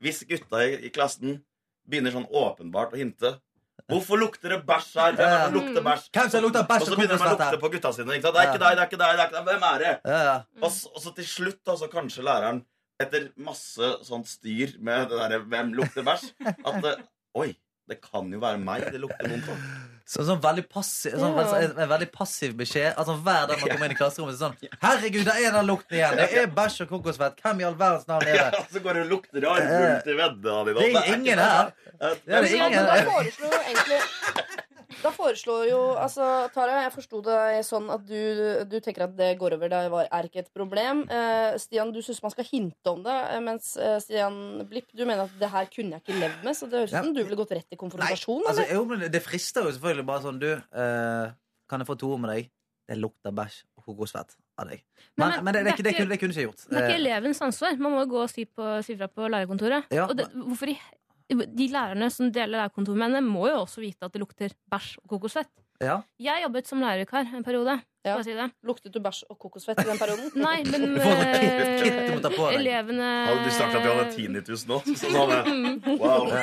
Hvis 0.00 0.24
gutta 0.32 0.64
i, 0.64 0.72
i 0.88 0.92
klassen 0.96 1.36
begynner 1.90 2.16
sånn 2.16 2.28
åpenbart 2.28 2.96
å 2.96 3.00
hinte 3.00 3.36
Hvorfor 3.88 4.20
lukter 4.20 4.48
det 4.54 4.58
bæsj 4.66 4.90
her? 4.98 5.12
Hvem 5.16 5.26
er 5.26 5.36
det 5.36 5.44
som 5.46 5.54
lukter 5.54 5.82
bæsj? 5.86 6.08
Hvem 6.16 6.30
som 6.34 6.42
lukter 6.44 6.66
bæsj 6.70 6.82
Og 6.82 6.86
så 6.90 6.96
begynner 6.98 7.16
de 7.16 7.24
å 7.24 7.30
lukte 7.36 7.60
på 7.62 7.70
gutta 7.74 7.92
sine. 7.96 8.16
Ikke 8.18 8.26
sant? 8.26 8.36
Det 8.36 8.42
er 8.42 8.50
ikke 8.50 8.62
deg, 8.64 8.76
det 8.76 8.82
er 8.82 8.88
ikke 8.90 9.00
deg, 9.00 9.14
det 9.16 9.22
er 9.22 9.28
ikke 9.30 9.38
deg. 9.38 9.48
Hvem 9.50 9.64
er 9.70 9.78
det? 9.84 9.94
Og, 10.62 10.70
så, 10.74 10.92
og 10.94 11.00
så 11.04 11.14
til 11.16 11.26
slutt, 11.30 11.62
altså, 11.68 11.88
kanskje 11.92 12.26
læreren, 12.26 12.60
etter 13.00 13.30
masse 13.40 13.92
sånt 14.04 14.28
styr 14.28 14.76
med 14.84 15.08
det 15.08 15.16
derre 15.22 15.40
'hvem 15.46 15.72
lukter 15.78 16.04
bæsj', 16.04 16.32
at 16.68 16.82
det, 16.84 16.94
Oi, 17.40 17.54
det 17.88 18.00
kan 18.02 18.28
jo 18.32 18.38
være 18.42 18.58
meg 18.58 18.84
det 18.92 19.00
lukter 19.00 19.28
vondt 19.30 19.48
av. 19.48 19.64
Så, 20.10 20.24
sånn 20.26 20.40
veldig 20.42 20.64
passiv, 20.66 21.12
sånn, 21.14 21.36
Ja. 21.38 21.58
en, 21.62 21.76
en 21.84 21.88
veldig 21.92 22.08
passiv 22.10 22.54
beskjed. 22.58 22.96
Altså 22.98 23.14
Hver 23.22 23.44
dag 23.46 23.60
man 23.60 23.68
kommer 23.70 23.86
inn 23.86 23.94
i 23.94 23.98
klasserommet, 24.00 24.34
så 24.40 24.48
er 24.48 24.56
sånn 24.56 24.80
Herregud, 24.82 25.24
der 25.28 25.36
er 25.46 25.52
den 25.54 25.68
lukten 25.68 25.94
igjen! 26.00 26.16
Det 26.18 26.24
er 26.40 26.48
bæsj 26.58 26.80
og 26.82 26.88
kokosfett. 26.96 27.38
Hvem 27.44 27.62
i 27.62 27.66
all 27.68 27.76
verdens 27.78 28.08
navn 28.10 28.26
er 28.26 28.40
Ja, 28.40 28.48
så 28.72 28.82
går 28.82 28.98
det 28.98 29.04
og 29.06 29.12
lukter 29.14 29.38
i 29.38 29.50
armhulen 29.52 30.10
i 30.10 30.16
veddene 30.18 30.64
dine. 30.66 30.80
Det 30.80 31.04
er 31.04 31.14
ingen 31.14 31.38
her. 31.44 31.70
Ja, 32.00 32.10
Det 32.26 32.34
er 32.34 32.42
det 32.42 32.50
Ja, 32.50 32.66
ingen 32.66 32.90
her. 32.90 33.00
Da 35.02 35.10
foreslår 35.14 35.68
jo 35.70 35.78
altså, 35.94 36.24
Tara, 36.54 36.80
jeg 36.84 36.92
forsto 36.96 37.20
det 37.22 37.36
sånn 37.64 37.86
at 37.94 38.02
du, 38.08 38.18
du 38.66 38.76
tenker 38.82 39.04
at 39.06 39.14
det 39.16 39.28
går 39.38 39.54
over. 39.56 39.70
Det 39.70 39.82
var, 39.92 40.08
er 40.10 40.28
ikke 40.28 40.42
et 40.42 40.50
problem. 40.56 41.04
Eh, 41.08 41.54
Stian, 41.62 41.92
du 41.94 42.00
syns 42.02 42.18
man 42.24 42.32
skal 42.34 42.48
hinte 42.50 42.90
om 42.92 43.02
det. 43.06 43.14
eh, 43.30 43.40
Mens 43.46 43.76
eh, 43.78 43.96
Stian 44.02 44.40
Blipp, 44.68 44.90
du 44.92 45.04
mener 45.06 45.24
at 45.28 45.36
det 45.40 45.50
her 45.54 45.70
kunne 45.72 45.96
jeg 45.98 46.04
ikke 46.04 46.18
levd 46.20 46.44
med. 46.44 46.58
Så 46.58 46.66
det 46.70 46.80
høres 46.82 46.90
ut 46.92 46.98
Ja. 46.98 47.04
som 47.06 47.14
du 47.14 47.22
ville 47.22 47.38
gått 47.38 47.54
rett 47.54 47.70
i 47.70 47.78
konfrontasjon. 47.80 48.42
Altså, 48.46 48.64
eller? 48.66 48.74
jo, 48.74 48.84
men 48.90 49.06
det 49.14 49.22
frister 49.24 49.64
jo 49.68 49.72
selvfølgelig 49.78 50.06
bare 50.10 50.24
sånn 50.26 50.42
Du, 50.42 50.50
eh, 50.52 51.32
kan 51.70 51.78
jeg 51.84 51.86
få 51.86 51.96
to 52.02 52.10
ord 52.16 52.20
med 52.26 52.34
deg? 52.34 52.50
Det 52.90 52.96
lukter 52.98 53.30
bæsj 53.30 53.60
og 53.78 53.84
kokosfett 53.86 54.32
av 54.58 54.66
deg. 54.72 54.80
Men, 55.16 55.28
Men- 55.30 55.44
men, 55.44 55.54
det, 55.54 55.60
det, 55.64 55.74
det, 55.76 55.84
det 55.86 55.92
kunne, 55.94 56.10
det 56.10 56.18
kunne 56.18 56.34
ikke 56.34 56.42
jeg 56.42 56.48
gjort. 56.50 56.64
Det 56.66 56.74
er 56.76 56.88
ikke 56.88 56.96
Eh, 56.98 57.04
elevens 57.04 57.40
ansvar. 57.46 57.76
Man 57.78 57.92
må 57.94 58.00
jo 58.02 58.08
gå 58.10 58.22
og 58.24 58.30
si, 58.32 58.44
på, 58.50 58.82
si 58.82 58.96
fra 58.98 59.06
på 59.06 59.28
lærerkontoret. 59.30 59.86
Ja, 59.94 60.08
og 60.10 60.16
det, 60.18 60.26
hvorfor 60.34 60.72
i, 60.74 60.74
De 61.30 61.66
lærerne 61.70 62.10
som 62.10 62.30
deler 62.34 62.58
lærerkontor 62.58 62.96
med 62.98 63.10
henne, 63.10 63.22
må 63.26 63.46
jo 63.48 63.60
også 63.62 63.80
vite 63.84 64.02
at 64.06 64.12
det 64.12 64.20
lukter 64.22 64.50
bæsj 64.72 64.96
og 65.02 65.08
kokosfett. 65.14 65.48
ja. 65.80 66.00
Jeg 66.18 66.42
jobbet 66.44 66.66
som 66.66 66.80
lærervikar 66.82 67.30
en 67.34 67.44
periode. 67.46 67.80
Ja. 68.04 68.16
Si 68.24 68.32
det? 68.32 68.50
Luktet 68.64 68.92
du 68.92 69.00
bæsj 69.04 69.24
og 69.30 69.38
kokosfett 69.38 69.80
i 69.82 69.84
den 69.84 69.98
perioden? 70.00 70.30
Nei, 70.46 70.62
men 70.64 70.96
eh, 71.00 72.54
elevene 72.56 73.08
Hadde 73.28 73.44
du 73.44 73.50
sagt 73.52 73.74
at 73.76 73.82
du 73.84 73.88
hadde 73.92 74.10
tinnitus 74.16 74.66
nå? 74.68 74.80
Så 74.88 75.10
sa 75.12 75.26
det 75.30 75.40
Wow. 76.00 76.30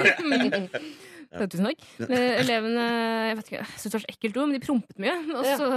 Tusen 1.27 1.65
takk. 1.67 1.81
Eh, 2.07 2.37
Elevene 2.39 2.83
jeg 3.27 3.35
vet 3.37 3.49
ikke, 3.49 3.57
jeg 3.59 3.67
synes 3.81 3.83
det 3.91 3.97
var 3.97 4.03
så 4.05 4.11
ekkelt 4.13 4.37
ord, 4.39 4.47
men 4.47 4.55
de 4.55 4.63
prompet 4.63 5.01
mye. 5.03 5.15
Og 5.35 5.43
Ja. 5.45 5.57
så 5.59 5.67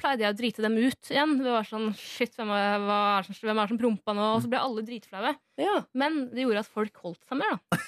pleide 0.00 0.24
jeg 0.24 0.34
å 0.34 0.38
drite 0.40 0.64
dem 0.64 0.74
ut 0.82 1.10
igjen. 1.12 1.36
Det 1.38 1.52
var 1.54 1.68
sånn, 1.68 1.86
shit, 1.94 2.34
hvem 2.34 2.50
er, 2.50 2.82
hva 2.82 2.96
er, 3.20 3.22
det 3.28 3.36
som- 3.38 3.46
hvem 3.48 3.60
er 3.62 3.68
som 3.70 3.78
prompa 3.78 4.12
nå? 4.18 4.26
Og 4.34 4.42
så 4.42 4.50
ble 4.50 4.58
alle 4.58 4.82
dritflaue. 4.82 5.36
Ja. 5.62 5.76
Men 5.94 6.28
det 6.34 6.42
gjorde 6.42 6.64
at 6.66 6.72
folk 6.74 6.98
holdt 7.04 7.22
seg 7.28 7.38
mer, 7.38 7.60
da. 7.70 7.78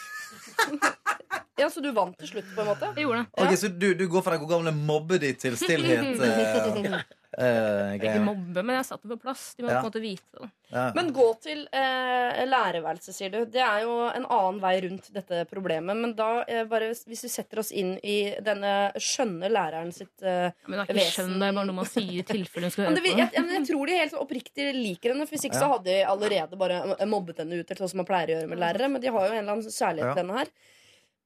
Ja, 1.60 1.68
Så 1.70 1.80
du 1.80 1.92
vant 1.94 2.16
til 2.18 2.28
slutt, 2.28 2.48
på 2.54 2.64
en 2.64 2.66
måte? 2.66 2.88
Jeg 2.96 3.06
gjorde 3.06 3.20
det. 3.22 3.42
Ok, 3.44 3.52
Så 3.58 3.68
du, 3.70 3.86
du 3.94 4.08
går 4.10 4.24
fra 4.26 4.34
den 4.34 4.42
gode 4.42 4.56
gamle 4.56 4.72
mobbe 4.74 5.20
ditt 5.22 5.38
til 5.44 5.54
stillhet? 5.58 6.18
eh, 6.26 7.04
eh, 7.38 7.94
Ikke 7.98 8.20
mobbe, 8.24 8.62
men 8.64 8.76
jeg 8.78 8.86
satte 8.88 9.08
det 9.08 9.16
på 9.16 9.22
plass. 9.24 9.54
De 9.58 9.64
må 9.64 9.70
Ja. 9.70 9.80
på 9.80 9.86
en 9.86 9.90
måte 9.92 10.02
vite 10.02 10.40
det. 10.40 10.48
Ja. 10.74 10.84
Men 10.96 11.12
gå 11.14 11.26
til 11.42 11.60
eh, 11.72 12.40
lærerværelset, 12.48 13.14
sier 13.14 13.30
du. 13.30 13.44
Det 13.46 13.60
er 13.62 13.82
jo 13.84 14.08
en 14.08 14.24
annen 14.26 14.60
vei 14.62 14.72
rundt 14.82 15.10
dette 15.14 15.44
problemet. 15.50 15.96
Men 15.96 16.14
da, 16.18 16.42
eh, 16.48 16.64
bare 16.64 16.88
hvis 16.90 17.04
vi 17.06 17.14
setter 17.30 17.60
oss 17.62 17.70
inn 17.70 17.92
i 18.02 18.34
denne 18.42 18.92
skjønne 18.98 19.50
læreren 19.52 19.92
sitt 19.94 20.22
eh, 20.22 20.50
Men 20.66 20.80
det 20.82 20.88
er 20.90 21.00
ikke 21.04 21.14
skjønn, 21.14 21.38
det 21.38 21.48
er 21.50 21.56
bare 21.60 21.68
noe 21.70 21.78
man 21.78 21.90
sier 21.90 22.18
i 22.18 22.26
tilfelle 22.26 22.66
hun 22.70 22.74
skal 22.74 22.84
høre 22.88 22.96
på. 22.98 23.06
jeg, 23.12 23.30
jeg, 23.36 23.48
jeg 23.54 23.66
tror 23.70 23.86
de 23.86 23.98
helt 24.02 24.18
oppriktig 24.24 24.68
liker 24.74 25.14
henne. 25.14 25.26
For 25.28 25.36
hvis 25.36 25.46
ikke 25.50 25.60
så 25.62 25.70
hadde 25.76 25.90
de 25.92 26.00
allerede 26.10 26.58
bare 26.58 27.06
mobbet 27.06 27.38
henne 27.44 27.60
ut. 27.60 27.66
Eller 27.70 27.84
sånn 27.84 27.92
som 27.94 28.02
man 28.02 28.08
pleier 28.10 28.32
å 28.32 28.38
gjøre 28.40 28.50
med 28.54 28.58
lærere 28.64 28.90
Men 28.90 29.00
de 29.04 29.12
har 29.14 29.28
jo 29.28 29.32
en 29.34 29.42
eller 29.44 29.52
annen 29.58 29.70
særlighet 29.78 30.10
Ja. 30.10 30.14
til 30.14 30.24
henne 30.26 30.38
her. 30.42 30.48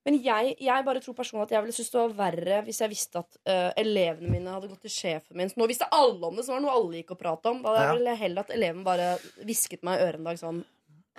Men 0.09 0.16
jeg, 0.25 0.55
jeg 0.64 0.85
bare 0.87 1.03
tror 1.05 1.12
personlig 1.18 1.44
at 1.44 1.51
jeg 1.53 1.61
ville 1.66 1.75
synes 1.77 1.90
det 1.92 1.99
var 2.01 2.12
verre 2.16 2.62
hvis 2.64 2.79
jeg 2.81 2.88
visste 2.94 3.21
at 3.21 3.35
uh, 3.44 3.73
elevene 3.77 4.31
mine 4.33 4.49
hadde 4.55 4.71
gått 4.71 4.81
til 4.87 4.94
sjefen 4.94 5.37
min. 5.37 5.51
Så 5.53 5.61
nå 5.61 5.66
visste 5.68 5.85
alle 5.92 6.25
om 6.31 6.37
det, 6.38 6.47
så 6.47 6.55
var 6.55 6.62
det 6.62 6.64
noe 6.64 6.77
alle 6.79 6.97
gikk 7.03 7.11
og 7.12 7.18
prata 7.21 7.51
om. 7.53 7.59
Da 7.66 7.75
Ja. 7.77 7.90
ville 7.92 8.09
jeg 8.14 8.23
heller 8.23 8.40
at 8.47 8.55
eleven 8.57 8.81
bare 8.87 9.09
hvisket 9.44 9.83
meg 9.85 10.01
i 10.01 10.05
øret 10.07 10.16
en 10.23 10.29
dag 10.31 10.38
sånn 10.40 10.62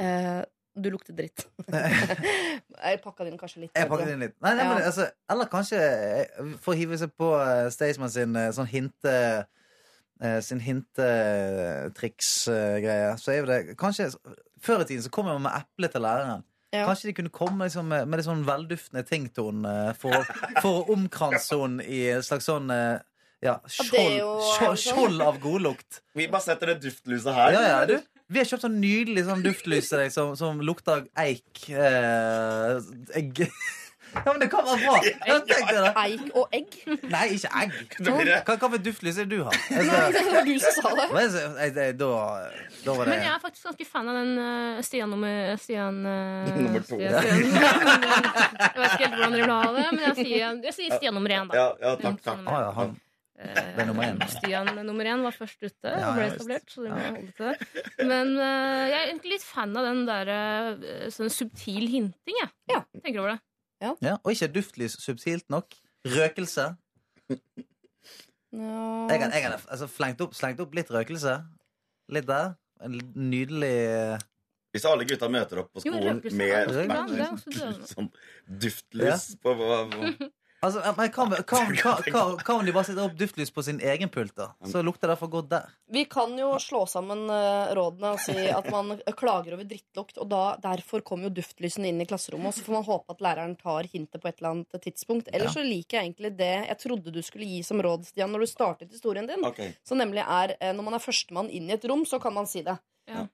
uh, 0.02 0.42
Du 0.80 0.88
lukter 0.94 1.14
dritt. 1.18 1.46
jeg 1.70 2.98
pakka 3.04 3.24
den 3.30 3.38
kanskje 3.38 3.62
litt. 3.68 3.76
Jeg 3.78 3.90
pakka 3.92 4.06
den 4.10 4.24
litt. 4.26 4.36
Nei, 4.42 4.54
nei, 4.58 4.66
men, 4.72 4.80
Ja. 4.82 4.86
altså, 4.90 5.06
eller 5.30 5.46
kanskje 5.52 5.78
eh, 5.86 6.26
for 6.64 6.74
å 6.74 6.80
hive 6.80 6.98
seg 6.98 7.14
på 7.20 7.30
Staysman 7.76 8.10
sin 8.10 8.34
sånn 8.58 8.72
hinte 8.74 9.16
Sin 10.44 10.60
hintetriks-greie. 10.60 13.14
så 13.22 13.32
er 13.32 13.38
jo 13.38 13.46
det 13.48 13.60
kanskje 13.80 14.10
Før 14.60 14.82
i 14.84 14.86
tiden 14.90 15.04
så 15.06 15.12
kom 15.14 15.26
man 15.30 15.40
med 15.46 15.54
eple 15.56 15.88
til 15.94 16.02
læreren. 16.04 16.42
Ja. 16.72 16.84
Kanskje 16.86 17.10
de 17.10 17.14
kunne 17.18 17.32
komme 17.34 17.66
liksom, 17.66 17.88
med, 17.90 18.12
litt 18.14 18.28
sånn 18.28 18.44
velduftende 18.46 19.02
tington 19.08 19.64
eh, 19.66 19.92
for, 19.98 20.14
for 20.62 20.84
å 20.84 20.94
omkranse 20.94 21.58
henne 21.58 21.86
i 21.90 22.04
en 22.14 22.22
slags 22.26 22.46
sånn 22.46 22.70
eh, 22.74 23.00
ja, 23.42 23.56
er 23.64 23.74
skjold, 23.74 24.14
jo- 24.20 24.36
skjold, 24.54 24.80
skjold 24.84 25.24
av 25.26 25.40
godlukt. 25.42 26.02
Vi 26.20 26.28
bare 26.30 26.46
setter 26.46 26.74
det 26.74 26.82
duftlyset 26.84 27.34
her. 27.34 27.56
Ja, 27.58 27.64
ja, 27.72 27.80
du. 27.90 27.98
Vi 28.30 28.38
har 28.38 28.46
kjøpt 28.46 28.68
sånn 28.68 28.78
nydelig 28.78 29.24
sånn 29.26 29.42
duftlys 29.42 29.88
til 29.90 30.04
deg 30.04 30.12
som, 30.14 30.36
som 30.38 30.60
lukter 30.62 31.08
eik. 31.18 31.64
Eh, 31.74 32.78
egg. 33.18 33.42
Ja, 34.14 34.24
men 34.32 34.40
det 34.42 34.48
kan 34.52 34.66
være 34.66 34.78
bra. 34.82 34.94
Ja, 35.30 35.36
tenk 35.46 35.70
deg 35.70 35.80
det. 35.86 35.92
Eik 36.04 36.30
og 36.40 36.56
egg? 36.58 36.78
Nei, 37.14 37.26
ikke 37.36 37.50
egg. 37.62 37.76
Hva, 38.48 38.56
hva 38.56 38.70
for 38.74 38.82
duftlys 38.86 39.20
er 39.22 39.28
det 39.30 39.38
du 39.38 39.44
har? 39.46 39.58
Nei, 39.76 40.00
det 40.16 40.24
var 40.30 40.48
du 40.48 40.54
som 40.64 40.78
sa 40.80 40.94
det. 40.98 41.08
Jeg- 41.14 41.76
jeg- 41.76 41.98
Da, 42.00 42.10
da 42.86 42.94
var 42.96 43.06
det 43.06 43.12
Men 43.14 43.24
jeg 43.26 43.32
er 43.34 43.42
faktisk 43.44 43.66
ganske 43.70 43.86
fan 43.90 44.10
av 44.10 44.16
den 44.20 44.32
uh, 44.40 44.82
Stian 44.86 45.10
nummer 45.14 45.56
Stian 45.62 46.00
uh, 46.06 46.50
Nummer 46.60 46.80
to. 46.86 46.96
Stian, 46.96 47.20
Stian, 47.20 47.44
jeg 47.50 48.80
vet 48.80 48.96
ikke 48.96 49.04
helt 49.04 49.20
hvordan 49.20 49.36
dere 49.36 49.44
vil 49.44 49.54
ha 49.54 49.70
det, 49.76 49.86
men 49.94 50.02
jeg 50.08 50.16
sier, 50.24 50.58
jeg 50.70 50.76
sier 50.80 50.98
Stian 50.98 51.16
nummer 51.18 51.36
én, 51.36 51.50
da. 51.52 51.60
Ja, 51.60 51.68
ja, 51.84 51.94
takk, 52.02 52.20
takk. 52.26 52.42
Ah, 52.50 52.60
ja, 52.68 52.72
han. 52.80 52.98
Det 53.40 53.80
er 53.80 53.88
nummer 53.88 54.04
én. 54.04 54.18
Stian 54.34 54.68
nummer 54.84 55.08
én 55.08 55.22
var 55.24 55.32
først 55.36 55.62
ute 55.64 55.92
Ja, 55.94 56.10
og 56.10 56.18
ble 56.18 56.26
etablert. 56.28 56.66
Så 56.74 56.84
det 56.84 56.92
må 56.92 57.04
holde 57.06 57.32
til. 57.38 58.08
Men 58.10 58.34
uh, 58.36 58.84
jeg 58.90 58.98
er 58.98 59.06
egentlig 59.14 59.38
litt 59.38 59.46
fan 59.48 59.78
av 59.80 59.86
den 59.88 60.02
der 60.10 60.32
uh, 60.34 61.06
sånn 61.14 61.32
subtil 61.32 61.86
hinting, 61.88 62.36
jeg. 62.42 62.52
Ja. 62.74 62.82
Tenker 63.00 63.22
over 63.24 63.36
det. 63.38 63.40
Ja, 63.82 64.18
og 64.24 64.32
ikke 64.34 64.50
duftlys 64.60 64.98
subtilt 65.04 65.50
nok. 65.50 65.76
Røkelse. 66.08 66.66
Jeg 67.30 69.22
har, 69.22 69.30
jeg 69.30 69.44
har 69.46 69.54
altså, 69.70 69.88
slengt, 69.94 70.22
opp, 70.26 70.34
slengt 70.34 70.60
opp 70.64 70.74
litt 70.76 70.90
røkelse. 70.92 71.36
Litt 72.10 72.28
der. 72.28 72.56
En 72.82 72.96
nydelig 73.30 74.18
Hvis 74.74 74.86
alle 74.88 75.06
gutta 75.10 75.28
møter 75.32 75.62
opp 75.64 75.74
på 75.76 75.84
Jo, 75.84 75.92
skolen 75.94 76.20
røkelse 76.20 76.38
med 76.40 76.54
er 76.56 76.70
også 76.70 76.86
bra, 76.88 77.00
det 77.10 77.20
er 77.20 77.32
også 77.34 77.54
dødende. 77.56 77.90
sånn 77.92 78.10
duftlys 78.64 79.26
på, 79.44 79.56
på, 79.60 79.80
på 79.94 80.30
Altså, 80.60 80.94
men 80.98 81.10
kan, 81.10 81.32
kan, 81.48 81.76
kan, 81.76 82.04
kan, 82.04 82.38
kan 82.38 82.66
de 82.66 82.74
bare 82.76 82.88
setter 82.90 83.06
opp 83.06 83.16
duftlys 83.20 83.52
på 83.56 83.64
sin 83.64 83.80
egen 83.80 84.12
pult, 84.12 84.36
da? 84.36 84.50
Så 84.68 84.82
lukter 84.84 85.12
det 85.12 85.18
for 85.22 85.32
godt 85.32 85.50
der. 85.54 85.70
Vi 85.92 86.04
kan 86.12 86.36
jo 86.40 86.52
slå 86.62 86.84
sammen 86.90 87.26
eh, 87.34 87.72
rådene 87.78 88.14
og 88.16 88.24
si 88.24 88.36
at 88.52 88.68
man 88.74 88.98
klager 89.22 89.56
over 89.56 89.68
drittlukt. 89.70 90.20
Og 90.20 90.30
da, 90.32 90.44
derfor 90.64 91.04
kommer 91.06 91.30
jo 91.30 91.38
duftlysene 91.40 91.92
inn 91.92 92.04
i 92.04 92.10
klasserommet. 92.10 92.52
Og 92.52 92.60
så 92.60 92.68
får 92.68 92.78
man 92.80 92.88
håpe 92.90 93.16
at 93.16 93.24
læreren 93.26 93.56
tar 93.60 93.90
hintet 93.92 94.22
på 94.22 94.32
et 94.32 94.42
eller 94.42 94.58
annet 94.58 94.84
tidspunkt. 94.84 95.32
Ellers 95.34 95.56
så 95.56 95.66
liker 95.66 96.00
jeg 96.00 96.10
egentlig 96.10 96.36
det 96.40 96.54
jeg 96.70 96.82
trodde 96.84 97.16
du 97.16 97.22
skulle 97.26 97.48
gi 97.48 97.64
som 97.66 97.82
råd, 97.84 98.10
Stian, 98.10 98.32
når 98.34 98.44
du 98.44 98.52
startet 98.52 98.94
historien 98.94 99.28
din. 99.30 99.46
Okay. 99.48 99.74
Så 99.88 99.98
nemlig 99.98 100.26
er 100.26 100.58
eh, 100.60 100.76
når 100.76 100.90
man 100.92 101.00
er 101.00 101.04
førstemann 101.04 101.52
inn 101.54 101.72
i 101.72 101.78
et 101.78 101.88
rom, 101.90 102.06
så 102.10 102.20
kan 102.22 102.36
man 102.36 102.50
si 102.50 102.66
det. 102.68 102.76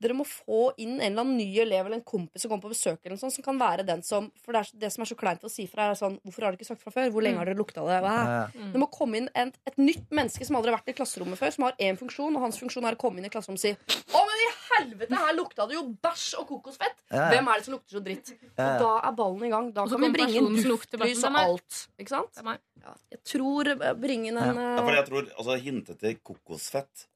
Dere 0.02 0.14
må 0.18 0.26
få 0.26 0.72
inn 0.78 0.96
en 1.00 1.06
eller 1.12 1.22
annen 1.26 1.38
ny 1.38 1.48
elev 1.64 1.86
eller 1.86 1.98
en 2.00 2.04
kompis 2.08 2.42
som 2.46 2.50
kommer 2.52 2.64
på 2.68 2.74
besøk, 2.74 3.00
eller 3.06 3.18
sånt, 3.22 3.34
som 3.36 3.44
kan 3.44 3.58
være 3.60 3.86
den 3.86 4.02
som 4.04 4.32
For 4.44 4.52
det, 4.56 4.62
er, 4.66 4.80
det 4.86 4.92
som 4.94 5.04
er 5.04 5.10
så 5.12 5.16
kleint 5.20 5.44
å 5.44 5.52
si 5.52 5.66
fra, 5.68 5.90
er 5.92 6.00
sånn 6.00 6.20
Hvorfor 6.24 6.46
har 6.48 6.52
dere 6.56 6.60
ikke 6.62 6.70
sagt 6.72 6.82
fra 6.84 6.92
før? 6.96 7.10
Hvor 7.12 7.22
lenge 7.26 7.36
Mm. 7.36 7.42
har 7.44 7.46
dere 7.52 7.60
lukta 7.60 7.84
det? 7.88 8.00
Hva? 8.06 8.16
Ja. 8.26 8.70
Det 8.74 8.80
må 8.80 8.88
komme 8.92 9.18
inn 9.20 9.30
et, 9.36 9.58
et 9.68 9.78
nytt 9.78 10.10
menneske 10.16 10.46
som 10.48 10.56
aldri 10.56 10.72
har 10.72 10.80
vært 10.80 10.94
i 10.94 10.98
klasserommet 10.98 11.38
før, 11.38 11.52
som 11.52 11.64
har 11.68 11.74
én 11.80 11.98
funksjon, 12.00 12.36
og 12.36 12.42
hans 12.46 12.58
funksjon 12.62 12.86
er 12.88 12.96
å 12.96 13.02
komme 13.02 13.20
inn 13.20 13.26
i 13.28 13.30
klasserommet 13.34 13.60
og 13.60 13.66
si 13.66 13.74
Å, 14.16 14.22
men 14.30 14.44
i 14.46 14.50
helvete, 14.76 15.16
her 15.26 15.34
lukta 15.36 15.68
det 15.68 15.76
jo 15.76 15.84
bæsj 16.04 16.28
og 16.40 16.48
kokosfett! 16.50 16.96
Ja, 17.12 17.16
ja. 17.18 17.26
Hvem 17.36 17.48
er 17.52 17.60
det 17.60 17.66
som 17.68 17.74
lukter 17.76 17.98
så 17.98 18.04
dritt? 18.04 18.32
Ja, 18.32 18.48
ja. 18.56 18.70
Og 18.76 18.80
da 18.86 18.94
er 19.10 19.16
ballen 19.20 19.44
i 19.46 19.50
gang. 19.52 19.68
Da 19.76 19.86
kan 19.88 20.02
vi 20.02 20.10
bringe 20.16 20.36
inn 20.40 20.56
duftlys 20.64 21.24
og 21.28 21.38
alt. 21.42 21.82
Ikke 22.02 22.10
sant? 22.16 22.42
Ja, 22.86 22.94
jeg 23.12 23.20
tror 23.26 23.68
eh, 23.72 23.94
bringe 23.98 24.30
inn 24.32 24.38
en 24.38 24.56
Ja, 24.62 24.78
for 24.84 24.94
jeg 24.94 25.06
tror, 25.10 25.30
altså 25.38 25.56
Hintet 25.62 26.00
til 26.00 26.16
kokosfett 26.22 27.08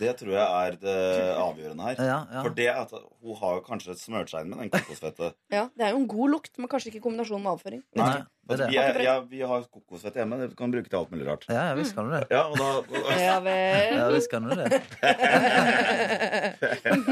Det 0.00 0.14
tror 0.16 0.32
jeg 0.32 0.66
er 0.66 0.76
det 0.80 0.96
avgjørende 1.36 1.84
her. 1.84 1.96
Ja, 2.00 2.24
ja. 2.32 2.42
For 2.42 2.48
det 2.56 2.68
at 2.72 2.90
hun 2.96 3.36
har 3.42 3.60
kanskje 3.66 3.92
smørt 4.00 4.30
seg 4.32 4.40
inn 4.46 4.50
med 4.54 4.58
den 4.64 4.70
kokosfettet. 4.72 5.36
Ja, 5.52 5.66
Det 5.76 5.84
er 5.84 5.90
jo 5.92 5.98
en 6.00 6.08
god 6.08 6.28
lukt, 6.32 6.56
men 6.58 6.68
kanskje 6.72 6.88
ikke 6.90 7.00
i 7.02 7.04
kombinasjon 7.04 7.42
med 7.44 7.52
avføring. 7.52 7.82
Nei, 8.00 8.24
det 8.48 8.54
er 8.56 8.60
det. 8.62 8.68
Vi, 8.72 8.76
er, 8.80 9.00
ja, 9.04 9.20
vi 9.34 9.40
har 9.52 9.60
kokosfett 9.68 10.16
hjemme. 10.16 10.40
Det 10.40 10.56
kan 10.56 10.72
bruke 10.72 10.88
til 10.88 10.96
alt 11.02 11.12
mulig 11.12 11.28
rart. 11.28 11.44
Ja, 11.52 11.62
ja 11.68 11.74
visst 11.78 11.92
kan 11.98 12.08
du 12.08 12.12
det. 12.16 12.24
Ja, 12.32 12.42
og 12.48 12.56
da, 12.56 12.68
og, 12.80 12.88
Ja 13.20 13.36
vel. 13.44 13.92
Ja, 14.00 14.08
visst 14.16 14.32
kan 14.32 14.48
du 14.48 14.56
det. 14.56 14.72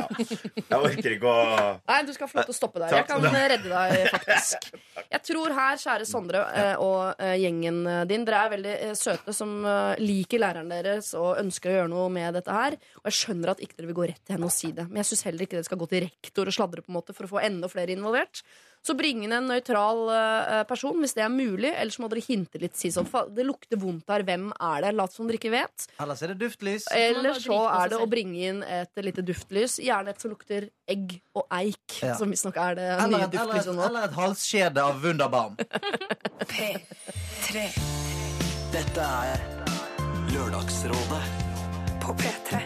Jeg 0.20 0.78
orker 0.78 1.14
ikke 1.16 1.30
å 1.30 1.44
Nei, 1.88 1.98
du 2.06 2.12
skal 2.14 2.30
få 2.30 2.40
lov 2.40 2.48
til 2.48 2.54
å 2.54 2.58
stoppe 2.58 2.82
der. 2.82 2.94
Jeg 3.00 3.06
kan 3.08 3.24
redde 3.24 3.70
deg, 3.70 4.08
faktisk. 4.14 4.70
Jeg 5.10 5.22
tror 5.26 5.54
her, 5.56 5.80
kjære 5.80 6.06
Sondre 6.08 6.42
eh, 6.56 6.74
og 6.82 7.20
eh, 7.22 7.36
gjengen 7.42 7.82
din, 8.10 8.24
dere 8.28 8.44
er 8.44 8.52
veldig 8.54 8.74
eh, 8.76 8.94
søte 8.98 9.34
som 9.36 9.52
eh, 9.66 10.00
liker 10.02 10.42
læreren 10.42 10.70
deres 10.70 11.12
og 11.18 11.40
ønsker 11.40 11.72
å 11.72 11.76
gjøre 11.78 11.92
noe 11.92 12.08
med 12.12 12.36
dette 12.38 12.54
her. 12.54 12.78
Og 13.02 13.10
jeg 13.10 13.18
skjønner 13.20 13.54
at 13.54 13.62
ikke 13.64 13.78
dere 13.78 13.90
vil 13.90 13.98
gå 14.00 14.08
rett 14.12 14.22
til 14.24 14.36
henne 14.36 14.50
og 14.50 14.54
si 14.54 14.72
det. 14.76 14.86
Men 14.90 15.02
jeg 15.02 15.10
syns 15.12 15.26
heller 15.28 15.46
ikke 15.46 15.58
dere 15.58 15.68
skal 15.68 15.80
gå 15.80 15.90
til 15.90 16.04
rektor 16.06 16.50
og 16.50 16.56
sladre 16.56 16.84
på 16.84 16.92
en 16.92 16.98
måte 17.00 17.16
for 17.16 17.26
å 17.26 17.32
få 17.34 17.42
enda 17.44 17.70
flere 17.72 17.96
involvert. 17.96 18.42
Så 18.80 18.94
bring 18.96 19.24
inn 19.26 19.32
en 19.36 19.44
nøytral 19.50 20.06
eh, 20.14 20.62
person 20.68 20.96
hvis 21.02 21.12
det 21.16 21.20
er 21.26 21.32
mulig. 21.32 21.68
Ellers 21.76 21.98
må 22.00 22.08
dere 22.08 22.22
hinte 22.24 22.60
litt. 22.62 22.78
Si 22.80 22.88
sånn, 22.94 23.08
det 23.36 23.44
lukter 23.44 23.76
vondt 23.80 24.08
her. 24.08 24.24
Hvem 24.24 24.46
er 24.56 24.86
det? 24.86 24.92
Lat 24.96 25.12
som 25.12 25.28
dere 25.28 25.36
ikke 25.36 25.52
vet. 25.52 25.84
Ellers 26.00 26.22
er 26.24 26.32
det 26.32 26.38
duftlys. 26.40 26.86
Eller 26.96 27.36
så 27.42 27.58
er 27.74 27.92
det 27.92 27.98
å 28.00 28.08
bringe 28.10 28.40
inn 28.52 28.62
et 28.64 29.02
lite 29.04 29.20
duftlys. 29.26 29.76
Gjerne 29.84 30.14
et 30.14 30.24
som 30.24 30.32
lukter 30.32 30.70
egg 30.90 31.18
og 31.36 31.44
eik, 31.60 31.98
Ja. 32.00 32.14
som 32.16 32.32
visstnok 32.32 32.56
er 32.56 32.74
det 32.80 32.88
Eller 32.96 33.18
nye 33.18 33.28
et, 33.28 33.34
eller, 33.34 33.54
et, 33.60 33.60
duftlyset 33.60 33.76
nå. 33.76 33.86
eller 33.90 34.08
et 34.08 34.16
halskjede 34.16 34.86
av 34.88 35.02
Wunderbaum. 35.04 35.56
P3. 36.54 37.66
Dette 38.72 39.10
er 39.26 39.44
Lørdagsrådet 40.32 41.22
på 42.00 42.16
P3. 42.16 42.64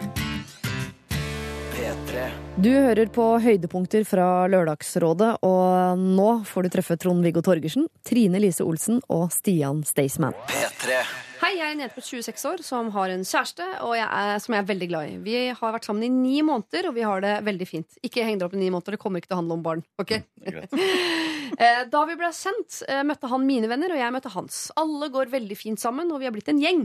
P3. 1.74 2.24
Du 2.62 2.70
hører 2.70 3.08
på 3.12 3.24
høydepunkter 3.42 4.04
fra 4.06 4.46
Lørdagsrådet, 4.50 5.30
og 5.46 5.98
nå 6.00 6.28
får 6.46 6.66
du 6.66 6.72
treffe 6.76 6.96
Trond-Viggo 7.02 7.42
Torgersen, 7.44 7.88
Trine 8.06 8.40
Lise 8.42 8.62
Olsen 8.66 9.00
og 9.12 9.26
Stian 9.34 9.82
Staysman. 9.86 10.36
P3. 10.50 11.00
Hei, 11.42 11.50
jeg 11.58 11.64
er 11.66 11.74
en 11.74 11.82
jente 11.82 11.96
på 11.98 12.04
26 12.06 12.44
år 12.48 12.62
som 12.64 12.86
har 12.94 13.10
en 13.12 13.24
kjæreste 13.26 13.66
og 13.84 13.92
jeg 13.98 14.06
er, 14.06 14.38
som 14.40 14.54
jeg 14.54 14.62
er 14.62 14.68
veldig 14.70 14.88
glad 14.88 15.10
i. 15.10 15.16
Vi 15.26 15.34
har 15.58 15.74
vært 15.74 15.84
sammen 15.88 16.06
i 16.06 16.12
ni 16.14 16.38
måneder, 16.46 16.88
og 16.88 16.94
vi 16.96 17.04
har 17.04 17.20
det 17.24 17.34
veldig 17.44 17.68
fint. 17.68 17.98
Ikke 18.06 18.24
heng 18.24 18.38
dere 18.40 18.48
opp 18.48 18.56
i 18.56 18.62
ni 18.62 18.70
måneder, 18.72 18.96
det 18.96 19.02
kommer 19.02 19.20
ikke 19.20 19.32
til 19.32 19.36
å 19.36 19.42
handle 19.42 19.58
om 19.58 19.66
barn. 19.66 19.84
ok? 20.02 20.18
Eh, 21.54 21.84
Da 21.86 22.00
vi 22.08 22.16
ble 22.18 22.30
sendt, 22.34 22.80
eh, 22.90 23.04
møtte 23.06 23.28
han 23.30 23.44
mine 23.46 23.68
venner, 23.70 23.92
og 23.94 24.00
jeg 24.00 24.12
møtte 24.14 24.30
hans. 24.32 24.56
Alle 24.80 25.06
går 25.12 25.28
veldig 25.30 25.54
fint 25.54 25.78
sammen, 25.78 26.08
og 26.10 26.18
vi 26.18 26.26
har 26.26 26.32
blitt 26.34 26.48
en 26.50 26.58
gjeng. 26.58 26.80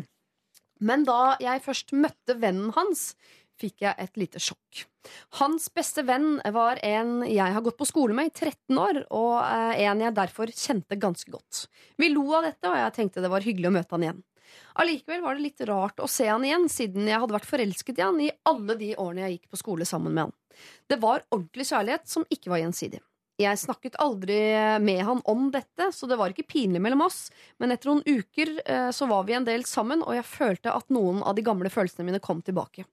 Men 0.86 1.02
da 1.08 1.36
jeg 1.42 1.64
først 1.66 1.90
møtte 1.98 2.36
vennen 2.40 2.70
hans, 2.76 3.16
fikk 3.60 3.84
jeg 3.86 3.96
et 4.00 4.20
lite 4.20 4.42
sjokk. 4.44 4.86
Hans 5.40 5.68
beste 5.74 6.04
venn 6.08 6.40
var 6.54 6.80
en 6.86 7.20
jeg 7.28 7.56
har 7.56 7.64
gått 7.66 7.80
på 7.80 7.88
skole 7.88 8.16
med 8.16 8.30
i 8.30 8.34
13 8.34 8.80
år, 8.80 9.02
og 9.16 9.36
eh, 9.44 9.84
en 9.86 10.04
jeg 10.06 10.18
derfor 10.18 10.52
kjente 10.54 11.00
ganske 11.00 11.32
godt. 11.34 11.66
Vi 12.00 12.12
lo 12.14 12.26
av 12.38 12.50
dette, 12.50 12.68
og 12.70 12.78
jeg 12.80 12.96
tenkte 12.98 13.24
det 13.24 13.32
var 13.32 13.46
hyggelig 13.46 13.72
å 13.72 13.76
møte 13.80 13.96
han 13.96 14.08
igjen. 14.08 14.24
Allikevel 14.82 15.22
var 15.22 15.38
det 15.38 15.46
litt 15.46 15.62
rart 15.70 16.02
å 16.02 16.08
se 16.10 16.28
han 16.30 16.46
igjen, 16.46 16.70
siden 16.72 17.10
jeg 17.10 17.22
hadde 17.22 17.36
vært 17.36 17.50
forelsket 17.50 18.00
i 18.00 18.06
han 18.06 18.22
i 18.24 18.32
alle 18.50 18.78
de 18.80 18.94
årene 18.96 19.28
jeg 19.28 19.38
gikk 19.38 19.52
på 19.54 19.62
skole 19.62 19.88
sammen 19.88 20.16
med 20.16 20.28
han. 20.28 20.36
Det 20.90 20.98
var 21.02 21.26
ordentlig 21.30 21.68
kjærlighet 21.70 22.10
som 22.10 22.26
ikke 22.34 22.52
var 22.54 22.64
gjensidig. 22.64 23.02
Jeg 23.40 23.60
snakket 23.62 23.96
aldri 24.04 24.38
med 24.84 25.00
han 25.08 25.22
om 25.32 25.48
dette, 25.54 25.90
så 25.96 26.08
det 26.10 26.18
var 26.20 26.34
ikke 26.34 26.48
pinlig 26.50 26.82
mellom 26.84 27.06
oss. 27.06 27.30
Men 27.62 27.72
etter 27.72 27.88
noen 27.88 28.04
uker 28.04 28.58
eh, 28.66 28.90
så 28.96 29.08
var 29.08 29.24
vi 29.30 29.38
en 29.38 29.48
del 29.48 29.64
sammen, 29.68 30.04
og 30.04 30.18
jeg 30.18 30.28
følte 30.28 30.74
at 30.76 30.92
noen 30.92 31.22
av 31.24 31.38
de 31.38 31.46
gamle 31.48 31.72
følelsene 31.72 32.08
mine 32.10 32.20
kom 32.24 32.44
tilbake. 32.44 32.84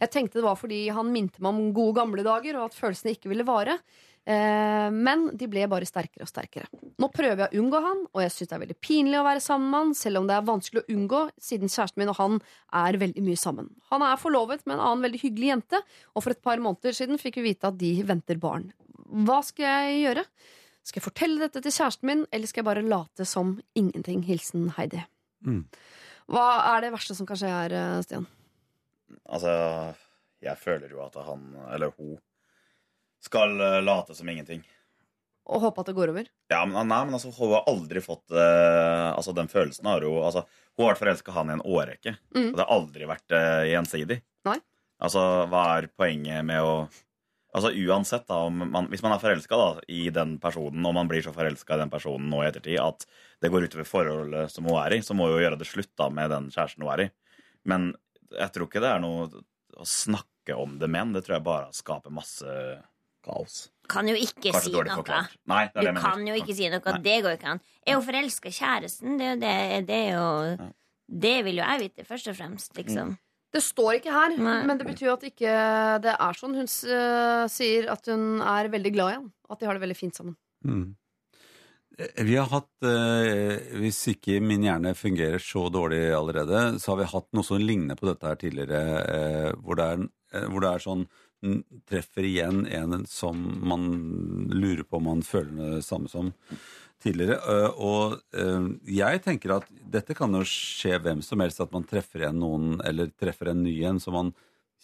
Jeg 0.00 0.12
tenkte 0.12 0.38
det 0.38 0.44
var 0.46 0.58
fordi 0.60 0.84
han 0.94 1.08
minte 1.14 1.40
meg 1.40 1.54
om 1.54 1.72
gode 1.76 1.96
gamle 2.02 2.26
dager, 2.26 2.58
og 2.58 2.68
at 2.68 2.76
følelsene 2.76 3.16
ikke 3.16 3.32
ville 3.32 3.48
vare. 3.48 3.78
Eh, 4.26 4.88
men 4.92 5.28
de 5.38 5.46
ble 5.48 5.64
bare 5.70 5.86
sterkere 5.88 6.26
og 6.26 6.30
sterkere. 6.30 6.68
Nå 7.00 7.08
prøver 7.14 7.46
jeg 7.46 7.54
å 7.54 7.62
unngå 7.62 7.82
han, 7.84 8.00
og 8.10 8.24
jeg 8.24 8.32
syns 8.34 8.50
det 8.50 8.56
er 8.56 8.64
veldig 8.66 8.80
pinlig 8.82 9.20
å 9.20 9.26
være 9.26 9.44
sammen 9.44 9.70
med 9.70 9.80
han, 9.84 9.92
selv 9.96 10.20
om 10.20 10.28
det 10.28 10.36
er 10.36 10.48
vanskelig 10.48 10.82
å 10.82 10.88
unngå, 10.96 11.20
siden 11.40 11.70
kjæresten 11.70 12.02
min 12.02 12.10
og 12.10 12.18
han 12.18 12.40
er 12.84 12.98
veldig 13.00 13.22
mye 13.24 13.38
sammen. 13.40 13.70
Han 13.92 14.04
er 14.04 14.18
forlovet 14.20 14.66
med 14.66 14.76
en 14.76 14.82
annen 14.90 15.06
veldig 15.06 15.22
hyggelig 15.22 15.52
jente, 15.54 15.80
og 16.12 16.26
for 16.26 16.34
et 16.34 16.42
par 16.44 16.60
måneder 16.60 16.98
siden 16.98 17.22
fikk 17.22 17.38
vi 17.40 17.52
vite 17.52 17.70
at 17.70 17.78
de 17.80 17.94
venter 18.08 18.42
barn. 18.42 18.72
Hva 19.06 19.40
skal 19.46 19.66
jeg 19.66 19.98
gjøre? 20.04 20.24
Skal 20.86 21.00
jeg 21.00 21.06
fortelle 21.08 21.42
dette 21.42 21.62
til 21.64 21.74
kjæresten 21.74 22.06
min, 22.10 22.24
eller 22.30 22.50
skal 22.50 22.62
jeg 22.62 22.68
bare 22.68 22.86
late 22.86 23.26
som 23.26 23.56
ingenting? 23.78 24.22
Hilsen 24.26 24.68
Heidi. 24.76 25.02
Mm. 25.46 25.64
Hva 26.30 26.46
er 26.74 26.84
det 26.84 26.92
verste 26.94 27.16
som 27.18 27.26
kan 27.26 27.38
skje 27.38 27.50
her, 27.50 27.74
eh, 27.74 27.98
Stian? 28.06 28.26
Altså, 29.30 29.50
jeg 30.42 30.58
føler 30.62 30.90
jo 30.90 31.02
at 31.04 31.18
han, 31.26 31.48
eller 31.74 31.94
hun, 31.98 32.16
skal 33.22 33.54
eh, 33.58 33.82
late 33.82 34.14
som 34.14 34.28
ingenting. 34.30 34.62
Og 35.46 35.62
håpe 35.62 35.82
at 35.82 35.90
det 35.90 35.96
går 35.96 36.10
over? 36.10 36.30
Ja, 36.50 36.64
men, 36.66 36.88
nei, 36.90 37.02
men 37.06 37.14
altså, 37.14 37.30
hun 37.34 37.52
har 37.54 37.68
aldri 37.70 38.00
fått 38.02 38.34
uh, 38.34 39.12
Altså, 39.14 39.30
den 39.30 39.46
følelsen 39.46 39.86
har 39.86 40.02
hun 40.02 40.24
altså, 40.26 40.42
Hun 40.74 40.82
har 40.82 40.96
vært 40.96 41.02
forelska 41.04 41.34
han 41.36 41.52
i 41.52 41.54
en 41.54 41.62
årrekke. 41.62 42.16
Mm. 42.34 42.48
Og 42.48 42.56
det 42.56 42.64
har 42.64 42.72
aldri 42.74 43.06
vært 43.06 43.34
uh, 43.36 43.62
gjensidig. 43.70 44.16
Nei. 44.48 44.56
Altså, 45.06 45.22
hva 45.52 45.62
er 45.76 45.86
poenget 45.94 46.42
med 46.48 46.66
å 46.66 46.72
Altså 47.56 47.70
uansett, 47.72 48.26
da, 48.28 48.36
om 48.50 48.58
man, 48.68 48.88
hvis 48.92 49.00
man 49.00 49.14
er 49.14 49.20
forelska 49.22 49.58
i 49.88 50.10
den 50.12 50.34
personen, 50.42 50.84
og 50.84 50.92
man 50.92 51.08
blir 51.08 51.22
så 51.24 51.32
forelska 51.32 51.78
i 51.78 51.80
den 51.80 51.92
personen 51.92 52.28
nå 52.28 52.42
i 52.44 52.48
ettertid 52.50 52.76
at 52.82 53.06
det 53.40 53.48
går 53.52 53.64
utover 53.70 53.88
forholdet 53.88 54.52
som 54.52 54.68
hun 54.68 54.76
er 54.82 54.98
i, 54.98 55.00
så 55.00 55.16
må 55.16 55.30
hun 55.30 55.40
gjøre 55.40 55.56
det 55.60 55.68
slutt 55.70 55.92
da 55.96 56.10
med 56.12 56.28
den 56.34 56.50
kjæresten 56.52 56.84
hun 56.84 56.92
er 56.92 57.04
i. 57.06 57.08
Men 57.64 57.88
jeg 58.36 58.52
tror 58.52 58.68
ikke 58.68 58.82
det 58.84 58.90
er 58.92 59.00
noe 59.00 59.30
å 59.76 59.88
snakke 59.88 60.58
om 60.60 60.76
det 60.82 60.90
med. 60.92 61.16
Det 61.16 61.24
tror 61.24 61.38
jeg 61.38 61.46
bare 61.48 61.72
skaper 61.74 62.12
masse 62.14 62.58
kaos. 63.24 63.56
Kan 63.90 64.08
jo 64.10 64.16
ikke 64.18 64.52
Kanskje 64.52 64.70
si 64.70 64.72
noe. 64.76 65.20
Nei, 65.50 65.64
det 65.72 65.72
er 65.72 65.80
Du 65.80 65.80
det 65.80 65.86
jeg 65.86 65.94
mener. 65.96 66.04
kan 66.10 66.26
jo 66.28 66.34
ikke 66.40 66.56
si 66.58 66.68
noe. 66.70 66.82
Nei. 66.92 67.02
Det 67.06 67.16
går 67.24 67.32
jo 67.32 67.38
ikke 67.40 67.52
an. 67.56 67.62
Er 67.86 67.96
hun 67.98 68.06
forelska 68.06 68.50
i 68.52 68.56
kjæresten? 68.60 69.16
Det, 69.20 69.32
det, 69.42 69.54
det 69.88 70.02
jo 70.12 70.26
Det 71.06 71.36
vil 71.46 71.60
jo 71.60 71.64
jeg 71.64 71.82
vite, 71.86 72.04
først 72.04 72.28
og 72.32 72.36
fremst, 72.36 72.72
liksom. 72.76 73.16
Det 73.56 73.62
står 73.64 73.98
ikke 73.98 74.12
her, 74.12 74.36
Nei. 74.36 74.58
men 74.68 74.76
det 74.76 74.84
betyr 74.90 75.14
at 75.14 75.24
ikke 75.24 75.56
det 76.04 76.12
er 76.12 76.36
sånn. 76.36 76.58
Hun 76.60 76.68
øh, 76.68 77.46
sier 77.48 77.88
at 77.94 78.12
hun 78.12 78.42
er 78.44 78.68
veldig 78.72 78.92
glad 78.92 79.12
i 79.14 79.18
han. 79.18 79.26
At 79.48 79.60
de 79.62 79.68
har 79.68 79.78
det 79.78 79.84
veldig 79.86 79.96
fint 79.96 80.18
sammen. 80.18 80.36
Mm. 80.66 80.86
Eh, 81.98 82.24
Vi 82.28 82.36
har 82.36 82.50
hatt, 82.52 82.68
eh, 82.84 83.56
hvis 83.80 84.02
ikke 84.12 84.40
min 84.44 84.66
hjerne 84.66 84.92
fungerer 84.98 85.40
så 85.42 85.66
dårlig 85.72 86.02
allerede, 86.12 86.80
så 86.82 86.92
har 86.92 87.00
vi 87.00 87.12
hatt 87.14 87.28
noe 87.32 87.46
som 87.46 87.62
ligner 87.62 87.96
på 87.96 88.10
dette 88.10 88.28
her 88.28 88.40
tidligere, 88.40 88.82
eh, 89.06 89.52
hvor, 89.62 89.80
det 89.80 89.86
er, 89.94 90.04
eh, 90.34 90.48
hvor 90.50 90.66
det 90.66 90.74
er 90.74 90.84
sånn 90.90 91.06
Treffer 91.86 92.24
igjen 92.24 92.62
en 92.74 93.04
som 93.06 93.36
man 93.68 93.82
lurer 94.50 94.86
på 94.88 94.96
om 94.96 95.04
man 95.04 95.20
føler 95.22 95.76
det 95.76 95.84
samme 95.84 96.08
som 96.10 96.30
tidligere. 97.02 97.38
Eh, 97.38 97.80
og 97.82 98.16
eh, 98.36 98.68
jeg 98.98 99.22
tenker 99.24 99.56
at 99.58 99.68
dette 99.96 100.16
kan 100.16 100.32
jo 100.34 100.44
skje 100.48 100.98
hvem 101.02 101.22
som 101.24 101.42
helst, 101.44 101.62
at 101.62 101.74
man 101.74 101.86
treffer 101.88 102.24
igjen 102.24 102.40
noen, 102.40 102.76
eller 102.86 103.12
treffer 103.18 103.52
en 103.52 103.64
ny 103.64 103.76
en 103.88 104.00
som 104.02 104.16
man 104.16 104.32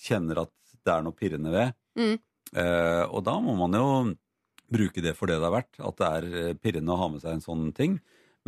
kjenner 0.02 0.44
at 0.44 0.52
det 0.82 0.94
er 0.94 1.04
noe 1.04 1.16
pirrende 1.16 1.52
ved. 1.54 1.76
Mm. 1.98 2.16
Eh, 2.58 3.04
og 3.08 3.22
da 3.26 3.36
må 3.42 3.56
man 3.58 3.78
jo 3.78 3.86
bruke 4.72 5.04
det 5.04 5.14
for 5.18 5.28
det 5.28 5.36
det 5.38 5.46
har 5.48 5.58
vært, 5.58 5.78
At 5.84 6.00
det 6.00 6.08
er 6.08 6.60
pirrende 6.60 6.94
å 6.94 7.00
ha 7.00 7.08
med 7.12 7.22
seg 7.24 7.36
en 7.36 7.44
sånn 7.44 7.66
ting. 7.76 7.98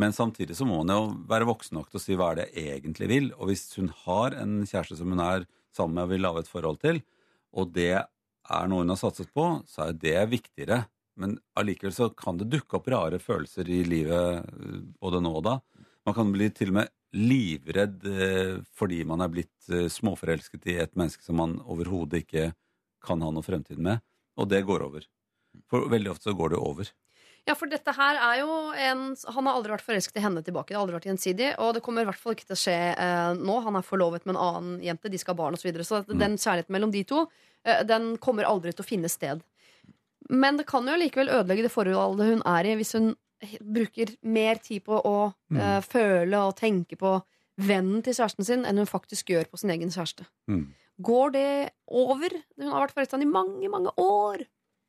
Men 0.01 0.11
samtidig 0.11 0.57
så 0.57 0.65
må 0.67 0.81
man 0.81 0.91
jo 0.91 1.03
være 1.29 1.47
voksen 1.47 1.77
nok 1.77 1.91
til 1.91 1.99
å 1.99 2.03
si 2.03 2.17
hva 2.19 2.33
er 2.33 2.41
det 2.41 2.47
jeg 2.57 2.79
egentlig 2.81 3.07
vil. 3.11 3.29
Og 3.37 3.51
hvis 3.51 3.69
hun 3.77 3.91
har 4.03 4.35
en 4.35 4.57
kjæreste 4.67 4.97
som 4.99 5.13
hun 5.13 5.21
er 5.23 5.45
sammen 5.75 5.95
med 5.95 6.07
og 6.07 6.11
vil 6.11 6.25
lage 6.25 6.43
et 6.43 6.51
forhold 6.51 6.81
til, 6.81 6.99
og 7.55 7.71
det 7.75 7.93
er 7.95 8.67
noe 8.69 8.83
hun 8.83 8.91
har 8.91 8.99
satset 8.99 9.31
på, 9.35 9.45
så 9.69 9.87
er 9.87 9.95
det 10.01 10.17
viktigere. 10.33 10.83
Men 11.21 11.37
allikevel 11.55 11.93
så 11.95 12.09
kan 12.11 12.39
det 12.39 12.49
dukke 12.51 12.79
opp 12.79 12.89
rare 12.91 13.19
følelser 13.23 13.69
i 13.71 13.81
livet 13.87 14.43
eh, 14.43 14.81
både 14.99 15.21
nå 15.23 15.31
og 15.39 15.45
da. 15.47 15.55
Man 16.05 16.17
kan 16.17 16.33
bli 16.33 16.49
til 16.53 16.73
og 16.73 16.81
med 16.81 16.91
livredd 17.15 18.03
eh, 18.11 18.57
fordi 18.75 19.03
man 19.07 19.23
er 19.23 19.31
blitt 19.31 19.71
eh, 19.71 19.87
småforelsket 19.91 20.67
i 20.73 20.77
et 20.83 20.95
menneske 20.99 21.23
som 21.25 21.39
man 21.39 21.57
overhodet 21.63 22.25
ikke 22.25 22.49
kan 23.05 23.23
ha 23.23 23.31
noe 23.31 23.45
fremtid 23.45 23.79
med. 23.81 24.03
Og 24.35 24.49
det 24.51 24.65
går 24.67 24.83
over. 24.83 25.07
For 25.71 25.87
veldig 25.91 26.11
ofte 26.11 26.29
så 26.29 26.35
går 26.35 26.55
det 26.55 26.59
over. 26.59 26.91
Ja, 27.45 27.53
for 27.53 27.69
dette 27.69 27.93
her 27.93 28.17
er 28.17 28.39
jo 28.41 28.53
en 28.73 29.03
Han 29.35 29.45
har 29.45 29.53
aldri 29.53 29.75
vært 29.75 29.85
forelsket 29.85 30.17
i 30.17 30.23
henne 30.23 30.41
tilbake. 30.45 30.71
Det 30.71 30.79
har 30.79 30.81
aldri 30.81 30.97
vært 30.97 31.09
gjensidig, 31.11 31.51
og 31.61 31.75
det 31.77 31.83
kommer 31.85 32.01
i 32.01 32.09
hvert 32.09 32.21
fall 32.21 32.33
ikke 32.33 32.47
til 32.49 32.57
å 32.57 32.61
skje 32.63 32.77
eh, 32.91 33.33
nå. 33.37 33.57
Han 33.67 33.77
er 33.77 33.85
forlovet 33.85 34.25
med 34.25 34.33
en 34.35 34.41
annen 34.41 34.79
jente, 34.83 35.11
de 35.13 35.19
skal 35.21 35.35
ha 35.35 35.41
barn 35.43 35.57
osv. 35.57 35.61
Så, 35.61 35.69
videre. 35.69 35.85
så 35.85 36.01
mm. 36.01 36.15
den 36.23 36.39
kjærligheten 36.41 36.75
mellom 36.75 36.93
de 36.95 37.03
to, 37.07 37.25
eh, 37.63 37.83
den 37.85 38.15
kommer 38.23 38.49
aldri 38.49 38.73
til 38.73 38.85
å 38.85 38.87
finne 38.87 39.11
sted. 39.13 39.45
Men 40.29 40.57
det 40.57 40.65
kan 40.69 40.87
jo 40.87 40.95
likevel 40.97 41.29
ødelegge 41.29 41.67
det 41.67 41.73
forholdet 41.73 42.31
hun 42.33 42.41
er 42.49 42.65
i, 42.71 42.75
hvis 42.79 42.95
hun 42.97 43.13
bruker 43.61 44.15
mer 44.23 44.55
tid 44.63 44.83
på 44.87 44.97
å 45.05 45.33
Mm. 45.51 45.59
uh, 45.59 45.81
føle 45.81 46.37
og 46.39 46.55
tenke 46.57 46.97
på 46.97 47.21
vennen 47.61 48.01
til 48.03 48.13
kjæresten 48.13 48.45
sin 48.47 48.65
enn 48.65 48.77
hun 48.81 48.89
faktisk 48.89 49.29
gjør 49.29 49.45
på 49.51 49.59
sin 49.61 49.69
egen 49.69 49.91
kjæreste. 49.93 50.25
Mm. 50.49 50.73
Går 51.05 51.31
det 51.35 51.69
over? 51.87 52.29
Hun 52.57 52.71
har 52.71 52.87
vært 52.87 52.95
forelska 52.95 53.21
i 53.21 53.25
mange, 53.29 53.69
mange 53.69 53.91
år. 53.99 54.45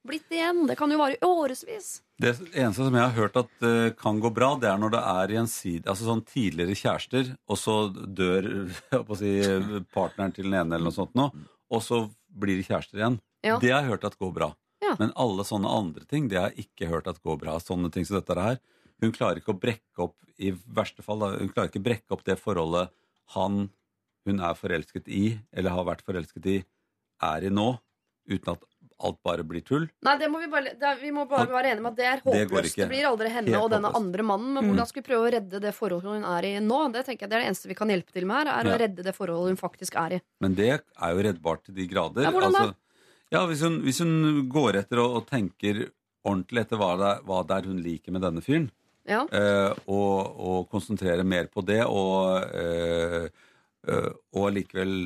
Blitt 0.07 0.30
igjen. 0.30 0.66
Det 0.68 0.76
kan 0.78 0.91
jo 0.91 0.99
vare 0.99 1.16
i 1.18 1.24
årevis. 1.26 2.01
Det 2.18 2.32
eneste 2.55 2.87
som 2.87 2.95
jeg 2.95 3.03
har 3.03 3.16
hørt 3.18 3.37
at 3.37 3.51
uh, 3.66 3.91
kan 3.99 4.20
gå 4.22 4.30
bra, 4.32 4.55
det 4.57 4.70
er 4.70 4.78
når 4.78 4.95
det 4.95 5.03
er 5.03 5.34
gjensidig 5.34 5.87
Altså 5.91 6.07
sånn 6.07 6.22
tidligere 6.24 6.78
kjærester, 6.78 7.37
og 7.51 7.59
så 7.59 7.74
dør 7.93 8.47
jeg 8.93 9.18
si, 9.18 9.32
partneren 9.93 10.32
til 10.32 10.47
den 10.49 10.55
ene 10.55 10.78
eller 10.78 10.89
noe 10.89 10.95
sånt 10.97 11.14
nå, 11.18 11.28
og 11.70 11.82
så 11.82 12.07
blir 12.30 12.57
de 12.57 12.64
kjærester 12.68 13.03
igjen. 13.03 13.18
Ja. 13.45 13.59
Det 13.59 13.70
har 13.74 13.82
jeg 13.82 13.91
hørt 13.97 14.07
at 14.07 14.18
går 14.18 14.32
bra. 14.32 14.55
Ja. 14.85 14.95
Men 14.99 15.12
alle 15.16 15.45
sånne 15.49 15.70
andre 15.72 16.05
ting, 16.05 16.29
det 16.29 16.39
har 16.39 16.51
jeg 16.53 16.66
ikke 16.68 16.89
hørt 16.91 17.07
at 17.09 17.22
går 17.24 17.39
bra. 17.41 17.57
Sånne 17.62 17.91
ting 17.93 18.05
som 18.05 18.18
dette 18.20 18.37
her. 18.39 18.59
Hun 19.03 19.12
klarer 19.12 19.41
ikke 19.41 19.55
å 19.55 19.61
brekke 19.61 19.99
opp, 20.05 20.16
i 20.39 20.51
verste 20.53 21.03
fall, 21.05 21.18
da, 21.20 21.33
hun 21.41 21.49
klarer 21.49 21.68
ikke 21.70 21.81
å 21.81 21.87
brekke 21.89 22.12
opp 22.16 22.24
det 22.24 22.39
forholdet 22.41 22.91
han 23.35 23.70
hun 24.27 24.41
er 24.43 24.55
forelsket 24.59 25.07
i, 25.09 25.39
eller 25.55 25.70
har 25.70 25.85
vært 25.87 26.03
forelsket 26.05 26.47
i, 26.51 26.57
er 27.22 27.45
i 27.47 27.51
nå, 27.53 27.79
uten 28.29 28.53
at 28.57 28.64
alt 29.07 29.18
bare 29.22 29.45
blir 29.45 29.61
tull. 29.62 29.85
Nei, 30.03 30.14
det 30.18 30.29
må 30.33 30.41
vi, 30.41 30.49
bare, 30.51 30.72
det 30.81 30.91
vi 31.03 31.11
må 31.12 31.27
bare 31.29 31.47
være 31.53 31.70
enige 31.74 31.85
med 31.85 31.93
at 31.93 31.99
det 32.01 32.07
er 32.09 32.22
håpløst. 32.24 32.74
Det, 32.74 32.83
Det, 32.83 32.89
blir 32.89 33.05
aldri 33.07 33.29
henne 33.29 33.53
Helt 33.53 33.62
og 33.62 33.70
denne 33.70 33.91
håpløst. 33.93 34.01
andre 34.03 34.22
mannen. 34.24 34.53
Men 34.57 34.64
Mm. 34.64 34.70
hvordan 34.72 34.87
skal 34.89 35.03
vi 35.03 35.07
prøve 35.11 35.27
å 35.29 35.33
redde 35.37 35.61
det 35.61 35.74
forholdet 35.77 36.14
hun 36.16 36.24
er 36.24 36.43
i 36.49 36.55
nå? 36.64 36.79
Det 36.93 37.05
tenker 37.05 37.20
jeg 37.27 37.31
det 37.31 37.37
er 37.37 37.41
det 37.45 37.49
eneste 37.53 37.68
vi 37.68 37.74
kan 37.77 37.89
hjelpe 37.93 38.12
til 38.16 38.24
med 38.27 38.37
her, 38.47 38.49
er 38.57 38.64
Ja. 38.66 38.74
å 38.77 38.81
redde 38.81 39.03
det 39.05 39.14
forholdet 39.14 39.53
hun 39.53 39.61
faktisk 39.61 39.95
er 40.01 40.16
i. 40.16 40.20
Men 40.41 40.55
det 40.55 40.70
er 40.81 41.14
jo 41.14 41.22
reddbart 41.29 41.62
til 41.64 41.74
de 41.74 41.87
grader. 41.87 42.22
Ja, 42.24 42.31
hvordan 42.33 42.53
da? 42.53 42.59
Altså, 42.59 42.74
ja, 43.35 43.43
hvis 43.51 43.62
hun, 43.66 43.81
hvis 43.85 44.01
hun 44.05 44.47
går 44.53 44.81
etter 44.83 45.01
og, 45.03 45.20
og 45.20 45.27
tenker 45.31 45.87
ordentlig 46.27 46.64
etter 46.64 46.81
hva 46.81 46.93
det, 46.99 47.11
er, 47.12 47.22
hva 47.27 47.41
det 47.47 47.57
er 47.61 47.68
hun 47.70 47.83
liker 47.85 48.14
med 48.16 48.24
denne 48.27 48.43
fyren, 48.43 48.70
Ja. 49.07 49.20
eh, 49.31 49.72
og, 49.87 50.41
og 50.43 50.64
konsentrerer 50.72 51.22
mer 51.27 51.47
på 51.53 51.62
det, 51.66 51.85
og, 51.87 52.43
eh, 52.59 53.29
eh, 53.87 54.09
og 54.35 54.49
allikevel 54.49 54.97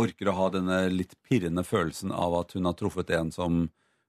orker 0.00 0.30
å 0.30 0.36
ha 0.38 0.46
denne 0.54 0.78
litt 0.94 1.12
pirrende 1.28 1.64
følelsen 1.66 2.12
av 2.16 2.38
at 2.38 2.54
hun 2.56 2.64
har 2.64 2.76
truffet 2.78 3.10
en 3.18 3.28
som 3.34 3.66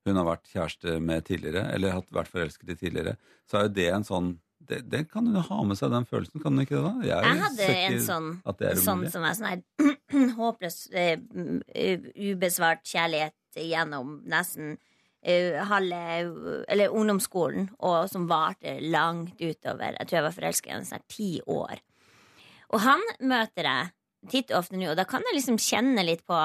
hun 0.07 0.17
har 0.17 0.25
vært 0.25 0.47
kjæreste 0.53 0.95
med 1.03 1.25
tidligere, 1.27 1.65
eller 1.75 1.97
har 1.97 2.05
vært 2.15 2.31
forelsket 2.31 2.71
i 2.73 2.77
tidligere, 2.79 3.17
så 3.49 3.59
er 3.59 3.67
jo 3.67 3.75
det 3.75 3.89
en 3.93 4.07
sånn 4.07 4.29
det, 4.69 4.81
det 4.91 5.03
kan 5.11 5.27
hun 5.27 5.37
jo 5.37 5.43
ha 5.47 5.63
med 5.67 5.79
seg, 5.79 5.91
den 5.93 6.07
følelsen, 6.09 6.41
kan 6.43 6.55
hun 6.55 6.63
ikke 6.63 6.77
det? 6.77 6.83
da? 6.85 7.09
Jeg 7.09 7.41
hadde 7.41 7.67
en 7.71 7.99
sånn, 8.05 8.29
sånn 8.83 9.03
som 9.11 9.27
er 9.27 9.37
sånn 9.37 9.49
her 9.49 10.31
håpløs, 10.39 10.79
uh, 10.93 12.07
ubesvart 12.31 12.83
kjærlighet 12.87 13.61
gjennom 13.61 14.19
nesten 14.31 14.75
uh, 14.77 15.61
halve 15.69 16.01
Eller 16.71 16.93
ungdomsskolen, 16.95 17.69
og 17.79 18.09
som 18.11 18.27
varte 18.31 18.77
langt 18.83 19.41
utover. 19.41 19.97
Jeg 19.97 20.07
tror 20.07 20.19
jeg 20.19 20.27
var 20.27 20.37
forelska 20.37 20.71
i 20.71 20.75
en 20.77 20.87
sånn 20.87 20.99
her 20.99 21.07
ti 21.11 21.31
år. 21.45 21.81
Og 22.71 22.83
han 22.85 23.03
møter 23.19 23.67
jeg 23.67 23.91
titt 24.31 24.51
og 24.53 24.61
ofte 24.61 24.77
nå, 24.77 24.91
og 24.91 24.99
da 24.99 25.07
kan 25.09 25.25
jeg 25.27 25.39
liksom 25.39 25.59
kjenne 25.61 26.05
litt 26.05 26.23
på 26.29 26.39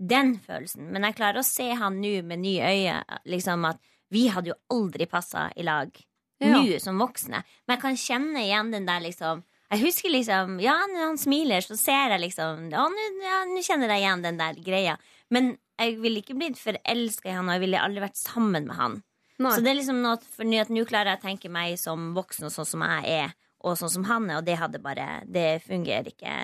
den 0.00 0.38
følelsen. 0.40 0.88
Men 0.92 1.04
jeg 1.06 1.18
klarer 1.18 1.42
å 1.42 1.46
se 1.46 1.68
han 1.76 2.00
nå 2.00 2.20
med 2.26 2.42
nye 2.42 2.70
øyne, 2.72 3.20
liksom 3.28 3.66
at 3.68 3.82
vi 4.10 4.26
hadde 4.32 4.50
jo 4.50 4.56
aldri 4.74 5.06
passa 5.06 5.50
i 5.54 5.66
lag 5.66 5.92
Ja. 6.40 6.56
nå 6.56 6.78
som 6.80 7.00
voksne. 7.00 7.42
Men 7.66 7.76
jeg 7.76 7.82
kan 7.82 7.98
kjenne 8.00 8.44
igjen 8.46 8.70
den 8.72 8.86
der 8.88 9.02
liksom 9.04 9.42
Jeg 9.70 9.82
husker 9.84 10.10
liksom 10.10 10.56
Ja, 10.64 10.78
når 10.90 11.04
han 11.10 11.18
smiler, 11.20 11.60
så 11.62 11.76
ser 11.78 12.14
jeg 12.14 12.22
liksom 12.24 12.70
Å, 12.72 12.86
nå 12.90 13.04
ja, 13.22 13.42
nå 13.46 13.60
kjenner 13.62 13.92
jeg 13.92 14.06
igjen 14.06 14.24
den 14.24 14.40
der 14.40 14.56
greia. 14.64 14.96
Men 15.30 15.52
jeg 15.80 16.00
ville 16.00 16.20
ikke 16.20 16.36
blitt 16.36 16.58
forelska 16.60 17.30
i 17.30 17.36
han, 17.36 17.48
og 17.48 17.56
jeg 17.56 17.64
ville 17.64 17.80
aldri 17.80 18.02
vært 18.02 18.18
sammen 18.20 18.66
med 18.66 18.76
han. 18.76 18.96
Nei. 19.40 19.52
Så 19.54 19.62
det 19.64 19.70
er 19.72 19.78
liksom 19.78 20.02
noe 20.04 20.18
for 20.20 20.44
nå 20.44 20.82
klarer 20.88 21.14
jeg 21.14 21.20
å 21.20 21.22
tenke 21.22 21.52
meg 21.52 21.78
som 21.80 22.10
voksen 22.16 22.50
og 22.50 22.52
sånn 22.52 22.68
som 22.68 22.84
jeg 22.84 23.14
er, 23.22 23.32
og 23.64 23.78
sånn 23.80 23.92
som 23.94 24.04
han 24.08 24.26
er, 24.28 24.40
og 24.40 24.44
det 24.44 24.56
hadde 24.60 24.80
bare 24.80 25.22
Det 25.28 25.62
fungerer 25.64 26.10
ikke. 26.12 26.34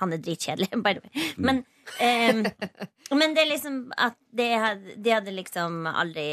Han 0.00 0.14
er 0.16 0.22
dritkjedelig. 0.22 0.70
Men, 0.84 1.04
Men, 1.36 1.62
eh, 1.98 2.42
men 3.18 3.34
det 3.36 3.44
er 3.44 3.50
liksom 3.50 3.78
at 3.98 4.18
det 4.32 4.50
hadde, 4.58 4.96
det 4.96 5.14
hadde 5.14 5.34
liksom 5.34 5.86
aldri 5.90 6.26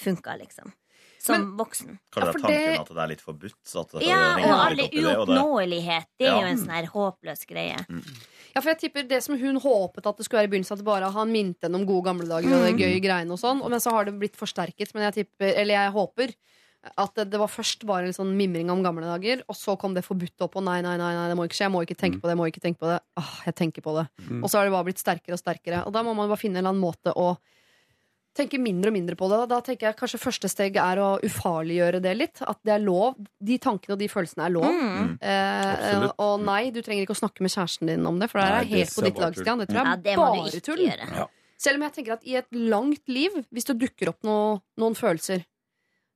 funka, 0.00 0.38
liksom. 0.40 0.72
Som 1.20 1.42
voksen. 1.58 1.98
Kanskje 2.14 2.32
det 2.32 2.34
er 2.34 2.40
tanken 2.40 2.80
at 2.80 2.88
det 2.96 3.02
er 3.04 3.10
litt 3.12 3.20
forbudt? 3.20 3.56
Så 3.68 3.82
at 3.84 3.90
det 3.92 4.06
Ja, 4.08 4.20
og 4.40 4.54
alle 4.56 4.86
opp 4.86 4.90
det, 4.90 5.02
det- 5.02 5.16
uoppnåelighet. 5.18 6.06
Det 6.18 6.26
er 6.26 6.32
Ja. 6.32 6.40
jo 6.40 6.46
en 6.46 6.58
sånn 6.58 6.70
her 6.72 6.86
håpløs 6.86 7.46
greie. 7.46 7.76
Ja, 8.54 8.60
for 8.60 8.70
jeg 8.70 8.78
tipper 8.80 9.06
Det 9.06 9.22
som 9.22 9.36
hun 9.38 9.60
håpet 9.60 10.06
at 10.06 10.16
det 10.16 10.24
skulle 10.26 10.40
være 10.42 10.48
i 10.48 10.52
begynnelsen, 10.58 10.72
at 10.72 10.78
det 10.78 10.84
bare 10.84 11.10
han 11.12 11.30
minte 11.32 11.62
henne 11.68 11.76
om 11.76 11.84
gode 11.86 12.04
gamle 12.08 12.26
dager 12.26 12.48
og 12.50 12.64
det 12.64 12.76
gøy 12.80 12.96
gøye 12.96 13.02
greiene 13.04 13.30
og 13.32 13.38
sånn, 13.38 13.60
men 13.68 13.78
så 13.80 13.90
har 13.92 14.04
det 14.06 14.18
blitt 14.18 14.34
forsterket. 14.36 14.94
Men 14.94 15.12
jeg 15.12 15.26
tipper, 15.26 15.54
eller 15.56 15.74
jeg 15.74 15.92
håper 15.92 16.34
at 16.96 17.14
det, 17.14 17.30
det 17.30 17.38
var 17.38 17.46
først 17.48 17.84
bare 17.84 18.06
en 18.06 18.12
sånn 18.16 18.34
mimring 18.34 18.70
om 18.70 18.82
gamle 18.82 19.02
dager, 19.04 19.42
og 19.46 19.54
så 19.54 19.78
kom 19.78 19.92
det 19.92 20.02
forbudt 20.02 20.40
opp, 20.40 20.56
og 20.56 20.64
nei, 20.64 20.80
nei, 20.80 20.96
nei, 20.96 21.12
nei 21.14 21.28
det 21.28 21.36
må 21.36 21.44
ikke 21.46 21.58
skje, 21.60 21.68
jeg 21.68 21.72
må 21.72 21.82
ikke 21.84 21.98
tenke 22.00 22.16
på 22.18 22.22
det, 22.24 22.32
jeg 22.32 22.40
må 22.40 22.48
ikke 22.48 22.62
tenke 22.64 22.78
på 22.80 22.88
det. 22.88 23.00
Åh, 23.18 23.44
jeg 23.44 23.54
tenker 23.54 23.82
på 23.82 23.92
det. 24.00 24.08
Mm. 24.30 24.42
Og 24.42 24.48
så 24.48 24.56
har 24.58 24.64
det 24.64 24.72
bare 24.72 24.84
blitt 24.88 24.98
sterkere 24.98 25.36
og 25.36 25.42
sterkere. 25.44 25.86
Og 25.86 25.92
da 25.92 26.02
må 26.02 26.16
man 26.16 26.26
bare 26.30 26.38
finne 26.40 26.56
en 26.56 26.64
eller 26.64 26.72
annen 26.72 26.80
måte 26.80 27.12
å 27.14 27.36
tenke 28.36 28.60
mindre 28.62 28.90
og 28.90 28.96
mindre 28.96 29.16
på 29.18 29.28
det. 29.32 29.40
Da 29.50 29.58
tenker 29.64 29.88
jeg 29.88 29.98
kanskje 29.98 30.20
første 30.22 30.50
steg 30.50 30.78
er 30.80 31.00
å 31.02 31.10
ufarliggjøre 31.26 32.00
det 32.04 32.14
litt. 32.16 32.42
At 32.46 32.60
det 32.66 32.76
er 32.76 32.84
lov. 32.84 33.18
De 33.38 33.58
tankene 33.62 33.96
og 33.96 34.00
de 34.02 34.08
følelsene 34.12 34.46
er 34.46 34.54
lov. 34.54 34.70
Mm. 34.70 35.12
Eh, 35.18 36.06
og 36.12 36.46
nei, 36.46 36.62
du 36.74 36.80
trenger 36.84 37.06
ikke 37.06 37.16
å 37.16 37.22
snakke 37.22 37.44
med 37.44 37.54
kjæresten 37.54 37.92
din 37.92 38.08
om 38.08 38.20
det, 38.22 38.30
for 38.32 38.40
det 38.40 38.46
Nei, 38.46 38.56
er 38.56 38.66
det 38.66 38.80
helt 38.80 38.96
på 38.96 39.06
ditt 39.06 39.22
lag. 39.22 39.38
Stian. 39.38 39.62
Det 39.62 39.70
tror 39.70 39.80
jeg 39.80 39.86
Ja, 39.86 39.94
er 39.94 40.02
det 40.06 40.18
bare 40.20 40.64
tull. 40.70 40.84
Ja. 40.88 41.28
Selv 41.60 41.76
om 41.76 41.84
jeg 41.84 41.96
tenker 41.98 42.16
at 42.16 42.28
i 42.28 42.36
et 42.40 42.48
langt 42.56 43.10
liv, 43.12 43.34
hvis 43.52 43.68
det 43.68 43.80
dukker 43.82 44.14
opp 44.14 44.22
noe, 44.24 44.60
noen 44.80 44.96
følelser, 44.96 45.44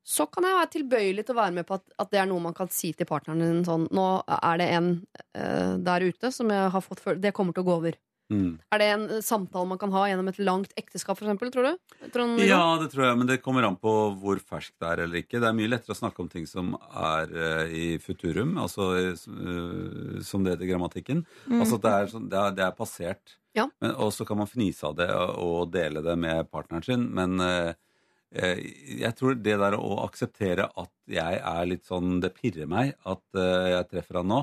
så 0.04 0.26
kan 0.28 0.44
jeg 0.44 0.56
være 0.58 0.72
tilbøyelig 0.72 1.24
til 1.24 1.34
å 1.34 1.40
være 1.40 1.56
med 1.56 1.66
på 1.68 1.78
at, 1.78 1.84
at 2.00 2.10
det 2.12 2.20
er 2.20 2.26
noe 2.28 2.42
man 2.44 2.56
kan 2.56 2.68
si 2.72 2.90
til 2.96 3.08
partneren 3.08 3.40
din 3.40 3.62
sånn 3.64 3.86
Nå 3.96 4.04
er 4.28 4.58
det 4.60 4.66
en 4.76 4.88
uh, 5.32 5.80
der 5.80 6.04
ute 6.04 6.28
som 6.32 6.52
jeg 6.52 6.72
har 6.74 6.84
fått 6.84 7.00
følelser 7.00 7.22
Det 7.24 7.32
kommer 7.36 7.56
til 7.56 7.64
å 7.64 7.68
gå 7.70 7.76
over. 7.78 7.96
Mm. 8.34 8.54
Er 8.74 8.80
det 8.80 8.88
en 8.94 9.04
eh, 9.16 9.22
samtale 9.24 9.68
man 9.70 9.80
kan 9.80 9.92
ha 9.94 10.04
gjennom 10.08 10.30
et 10.30 10.40
langt 10.42 10.72
ekteskap, 10.80 11.20
eksempel, 11.22 11.52
tror 11.54 11.68
du? 11.68 12.08
Trond 12.14 12.42
Ja, 12.42 12.62
det 12.80 12.90
tror 12.92 13.06
jeg, 13.08 13.18
men 13.20 13.30
det 13.30 13.40
kommer 13.44 13.66
an 13.66 13.78
på 13.80 13.92
hvor 14.20 14.40
ferskt 14.42 14.76
det 14.82 14.90
er 14.90 15.04
eller 15.04 15.22
ikke. 15.22 15.40
Det 15.42 15.50
er 15.50 15.56
mye 15.56 15.70
lettere 15.70 15.94
å 15.94 16.00
snakke 16.00 16.24
om 16.24 16.30
ting 16.32 16.48
som 16.50 16.74
er 16.90 17.30
uh, 17.34 17.64
i 17.70 17.86
futurum, 18.02 18.56
altså 18.60 18.90
uh, 18.96 20.18
som 20.24 20.44
det 20.44 20.54
heter 20.54 20.66
i 20.66 20.72
grammatikken. 20.72 21.24
Mm. 21.46 21.60
Altså 21.60 21.80
det 21.82 21.94
er, 21.94 22.12
sånn, 22.12 22.28
det 22.32 22.40
er, 22.40 22.58
det 22.58 22.66
er 22.66 22.76
passert. 22.76 23.38
Ja. 23.54 23.68
Men, 23.82 23.94
og 24.02 24.10
så 24.16 24.26
kan 24.26 24.40
man 24.40 24.50
fnise 24.50 24.88
av 24.88 24.98
det 24.98 25.08
og, 25.14 25.70
dele 25.74 26.02
det 26.04 26.16
med 26.18 26.50
partneren 26.50 26.82
sin, 26.82 27.06
men 27.14 27.38
eh, 27.44 27.70
jeg 28.98 29.14
tror 29.14 29.36
det 29.38 29.54
der 29.60 29.76
å 29.78 30.00
akseptere 30.02 30.66
at 30.66 30.90
jeg 31.06 31.38
er 31.38 31.68
litt 31.70 31.84
sånn 31.86 32.16
Det 32.18 32.32
pirrer 32.34 32.66
meg 32.66 32.96
at 33.06 33.38
jeg 33.38 33.86
treffer 33.92 34.18
han 34.18 34.32
nå. 34.32 34.40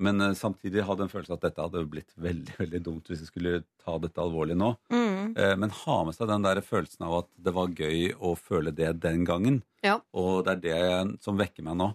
Men 0.00 0.20
uh, 0.24 0.32
samtidig 0.38 0.82
hadde 0.88 1.04
en 1.06 1.12
følelse 1.12 1.34
at 1.36 1.42
dette 1.44 1.60
hadde 1.64 1.82
blitt 1.92 2.12
veldig 2.16 2.56
veldig 2.58 2.80
dumt 2.86 3.10
hvis 3.10 3.20
jeg 3.24 3.28
skulle 3.30 3.58
ta 3.84 3.98
dette 4.00 4.22
alvorlig 4.22 4.56
nå. 4.58 4.72
Mm. 4.92 5.34
Uh, 5.36 5.54
Men 5.60 5.72
ha 5.82 5.96
med 6.08 6.16
seg 6.16 6.30
den 6.32 6.46
der 6.46 6.60
følelsen 6.64 7.04
av 7.06 7.18
at 7.22 7.28
det 7.36 7.52
var 7.56 7.68
gøy 7.76 8.14
å 8.16 8.34
føle 8.40 8.72
det 8.72 8.94
den 9.04 9.26
gangen. 9.28 9.60
Ja. 9.84 9.98
Og 10.16 10.46
det 10.48 10.56
er 10.58 10.62
det 10.64 11.20
som 11.24 11.36
vekker 11.40 11.66
meg 11.68 11.76
nå. 11.80 11.90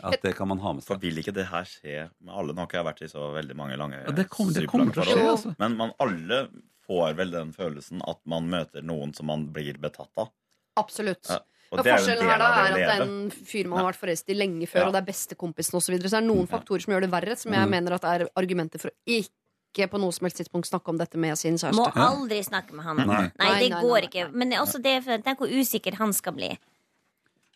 At 0.00 0.22
det 0.24 0.32
kan 0.38 0.48
man 0.48 0.58
ha 0.64 0.72
med 0.72 0.80
seg. 0.80 0.94
For 0.94 1.02
vil 1.02 1.20
ikke 1.20 1.34
det 1.36 1.44
her 1.50 1.66
skje 1.68 2.06
med 2.24 2.32
alle? 2.32 2.54
Nå 2.56 2.62
har 2.62 2.68
ikke 2.70 2.78
jeg 2.80 2.86
vært 2.88 3.02
i 3.04 3.08
så 3.12 3.26
veldig 3.36 3.56
mange 3.58 3.76
lange 3.76 3.98
Ja, 4.00 4.14
det 4.16 4.28
kommer- 4.32 4.54
det 4.56 4.66
kommer 4.72 4.94
til 4.96 5.02
å 5.02 5.08
skje, 5.10 5.26
altså. 5.28 5.54
Men 5.60 5.76
man 5.76 5.92
alle 6.00 6.38
får 6.88 7.16
vel 7.18 7.30
den 7.34 7.52
følelsen 7.52 8.00
at 8.08 8.18
man 8.24 8.48
møter 8.48 8.80
noen 8.82 9.12
som 9.14 9.28
man 9.28 9.44
blir 9.52 9.76
betatt 9.76 10.08
av. 10.16 10.30
Absolutt. 10.80 11.28
Ja, 11.28 11.42
og 11.70 11.78
Ja, 11.78 11.82
det 11.82 11.92
er 11.92 11.98
forskjellen 11.98 12.28
her 12.30 12.38
da 12.38 12.48
er 12.50 12.70
at 12.70 12.74
det 12.74 12.88
er 12.96 13.02
en 13.02 13.30
fyr 13.30 13.66
man 13.70 13.78
har 13.84 13.92
vært 13.92 14.00
forelsket 14.00 14.30
i 14.34 14.38
lenge 14.38 14.66
før, 14.68 14.80
Ja. 14.80 14.86
og 14.88 14.92
det 14.92 15.02
er 15.02 15.12
bestekompisen 15.12 15.74
osv. 15.78 15.86
Så, 15.86 15.92
videre. 15.94 16.08
så 16.10 16.18
det 16.18 16.22
er 16.24 16.28
noen 16.34 16.48
faktorer 16.50 16.82
som 16.82 16.94
gjør 16.94 17.00
det 17.06 17.10
verre, 17.12 17.36
som 17.38 17.52
jeg 17.52 17.62
Mm. 17.66 17.70
mener 17.70 17.92
at 17.94 18.04
er 18.04 18.28
argumenter 18.36 18.80
for 18.80 18.90
å 18.90 18.94
ikke 19.06 19.86
på 19.88 20.00
noe 20.00 20.10
som 20.12 20.24
helst 20.26 20.36
tidspunkt 20.42 20.66
snakke 20.66 20.88
om 20.88 20.98
dette 20.98 21.14
med 21.16 21.38
sin 21.38 21.54
kjæreste. 21.54 21.76
Må 21.78 21.92
aldri 21.94 22.42
snakke 22.42 22.72
med 22.74 22.84
han. 22.84 22.96
Nei. 22.96 23.06
Nei, 23.06 23.30
Nei, 23.38 23.60
det 23.60 23.70
nei, 23.70 23.80
går 23.82 24.00
nei, 24.00 24.08
ikke. 24.08 24.32
Men 24.34 24.52
er 24.52 24.58
også 24.64 24.82
det, 24.82 25.22
tenk 25.24 25.38
hvor 25.38 25.48
usikker 25.48 25.94
han 25.94 26.12
skal 26.12 26.32
bli. 26.32 26.58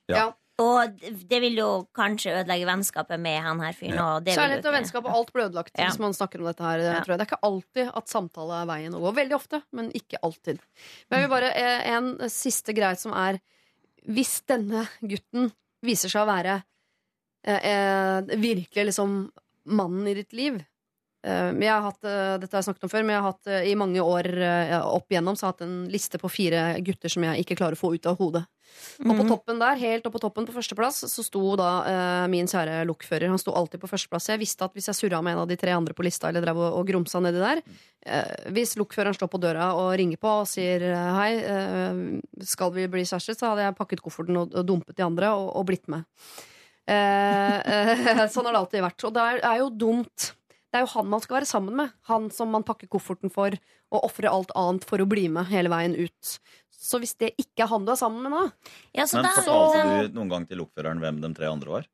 Ja. 0.09 0.33
Og 0.63 1.01
det 1.01 1.41
vil 1.43 1.57
jo 1.59 1.89
kanskje 1.97 2.31
ødelegge 2.45 2.67
vennskapet 2.69 3.19
med 3.19 3.43
han 3.43 3.59
her 3.59 3.73
fyren. 3.75 3.99
og 3.99 4.25
det 4.25 4.37
vil 4.37 4.37
jo 4.37 4.41
Kjærlighet 4.45 4.67
og 4.71 4.75
vennskap 4.77 5.05
og 5.05 5.11
alt 5.17 5.33
blir 5.33 5.49
ødelagt 5.49 5.71
Ja. 5.77 5.89
hvis 5.89 5.99
man 5.99 6.13
snakker 6.15 6.39
om 6.39 6.47
dette 6.47 6.63
her. 6.63 6.79
Tror 7.03 7.07
jeg. 7.09 7.19
Det 7.19 7.27
er 7.27 7.37
ikke 7.37 7.43
alltid 7.43 7.91
at 7.97 8.07
samtale 8.07 8.63
er 8.63 8.67
veien 8.67 8.95
å 8.95 9.01
gå. 9.03 9.15
Veldig 9.17 9.35
ofte, 9.35 9.63
men 9.73 9.91
ikke 9.91 10.19
alltid. 10.23 10.61
Men 11.11 11.21
jeg 11.21 11.29
vil 11.29 11.35
bare 11.41 11.51
eh, 11.57 11.91
en 11.97 12.19
siste 12.31 12.73
greie 12.73 12.97
som 12.97 13.13
er 13.13 13.41
Hvis 14.05 14.43
denne 14.49 14.85
gutten 15.01 15.51
viser 15.85 16.13
seg 16.13 16.25
å 16.25 16.29
være 16.29 16.59
eh, 17.47 17.61
eh, 17.71 18.35
virkelig 18.41 18.91
liksom 18.91 19.17
mannen 19.65 20.09
i 20.11 20.17
ditt 20.19 20.35
liv 20.37 20.59
eh, 21.25 21.51
jeg 21.65 21.73
har 21.73 21.83
hatt, 21.89 22.05
eh, 22.05 22.37
Dette 22.39 22.53
har 22.55 22.63
jeg 22.63 22.69
snakket 22.71 22.85
om 22.87 22.93
før, 22.93 23.05
men 23.05 23.15
jeg 23.17 23.23
har 23.23 23.33
hatt 23.33 23.47
eh, 23.51 23.69
i 23.73 23.75
mange 23.81 24.01
år 24.05 24.29
opp 24.85 25.09
igjennom 25.11 25.37
så 25.37 25.47
har 25.49 25.55
jeg 25.55 25.57
hatt 25.59 25.69
en 25.69 25.79
liste 25.93 26.21
på 26.21 26.31
fire 26.31 26.67
gutter 26.85 27.09
som 27.13 27.25
jeg 27.27 27.45
ikke 27.45 27.57
klarer 27.59 27.79
å 27.79 27.81
få 27.81 27.95
ut 27.97 28.07
av 28.11 28.19
hodet. 28.21 28.45
Og 29.05 29.07
på 29.07 29.23
Mhm. 29.23 29.29
toppen 29.31 29.59
der, 29.61 29.77
helt 29.79 30.03
oppe 30.09 30.17
på 30.19 30.23
toppen 30.25 30.47
på 30.49 30.55
førsteplass, 30.57 31.05
så 31.07 31.23
sto 31.23 31.55
da 31.57 31.69
eh, 31.87 32.27
min 32.33 32.47
kjære 32.51 32.81
lokfører. 32.89 33.29
Han 33.31 33.39
sto 33.39 33.53
alltid 33.55 33.79
på 33.81 33.87
førsteplass. 33.87 34.27
Jeg 34.33 34.41
visste 34.41 34.65
at 34.67 34.75
hvis 34.75 34.89
jeg 34.91 34.97
surra 34.99 35.21
med 35.23 35.35
en 35.37 35.43
av 35.45 35.49
de 35.49 35.55
tre 35.57 35.71
andre 35.71 35.95
på 35.95 36.03
lista, 36.03 36.27
eller 36.29 36.43
drev 36.43 36.59
og, 36.59 36.81
og 36.81 36.87
grumsa 36.89 37.21
nedi 37.23 37.39
der 37.39 37.63
eh, 38.07 38.51
Hvis 38.51 38.75
lokføreren 38.81 39.15
står 39.15 39.31
på 39.31 39.39
døra 39.41 39.69
og 39.79 39.93
ringer 40.01 40.19
på 40.19 40.33
og 40.41 40.49
sier 40.51 40.83
hei, 40.91 41.31
eh, 41.39 42.03
skal 42.43 42.73
vi 42.75 42.89
bli 42.91 43.05
kjærester, 43.07 43.39
så 43.39 43.53
hadde 43.53 43.69
jeg 43.69 43.77
pakket 43.79 44.03
kofferten 44.03 44.37
og, 44.43 44.55
og 44.59 44.67
dumpet 44.67 44.97
de 44.99 45.07
andre 45.07 45.31
og, 45.39 45.55
og 45.55 45.67
blitt 45.71 45.87
med. 45.87 46.03
Sånn 48.35 48.45
har 48.49 48.53
det 48.53 48.61
alltid 48.61 48.83
vært. 48.85 49.05
Og 49.09 49.15
det 49.15 49.23
er, 49.23 49.39
er 49.55 49.61
jo 49.63 49.71
dumt. 49.71 50.33
Det 50.75 50.81
er 50.81 50.89
jo 50.89 50.95
han 50.97 51.07
man 51.07 51.23
skal 51.23 51.37
være 51.37 51.47
sammen 51.47 51.77
med. 51.79 51.93
Han 52.11 52.25
som 52.35 52.49
man 52.51 52.65
pakker 52.67 52.89
kofferten 52.91 53.31
for 53.31 53.55
og 53.95 54.07
ofrer 54.09 54.27
alt 54.27 54.51
annet 54.59 54.83
for 54.89 54.99
å 54.99 55.07
bli 55.07 55.29
med 55.31 55.47
hele 55.47 55.71
veien 55.71 55.95
ut. 55.95 56.33
Så 56.75 56.99
hvis 56.99 57.15
det 57.23 57.31
ikke 57.39 57.63
er 57.63 57.71
han 57.71 57.87
du 57.87 57.93
er 57.95 58.01
sammen 58.01 58.27
med 58.27 58.35
nå 58.35 58.41
Men 58.99 59.07
fortalte 59.07 59.85
du 60.11 60.19
noen 60.19 60.33
gang 60.33 60.49
til 60.51 60.59
lokføreren 60.59 60.99
hvem 60.99 61.21
de 61.23 61.31
tre 61.39 61.47
andre 61.47 61.77
var? 61.77 61.87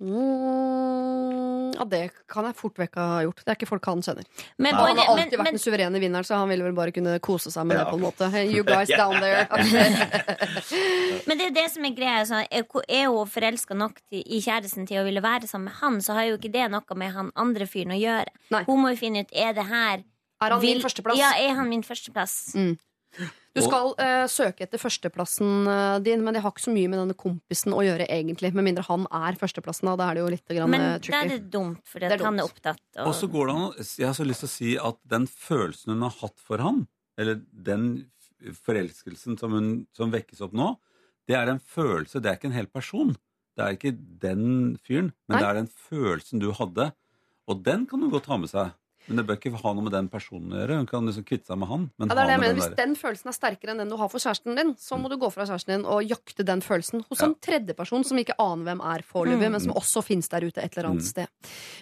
Mm, 0.00 1.72
ja, 1.76 1.84
det 1.84 2.00
kan 2.30 2.46
jeg 2.48 2.56
fort 2.56 2.78
vekk 2.80 2.94
ha 2.96 3.06
gjort. 3.26 3.42
Det 3.44 3.52
er 3.52 3.58
ikke 3.58 3.68
folk 3.68 3.84
han 3.90 4.00
kjenner. 4.04 4.24
Men- 4.58 4.74
han 4.74 4.96
har 4.96 5.06
alltid 5.12 5.30
men- 5.36 5.40
vært 5.44 5.50
den 5.52 5.58
suverene 5.60 6.00
vinneren, 6.00 6.24
så 6.24 6.36
han 6.40 6.48
ville 6.48 6.64
vel 6.64 6.72
bare 6.72 6.92
kunne 6.92 7.18
kose 7.20 7.50
seg 7.52 7.66
med 7.66 7.76
Ja, 7.76 7.84
det. 7.84 7.90
på 7.92 7.96
en 7.96 8.04
måte 8.06 8.52
You 8.52 8.64
guys 8.64 8.88
down 8.88 9.20
there. 9.20 9.46
Men 11.26 11.38
det 11.38 11.46
er 11.46 11.54
det 11.54 11.70
som 11.70 11.84
er 11.84 11.94
greia. 11.94 12.24
Så 12.24 12.40
er 12.50 12.64
er 12.88 13.06
hun 13.08 13.26
forelska 13.26 13.74
nok 13.76 14.00
til, 14.10 14.22
i 14.26 14.40
kjæresten 14.40 14.86
til 14.88 14.98
å 14.98 15.04
ville 15.04 15.20
være 15.20 15.46
sammen 15.46 15.64
med 15.70 15.74
han, 15.80 16.00
så 16.00 16.14
har 16.14 16.24
jo 16.24 16.36
ikke 16.38 16.52
det 16.52 16.70
noe 16.70 16.96
med 16.96 17.12
han 17.12 17.32
andre 17.36 17.66
fyren 17.66 17.92
å 17.92 18.00
gjøre. 18.00 18.64
Hun 18.66 18.82
må 18.82 18.90
jo 18.90 18.96
finne 18.96 19.20
ut 19.20 19.32
er 19.32 19.52
det 19.52 19.66
her 19.66 20.02
Er 20.40 20.50
han 20.50 20.60
min 20.62 20.80
førsteplass? 20.80 21.18
Ja, 21.18 21.32
er 21.36 21.54
han 21.54 21.68
min 21.68 21.82
førsteplass? 21.82 22.54
Mm. 22.54 22.78
Du 23.56 23.60
skal 23.64 23.94
uh, 23.98 24.26
søke 24.30 24.62
etter 24.62 24.78
førsteplassen 24.78 25.66
eh, 25.66 25.96
din, 26.06 26.20
men 26.22 26.36
det 26.36 26.42
har 26.44 26.52
ikke 26.52 26.62
så 26.68 26.74
mye 26.74 26.90
med 26.90 27.00
denne 27.00 27.16
kompisen 27.18 27.74
å 27.74 27.80
gjøre, 27.82 28.06
egentlig. 28.06 28.52
Med 28.54 28.68
mindre 28.68 28.84
han 28.86 29.08
er 29.10 29.38
førsteplassen, 29.40 29.88
da. 29.90 29.96
Da 29.98 30.06
er 30.06 30.18
det 30.18 30.22
jo 30.22 30.28
litt 30.36 30.52
grann, 30.54 30.70
Men 30.70 30.84
eh, 30.86 31.00
da 31.02 31.22
er 31.24 31.32
det 31.32 31.40
dumt, 31.50 31.82
for 31.90 32.02
Det 32.02 32.14
er 32.14 32.22
han 32.22 32.38
er 32.38 32.46
opptatt. 32.46 32.82
Og 33.02 33.10
så 33.18 33.26
går 33.32 33.50
det 33.50 33.56
an 33.56 33.66
Jeg 33.82 34.06
har 34.06 34.14
så 34.14 34.28
lyst 34.28 34.44
til 34.44 34.50
å 34.50 34.52
si 34.52 34.70
at 34.90 35.00
den 35.10 35.26
følelsen 35.26 35.96
hun 35.96 36.06
har 36.06 36.14
hatt 36.20 36.38
for 36.46 36.62
han, 36.62 36.84
eller 37.18 37.42
den 37.50 37.90
forelskelsen 38.62 39.36
som, 39.40 39.56
hun, 39.58 39.72
som 39.98 40.14
vekkes 40.14 40.44
opp 40.46 40.54
nå, 40.56 40.70
det 41.28 41.36
er 41.36 41.50
en 41.50 41.60
følelse, 41.60 42.22
det 42.22 42.30
er 42.30 42.38
ikke 42.38 42.52
en 42.52 42.56
hel 42.56 42.70
person. 42.70 43.12
Det 43.58 43.66
er 43.66 43.74
ikke 43.76 43.96
den 44.22 44.78
fyren, 44.86 45.10
men 45.26 45.36
Nei. 45.36 45.42
det 45.42 45.48
er 45.48 45.58
den 45.58 45.72
følelsen 45.90 46.42
du 46.42 46.52
hadde. 46.56 46.92
Og 47.50 47.64
den 47.66 47.84
kan 47.90 48.00
du 48.02 48.08
godt 48.12 48.30
ha 48.30 48.38
med 48.40 48.50
seg. 48.52 48.76
Men 49.08 49.16
det 49.16 49.26
bør 49.26 49.36
ikke 49.40 49.56
ha 49.62 49.72
noe 49.74 49.82
med 49.82 49.92
den 49.92 50.08
personen 50.08 50.52
å 50.52 50.58
gjøre. 50.60 50.76
Hun 50.76 50.86
kan 50.86 51.06
liksom 51.08 51.24
kvitte 51.26 51.46
seg 51.50 51.58
med 51.58 51.68
han. 51.68 51.90
Men 51.98 52.08
Ja, 52.08 52.14
det 52.14 52.20
er 52.22 52.26
det 52.26 52.34
jeg 52.34 52.40
mener. 52.40 52.54
den 52.54 52.60
Hvis 52.60 52.76
den 52.76 52.94
følelsen 53.00 53.28
er 53.28 53.36
sterkere 53.38 53.70
enn 53.72 53.78
den 53.78 53.88
du 53.88 53.96
har 53.96 54.08
for 54.08 54.18
kjæresten 54.20 54.56
din, 54.56 54.74
så 54.76 54.98
må 55.00 55.08
du 55.10 55.16
gå 55.16 55.30
fra 55.32 55.46
kjæresten 55.48 55.72
din 55.74 55.84
og 55.86 56.04
jakte 56.06 56.44
den 56.44 56.60
følelsen 56.60 57.04
hos 57.08 57.22
en 57.22 57.34
tredjeperson 57.34 58.04
som 58.04 58.18
ikke 58.18 58.36
aner 58.38 58.64
hvem 58.68 58.80
er 58.94 59.02
foreløpig, 59.02 59.48
Mm. 59.48 59.52
men 59.52 59.60
som 59.60 59.72
også 59.72 60.04
finnes 60.04 60.28
der 60.28 60.40
ute 60.46 60.58
et 60.62 60.76
eller 60.76 60.90
annet 60.90 61.02
Mm. 61.02 61.10
sted. 61.10 61.28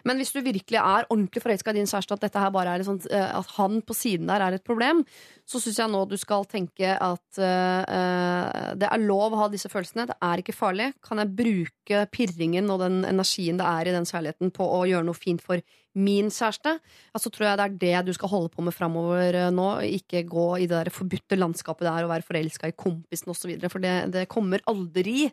Men 0.05 0.16
hvis 0.16 0.33
du 0.33 0.41
virkelig 0.41 0.79
er 0.79 1.07
ordentlig 1.11 1.43
forelska 1.43 1.71
i 1.71 1.75
din 1.75 1.87
kjæreste, 1.87 2.12
at 2.12 2.21
dette 2.21 2.39
her 2.39 2.51
bare 2.51 2.79
er 2.79 2.85
sånt, 2.85 3.07
eh, 3.11 3.39
at 3.39 3.47
han 3.59 3.83
på 3.83 3.95
siden 3.95 4.27
der 4.27 4.41
er 4.41 4.55
et 4.55 4.64
problem, 4.64 5.05
så 5.49 5.61
syns 5.62 5.78
jeg 5.80 5.88
nå 5.88 6.03
du 6.09 6.16
skal 6.20 6.44
tenke 6.49 6.92
at 6.92 7.40
eh, 7.40 8.72
det 8.76 8.88
er 8.88 9.01
lov 9.01 9.32
å 9.32 9.42
ha 9.44 9.46
disse 9.49 9.70
følelsene. 9.72 10.05
Det 10.11 10.16
er 10.24 10.42
ikke 10.42 10.55
farlig. 10.57 10.90
Kan 11.05 11.22
jeg 11.22 11.32
bruke 11.38 12.03
pirringen 12.12 12.68
og 12.72 12.82
den 12.82 13.01
energien 13.09 13.61
det 13.61 13.68
er 13.68 13.88
i 13.88 13.94
den 13.94 14.09
kjærligheten 14.09 14.53
på 14.55 14.66
å 14.76 14.82
gjøre 14.90 15.09
noe 15.09 15.16
fint 15.16 15.40
for 15.44 15.62
min 15.99 16.28
kjæreste, 16.30 16.76
ja, 16.78 17.18
så 17.18 17.30
tror 17.32 17.49
jeg 17.49 17.59
det 17.59 17.64
er 17.64 17.78
det 17.80 18.11
du 18.11 18.12
skal 18.14 18.30
holde 18.30 18.53
på 18.53 18.62
med 18.62 18.76
framover 18.76 19.38
eh, 19.40 19.49
nå. 19.55 19.70
Ikke 19.88 20.22
gå 20.28 20.51
i 20.59 20.68
det 20.68 20.76
der 20.76 20.92
forbudte 20.94 21.40
landskapet 21.40 21.88
der 21.88 22.05
og 22.05 22.12
være 22.12 22.28
forelska 22.28 22.68
i 22.68 22.76
kompisen 22.76 23.32
osv. 23.32 23.55
For 23.72 23.82
det, 23.82 23.94
det 24.14 24.28
kommer 24.30 24.62
aldri 24.68 25.30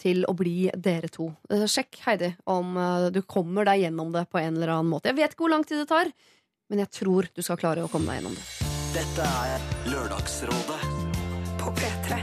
til 0.00 0.24
å 0.24 0.32
bli 0.32 0.70
dere 0.72 1.12
to. 1.12 1.28
Eh, 1.52 1.68
Sjekk, 1.68 2.00
Heidi, 2.06 2.32
om 2.48 2.80
du 3.12 3.20
kommer 3.28 3.68
deg 3.68 3.84
gjennom 3.84 4.16
det 4.16 4.24
på 4.32 4.40
en 4.40 4.56
eller 4.56 4.72
annen 4.78 4.96
måte. 4.96 5.12
Jeg 5.12 5.20
vet 5.20 5.36
ikke 5.36 5.44
hvor 5.44 5.54
lang 5.58 5.68
tid 5.68 5.84
det 5.84 5.90
tar, 5.92 6.10
men 6.72 6.86
jeg 6.86 6.94
tror 6.96 7.28
du 7.28 7.44
skal 7.44 7.60
klare 7.60 7.84
å 7.84 7.92
komme 7.92 8.08
deg 8.08 8.22
gjennom 8.22 8.40
det. 8.40 8.59
Dette 8.90 9.22
er 9.22 9.60
Lørdagsrådet 9.86 10.78
på 11.60 11.70
P3. 11.78 12.16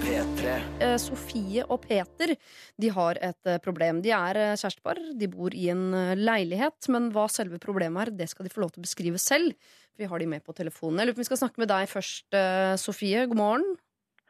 P3 0.00 0.54
Eh, 0.80 0.94
Sofie 1.02 1.66
og 1.68 1.82
Peter 1.84 2.32
de 2.80 2.92
har 2.94 3.20
et 3.20 3.50
eh, 3.50 3.58
problem. 3.60 4.00
De 4.00 4.14
er 4.16 4.40
eh, 4.40 4.54
kjærestepar, 4.56 5.02
de 5.20 5.28
bor 5.28 5.52
i 5.52 5.66
en 5.74 5.90
leilighet. 6.16 6.88
Men 6.88 7.10
hva 7.12 7.26
selve 7.28 7.60
problemet 7.60 8.06
er, 8.06 8.14
det 8.22 8.30
skal 8.32 8.48
de 8.48 8.54
få 8.54 8.64
lov 8.64 8.72
til 8.72 8.80
å 8.80 8.86
beskrive 8.86 9.20
selv. 9.20 9.52
Vi 10.00 10.08
har 10.08 10.24
de 10.24 10.32
med 10.32 10.44
på 10.48 10.56
telefonen. 10.56 11.02
Jeg 11.02 11.10
lurer 11.10 11.18
på 11.18 11.20
om 11.20 11.26
vi 11.26 11.30
skal 11.30 11.42
snakke 11.44 11.60
med 11.60 11.72
deg 11.74 11.92
først, 11.92 12.40
Sofie. 12.80 13.28
God 13.28 13.40
morgen. 13.42 13.70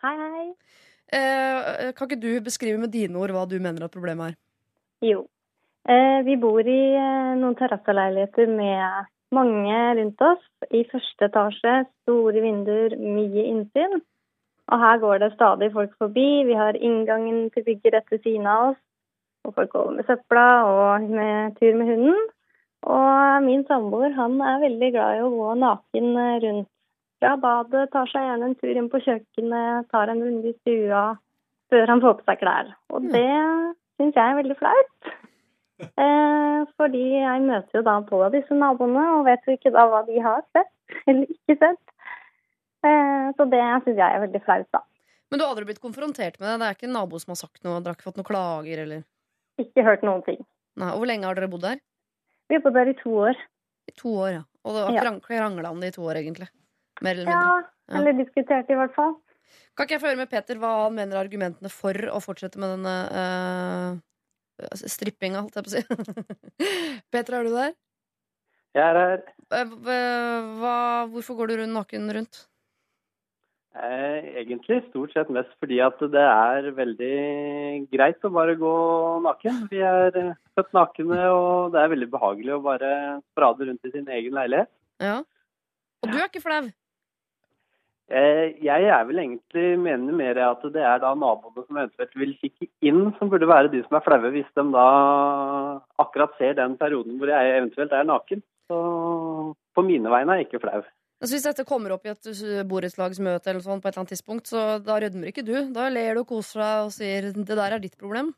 Hei, 0.02 0.14
hei. 0.18 0.46
Eh, 1.14 1.92
kan 1.94 2.10
ikke 2.10 2.22
du 2.26 2.32
beskrive 2.42 2.82
med 2.82 2.90
dine 2.90 3.22
ord 3.22 3.30
hva 3.34 3.46
du 3.46 3.60
mener 3.62 3.86
at 3.86 3.94
problemet 3.94 4.32
er? 4.32 4.40
Jo. 5.14 5.28
Eh, 5.86 6.22
vi 6.26 6.34
bor 6.42 6.58
i 6.58 6.80
noen 7.38 7.54
terrasseleiligheter 7.54 8.50
med 8.50 9.14
mange 9.34 9.78
rundt 9.98 10.22
oss. 10.22 10.44
I 10.70 10.84
første 10.90 11.28
etasje, 11.28 11.74
store 12.04 12.42
vinduer, 12.44 12.96
mye 13.00 13.46
innsyn. 13.52 14.00
Og 14.66 14.82
her 14.82 14.98
går 15.02 15.18
det 15.22 15.32
stadig 15.34 15.70
folk 15.72 15.92
forbi. 15.98 16.44
Vi 16.48 16.54
har 16.58 16.78
inngangen 16.78 17.50
til 17.54 17.64
bygget 17.66 17.94
rett 17.94 18.10
ved 18.10 18.22
siden 18.24 18.46
av 18.50 18.70
oss. 18.70 18.80
Og 19.46 19.54
folk 19.54 19.70
går 19.70 19.92
med 19.98 20.08
søpla 20.08 20.46
og 20.66 21.10
med 21.10 21.58
tur 21.60 21.76
med 21.78 21.92
hunden. 21.92 22.24
Og 22.86 23.42
min 23.42 23.62
samboer 23.66 24.14
han 24.14 24.40
er 24.40 24.62
veldig 24.62 24.90
glad 24.94 25.18
i 25.18 25.22
å 25.26 25.30
gå 25.34 25.52
naken 25.62 26.10
eh, 26.22 26.40
rundt 26.44 26.68
fra 27.20 27.36
badet. 27.42 27.86
Tar 27.92 28.10
seg 28.10 28.26
gjerne 28.26 28.50
en 28.50 28.58
tur 28.58 28.74
inn 28.74 28.90
på 28.90 29.02
kjøkkenet, 29.06 29.88
tar 29.90 30.12
en 30.12 30.22
runde 30.22 30.50
i 30.50 30.58
stua 30.60 31.06
før 31.72 31.90
han 31.90 32.02
får 32.02 32.18
på 32.18 32.26
seg 32.28 32.42
klær. 32.42 32.74
Og 32.94 33.06
det 33.14 33.30
syns 33.98 34.18
jeg 34.18 34.22
er 34.22 34.38
veldig 34.40 34.58
flaut. 34.60 35.14
Eh, 35.80 36.60
fordi 36.80 37.02
jeg 37.20 37.42
møter 37.44 37.78
jo 37.78 37.82
da 37.84 37.98
på 38.08 38.20
disse 38.32 38.56
naboene 38.56 39.02
og 39.18 39.26
vet 39.28 39.44
jo 39.46 39.56
ikke 39.58 39.72
da 39.74 39.84
hva 39.90 40.00
de 40.06 40.20
har 40.24 40.40
sett 40.56 40.72
eller 41.10 41.26
ikke 41.34 41.56
sett. 41.60 41.82
Eh, 42.86 43.26
så 43.36 43.46
det 43.50 43.60
syns 43.84 43.98
jeg 44.00 44.06
er 44.16 44.22
veldig 44.24 44.42
flaut, 44.46 44.68
da. 44.72 44.80
Men 45.30 45.40
du 45.40 45.44
har 45.44 45.52
aldri 45.52 45.66
blitt 45.68 45.82
konfrontert 45.82 46.38
med 46.38 46.48
det? 46.48 46.56
Det 46.62 46.66
er 46.70 46.76
ikke 46.78 46.88
en 46.88 46.96
nabo 46.96 47.18
som 47.20 47.32
har 47.34 47.40
sagt 47.40 47.60
noe? 47.66 47.80
Dere 47.82 47.92
har 47.92 47.98
ikke 47.98 48.06
fått 48.08 48.20
noen 48.20 48.28
klager, 48.30 48.82
eller? 48.84 49.02
Ikke 49.60 49.84
hørt 49.84 50.04
noen 50.06 50.22
ting. 50.26 50.40
Nei, 50.78 50.90
og 50.92 51.00
Hvor 51.02 51.10
lenge 51.10 51.26
har 51.28 51.38
dere 51.38 51.50
bodd 51.50 51.64
der? 51.66 51.80
Vi 52.48 52.54
har 52.58 52.62
bodd 52.62 52.76
der 52.78 52.92
i 52.92 52.96
to 53.00 53.14
år. 53.26 53.40
I 53.90 53.94
to 53.98 54.12
år, 54.22 54.30
ja. 54.36 54.42
Og 54.66 54.76
det 54.76 54.84
har 54.86 54.98
krang- 55.02 55.20
krangla 55.24 55.70
om 55.74 55.80
det 55.82 55.90
i 55.92 55.96
to 55.96 56.04
år, 56.06 56.20
egentlig? 56.22 56.48
Mer 57.02 57.18
eller 57.18 57.28
mindre? 57.28 57.62
Ja, 57.90 57.98
eller 57.98 58.16
diskutert 58.18 58.70
i 58.70 58.78
hvert 58.78 58.94
fall. 58.94 59.16
Kan 59.76 59.86
ikke 59.86 59.96
jeg 59.98 60.02
få 60.02 60.08
høre 60.10 60.20
med 60.22 60.30
Peter 60.30 60.58
hva 60.62 60.70
han 60.84 60.94
mener 60.96 61.16
er 61.18 61.24
argumentene 61.26 61.70
for 61.70 61.92
å 62.12 62.20
fortsette 62.22 62.58
med 62.58 62.72
denne 62.78 62.94
eh, 63.20 63.98
strippinga, 64.86 65.44
holdt 65.44 65.58
jeg 65.58 65.66
på 65.66 65.70
å 65.70 65.76
si? 65.76 65.82
Petra, 67.12 67.40
er 67.40 67.48
du 67.48 67.54
der? 67.56 67.72
Jeg 68.76 68.84
er 68.84 69.00
her. 69.00 69.24
Eh, 69.56 69.72
Hva, 70.60 70.76
hvorfor 71.12 71.38
går 71.38 71.54
du 71.54 71.66
naken 71.70 72.12
rundt? 72.12 72.44
Eh, 73.76 74.40
egentlig 74.40 74.78
stort 74.86 75.12
sett 75.12 75.28
mest 75.32 75.50
fordi 75.60 75.82
at 75.84 76.00
det 76.12 76.22
er 76.22 76.70
veldig 76.76 77.16
greit 77.92 78.24
å 78.24 78.32
bare 78.32 78.54
gå 78.56 78.72
naken. 79.24 79.66
Vi 79.72 79.82
er 79.84 80.16
eh, 80.16 80.32
født 80.56 80.72
nakne, 80.76 81.20
og 81.28 81.74
det 81.74 81.82
er 81.82 81.92
veldig 81.92 82.08
behagelig 82.14 82.54
å 82.56 82.62
bare 82.64 82.90
sprade 83.34 83.68
rundt 83.68 83.84
i 83.84 83.92
sin 83.92 84.08
egen 84.08 84.36
leilighet. 84.38 84.72
Ja. 85.04 85.18
Og 86.00 86.12
du 86.12 86.16
er 86.16 86.28
ikke 86.30 86.44
flau? 86.44 86.64
Eh, 88.06 88.54
jeg 88.62 88.86
er 88.86 89.06
vel 89.08 89.18
egentlig 89.18 89.64
mener 89.82 90.14
mer 90.14 90.38
at 90.38 90.60
det 90.74 90.82
er 90.82 91.00
da 91.02 91.10
naboene 91.18 91.64
som 91.64 91.78
eventuelt 91.80 92.12
vil 92.14 92.36
kikke 92.38 92.68
inn, 92.86 93.00
som 93.18 93.32
burde 93.32 93.48
være 93.50 93.72
de 93.72 93.80
som 93.82 93.98
er 93.98 94.04
flaue, 94.04 94.30
hvis 94.30 94.52
de 94.54 94.64
da 94.76 94.84
akkurat 96.04 96.36
ser 96.38 96.54
den 96.54 96.76
perioden 96.78 97.18
hvor 97.18 97.32
jeg 97.34 97.56
eventuelt 97.56 97.96
er 97.96 98.06
naken. 98.06 98.44
Så 98.70 98.78
på 99.74 99.82
mine 99.82 100.12
vegne 100.12 100.36
er 100.36 100.42
jeg 100.42 100.48
ikke 100.48 100.62
flau. 100.62 100.84
Så 101.24 101.32
hvis 101.32 101.46
dette 101.48 101.64
kommer 101.66 101.96
opp 101.96 102.06
i 102.06 102.12
et 102.12 102.30
borettslagsmøte 102.70 103.50
eller 103.50 103.64
sånn 103.64 103.80
på 103.80 103.88
et 103.88 103.94
eller 103.94 104.04
annet 104.04 104.14
tidspunkt, 104.14 104.50
så 104.52 104.64
da 104.84 104.98
rødmer 105.02 105.32
ikke 105.32 105.46
du. 105.46 105.54
Da 105.74 105.88
ler 105.90 106.14
du 106.14 106.22
og 106.22 106.30
koser 106.30 106.62
deg 106.62 106.86
og 106.86 106.92
sier 106.94 107.32
'det 107.32 107.56
der 107.56 107.72
er 107.72 107.82
ditt 107.82 107.98
problem'. 107.98 108.34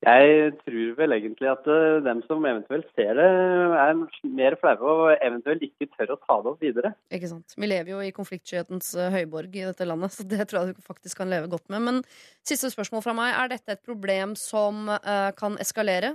Jeg 0.00 0.54
tror 0.62 0.94
vel 0.96 1.12
egentlig 1.12 1.48
at 1.50 1.66
eh, 1.68 1.98
dem 2.06 2.22
som 2.24 2.44
eventuelt 2.48 2.86
ser 2.96 3.18
det, 3.18 3.26
er 3.76 3.98
mer 4.32 4.56
flaue 4.62 4.94
og 4.94 5.10
eventuelt 5.20 5.66
ikke 5.66 5.90
tør 5.92 6.14
å 6.14 6.18
ta 6.22 6.38
det 6.40 6.52
opp 6.54 6.64
videre. 6.64 6.94
Ikke 7.12 7.28
sant? 7.28 7.52
Vi 7.52 7.68
lever 7.68 7.92
jo 7.92 8.00
i 8.00 8.14
konfliktskyhetens 8.16 8.94
uh, 8.96 9.10
høyborg 9.12 9.58
i 9.60 9.66
dette 9.68 9.84
landet, 9.84 10.14
så 10.16 10.24
det 10.24 10.48
tror 10.48 10.70
jeg 10.70 10.78
du 10.78 10.88
faktisk 10.88 11.20
kan 11.20 11.28
leve 11.28 11.52
godt 11.52 11.68
med. 11.68 11.84
Men 11.84 12.00
siste 12.48 12.72
spørsmål 12.72 13.04
fra 13.04 13.16
meg. 13.18 13.34
Er 13.36 13.52
dette 13.52 13.76
et 13.76 13.84
problem 13.84 14.32
som 14.40 14.88
uh, 14.88 15.28
kan 15.36 15.60
eskalere? 15.60 16.14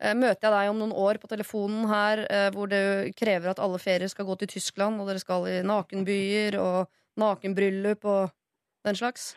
Uh, 0.00 0.14
møter 0.16 0.48
jeg 0.48 0.56
deg 0.56 0.72
om 0.72 0.80
noen 0.80 0.96
år 0.96 1.20
på 1.20 1.28
telefonen 1.28 1.84
her 1.92 2.24
uh, 2.30 2.48
hvor 2.56 2.72
du 2.72 3.12
krever 3.20 3.52
at 3.52 3.60
alle 3.60 3.80
ferier 3.82 4.08
skal 4.12 4.30
gå 4.30 4.40
til 4.40 4.56
Tyskland, 4.56 4.96
og 4.96 5.12
dere 5.12 5.20
skal 5.20 5.44
i 5.52 5.60
nakenbyer 5.60 6.56
og 6.62 6.86
nakenbryllup 7.20 8.08
og 8.08 8.32
den 8.88 8.96
slags? 8.96 9.34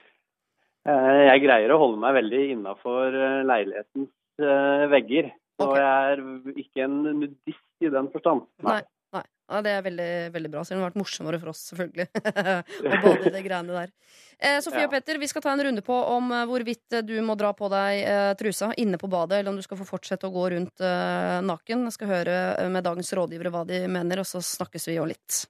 Eh, 0.88 1.24
Jeg 1.34 1.44
greier 1.44 1.74
å 1.76 1.80
holde 1.82 2.00
meg 2.02 2.16
veldig 2.22 2.44
innafor 2.56 3.18
leilighetens 3.50 4.14
eh, 4.40 4.86
vegger. 4.94 5.34
Så 5.60 5.74
jeg 5.76 6.14
er 6.14 6.22
ikke 6.64 6.86
en 6.86 7.02
nudist 7.20 7.84
i 7.84 7.90
den 7.92 8.08
forstand. 8.14 8.46
Nei. 8.64 8.80
Nei. 9.12 9.24
Ja, 9.50 9.60
det 9.66 9.72
er 9.74 9.82
veldig, 9.82 10.08
veldig 10.36 10.50
bra. 10.54 10.62
Om 10.62 10.68
det 10.70 10.76
har 10.78 10.84
vært 10.92 11.00
morsommere 11.02 11.40
for 11.42 11.50
oss, 11.52 11.64
selvfølgelig. 11.72 12.06
og 12.86 12.98
både 13.08 13.32
det 13.34 13.42
greiene 13.44 13.74
der. 13.76 13.92
Eh, 14.38 14.60
Sofie 14.64 14.84
Ja. 14.86 14.88
og 14.88 14.94
Petter, 14.94 15.18
vi 15.20 15.28
skal 15.28 15.42
ta 15.44 15.52
en 15.56 15.64
runde 15.66 15.82
på 15.84 15.98
om 16.14 16.30
eh, 16.32 16.44
hvorvidt 16.48 16.96
eh, 16.96 17.02
du 17.04 17.16
må 17.26 17.34
dra 17.40 17.50
på 17.58 17.68
deg 17.74 18.04
eh, 18.06 18.30
trusa 18.40 18.70
inne 18.80 19.00
på 19.02 19.10
badet, 19.12 19.42
eller 19.42 19.52
om 19.52 19.58
du 19.60 19.66
skal 19.66 19.82
få 19.82 19.88
fortsette 19.90 20.30
å 20.30 20.36
gå 20.38 20.46
rundt 20.54 20.86
eh, 20.86 21.40
naken. 21.50 21.88
Jeg 21.90 21.98
skal 21.98 22.14
høre 22.14 22.38
eh, 22.62 22.70
med 22.72 22.86
dagens 22.86 23.10
rådgivere 23.20 23.52
hva 23.58 23.66
de 23.68 23.82
mener, 23.92 24.22
og 24.22 24.30
så 24.30 24.40
snakkes 24.46 24.86
vi 24.94 25.00
jo 25.02 25.10
litt. 25.10 25.42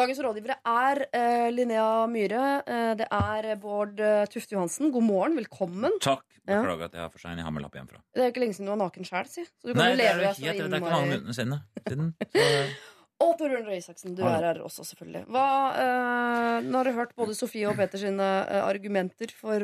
Dagens 0.00 0.20
rådgivere 0.24 0.54
er 0.64 0.98
uh, 1.12 1.48
Linnea 1.52 2.06
Myhre, 2.08 2.44
uh, 2.64 2.92
det 2.96 3.08
er 3.12 3.48
Bård 3.60 3.98
uh, 4.00 4.22
Tufte 4.32 4.54
Johansen. 4.56 4.88
God 4.94 5.04
morgen, 5.04 5.36
velkommen. 5.36 5.98
Takk. 6.00 6.24
Ja. 6.46 6.62
Beklager 6.62 6.88
at 6.88 6.96
jeg 6.96 7.04
er 7.04 7.10
for 7.12 7.20
sein. 7.20 7.36
Jeg 7.36 7.44
har 7.44 7.52
med 7.52 7.66
lapp 7.66 7.76
hjemmefra. 7.76 8.00
Det 8.14 8.22
er 8.22 8.30
jo 8.30 8.32
ikke 8.32 8.44
lenge 8.46 8.56
siden 8.56 8.70
du 8.70 8.72
var 8.72 8.80
naken 8.80 9.08
sjæl, 9.10 9.28
si. 9.28 9.44
Så 9.44 9.68
du 9.68 9.74
kan 9.74 9.82
Nei, 9.82 9.90
jo 9.90 9.98
det 10.00 10.06
er 10.06 10.14
jo 10.14 10.24
helt. 10.24 10.40
Det 10.40 10.48
er 10.48 10.80
ikke 10.80 10.80
mange 10.86 11.10
minuttene 11.12 11.36
siden. 11.36 12.14
siden. 13.20 13.30
Tor 13.30 13.30
Og 13.30 13.36
Torbjørn 13.38 13.66
Røe 13.68 13.78
Isaksen, 13.78 14.14
du 14.16 14.22
er 14.24 14.42
her 14.42 14.60
også, 14.64 14.84
selvfølgelig. 14.84 15.26
Hva, 15.28 15.44
eh, 15.76 16.64
nå 16.64 16.76
har 16.78 16.84
du 16.84 16.92
hørt 16.96 17.14
både 17.16 17.34
Sofie 17.36 17.68
og 17.68 17.76
Peter 17.76 17.98
sine 17.98 18.26
eh, 18.48 18.62
argumenter 18.64 19.30
for, 19.36 19.60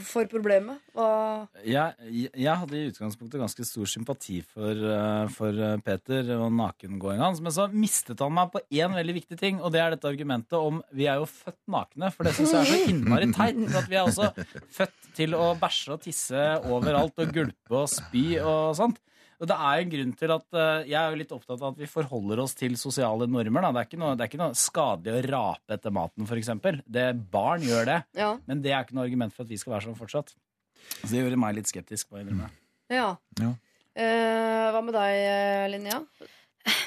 for 0.00 0.26
problemet. 0.26 0.80
Hva 0.94 1.46
Jeg, 1.64 2.30
jeg 2.32 2.56
hadde 2.56 2.76
i 2.76 2.88
utgangspunktet 2.90 3.40
ganske 3.40 3.66
stor 3.68 3.86
sympati 3.86 4.40
for, 4.42 4.72
eh, 4.72 5.28
for 5.28 5.52
eh, 5.52 5.76
Peter 5.84 6.32
og 6.38 6.52
nakengåinga 6.56 7.26
hans, 7.26 7.42
men 7.44 7.52
så 7.52 7.68
mistet 7.72 8.20
han 8.20 8.32
meg 8.32 8.52
på 8.54 8.64
én 8.72 8.96
veldig 8.96 9.16
viktig 9.20 9.38
ting, 9.38 9.60
og 9.60 9.72
det 9.72 9.82
er 9.82 9.92
dette 9.92 10.08
argumentet 10.08 10.56
om 10.56 10.80
vi 10.92 11.06
er 11.06 11.20
jo 11.20 11.28
født 11.28 11.60
nakne. 11.68 12.12
For 12.14 12.24
det 12.24 12.36
syns 12.36 12.54
jeg 12.54 12.62
er 12.62 12.70
så 12.72 12.92
innmari 12.94 13.28
teit. 13.32 13.60
For 13.66 13.82
at 13.82 13.90
vi 13.92 13.98
er 14.00 14.08
også 14.08 14.32
født 14.78 15.10
til 15.16 15.36
å 15.36 15.52
bæsje 15.60 15.92
og 15.96 16.00
tisse 16.04 16.46
overalt 16.64 17.20
og 17.20 17.32
gulpe 17.32 17.82
og 17.84 17.90
spy 17.92 18.38
og 18.40 18.72
sånt. 18.78 19.00
Og 19.36 19.50
det 19.50 19.56
er 19.56 19.82
en 19.82 19.92
grunn 19.92 20.12
til 20.16 20.32
at 20.32 20.56
eh, 20.56 20.86
Jeg 20.88 20.96
er 21.00 21.12
jo 21.12 21.20
litt 21.20 21.34
opptatt 21.36 21.60
av 21.60 21.74
at 21.74 21.80
vi 21.82 21.90
forholder 21.90 22.40
oss 22.44 22.56
til 22.56 22.76
sosiale 22.80 23.28
normer. 23.28 23.66
Da. 23.66 23.72
Det, 23.72 23.82
er 23.82 23.90
ikke 23.90 24.00
noe, 24.00 24.14
det 24.16 24.24
er 24.24 24.32
ikke 24.32 24.42
noe 24.42 24.56
skadelig 24.56 25.18
å 25.18 25.26
rape 25.28 25.76
etter 25.76 25.94
maten, 25.94 26.28
f.eks. 26.28 26.52
Barn 27.32 27.66
gjør 27.66 27.90
det. 27.90 28.00
Ja. 28.16 28.32
Men 28.48 28.64
det 28.64 28.72
er 28.72 28.86
ikke 28.86 28.96
noe 28.96 29.06
argument 29.08 29.36
for 29.36 29.44
at 29.44 29.52
vi 29.52 29.60
skal 29.60 29.76
være 29.76 29.88
sånn 29.88 29.98
fortsatt. 29.98 30.32
Så 31.02 31.10
det 31.10 31.20
gjør 31.20 31.36
meg 31.40 31.58
litt 31.58 31.70
skeptisk. 31.70 32.08
på 32.10 32.22
å. 32.22 32.50
Ja. 32.92 33.10
Ja. 33.40 33.52
Eh, 33.96 34.70
hva 34.72 34.82
med 34.84 34.94
deg, 34.96 35.18
eh, 35.24 35.68
Linnea? 35.72 36.02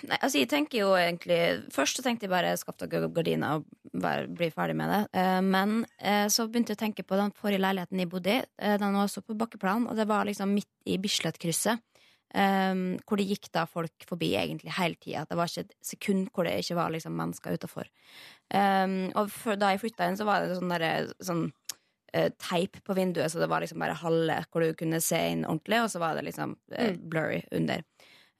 Nei, 0.09 0.17
altså 0.19 0.41
jeg 0.41 0.49
tenker 0.51 0.81
jo 0.81 0.89
egentlig 0.99 1.37
Først 1.71 1.95
så 1.95 2.03
tenkte 2.03 2.25
jeg 2.27 2.33
bare 2.33 2.51
skaff 2.59 2.75
deg 2.81 2.91
gardiner 3.15 3.61
og 3.61 4.01
bare 4.03 4.27
bli 4.27 4.49
ferdig 4.51 4.75
med 4.75 4.91
det. 4.91 4.99
Eh, 5.17 5.39
men 5.41 5.85
eh, 5.97 6.27
så 6.31 6.45
begynte 6.47 6.75
jeg 6.75 6.79
å 6.79 6.83
tenke 6.83 7.05
på 7.07 7.17
den 7.19 7.31
forrige 7.35 7.63
leiligheten 7.63 8.01
jeg 8.03 8.11
bodde 8.11 8.35
i. 8.35 8.41
Den 8.59 8.97
var 8.97 9.07
også 9.07 9.23
på 9.25 9.37
bakkeplan, 9.39 9.87
og 9.89 9.97
det 9.97 10.05
var 10.09 10.27
liksom 10.27 10.51
midt 10.53 10.69
i 10.85 10.99
Bislett-krysset. 11.01 11.81
Eh, 12.33 12.73
hvor 13.05 13.19
det 13.19 13.29
gikk 13.29 13.49
da 13.55 13.65
folk 13.69 14.05
forbi 14.09 14.33
egentlig 14.39 14.75
hele 14.77 14.99
tida. 15.01 15.25
Det 15.29 15.37
var 15.39 15.49
ikke 15.49 15.65
et 15.67 15.75
sekund 15.85 16.29
hvor 16.33 16.47
det 16.47 16.57
ikke 16.61 16.77
var 16.79 16.93
liksom 16.93 17.15
mennesker 17.17 17.57
utafor. 17.59 17.89
og 18.49 19.29
for, 19.29 19.55
da 19.55 19.71
jeg 19.73 19.81
flytta 19.83 20.07
inn, 20.09 20.17
så 20.17 20.25
var 20.25 20.41
det 20.41 20.57
sånn 20.57 20.71
der, 20.73 21.11
sånn 21.21 21.43
uh, 22.15 22.29
teip 22.41 22.79
på 22.85 22.95
vinduet, 22.97 23.31
så 23.31 23.41
det 23.41 23.49
var 23.51 23.61
liksom 23.61 23.81
bare 23.83 23.97
halve 24.01 24.39
hvor 24.49 24.65
du 24.65 24.73
kunne 24.77 25.01
se 25.03 25.19
inn 25.33 25.45
ordentlig, 25.45 25.83
og 25.83 25.91
så 25.93 26.01
var 26.01 26.17
det 26.17 26.25
liksom 26.29 26.57
Mm. 26.69 27.09
blurry 27.09 27.43
under. 27.51 27.83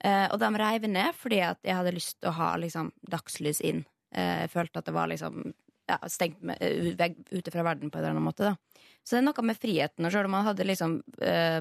Uh, 0.04 0.26
og 0.32 0.38
de 0.40 0.50
reiv 0.56 0.88
ned 0.88 1.14
fordi 1.14 1.40
at 1.44 1.58
jeg 1.62 1.76
hadde 1.76 1.94
lyst 1.94 2.20
til 2.20 2.30
å 2.30 2.38
ha 2.38 2.56
liksom, 2.56 2.92
dagslys 3.10 3.60
inn. 3.60 3.84
Jeg 4.10 4.50
følte 4.50 4.80
at 4.80 4.88
det 4.88 4.94
var 4.96 5.06
liksom 5.06 5.52
ja, 5.86 5.98
stengt 6.10 6.42
med, 6.42 6.58
uh, 6.58 7.14
ute 7.30 7.50
fra 7.50 7.62
verden 7.62 7.90
på 7.90 7.98
en 7.98 8.02
eller 8.02 8.16
annen 8.16 8.26
måte. 8.26 8.50
Da. 8.50 8.56
Så 9.06 9.16
det 9.16 9.22
er 9.22 9.26
noe 9.26 9.44
med 9.48 9.58
friheten. 9.58 10.06
Og 10.06 10.12
selv 10.12 10.28
om 10.28 10.34
man 10.36 10.46
hadde 10.46 10.66
liksom 10.68 10.98
eh, 11.24 11.60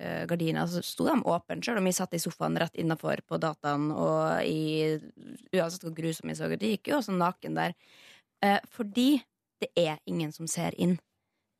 eh, 0.00 0.22
gardiner, 0.30 0.68
så 0.70 0.82
sto 0.84 1.06
de 1.06 1.18
åpne. 1.20 1.60
Selv 1.64 1.82
om 1.82 1.88
vi 1.88 1.94
satt 1.94 2.16
i 2.16 2.22
sofaen 2.22 2.58
rett 2.58 2.78
innafor 2.80 3.22
på 3.28 3.38
dataen, 3.42 3.90
og 3.92 4.40
i, 4.48 4.96
uansett 5.52 5.84
hvor 5.86 5.94
grusom 5.96 6.32
vi 6.32 6.38
så 6.38 6.48
ut, 6.50 6.64
gikk 6.64 6.90
jo 6.90 6.98
også 6.98 7.14
naken 7.16 7.60
der. 7.60 7.76
Eh, 8.44 8.58
fordi 8.72 9.12
det 9.60 9.70
er 9.78 10.00
ingen 10.08 10.32
som 10.32 10.48
ser 10.50 10.74
inn. 10.80 10.96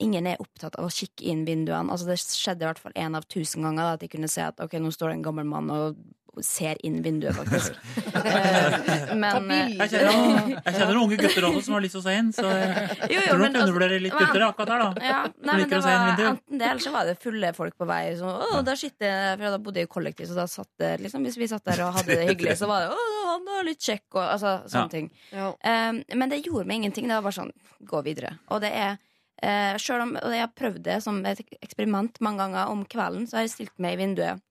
Ingen 0.00 0.30
er 0.30 0.40
opptatt 0.40 0.78
av 0.80 0.88
å 0.88 0.94
kikke 0.94 1.26
inn 1.28 1.44
vinduene. 1.44 1.92
Altså 1.92 2.08
Det 2.08 2.16
skjedde 2.22 2.64
i 2.64 2.70
hvert 2.70 2.80
fall 2.80 2.96
én 2.96 3.16
av 3.18 3.26
tusen 3.28 3.66
ganger 3.66 3.84
da, 3.84 3.98
at 3.98 4.04
de 4.04 4.08
kunne 4.08 4.30
se 4.32 4.40
at 4.46 4.62
ok, 4.64 4.78
nå 4.80 4.92
står 4.94 5.12
det 5.12 5.18
en 5.18 5.26
gammel 5.28 5.48
mann 5.48 5.68
og 5.74 6.00
ser 6.46 6.78
inn 6.86 7.00
vinduet, 7.04 7.34
faktisk. 7.36 7.74
Eh, 8.20 9.14
men 9.16 9.50
Jeg 9.50 9.90
kjenner, 9.90 10.10
noen, 10.12 10.50
jeg 10.54 10.74
kjenner 10.74 10.92
noen 10.94 11.02
unge 11.06 11.16
gutter 11.20 11.46
også 11.48 11.62
som 11.66 11.74
har 11.76 11.82
lyst 11.84 11.94
til 11.96 12.00
å 12.00 12.04
se 12.04 12.14
inn, 12.20 12.28
så 12.36 12.44
jeg 12.46 12.98
Jo, 13.14 13.20
jo, 13.20 13.22
tror 13.30 13.40
nok 13.40 13.54
du 13.54 13.58
undervurderer 13.60 14.02
litt 14.04 14.14
altså, 14.14 14.26
gutter 14.28 14.44
akkurat 14.46 14.70
der, 14.70 14.82
da. 14.82 15.06
Ja, 15.10 15.20
nei, 15.48 15.56
men 15.60 15.70
det 15.70 15.78
å 15.78 15.82
se 15.84 15.94
inn 15.94 16.04
var 16.04 16.22
enten 16.30 16.60
det, 16.60 16.68
eller 16.70 16.84
så 16.84 16.92
var 16.94 17.08
det 17.08 17.14
fulle 17.22 17.52
folk 17.56 17.76
på 17.80 17.88
vei. 17.90 18.00
Så, 18.20 18.30
å, 18.30 18.60
da 18.66 18.74
sitter, 18.78 19.16
for 19.40 19.46
da 19.56 19.60
bodde 19.62 19.82
jeg 19.82 19.88
i 19.88 19.92
kollektiv, 19.94 20.28
så 20.30 20.36
da 20.38 20.46
satt 20.50 20.70
det 20.82 20.92
liksom, 21.04 21.24
Hvis 21.26 21.38
vi 21.40 21.48
satt 21.50 21.66
der 21.70 21.82
og 21.86 21.94
hadde 21.98 22.18
det 22.20 22.28
hyggelig, 22.30 22.56
så 22.60 22.68
var 22.70 22.84
det 22.86 22.90
å, 22.94 23.06
han 23.30 23.46
var 23.48 23.66
litt 23.66 23.86
kjekk, 23.86 24.06
og 24.18 24.22
altså, 24.26 24.56
sånne 24.70 24.84
Ja. 24.84 24.90
ting. 24.96 25.10
Um, 25.32 26.02
men 26.20 26.32
det 26.34 26.42
gjorde 26.44 26.66
meg 26.68 26.82
ingenting. 26.82 27.08
Det 27.10 27.16
var 27.18 27.26
bare 27.28 27.38
sånn, 27.40 27.54
gå 27.90 28.04
videre. 28.06 28.34
Og 28.50 28.60
det 28.64 28.70
er 28.76 28.94
uh, 28.98 29.74
selv 29.80 30.06
om 30.06 30.14
og 30.20 30.34
jeg 30.34 30.44
har 30.44 30.54
prøvd 30.56 30.84
det 30.86 31.00
som 31.04 31.20
et 31.28 31.42
eksperiment 31.60 32.20
mange 32.24 32.44
ganger 32.44 32.72
om 32.74 32.84
kvelden, 32.90 33.26
så 33.30 33.40
har 33.40 33.46
jeg 33.48 33.54
stilt 33.56 33.76
meg 33.82 33.96
i 33.96 34.02
vinduet 34.04 34.42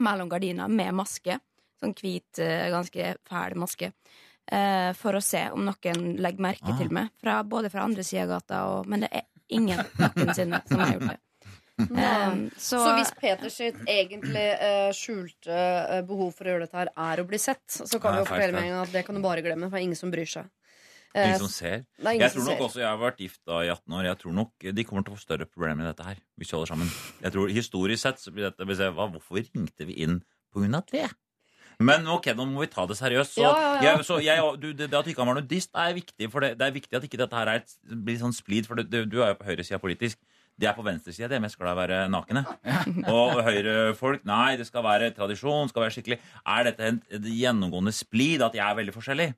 mellom 0.00 0.28
gardiner 0.32 0.68
med 0.68 0.94
maske. 0.98 1.38
Sånn 1.80 1.94
hvit, 1.96 2.38
eh, 2.42 2.66
ganske 2.72 3.14
fæl 3.28 3.56
maske. 3.56 3.92
eh, 4.50 4.92
for 4.98 5.14
å 5.14 5.22
se 5.22 5.44
om 5.54 5.62
noen 5.64 6.16
legger 6.18 6.42
merke 6.42 6.72
Ah. 6.72 6.76
til 6.78 6.88
meg. 6.90 7.10
Fra, 7.22 7.42
både 7.44 7.70
fra 7.70 7.84
andre 7.86 8.02
sida 8.02 8.24
av 8.24 8.28
gata, 8.34 8.62
og, 8.66 8.86
men 8.90 9.00
det 9.04 9.10
er 9.12 9.22
ingen 9.48 9.78
noensinne 9.98 10.58
som 10.66 10.78
har 10.80 10.92
gjort 10.96 11.08
det. 11.12 11.18
Um, 11.80 12.50
så, 12.58 12.76
så, 12.76 12.90
hvis 12.98 13.10
Peters 13.16 13.54
egentlig 13.88 14.42
uh, 14.60 14.90
skjulte 14.92 15.48
uh, 15.88 16.02
behov 16.04 16.34
for 16.36 16.44
å 16.44 16.50
gjøre 16.52 16.66
dette 16.66 16.76
her 16.76 16.90
er 16.92 17.22
å 17.22 17.24
bli 17.24 17.38
sett, 17.40 17.62
så 17.72 17.96
kan 17.98 18.18
vi 18.18 18.20
jo 18.20 18.26
fortelle 18.28 18.52
med 18.52 18.66
en 18.66 18.74
gang 18.74 18.82
at 18.84 18.92
det 18.92 19.02
kan 19.06 19.16
du 19.16 19.22
bare 19.24 19.40
glemme, 19.40 19.64
for 19.70 19.78
det 19.78 19.80
er 19.80 19.86
ingen 19.86 19.96
som 19.96 20.10
bryr 20.12 20.28
seg. 20.28 20.50
Eh, 21.14 21.26
Ingen 21.26 21.40
som 21.42 21.48
ser. 21.50 21.80
det 21.98 22.06
er 22.06 22.12
ingen 22.14 22.22
Jeg 22.22 22.32
tror 22.36 22.44
nok 22.46 22.56
ser. 22.58 22.64
også, 22.68 22.78
jeg 22.84 22.86
har 22.88 22.98
vært 23.00 23.16
gift 23.18 23.40
da 23.46 23.62
i 23.64 23.68
18 23.72 23.94
år. 23.98 24.04
Jeg 24.04 24.18
tror 24.20 24.32
nok 24.36 24.52
de 24.78 24.84
kommer 24.86 25.02
til 25.02 25.12
å 25.12 25.16
få 25.16 25.24
større 25.24 25.46
problemer 25.50 25.80
med 25.82 25.88
dette 25.90 26.06
her. 26.06 26.20
Hvis 26.38 26.52
vi 26.52 26.56
holder 26.56 26.70
sammen. 26.74 26.92
Jeg 27.24 27.32
tror 27.34 27.48
Historisk 27.50 28.02
sett 28.04 28.20
så 28.22 28.30
blir 28.30 28.46
dette 28.46 28.66
hvis 28.68 28.78
jeg, 28.78 28.94
hva, 28.94 29.08
Hvorfor 29.10 29.40
ringte 29.42 29.86
vi 29.88 29.96
inn 30.04 30.20
av 30.74 30.84
det? 30.92 31.08
Men 31.80 32.04
ok, 32.12 32.26
nå 32.36 32.44
må 32.44 32.60
vi 32.60 32.66
ta 32.68 32.84
det 32.86 32.96
seriøst. 32.98 33.34
Så, 33.38 33.40
Ja, 33.40 33.50
ja, 33.56 33.68
ja. 33.82 33.96
Jeg, 33.96 34.04
så 34.04 34.18
jeg, 34.20 34.42
du, 34.60 34.72
det, 34.76 34.90
det 34.90 34.98
at 34.98 35.04
du 35.06 35.10
ikke 35.14 35.24
var 35.24 35.34
nudist, 35.40 35.70
er 35.74 35.94
viktig. 35.96 36.28
For 36.30 36.40
det, 36.44 36.58
det 36.60 36.66
er 36.68 36.74
viktig 36.76 36.98
at 36.98 37.06
ikke 37.08 37.16
dette 37.22 37.34
her 37.38 37.48
er 37.48 37.62
et, 37.62 37.72
blir 37.88 38.18
sånn 38.20 38.34
splid. 38.36 38.66
For 38.68 38.76
det, 38.76 38.90
du, 38.92 38.98
du 39.08 39.22
er 39.24 39.32
jo 39.32 39.38
på 39.40 39.48
høyresida 39.48 39.80
politisk. 39.80 40.18
De 40.60 40.66
er 40.68 40.74
på 40.76 40.84
venstresida. 40.84 41.30
De 41.32 41.48
skal 41.48 41.70
å 41.72 41.76
være 41.78 42.02
nakne. 42.12 42.42
Og 43.08 43.40
høyrefolk 43.46 44.26
Nei, 44.28 44.58
det 44.60 44.66
skal 44.68 44.84
være 44.84 45.08
tradisjon. 45.16 45.70
skal 45.72 45.86
være 45.86 45.94
skikkelig 45.96 46.18
Er 46.44 46.68
dette 46.68 46.84
en, 46.84 47.00
et 47.08 47.22
gjennomgående 47.32 47.94
splid 47.96 48.44
at 48.44 48.54
jeg 48.58 48.66
er 48.66 48.76
veldig 48.76 48.94
forskjellig? 48.98 49.30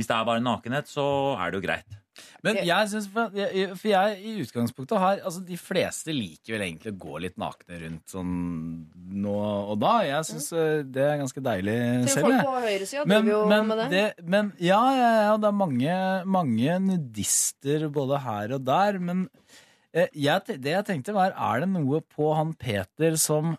Hvis 0.00 0.08
det 0.08 0.16
er 0.16 0.28
bare 0.28 0.40
nakenhet, 0.44 0.88
så 0.88 1.04
er 1.36 1.52
det 1.52 1.60
jo 1.60 1.66
greit. 1.68 2.00
Men 2.44 2.58
jeg 2.66 2.88
synes, 2.90 3.06
for 3.12 3.36
jeg, 3.36 3.68
for 3.78 3.88
jeg 3.88 4.16
i 4.28 4.32
utgangspunktet 4.42 5.00
har 5.00 5.20
altså 5.24 5.40
De 5.46 5.56
fleste 5.60 6.12
liker 6.12 6.56
vel 6.56 6.64
egentlig 6.66 6.92
å 6.92 6.98
gå 7.00 7.20
litt 7.24 7.38
nakne 7.40 7.78
rundt 7.84 8.12
sånn 8.12 8.34
nå 9.20 9.36
og 9.72 9.78
da. 9.80 9.92
Jeg 10.08 10.26
syns 10.28 10.50
eh, 10.56 10.82
det 10.84 11.04
er 11.06 11.20
ganske 11.22 11.44
deilig 11.44 11.76
Til 12.08 12.12
selv. 12.14 12.28
folk 12.28 12.44
på 12.48 12.62
høyresida 12.66 13.06
Men, 13.06 13.24
driver 13.24 13.32
jo 13.32 13.40
men, 13.52 13.70
med 13.70 13.80
det. 13.82 13.88
det, 13.94 14.28
men 14.36 14.52
ja, 14.60 14.82
ja, 14.98 15.10
ja, 15.30 15.32
det 15.40 15.48
er 15.50 15.56
mange, 15.62 15.96
mange 16.38 16.78
nudister 16.90 17.88
både 17.92 18.20
her 18.26 18.56
og 18.58 18.68
der. 18.68 19.00
Men 19.10 19.24
eh, 19.94 20.12
jeg, 20.12 20.60
det 20.60 20.76
jeg 20.76 20.88
tenkte 20.90 21.16
var, 21.16 21.34
er 21.36 21.64
det 21.64 21.72
noe 21.72 22.02
på 22.04 22.32
han 22.36 22.52
Peter 22.58 23.16
som 23.20 23.56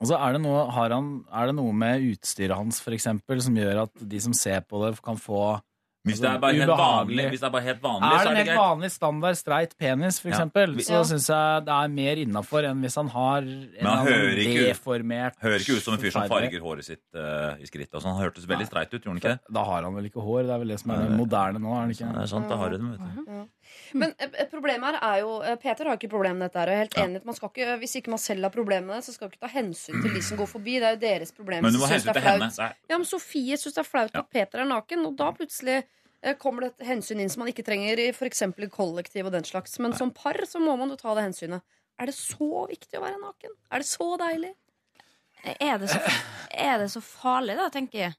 Altså, 0.00 0.16
er, 0.18 0.32
det 0.36 0.40
noe, 0.44 0.66
har 0.72 0.90
han, 0.92 1.24
er 1.32 1.46
det 1.50 1.54
noe 1.56 1.72
med 1.72 2.02
utstyret 2.12 2.56
hans 2.56 2.80
for 2.84 2.92
eksempel, 2.96 3.40
som 3.40 3.54
gjør 3.56 3.82
at 3.86 4.08
de 4.08 4.20
som 4.20 4.32
ser 4.36 4.60
på 4.68 4.80
det, 4.84 5.00
kan 5.02 5.16
få 5.16 5.60
Hvis 6.08 6.16
det 6.20 6.30
er 6.30 6.38
bare 6.40 6.56
helt 6.56 6.70
vanlig, 6.72 7.24
hvis 7.28 7.40
det 7.42 7.44
er 7.44 7.52
bare 7.52 7.66
helt 7.66 7.82
vanlig 7.84 8.08
er 8.08 8.12
så 8.16 8.20
det 8.24 8.24
er 8.24 8.30
en 8.30 8.36
det 8.38 8.44
helt 8.48 8.60
vanlig 8.60 8.88
standard 8.94 9.36
streit 9.36 9.74
penis, 9.76 10.18
for 10.20 10.30
Ja. 10.30 10.34
eksempel, 10.38 10.74
Vi- 10.76 10.82
så 10.88 10.92
Ja. 10.96 11.02
syns 11.04 11.26
jeg 11.28 11.64
det 11.66 11.74
er 11.76 11.88
mer 11.92 12.16
innafor 12.16 12.64
enn 12.64 12.80
hvis 12.80 12.94
han 12.96 13.08
har 13.08 13.36
en 13.42 13.68
Men 13.82 13.86
han 13.86 14.06
hører 14.06 14.38
ikke, 14.40 14.60
ut- 14.64 14.68
deformert 14.72 15.34
hører 15.42 15.60
ikke 15.60 15.76
ut 15.76 15.82
som 15.84 15.92
en 15.94 16.00
fyr 16.00 16.10
som 16.12 16.22
farger 16.28 16.60
håret 16.60 16.84
sitt 16.84 17.04
uh, 17.14 17.52
i 17.60 17.64
skrittet. 17.68 17.92
og 17.94 18.00
sånn. 18.00 18.16
Han 18.16 18.24
hørtes 18.24 18.46
veldig 18.48 18.66
streit 18.66 18.88
ut, 18.94 19.02
gjorde 19.04 19.08
han 19.12 19.16
ikke 19.20 19.32
det? 19.36 19.40
Da 19.52 19.64
har 19.64 19.82
han 19.82 19.94
vel 19.94 20.04
ikke 20.08 20.24
hår. 20.24 20.42
Det 20.48 20.50
er 20.56 20.58
vel 20.64 20.68
det 20.68 20.80
som 20.80 20.90
er 20.90 20.96
det 21.08 21.18
moderne 21.20 21.58
nå. 21.60 21.72
er 21.82 21.86
det 21.88 21.96
ikke? 22.00 22.12
Det 22.14 22.22
er 22.22 22.26
sant, 22.32 22.48
da 22.48 22.56
har 22.56 22.70
du 22.70 22.78
det, 22.78 22.98
vet 22.98 23.26
du. 23.26 23.48
Ja. 23.90 24.00
Men 24.02 24.14
problemet 24.52 24.94
her 24.94 24.98
er 25.02 25.20
jo 25.22 25.36
eh, 25.42 25.56
Peter 25.60 25.88
har 25.90 25.98
ikke 25.98 26.10
problem 26.12 26.38
med 26.40 26.48
dette. 26.48 26.62
her 26.62 26.70
Jeg 26.72 26.76
er 26.76 26.84
helt 26.84 26.98
enig 27.02 27.22
man 27.26 27.36
skal 27.36 27.50
ikke, 27.52 27.76
Hvis 27.82 27.96
ikke 28.00 28.12
man 28.14 28.22
selv 28.22 28.46
har 28.46 28.54
problemer 28.54 28.86
med 28.86 29.00
det, 29.00 29.06
så 29.08 29.14
skal 29.14 29.26
man 29.26 29.34
ikke 29.34 29.46
ta 29.46 29.52
hensyn 29.54 30.02
til 30.02 30.14
de 30.14 30.22
som 30.26 30.40
går 30.40 30.50
forbi. 30.50 30.76
Det 30.82 30.90
er 30.90 30.96
jo 30.96 31.02
deres 31.06 31.34
problem. 31.36 31.66
Men 31.66 31.74
du 31.74 31.80
må 31.82 31.90
hensyn 31.90 32.12
til 32.14 32.28
henne. 32.28 32.50
Ja, 32.90 32.96
men 32.98 33.08
Sofie 33.08 33.58
syns 33.60 33.78
det 33.78 33.84
er 33.84 33.90
flaut 33.90 34.22
at 34.22 34.30
Peter 34.30 34.62
er 34.62 34.70
naken, 34.70 35.04
og 35.08 35.18
da 35.18 35.32
plutselig 35.36 35.82
eh, 35.82 36.38
kommer 36.38 36.66
det 36.66 36.72
et 36.74 36.88
hensyn 36.92 37.20
inn 37.22 37.32
som 37.32 37.44
man 37.44 37.52
ikke 37.52 37.66
trenger 37.66 38.00
i 38.00 38.10
f.eks. 38.14 38.46
kollektiv 38.72 39.28
og 39.28 39.34
den 39.36 39.46
slags. 39.48 39.78
Men 39.82 39.96
som 39.98 40.14
par 40.14 40.38
så 40.46 40.62
må 40.62 40.76
man 40.80 40.92
jo 40.94 40.98
ta 41.00 41.14
det 41.18 41.28
hensynet. 41.28 41.66
Er 42.00 42.08
det 42.08 42.16
så 42.16 42.64
viktig 42.70 42.96
å 42.96 43.04
være 43.04 43.20
naken? 43.20 43.52
Er 43.68 43.82
det 43.82 43.90
så 43.90 44.14
deilig? 44.20 44.54
er, 45.44 45.78
det 45.78 45.88
så, 45.90 46.00
er 46.50 46.78
det 46.78 46.88
så 46.92 47.00
farlig, 47.04 47.56
da, 47.58 47.68
tenker 47.72 48.04
jeg? 48.06 48.16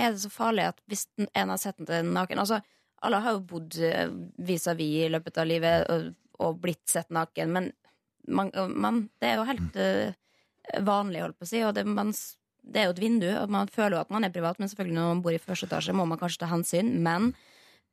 Er 0.00 0.14
det 0.14 0.22
så 0.22 0.30
farlig 0.32 0.68
at 0.70 0.78
hvis 0.90 1.06
en 1.18 1.52
har 1.52 1.60
sett 1.60 1.80
den 1.86 2.12
naken 2.14 2.40
Altså, 2.40 2.60
alle 3.06 3.20
har 3.24 3.36
jo 3.36 3.44
bodd 3.54 3.78
eh, 3.84 4.08
vis-à-vis 4.44 5.06
i 5.06 5.12
løpet 5.12 5.40
av 5.40 5.48
livet 5.48 5.86
og, 5.92 6.10
og 6.40 6.58
blitt 6.62 6.84
sett 6.90 7.10
naken, 7.14 7.54
men 7.54 7.70
man, 8.28 8.50
man, 8.76 9.00
det 9.20 9.30
er 9.30 9.40
jo 9.40 9.46
helt 9.48 9.78
uh, 9.80 10.82
vanlig, 10.86 11.22
holdt 11.24 11.38
på 11.40 11.46
å 11.46 11.50
si, 11.50 11.62
og 11.64 11.72
det, 11.74 11.86
man, 11.88 12.12
det 12.62 12.82
er 12.82 12.88
jo 12.88 12.94
et 12.94 13.02
vindu, 13.02 13.28
og 13.32 13.52
man 13.52 13.70
føler 13.72 13.96
jo 13.96 14.02
at 14.02 14.12
man 14.12 14.26
er 14.26 14.34
privat, 14.34 14.60
men 14.60 14.70
selvfølgelig 14.70 14.98
når 14.98 15.08
man 15.08 15.22
bor 15.24 15.34
i 15.34 15.40
første 15.42 15.66
etasje, 15.70 15.96
må 15.96 16.06
man 16.08 16.20
kanskje 16.20 16.42
ta 16.44 16.50
hensyn, 16.52 16.92
men 17.02 17.32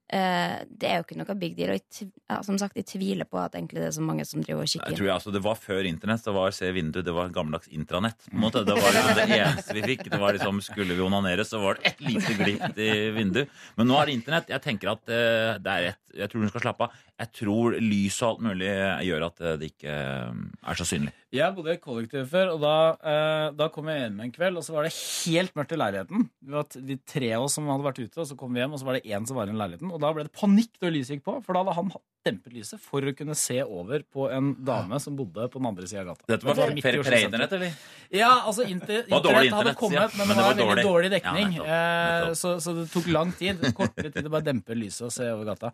eh, 0.09 0.55
det 0.69 0.89
er 0.89 0.99
jo 0.99 1.05
ikke 1.05 1.17
noe 1.19 1.35
big 1.39 1.55
deal. 1.57 1.73
Og 1.73 1.79
jeg, 1.79 2.07
ja, 2.29 2.39
som 2.45 2.57
sagt, 2.61 2.77
jeg 2.79 2.87
tviler 2.89 3.27
på 3.29 3.39
at 3.41 3.57
egentlig 3.57 3.81
det 3.81 3.89
er 3.89 3.95
så 3.97 4.05
mange 4.05 4.25
som 4.27 4.43
driver 4.43 4.63
og 4.63 4.67
Jeg 4.67 4.77
kikker. 4.77 4.97
tror 4.97 5.07
jeg, 5.07 5.15
altså, 5.15 5.33
Det 5.35 5.43
var 5.43 5.59
før 5.61 5.89
internett. 5.89 6.23
Det 6.23 6.35
var 6.37 6.55
se 6.55 6.71
vindu, 6.75 7.01
det 7.01 7.15
var 7.15 7.33
gammeldags 7.35 7.67
intranett. 7.67 8.17
På 8.29 8.35
en 8.35 8.43
måte. 8.45 8.63
Det 8.67 8.77
var 8.77 8.97
liksom 8.97 9.19
det 9.21 9.39
eneste 9.41 9.77
vi 9.77 9.85
fikk. 9.93 10.07
Det 10.11 10.21
var 10.21 10.37
liksom, 10.37 10.61
Skulle 10.61 10.97
vi 10.97 11.05
onanere, 11.05 11.45
så 11.47 11.61
var 11.63 11.79
det 11.79 11.91
et 11.93 12.01
lite 12.07 12.37
glimt 12.39 12.77
i 12.77 12.91
vinduet. 13.15 13.49
Men 13.75 13.91
nå 13.91 13.99
er 14.01 14.09
det 14.09 14.17
internett. 14.19 14.49
Jeg 14.55 14.63
tenker 14.63 14.93
at 14.95 15.03
uh, 15.07 15.57
det 15.61 15.75
er 15.75 15.87
rett. 15.91 16.03
jeg 16.17 16.31
tror 16.31 16.41
hun 16.45 16.49
skal 16.53 16.65
slappe 16.67 16.87
av. 16.87 17.01
Jeg 17.17 17.31
tror 17.33 17.75
lys 17.81 18.19
og 18.21 18.27
alt 18.27 18.43
mulig 18.45 18.73
gjør 19.07 19.23
at 19.25 19.39
eh, 19.41 19.55
det 19.57 19.71
ikke 19.71 19.93
eh, 19.93 20.41
er 20.69 20.77
så 20.77 20.85
synlig. 20.85 21.13
Jeg 21.33 21.55
bodde 21.57 21.73
i 21.73 21.79
kollektiv 21.81 22.27
før, 22.29 22.51
og 22.53 22.61
da, 22.61 22.75
eh, 23.01 23.45
da 23.57 23.67
kom 23.73 23.89
jeg 23.89 24.03
hjem 24.03 24.19
en 24.21 24.33
kveld, 24.35 24.59
og 24.59 24.65
så 24.65 24.75
var 24.75 24.85
det 24.85 24.93
helt 24.93 25.55
mørkt 25.57 25.73
i 25.73 25.79
leiligheten. 25.81 26.27
Vi 26.45 26.53
var 26.53 26.69
de 26.91 26.99
tre 27.09 27.31
av 27.39 27.47
oss 27.47 27.57
som 27.57 27.71
hadde 27.71 27.87
vært 27.87 28.03
ute, 28.03 28.21
og 28.21 28.29
så 28.29 28.37
kom 28.37 28.53
vi 28.53 28.61
hjem, 28.61 28.75
og 28.77 28.81
så 28.81 28.89
var 28.89 28.99
det 28.99 29.09
én 29.09 29.25
som 29.25 29.39
var 29.39 29.49
i 29.49 29.57
leiligheten. 29.57 29.89
Og 29.89 30.03
da 30.03 30.13
ble 30.13 30.27
det 30.27 30.35
panikk 30.37 30.77
da 30.77 30.93
lyset 30.93 31.17
gikk 31.17 31.25
på, 31.25 31.39
for 31.41 31.57
da 31.57 31.65
hadde 31.65 31.77
han 31.79 31.91
dempet 32.27 32.53
lyset 32.55 32.81
for 32.83 33.01
å 33.07 33.13
kunne 33.17 33.35
se 33.39 33.59
over 33.63 34.03
på 34.13 34.27
en 34.33 34.53
dame 34.67 34.99
som 35.03 35.15
bodde 35.17 35.47
på 35.51 35.61
den 35.61 35.69
andre 35.71 35.89
sida 35.89 36.03
av 36.05 36.11
gata. 36.13 36.27
Dette 36.33 36.47
var 36.47 36.59
sånn 36.61 36.81
per- 36.83 36.99
Oslo 37.01 37.09
pre-internett, 37.11 37.57
eller? 37.57 37.79
Ja, 38.13 38.31
altså 38.47 38.67
inter, 38.67 39.03
internett 39.07 39.57
hadde 39.57 39.75
kommet, 39.79 40.13
men, 40.19 40.31
det 40.31 40.37
var, 40.39 40.53
veldig 40.61 40.85
dårlig. 40.85 41.11
dekning. 41.17 41.57
Eh, 41.63 42.29
så, 42.39 42.57
så 42.63 42.75
det 42.77 42.87
tok 42.93 43.09
lang 43.11 43.33
tid. 43.35 43.63
Kortere 43.77 44.13
tid 44.13 44.29
å 44.29 44.33
bare 44.37 44.47
dempe 44.51 44.77
lyset 44.77 45.07
og 45.09 45.13
se 45.15 45.27
over 45.33 45.49
gata. 45.53 45.73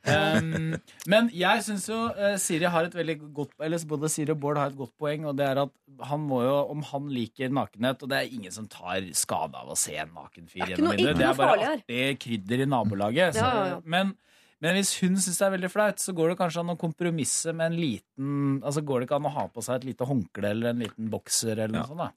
Um, 0.00 0.72
men 1.12 1.26
jeg 1.36 1.60
syns 1.66 1.84
jo 1.90 1.98
eh, 2.16 2.38
Siri 2.40 2.64
har 2.72 2.86
et 2.88 2.94
veldig 2.96 3.18
godt 3.36 3.50
Eller 3.60 3.82
både 3.84 4.08
Siri 4.08 4.32
og 4.32 4.38
Bård 4.40 4.56
har 4.56 4.70
et 4.72 4.78
godt 4.78 4.94
poeng, 4.96 5.26
og 5.28 5.34
det 5.36 5.44
er 5.44 5.60
at 5.66 5.74
han 6.08 6.22
må 6.24 6.38
jo, 6.40 6.54
om 6.72 6.80
han 6.88 7.10
liker 7.12 7.52
nakenhet 7.52 8.00
Og 8.06 8.08
det 8.08 8.16
er 8.22 8.32
ingen 8.32 8.54
som 8.54 8.64
tar 8.72 9.04
skade 9.12 9.60
av 9.60 9.68
å 9.68 9.76
se 9.76 9.98
en 10.00 10.14
naken 10.16 10.48
fyr 10.48 10.62
Det 10.62 10.64
er 10.64 10.72
gjennom 10.72 10.96
vinduet. 10.96 11.20
Det 11.20 11.26
er 11.28 11.36
bare 11.36 11.68
artig 11.74 12.00
krydder 12.24 12.64
i 12.64 12.70
nabolaget. 12.72 13.36
Så, 13.36 13.44
Ja, 13.44 13.50
ja, 13.58 13.66
ja. 13.74 13.78
Men, 13.84 14.14
men 14.60 14.76
hvis 14.76 14.90
hun 15.00 15.14
syns 15.16 15.38
det 15.40 15.46
er 15.46 15.54
veldig 15.56 15.70
flaut, 15.72 16.00
så 16.02 16.12
går 16.16 16.32
det 16.32 16.38
kanskje 16.40 16.60
an 16.64 16.72
å 16.74 16.78
kompromisse 16.80 17.54
med 17.56 17.72
en 17.72 17.78
liten 17.80 18.32
Altså 18.60 18.82
går 18.84 19.00
det 19.00 19.06
ikke 19.08 19.20
an 19.20 19.28
å 19.30 19.34
ha 19.38 19.44
på 19.48 19.62
seg 19.64 19.80
et 19.80 19.86
lite 19.92 20.08
håndkle 20.08 20.50
eller 20.52 20.74
en 20.74 20.82
liten 20.84 21.08
bokser 21.12 21.54
eller 21.56 21.78
noe 21.78 21.88
sånt, 21.88 22.02
da. 22.04 22.10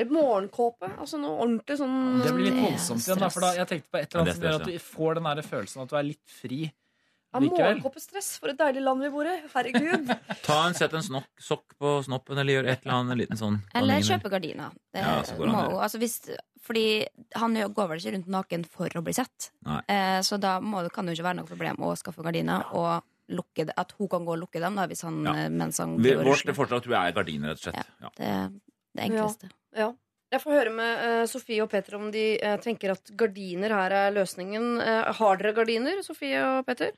Et 0.00 0.08
morgenkåpe. 0.08 0.88
Altså 0.96 1.18
noe 1.20 1.42
ordentlig 1.42 1.76
sånn 1.76 1.96
Det 2.24 2.30
blir 2.32 2.46
litt 2.48 2.60
voldsomt 2.62 3.02
igjen, 3.04 3.18
da, 3.20 3.28
for 3.34 3.44
da, 3.44 3.50
jeg 3.58 3.68
tenkte 3.72 3.90
på 3.92 3.98
et 4.00 4.06
eller 4.14 4.22
annet 4.22 4.30
Ja, 4.30 4.36
som 4.38 4.46
gjør 4.46 4.60
at 4.60 4.68
du 4.70 4.84
får 4.86 5.18
den 5.18 5.26
der 5.30 5.42
følelsen 5.50 5.82
at 5.82 5.90
du 5.90 5.96
er 5.98 6.06
litt 6.08 6.36
fri 6.40 6.60
Ja, 6.70 7.42
morgenkåpestress. 7.44 8.30
For 8.42 8.50
et 8.54 8.58
deilig 8.58 8.80
land 8.86 9.04
vi 9.04 9.10
bor 9.12 9.28
i. 9.28 9.34
Herregud. 9.52 10.08
Ta 10.46 10.56
en, 10.66 10.78
Sett 10.78 10.94
en 10.98 11.04
snokk, 11.04 11.28
sokk 11.38 11.76
på 11.78 11.92
snoppen, 12.06 12.38
eller 12.42 12.56
gjør 12.60 12.70
et 12.72 12.86
eller 12.86 12.96
annet 12.96 13.14
en 13.14 13.20
liten 13.24 13.38
sånn 13.42 13.58
Eller 13.78 14.06
kjøpe 14.06 14.32
gardiner. 14.32 14.72
Det 14.94 15.04
Ja, 15.04 15.18
så 15.26 15.36
går 15.38 15.50
det 15.50 15.52
an 15.58 15.74
må, 15.74 15.82
altså 15.84 16.00
hvis, 16.02 16.16
fordi 16.64 17.06
han 17.40 17.56
går 17.56 17.88
vel 17.88 18.02
ikke 18.02 18.12
rundt 18.16 18.32
naken 18.34 18.66
for 18.68 18.98
å 18.98 19.02
bli 19.04 19.14
sett. 19.16 19.50
Eh, 19.88 20.18
så 20.26 20.38
da 20.40 20.58
må, 20.60 20.82
kan 20.92 21.06
det 21.06 21.14
jo 21.14 21.20
ikke 21.20 21.30
være 21.30 21.40
noe 21.40 21.48
problem 21.48 21.80
å 21.86 21.94
skaffe 21.98 22.24
gardiner 22.26 22.68
og 22.76 23.00
lukke 23.30 23.66
det, 23.68 23.74
at 23.78 23.94
hun 23.98 24.10
kan 24.10 24.26
gå 24.26 24.34
og 24.34 24.42
lukke 24.42 24.60
dem 24.62 24.76
da, 24.76 24.86
hvis 24.90 25.04
han, 25.06 25.22
Ja. 25.24 25.34
eh, 25.38 25.48
mens 25.48 25.78
han 25.78 25.96
går 25.96 26.22
Vårt 26.24 26.26
rusler. 26.26 26.54
forslag 26.54 26.82
at 26.82 26.90
jeg 26.90 27.08
er 27.08 27.16
gardiner, 27.16 27.48
rett 27.54 27.60
og 27.60 27.66
slett. 27.68 27.90
Ja. 28.00 28.10
Det 28.16 28.26
er 28.26 28.48
det 28.94 29.04
enkleste. 29.06 29.50
Ja. 29.72 29.86
ja. 29.86 29.92
Jeg 30.30 30.42
får 30.44 30.52
høre 30.54 30.70
med 30.70 30.98
uh, 31.02 31.26
Sofie 31.26 31.62
og 31.62 31.70
Peter 31.72 31.96
om 31.96 32.10
de 32.14 32.38
uh, 32.38 32.56
tenker 32.62 32.92
at 32.92 33.10
gardiner 33.18 33.72
her 33.74 33.90
er 33.90 34.12
løsningen. 34.14 34.76
Uh, 34.78 35.10
har 35.18 35.40
dere 35.40 35.56
gardiner, 35.56 36.04
Sofie 36.06 36.38
og 36.38 36.66
Peter? 36.68 36.92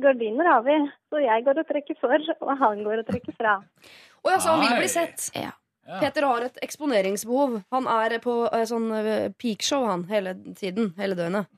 Gardiner 0.00 0.48
har 0.48 0.62
vi, 0.64 0.78
så 1.12 1.20
jeg 1.20 1.44
går 1.44 1.60
og 1.60 1.68
trekker 1.68 1.98
for, 2.00 2.24
og 2.40 2.54
han 2.62 2.80
går 2.86 3.02
og 3.02 3.10
trekker 3.10 3.36
fra. 3.36 3.58
Å 4.24 4.32
ja, 4.32 4.38
så 4.40 4.54
han 4.54 4.64
vil 4.64 4.80
bli 4.80 4.88
sett. 4.88 5.28
Ja. 5.36 5.52
Peter 5.84 6.26
har 6.28 6.46
et 6.46 6.62
eksponeringsbehov. 6.64 7.60
Han 7.74 7.88
er 7.90 8.16
på 8.24 8.38
eh, 8.48 8.64
sånn 8.68 8.88
eh, 8.96 9.28
peakshow 9.40 9.84
han 9.88 10.06
hele 10.08 10.36
tiden. 10.56 10.94
Hele 10.98 11.18
døgnet. 11.18 11.50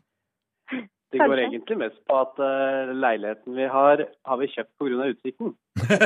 Det 1.15 1.23
går 1.23 1.39
egentlig 1.39 1.77
mest 1.79 2.01
på 2.11 2.17
at 2.19 2.41
uh, 2.43 2.91
leiligheten 2.91 3.55
vi 3.57 3.67
har, 3.71 4.01
har 4.27 4.39
vi 4.41 4.49
kjøpt 4.51 4.73
pga. 4.83 5.05
utsikten. 5.13 5.53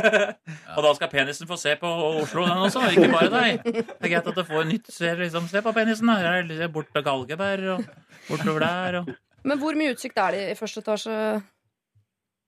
Og 0.77 0.85
da 0.85 0.91
skal 0.99 1.11
penisen 1.11 1.49
få 1.49 1.57
se 1.59 1.73
på 1.81 1.89
Oslo, 2.21 2.45
den 2.45 2.67
også, 2.67 2.83
ikke 2.93 3.09
bare 3.15 3.31
deg. 3.33 3.65
Det 3.65 3.97
er 3.97 4.13
greit 4.13 4.29
at 4.29 4.37
du 4.37 4.45
får 4.45 4.69
nytt 4.69 4.93
Se, 4.93 5.15
liksom, 5.19 5.49
se 5.51 5.65
på 5.65 5.73
penisen. 5.75 6.13
Her 6.13 6.43
er 6.43 6.51
det 6.51 6.69
Bort 6.75 6.93
til 6.93 7.07
Galgeberg 7.07 7.73
og 7.79 7.89
bortover 8.29 8.67
der. 8.67 9.01
Og. 9.01 9.11
Men 9.49 9.63
hvor 9.63 9.81
mye 9.81 9.97
utsikt 9.97 10.21
er 10.21 10.37
det 10.37 10.45
i 10.53 10.59
første 10.61 10.85
etasje? 10.85 11.17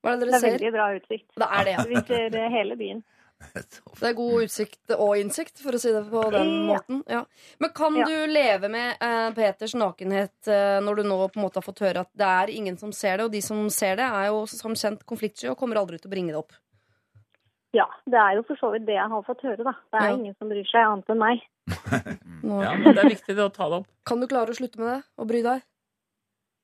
Hva 0.03 0.13
er 0.13 0.21
det 0.21 0.29
Det 0.29 0.37
er 0.37 0.45
ser? 0.45 0.57
veldig 0.59 0.73
bra 0.77 0.91
utsikt. 0.99 1.29
Det 1.41 1.49
er 1.49 1.67
det, 1.67 1.77
ja. 1.79 1.89
Vi 1.89 2.05
ser 2.13 2.39
hele 2.59 2.79
byen. 2.79 3.03
Det 4.01 4.09
er 4.09 4.15
god 4.19 4.43
utsikt 4.47 4.93
og 4.97 5.13
innsikt, 5.21 5.61
for 5.63 5.77
å 5.77 5.81
si 5.83 5.93
det 5.95 6.03
på 6.11 6.23
den 6.35 6.51
måten. 6.67 7.03
Ja. 7.11 7.25
Men 7.63 7.71
kan 7.77 7.97
Ja. 8.01 8.07
du 8.09 8.27
leve 8.33 8.69
med 8.73 8.97
eh, 9.03 9.29
Peters 9.37 9.75
nakenhet 9.79 10.49
eh, 10.51 10.79
når 10.83 10.97
du 10.97 11.03
nå 11.09 11.19
på 11.29 11.39
en 11.41 11.45
måte 11.47 11.61
har 11.61 11.67
fått 11.67 11.83
høre 11.85 12.01
at 12.07 12.11
det 12.19 12.27
er 12.29 12.51
ingen 12.55 12.79
som 12.81 12.93
ser 12.93 13.19
det, 13.19 13.25
og 13.29 13.33
de 13.35 13.43
som 13.45 13.63
ser 13.71 13.97
det, 14.01 14.07
er 14.09 14.29
jo 14.33 14.45
som 14.51 14.75
kjent 14.75 15.05
konfliktsky 15.07 15.51
og 15.53 15.59
kommer 15.61 15.77
aldri 15.83 15.99
til 16.01 16.11
å 16.11 16.15
bringe 16.15 16.33
det 16.35 16.41
opp? 16.41 16.53
Ja, 17.73 17.87
det 18.05 18.19
er 18.21 18.35
jo 18.37 18.43
for 18.45 18.59
så 18.61 18.69
vidt 18.75 18.85
det 18.85 18.99
jeg 18.99 19.09
har 19.09 19.23
fått 19.25 19.41
høre, 19.47 19.65
da. 19.65 19.73
Det 19.93 20.01
er 20.03 20.09
Ja. 20.11 20.17
ingen 20.17 20.35
som 20.37 20.49
bryr 20.51 20.67
seg 20.69 20.83
annet 20.85 21.09
enn 21.15 21.23
meg. 21.23 21.45
Ja, 22.43 22.73
men 22.75 22.91
det 22.97 23.05
er 23.05 23.09
viktig 23.13 23.37
det 23.39 23.45
å 23.45 23.53
ta 23.55 23.69
det 23.71 23.77
opp. 23.83 23.87
Kan 24.05 24.21
du 24.21 24.27
klare 24.27 24.51
å 24.51 24.57
slutte 24.59 24.81
med 24.83 24.89
det 24.91 25.03
og 25.17 25.29
bry 25.31 25.43
deg? 25.47 25.63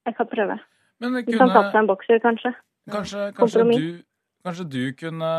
Jeg 0.08 0.16
kan 0.18 0.26
prøve. 0.26 0.56
Men 0.98 1.12
kunne... 1.14 1.30
Du 1.30 1.38
kan 1.38 1.52
ta 1.54 1.62
på 1.62 1.70
seg 1.70 1.78
en 1.84 1.86
bokser, 1.86 2.18
kanskje. 2.24 2.50
kanskje, 2.90 3.26
kanskje, 3.36 3.62
du, 3.78 4.02
kanskje 4.46 4.66
du 4.70 4.82
kunne 4.98 5.30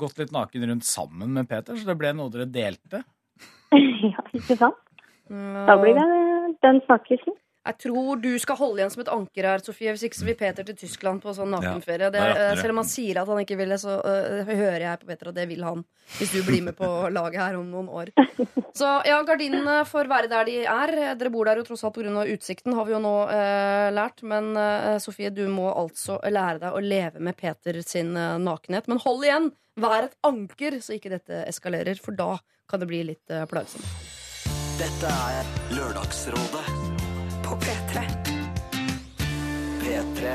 gått 0.00 0.20
litt 0.20 0.34
naken 0.34 0.66
rundt 0.70 0.86
sammen 0.88 1.32
med 1.36 1.48
Peter, 1.50 1.76
så 1.76 1.88
det 1.88 1.98
ble 2.00 2.12
noe 2.16 2.32
dere 2.32 2.48
delte? 2.50 3.02
ja, 4.12 4.24
ikke 4.36 4.58
sant? 4.60 4.80
Da 5.30 5.76
blir 5.78 5.94
det 5.94 6.06
den 6.64 6.80
snakkelsen. 6.88 7.36
Jeg 7.60 7.76
tror 7.76 8.16
du 8.16 8.30
skal 8.40 8.56
holde 8.56 8.80
igjen 8.80 8.92
som 8.94 9.02
et 9.02 9.10
anker 9.12 9.44
her, 9.44 9.60
Sofie. 9.60 9.92
Hvis 9.92 10.06
ikke 10.06 10.16
så 10.16 10.26
vil 10.30 10.36
Peter 10.38 10.64
til 10.64 10.76
Tyskland 10.80 11.20
på 11.20 11.34
sånn 11.36 11.50
nakenferie. 11.52 12.08
Det, 12.12 12.22
eh, 12.32 12.54
selv 12.56 12.72
om 12.72 12.80
han 12.80 12.88
sier 12.88 13.20
at 13.20 13.28
han 13.28 13.42
ikke 13.42 13.58
vil 13.60 13.74
det, 13.74 13.76
så 13.82 13.98
uh, 14.00 14.48
hører 14.48 14.84
jeg 14.86 15.00
på 15.02 15.08
Peter 15.10 15.28
at 15.28 15.36
det 15.36 15.44
vil 15.50 15.66
han. 15.66 15.82
Hvis 16.16 16.32
du 16.32 16.40
blir 16.46 16.64
med 16.64 16.78
på 16.78 16.88
laget 17.18 17.36
her 17.42 17.58
om 17.58 17.68
noen 17.68 17.90
år. 17.92 18.12
Så 18.72 18.88
ja, 19.04 19.18
gardinene 19.28 19.82
får 19.84 20.08
være 20.08 20.30
der 20.32 20.48
de 20.48 20.56
er. 20.64 20.94
Dere 21.20 21.32
bor 21.34 21.50
der 21.50 21.60
jo 21.60 21.66
tross 21.68 21.84
alt 21.84 21.98
pga. 21.98 22.24
utsikten, 22.32 22.72
har 22.78 22.88
vi 22.88 22.96
jo 22.96 23.02
nå 23.04 23.16
uh, 23.28 23.88
lært. 23.92 24.24
Men 24.24 24.54
Sofie, 25.04 25.28
du 25.28 25.44
må 25.52 25.68
altså 25.68 26.16
lære 26.24 26.62
deg 26.64 26.76
å 26.76 26.80
leve 26.80 27.20
med 27.20 27.36
Peter 27.36 27.76
sin 27.84 28.14
nakenhet. 28.16 28.88
Men 28.88 29.02
hold 29.04 29.26
igjen! 29.26 29.50
Vær 29.80 30.08
et 30.08 30.16
anker, 30.26 30.80
så 30.84 30.96
ikke 30.96 31.12
dette 31.12 31.44
eskalerer, 31.48 32.00
for 32.02 32.16
da 32.16 32.34
kan 32.68 32.82
det 32.82 32.88
bli 32.90 33.04
litt 33.12 33.36
plagsomt. 33.48 33.86
Dette 34.80 35.12
er 35.30 35.52
Lørdagsrådet 35.76 36.89
på 37.50 37.56
P3. 37.56 38.00
P3. 39.82 40.34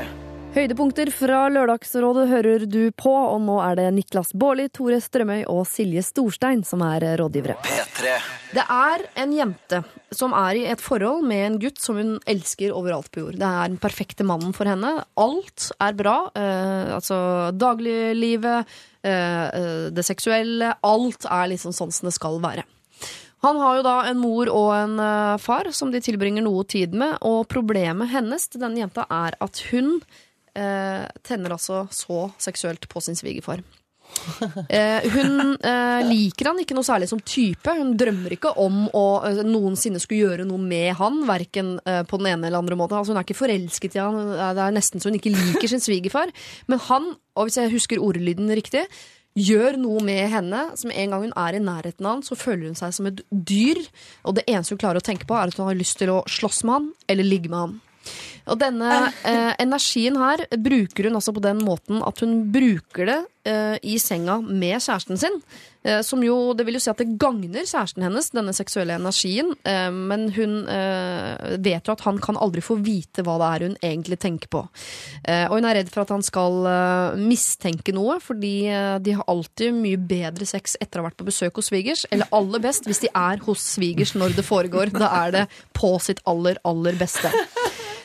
Høydepunkter 0.56 1.08
fra 1.12 1.46
Lørdagsrådet 1.52 2.26
hører 2.28 2.64
du 2.68 2.90
på, 2.96 3.12
og 3.12 3.38
nå 3.44 3.56
er 3.64 3.78
det 3.78 3.86
Niklas 3.96 4.34
Baarli, 4.36 4.66
Tore 4.72 4.98
Strømøy 5.04 5.42
og 5.52 5.62
Silje 5.68 6.04
Storstein 6.04 6.64
som 6.64 6.84
er 6.84 7.04
rådgivere. 7.20 7.56
P3. 7.64 8.12
Det 8.56 8.64
er 8.64 9.06
en 9.22 9.32
jente 9.36 9.80
som 10.16 10.36
er 10.36 10.60
i 10.60 10.66
et 10.72 10.84
forhold 10.84 11.24
med 11.28 11.44
en 11.46 11.58
gutt 11.60 11.80
som 11.80 12.00
hun 12.00 12.14
elsker 12.28 12.76
overalt 12.76 13.08
på 13.12 13.24
jord. 13.24 13.40
Det 13.40 13.48
er 13.48 13.72
den 13.72 13.80
perfekte 13.80 14.28
mannen 14.28 14.52
for 14.56 14.68
henne. 14.68 14.92
Alt 15.20 15.70
er 15.80 15.96
bra. 15.96 16.18
Eh, 16.36 16.94
altså 17.00 17.18
dagliglivet, 17.56 18.78
eh, 19.04 19.44
eh, 19.48 19.84
det 19.92 20.04
seksuelle. 20.04 20.76
Alt 20.84 21.28
er 21.28 21.52
liksom 21.52 21.76
sånn 21.76 21.92
som 21.92 22.08
det 22.10 22.16
skal 22.16 22.40
være. 22.44 22.68
Han 23.44 23.58
har 23.60 23.78
jo 23.78 23.84
da 23.84 23.96
en 24.08 24.20
mor 24.20 24.48
og 24.52 24.70
en 24.74 25.00
eh, 25.02 25.38
far 25.42 25.68
som 25.76 25.90
de 25.92 26.00
tilbringer 26.02 26.44
noe 26.46 26.64
tid 26.68 26.96
med, 26.96 27.18
og 27.26 27.44
problemet 27.52 28.10
hennes 28.14 28.48
til 28.48 28.62
denne 28.62 28.80
jenta 28.80 29.04
er 29.12 29.36
at 29.44 29.60
hun 29.70 29.98
eh, 30.56 31.04
tenner 31.26 31.56
altså 31.56 31.84
så 31.92 32.30
seksuelt 32.40 32.88
på 32.88 33.04
sin 33.04 33.18
svigerfar. 33.18 33.64
Eh, 34.68 35.04
hun 35.12 35.56
eh, 35.56 36.00
liker 36.06 36.50
han 36.50 36.60
ikke 36.62 36.74
noe 36.76 36.86
særlig 36.86 37.08
som 37.10 37.20
type. 37.22 37.72
Hun 37.78 37.94
drømmer 37.98 38.34
ikke 38.36 38.52
om 38.62 38.86
å 38.94 39.04
eh, 39.26 39.40
noensinne 39.46 40.00
skulle 40.02 40.30
gjøre 40.30 40.46
noe 40.48 40.62
med 40.62 40.94
han, 40.98 41.20
verken 41.28 41.76
eh, 41.86 42.02
på 42.08 42.20
den 42.20 42.30
ene 42.32 42.48
eller 42.48 42.62
andre 42.62 42.78
måten. 42.78 42.98
Altså, 42.98 43.14
hun 43.14 43.20
er 43.20 43.26
ikke 43.26 43.38
forelsket 43.38 43.98
i 43.98 44.02
han. 44.02 44.32
Det 44.56 44.64
er 44.64 44.74
nesten 44.74 45.02
så 45.02 45.10
hun 45.10 45.18
ikke 45.18 45.34
liker 45.34 45.70
sin 45.70 45.82
svigerfar. 45.82 46.32
Men 46.70 46.82
han, 46.88 47.12
og 47.36 47.48
hvis 47.48 47.60
jeg 47.60 47.74
husker 47.74 48.02
ordlyden 48.02 48.50
riktig, 48.58 48.86
gjør 49.36 49.76
noe 49.80 50.02
med 50.04 50.30
henne 50.32 50.62
som 50.80 50.92
en 50.92 51.12
gang 51.12 51.26
hun 51.26 51.34
er 51.36 51.58
i 51.58 51.62
nærheten 51.62 52.06
av 52.06 52.16
han, 52.16 52.24
så 52.24 52.38
føler 52.38 52.70
hun 52.70 52.78
seg 52.78 52.94
som 52.96 53.08
et 53.10 53.20
dyr. 53.30 53.82
Og 54.24 54.38
det 54.38 54.46
eneste 54.48 54.74
hun 54.74 54.82
klarer 54.82 55.02
å 55.02 55.06
tenke 55.06 55.28
på, 55.28 55.36
er 55.36 55.52
at 55.52 55.60
hun 55.60 55.68
har 55.68 55.78
lyst 55.78 56.00
til 56.00 56.12
å 56.14 56.22
slåss 56.30 56.64
med 56.64 56.78
han 56.78 56.88
eller 57.12 57.28
ligge 57.28 57.52
med 57.52 57.62
han. 57.62 57.76
Og 58.46 58.60
denne 58.60 58.90
eh, 59.26 59.52
energien 59.62 60.16
her 60.20 60.44
bruker 60.62 61.08
hun 61.08 61.18
altså 61.18 61.34
på 61.34 61.42
den 61.42 61.64
måten 61.66 62.02
at 62.06 62.22
hun 62.22 62.44
bruker 62.54 63.10
det 63.10 63.18
eh, 63.46 63.76
i 63.86 63.96
senga 64.02 64.40
med 64.42 64.76
kjæresten 64.82 65.20
sin. 65.20 65.40
Uh, 65.86 66.00
som 66.02 66.22
jo, 66.24 66.50
det 66.58 66.64
vil 66.66 66.74
jo 66.74 66.82
si 66.82 66.90
at 66.90 66.98
det 66.98 67.14
gagner 67.20 67.62
kjæresten 67.62 68.02
hennes, 68.02 68.32
denne 68.34 68.54
seksuelle 68.56 68.96
energien. 68.98 69.52
Uh, 69.66 69.88
men 69.94 70.28
hun 70.34 70.56
vet 71.62 71.86
jo 71.86 71.94
at 71.94 72.02
han 72.06 72.18
kan 72.22 72.38
aldri 72.42 72.62
få 72.64 72.78
vite 72.82 73.22
hva 73.24 73.36
det 73.40 73.48
er 73.48 73.64
hun 73.66 73.76
egentlig 73.84 74.18
tenker 74.22 74.50
på. 74.50 74.62
Og 74.66 75.54
hun 75.54 75.66
er 75.68 75.78
redd 75.78 75.90
for 75.92 76.02
at 76.02 76.12
han 76.14 76.24
skal 76.24 76.66
mistenke 77.20 77.94
noe, 77.94 78.18
fordi 78.22 78.54
de 79.04 79.14
har 79.16 79.28
alltid 79.30 79.74
mye 79.76 80.00
bedre 80.00 80.48
sex 80.48 80.76
etter 80.80 81.00
å 81.00 81.04
ha 81.04 81.10
vært 81.10 81.18
på 81.20 81.28
besøk 81.28 81.60
hos 81.60 81.70
svigers. 81.70 82.04
Eller 82.10 82.30
aller 82.36 82.62
best 82.62 82.88
hvis 82.88 83.04
de 83.04 83.12
er 83.12 83.42
hos 83.46 83.64
svigers 83.76 84.14
når 84.18 84.36
det 84.38 84.46
foregår. 84.46 84.92
Da 84.94 85.10
er 85.24 85.36
det 85.36 85.44
på 85.76 85.96
sitt 86.02 86.22
aller, 86.28 86.60
aller 86.66 86.98
beste. 86.98 87.32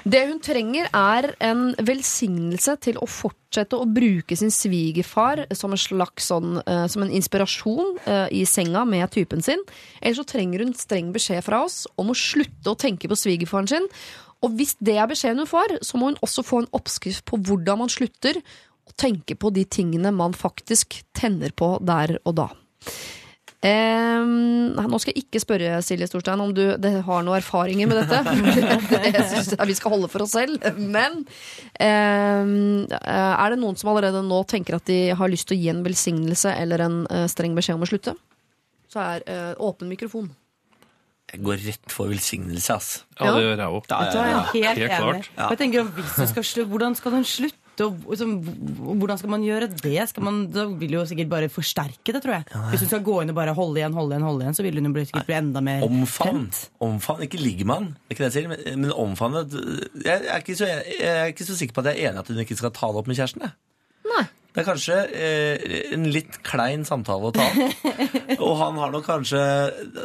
Det 0.03 0.21
hun 0.25 0.39
trenger, 0.41 0.87
er 0.89 1.27
en 1.45 1.75
velsignelse 1.77 2.73
til 2.81 2.97
å 2.97 3.07
fortsette 3.09 3.77
å 3.77 3.85
bruke 3.85 4.37
sin 4.37 4.53
svigerfar 4.53 5.43
som 5.57 5.75
en 5.75 5.81
slags 5.81 6.31
sånn, 6.31 6.57
uh, 6.65 6.87
som 6.89 7.05
en 7.05 7.13
inspirasjon 7.13 7.99
uh, 8.07 8.25
i 8.33 8.41
senga 8.49 8.83
med 8.89 9.11
typen 9.13 9.45
sin. 9.45 9.61
Eller 10.01 10.17
så 10.17 10.25
trenger 10.27 10.65
hun 10.65 10.73
streng 10.77 11.13
beskjed 11.13 11.45
fra 11.45 11.61
oss 11.67 11.83
om 12.01 12.09
å 12.09 12.17
slutte 12.17 12.73
å 12.73 12.79
tenke 12.79 13.11
på 13.11 13.19
svigerfaren 13.19 13.69
sin. 13.69 13.87
Og 14.41 14.57
hvis 14.57 14.73
det 14.81 14.97
er 14.97 15.09
beskjeden 15.11 15.43
hun 15.43 15.51
får, 15.51 15.77
så 15.85 16.01
må 16.01 16.09
hun 16.09 16.21
også 16.25 16.45
få 16.45 16.63
en 16.63 16.71
oppskrift 16.77 17.27
på 17.29 17.37
hvordan 17.45 17.83
man 17.83 17.93
slutter 17.93 18.41
å 18.41 18.95
tenke 18.97 19.37
på 19.37 19.53
de 19.53 19.67
tingene 19.69 20.13
man 20.15 20.33
faktisk 20.33 21.03
tenner 21.17 21.53
på 21.53 21.75
der 21.85 22.17
og 22.25 22.39
da. 22.41 22.49
Ehm, 23.61 24.73
nå 24.73 24.99
skal 25.01 25.13
jeg 25.13 25.27
ikke 25.27 25.41
spørre 25.43 25.81
Silje 25.85 26.07
Storstein 26.09 26.41
om 26.41 26.49
du 26.55 26.63
det 26.81 26.95
har 27.05 27.21
noen 27.21 27.37
erfaringer 27.37 27.89
med 27.89 27.99
dette. 28.01 28.21
det 29.13 29.25
syns 29.29 29.51
jeg 29.53 29.69
vi 29.69 29.75
skal 29.77 29.93
holde 29.93 30.09
for 30.09 30.25
oss 30.25 30.33
selv. 30.33 30.57
Men 30.81 31.21
eh, 31.77 32.97
er 33.05 33.53
det 33.53 33.61
noen 33.61 33.77
som 33.77 33.93
allerede 33.93 34.23
nå 34.25 34.41
tenker 34.49 34.79
at 34.79 34.89
de 34.89 34.99
har 35.17 35.31
lyst 35.31 35.51
til 35.51 35.59
å 35.59 35.61
gi 35.61 35.71
en 35.73 35.85
velsignelse 35.85 36.55
eller 36.57 36.87
en 36.87 37.01
eh, 37.13 37.27
streng 37.29 37.57
beskjed 37.57 37.77
om 37.77 37.85
å 37.85 37.91
slutte? 37.91 38.17
Så 38.91 39.01
er 39.03 39.27
eh, 39.29 39.51
åpen 39.61 39.91
mikrofon. 39.91 40.31
Jeg 41.31 41.45
går 41.45 41.61
rett 41.63 41.93
for 41.93 42.09
velsignelse, 42.11 42.75
ass. 42.75 42.89
Ja, 43.15 43.29
det 43.37 43.45
gjør 43.45 43.61
jeg 43.61 43.75
òg. 43.77 43.85
Ja, 43.87 43.99
ja, 44.03 44.21
er 44.21 44.49
helt, 44.51 44.81
Helt 44.81 44.97
klart. 44.97 45.29
Ja. 45.37 45.45
Jeg 45.53 45.61
tenker, 45.61 45.85
hvis 45.95 46.17
du 46.17 46.25
skal 46.27 46.43
slutte, 46.43 46.67
Hvordan 46.73 46.97
skal 46.97 47.15
den 47.15 47.27
slutte? 47.29 47.57
Og 47.85 48.11
liksom, 48.11 48.35
hvordan 49.01 49.19
skal 49.21 49.33
man 49.33 49.45
gjøre 49.45 49.69
det? 49.71 49.95
Skal 50.11 50.25
man, 50.25 50.41
da 50.53 50.65
vil 50.81 50.97
jo 50.97 51.05
sikkert 51.09 51.31
bare 51.31 51.49
forsterke 51.51 52.15
det, 52.15 52.21
tror 52.23 52.37
jeg. 52.39 52.47
Hvis 52.71 52.85
hun 52.85 52.91
skal 52.91 53.03
gå 53.07 53.17
inn 53.23 53.33
og 53.33 53.39
bare 53.39 53.55
holde 53.57 53.81
igjen, 53.81 53.95
holde 53.97 54.15
igjen, 54.15 54.27
holde 54.27 54.45
igjen, 54.45 54.57
så 54.57 54.65
vil 54.67 54.79
hun 54.81 54.91
jo 54.91 55.07
sikkert 55.07 55.29
bli 55.29 55.39
enda 55.39 55.63
mer 55.65 55.87
Omfavn. 55.87 56.45
Omfavn, 56.83 57.25
Ikke 57.27 57.41
ligger 57.41 57.71
er 57.71 57.89
ikke 58.11 58.23
det 58.23 58.29
jeg 58.29 58.37
sier, 58.37 58.51
men, 58.51 58.63
men 58.83 58.93
omfavne. 58.93 59.43
Jeg 60.03 60.21
er, 60.25 60.39
ikke 60.39 60.57
så, 60.57 60.69
jeg 60.69 61.11
er 61.11 61.33
ikke 61.33 61.47
så 61.47 61.57
sikker 61.57 61.77
på 61.77 61.83
at 61.83 61.91
jeg 61.91 62.01
er 62.01 62.11
enig 62.11 62.21
i 62.21 62.25
at 62.25 62.31
hun 62.33 62.45
ikke 62.45 62.57
skal 62.59 62.73
ta 62.75 62.89
det 62.91 63.01
opp 63.01 63.11
med 63.11 63.19
kjæresten. 63.19 63.45
Jeg. 63.47 63.57
Det 64.51 64.65
er 64.65 64.67
kanskje 64.67 64.95
eh, 65.15 65.75
en 65.95 66.09
litt 66.11 66.41
klein 66.43 66.81
samtale 66.87 67.29
å 67.29 67.31
ta. 67.31 67.45
Og 68.43 68.57
han 68.59 68.79
har 68.81 68.91
nok 68.91 69.05
kanskje 69.07 69.39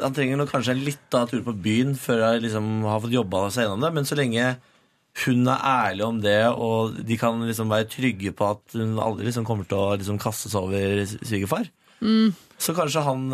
Han 0.04 0.14
trenger 0.14 0.38
nok 0.38 0.52
kanskje 0.52 0.76
en 0.76 0.84
liten 0.86 1.30
tur 1.32 1.42
på 1.48 1.54
byen 1.64 1.96
før 1.98 2.22
han 2.28 2.44
liksom 2.44 2.68
har 2.86 3.02
fått 3.02 3.16
jobba 3.16 3.48
seg 3.50 3.66
gjennom 3.66 3.82
det. 3.82 3.90
Men 3.96 4.06
så 4.06 4.18
lenge 4.18 4.52
hun 5.24 5.46
er 5.48 5.62
ærlig 5.64 6.04
om 6.04 6.18
det, 6.20 6.38
og 6.52 6.98
de 7.08 7.16
kan 7.16 7.40
liksom 7.48 7.70
være 7.72 7.88
trygge 7.88 8.32
på 8.36 8.50
at 8.52 8.76
hun 8.76 8.98
aldri 9.00 9.24
liksom 9.30 9.46
kommer 9.48 9.64
til 9.68 9.78
å 9.80 9.94
liksom 9.96 10.18
kaste 10.20 10.52
seg 10.52 10.68
over 10.68 11.04
svigerfar, 11.06 11.70
Mm. 12.04 12.34
Så 12.58 12.72
kanskje 12.76 13.02
han 13.04 13.26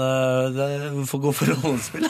det, 0.56 0.66
får 1.08 1.20
gå 1.22 1.32
for 1.38 1.50
rollespill. 1.62 2.06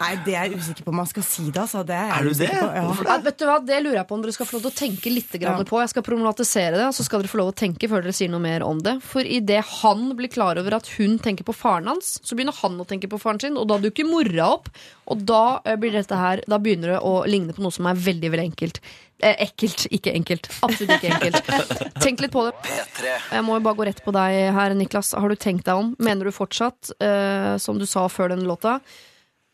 Nei, 0.00 0.10
det 0.26 0.34
er 0.36 0.50
jeg 0.50 0.58
usikker 0.60 0.84
på 0.86 0.92
om 0.92 0.98
man 1.00 1.08
skal 1.08 1.24
si 1.26 1.46
det. 1.48 1.62
Altså. 1.62 1.80
det 1.88 1.96
er, 1.96 2.10
Er 2.18 2.28
du 2.28 2.32
det? 2.36 2.48
På. 2.52 2.66
Ja. 2.76 2.82
Hvorfor 2.88 3.08
Ja, 3.08 3.16
vet 3.24 3.38
du 3.40 3.44
hva, 3.48 3.56
Det 3.64 3.78
lurer 3.82 3.98
jeg 4.00 4.08
på 4.10 4.18
om 4.18 4.24
dere 4.24 4.34
skal 4.36 4.48
få 4.50 4.58
lov 4.58 4.66
til 4.66 4.72
å 4.72 4.78
tenke 4.82 5.12
litt 5.14 5.38
Ja. 5.40 5.54
på. 5.64 5.80
Jeg 5.80 5.92
skal 5.94 6.04
problematisere 6.06 6.76
det, 6.76 6.86
og 6.90 6.94
så 6.96 7.06
skal 7.06 7.22
dere 7.24 7.32
få 7.32 7.40
lov 7.40 7.52
til 7.52 7.56
å 7.56 7.60
tenke 7.64 7.88
før 7.90 8.04
dere 8.04 8.16
sier 8.16 8.30
noe 8.32 8.42
mer 8.44 8.64
om 8.68 8.82
det. 8.84 8.98
For 9.06 9.24
idet 9.24 9.62
han 9.82 10.04
blir 10.18 10.28
klar 10.32 10.60
over 10.60 10.76
at 10.76 10.90
hun 10.98 11.18
tenker 11.18 11.44
på 11.48 11.54
faren 11.56 11.88
hans, 11.88 12.18
så 12.22 12.36
begynner 12.36 12.56
han 12.60 12.76
å 12.82 12.86
tenke 12.88 13.08
på 13.08 13.20
faren 13.22 13.40
sin, 13.40 13.56
og 13.56 13.68
da 13.72 13.78
dukker 13.82 14.04
mora 14.08 14.50
opp. 14.58 14.68
Og 15.08 15.24
da 15.26 15.60
eh, 15.64 15.76
blir 15.80 15.90
dette 15.96 16.14
her 16.14 16.44
Da 16.48 16.58
begynner 16.62 16.94
det 16.94 17.00
å 17.02 17.24
ligne 17.26 17.52
på 17.56 17.62
noe 17.64 17.74
som 17.74 17.88
er 17.90 17.98
veldig, 17.98 18.28
veldig 18.30 18.48
enkelt. 18.52 18.78
Eh, 19.22 19.36
ekkelt, 19.44 19.86
ikke 19.94 20.12
enkelt. 20.18 20.48
Absolutt 20.66 20.96
ikke 20.96 21.12
enkelt. 21.14 21.50
Tenk 22.04 22.24
litt 22.24 22.32
på 22.34 22.42
det. 22.48 22.72
Jeg 23.06 23.44
må 23.46 23.54
jo 23.58 23.64
bare 23.68 23.78
gå 23.78 23.86
rett 23.86 24.02
på 24.02 24.14
deg 24.14 24.38
her, 24.56 24.74
Niklas. 24.74 25.12
Har 25.14 25.30
du 25.30 25.38
tenkt 25.38 25.68
deg 25.68 25.78
om? 25.78 25.92
Mener 26.02 26.26
du 26.26 26.34
fortsatt, 26.34 26.90
eh, 26.98 27.54
som 27.62 27.78
du 27.78 27.86
sa 27.86 28.08
før 28.10 28.34
denne 28.34 28.48
låta, 28.50 28.80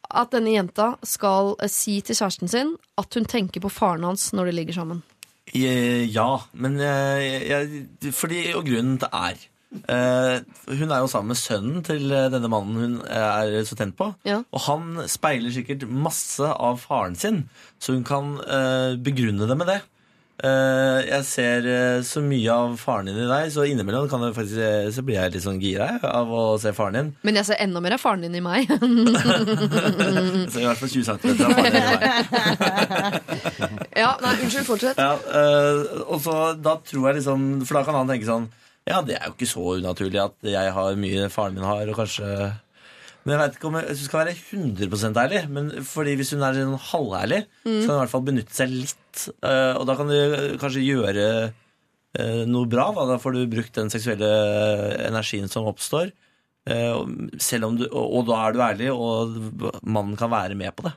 at 0.08 0.32
denne 0.32 0.54
jenta 0.54 0.94
skal 1.04 1.52
eh, 1.60 1.68
si 1.68 1.98
til 2.00 2.16
kjæresten 2.16 2.48
sin 2.48 2.72
at 3.00 3.18
hun 3.18 3.28
tenker 3.28 3.60
på 3.60 3.72
faren 3.72 4.08
hans 4.08 4.30
når 4.32 4.48
de 4.48 4.56
ligger 4.56 4.78
sammen? 4.80 5.04
Ja, 5.52 6.30
men 6.52 6.76
jeg, 6.80 7.28
jeg, 7.48 8.12
fordi, 8.12 8.42
og 8.56 8.66
grunnen 8.68 8.98
til 9.00 9.12
er 9.12 9.46
Hun 9.68 10.88
er 10.88 11.02
jo 11.02 11.10
sammen 11.12 11.34
med 11.34 11.40
sønnen 11.40 11.84
til 11.84 12.08
eh, 12.08 12.30
denne 12.32 12.48
mannen 12.48 12.78
hun 12.80 12.94
er 13.04 13.58
så 13.68 13.76
tent 13.76 13.98
på. 13.98 14.10
Ja. 14.28 14.40
Og 14.52 14.64
han 14.64 15.04
speiler 15.10 15.52
sikkert 15.52 15.84
masse 15.88 16.48
av 16.48 16.80
faren 16.80 17.18
sin, 17.18 17.44
så 17.78 17.96
hun 17.96 18.06
kan 18.08 18.36
eh, 18.44 18.96
begrunne 18.96 19.48
det 19.50 19.58
med 19.60 19.72
det. 19.74 19.80
Eh, 20.38 21.00
jeg 21.02 21.24
ser 21.26 21.64
eh, 21.66 21.96
så 22.06 22.20
mye 22.22 22.52
av 22.54 22.76
faren 22.78 23.08
din 23.10 23.16
i 23.18 23.26
deg, 23.26 23.48
så 23.50 23.64
innimellom 23.66 24.06
kan 24.10 24.22
faktisk, 24.30 24.60
eh, 24.62 24.86
så 24.94 25.02
blir 25.02 25.16
jeg 25.18 25.32
litt 25.34 25.42
sånn 25.42 25.58
gira 25.58 25.88
av 26.06 26.30
å 26.30 26.42
se 26.62 26.70
faren 26.76 26.94
din. 26.94 27.08
Men 27.26 27.40
jeg 27.40 27.48
ser 27.48 27.58
enda 27.64 27.82
mer 27.82 27.96
av 27.96 28.02
faren 28.04 28.22
din 28.22 28.36
i 28.38 28.42
meg. 28.44 28.70
Jeg 28.78 30.52
ser 30.52 30.62
i 30.62 30.68
hvert 30.68 30.78
fall 30.78 30.92
20 30.92 31.08
cm 31.08 31.42
av 31.42 31.50
faren 31.58 31.74
din 31.74 31.82
i 31.82 31.96
meg. 31.98 32.06
ja, 34.04 34.12
nei, 34.22 34.34
unnskyld, 34.44 34.68
fortsett. 34.68 35.02
Ja, 35.02 35.18
og 36.06 36.22
så 36.22 36.34
da 36.54 36.76
tror 36.86 37.08
jeg 37.08 37.18
liksom 37.18 37.46
For 37.66 37.78
da 37.78 37.82
kan 37.86 37.96
han 37.98 38.10
tenke 38.10 38.28
sånn 38.28 38.46
Ja, 38.88 39.02
det 39.04 39.18
er 39.18 39.26
jo 39.28 39.34
ikke 39.36 39.48
så 39.50 39.64
unaturlig 39.76 40.20
at 40.22 40.48
jeg 40.48 40.72
har 40.72 40.96
mye 40.96 41.28
faren 41.32 41.54
min 41.58 41.66
har, 41.68 41.90
og 41.92 41.98
kanskje 41.98 42.28
Men 43.26 43.34
jeg 43.34 43.40
vet 43.42 43.56
ikke 43.58 43.68
om 43.68 43.74
jeg, 43.76 43.88
du 43.98 44.02
skal 44.06 44.20
være 44.22 44.34
100% 44.38 45.18
ærlig, 45.20 45.40
men 45.52 45.66
fordi 45.84 46.14
hvis 46.16 46.30
hun 46.32 46.44
er 46.46 46.56
sånn 46.56 46.78
halværlig, 46.90 47.42
Mm. 47.66 47.80
så 47.82 47.86
kan 47.86 47.90
hun 47.90 47.98
i 47.98 48.02
hvert 48.06 48.14
fall 48.14 48.24
benytte 48.28 48.54
seg 48.56 48.70
litt. 48.72 49.24
øh, 49.44 49.74
og 49.76 49.84
da 49.90 49.96
kan 49.98 50.08
du 50.08 50.56
kanskje 50.62 50.84
gjøre 50.86 51.26
øh, 52.18 52.44
noe 52.48 52.70
bra. 52.70 52.86
Da. 52.96 53.04
da 53.10 53.18
får 53.20 53.34
du 53.36 53.42
brukt 53.52 53.74
den 53.76 53.90
seksuelle 53.92 54.30
energien 55.10 55.50
som 55.52 55.66
oppstår. 55.68 56.12
du, 57.76 57.84
og 57.92 58.26
da 58.28 58.38
er 58.46 58.52
du 58.52 58.60
ærlig, 58.60 58.88
og 58.92 59.82
mannen 59.82 60.16
kan 60.16 60.30
være 60.30 60.54
med 60.56 60.72
på 60.76 60.84
det. 60.88 60.94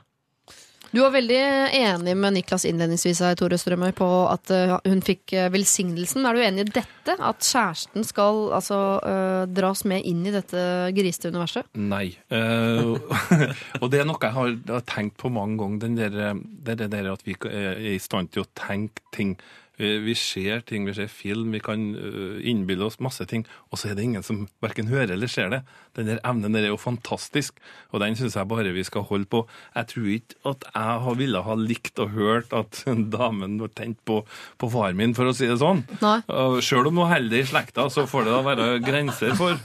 Du 0.92 1.00
var 1.00 1.14
veldig 1.14 1.38
enig 1.72 2.12
med 2.20 2.34
Niklas 2.36 2.66
innledningsvis 2.68 3.22
her, 3.24 3.36
Tore 3.40 3.56
Strømøy, 3.56 3.94
på 3.96 4.06
at 4.28 4.50
eh, 4.52 4.74
hun 4.84 5.00
fikk 5.00 5.32
eh, 5.32 5.48
velsignelsen. 5.52 6.26
Er 6.28 6.36
du 6.36 6.42
enig 6.44 6.66
i 6.66 6.74
dette? 6.76 7.14
At 7.16 7.40
kjæresten 7.48 8.04
skal 8.04 8.50
altså 8.52 8.80
eh, 9.08 9.44
dras 9.48 9.86
med 9.88 10.04
inn 10.04 10.20
i 10.28 10.34
dette 10.34 10.60
grisete 10.92 11.32
universet? 11.32 11.70
Nei. 11.80 12.10
Uh, 12.28 13.00
og 13.80 13.88
det 13.88 14.02
er 14.02 14.10
noe 14.10 14.20
jeg 14.20 14.36
har, 14.36 14.84
tenkt 14.84 15.16
på 15.22 15.32
mange 15.32 15.56
ganger, 15.62 15.80
den 15.86 15.96
der, 15.96 16.20
eh, 16.28 16.44
det 16.68 16.76
der 16.92 17.08
at 17.14 17.24
vi 17.24 17.38
er 17.48 17.80
i 17.94 17.96
stand 17.96 18.34
til 18.36 18.44
å 18.44 18.50
tenke 18.52 19.00
ting. 19.16 19.38
Eh, 19.82 19.98
Vi 20.02 20.14
ser 20.18 20.62
ting, 20.66 20.86
vi 20.86 20.94
ser 20.94 21.10
film, 21.10 21.50
vi 21.52 21.60
kan 21.62 21.82
eh, 21.98 22.38
innbille 22.50 22.86
oss 22.86 23.00
masse 23.02 23.26
ting, 23.28 23.44
og 23.70 23.80
så 23.80 23.90
er 23.90 23.98
det 23.98 24.04
ingen 24.06 24.22
som 24.26 24.44
verken 24.62 24.90
hører 24.92 25.14
eller 25.16 25.30
ser 25.30 25.50
det. 25.52 25.62
Den 25.96 26.08
der 26.08 26.22
evnen 26.24 26.54
der 26.54 26.66
er 26.68 26.72
jo 26.72 26.78
fantastisk, 26.80 27.58
og 27.90 28.00
den 28.00 28.16
syns 28.16 28.36
jeg 28.38 28.48
bare 28.48 28.72
vi 28.72 28.84
skal 28.86 29.04
holde 29.10 29.28
på. 29.28 29.42
Jeg 29.74 29.90
tror 29.92 30.08
ikke 30.14 30.38
at 30.52 30.66
jeg 30.72 31.16
ville 31.18 31.42
ha 31.44 31.56
likt 31.58 31.98
og 32.02 32.14
hørt 32.14 32.54
at 32.56 32.82
damen 33.16 33.58
var 33.60 33.74
tent 33.76 33.98
på, 34.08 34.22
på 34.58 34.72
far 34.72 34.94
min, 34.98 35.16
for 35.18 35.28
å 35.28 35.34
si 35.36 35.50
det 35.50 35.58
sånn. 35.60 35.84
Nei. 36.00 36.18
Selv 36.62 36.92
om 36.92 37.02
hun 37.02 37.10
holder 37.10 37.32
det 37.32 37.42
i 37.44 37.50
slekta, 37.50 37.88
så 37.92 38.06
får 38.08 38.28
det 38.28 38.36
da 38.36 38.42
være 38.46 38.70
grenser 38.86 39.36
for. 39.38 39.58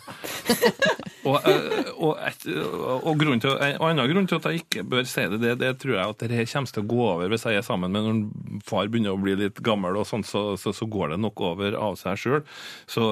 Og, 1.27 1.43
eh, 1.49 1.89
og, 1.97 2.13
et, 2.23 2.45
og 2.47 3.19
til, 3.19 3.51
en 3.51 3.81
annen 3.83 4.11
grunn 4.11 4.27
til 4.29 4.39
at 4.39 4.47
jeg 4.47 4.61
ikke 4.63 4.83
bør 4.87 5.07
si 5.09 5.25
det, 5.33 5.39
det, 5.43 5.55
det 5.59 5.71
tror 5.81 5.97
jeg 5.97 6.13
at 6.13 6.23
det 6.31 6.45
kommer 6.51 6.71
til 6.71 6.83
å 6.85 6.89
gå 6.93 6.99
over 7.07 7.31
hvis 7.33 7.45
jeg 7.49 7.59
er 7.59 7.65
sammen 7.67 7.91
med 7.93 8.05
når 8.07 8.61
far 8.67 8.87
begynner 8.91 9.15
å 9.15 9.19
bli 9.21 9.35
litt 9.39 9.59
gammel, 9.65 9.97
og 9.99 10.06
sånn, 10.07 10.23
så, 10.27 10.41
så, 10.59 10.73
så 10.75 10.87
går 10.89 11.13
det 11.13 11.19
nok 11.23 11.41
over 11.51 11.75
av 11.77 11.95
seg 11.99 12.17
sjøl. 12.21 12.41
Så, 12.89 13.05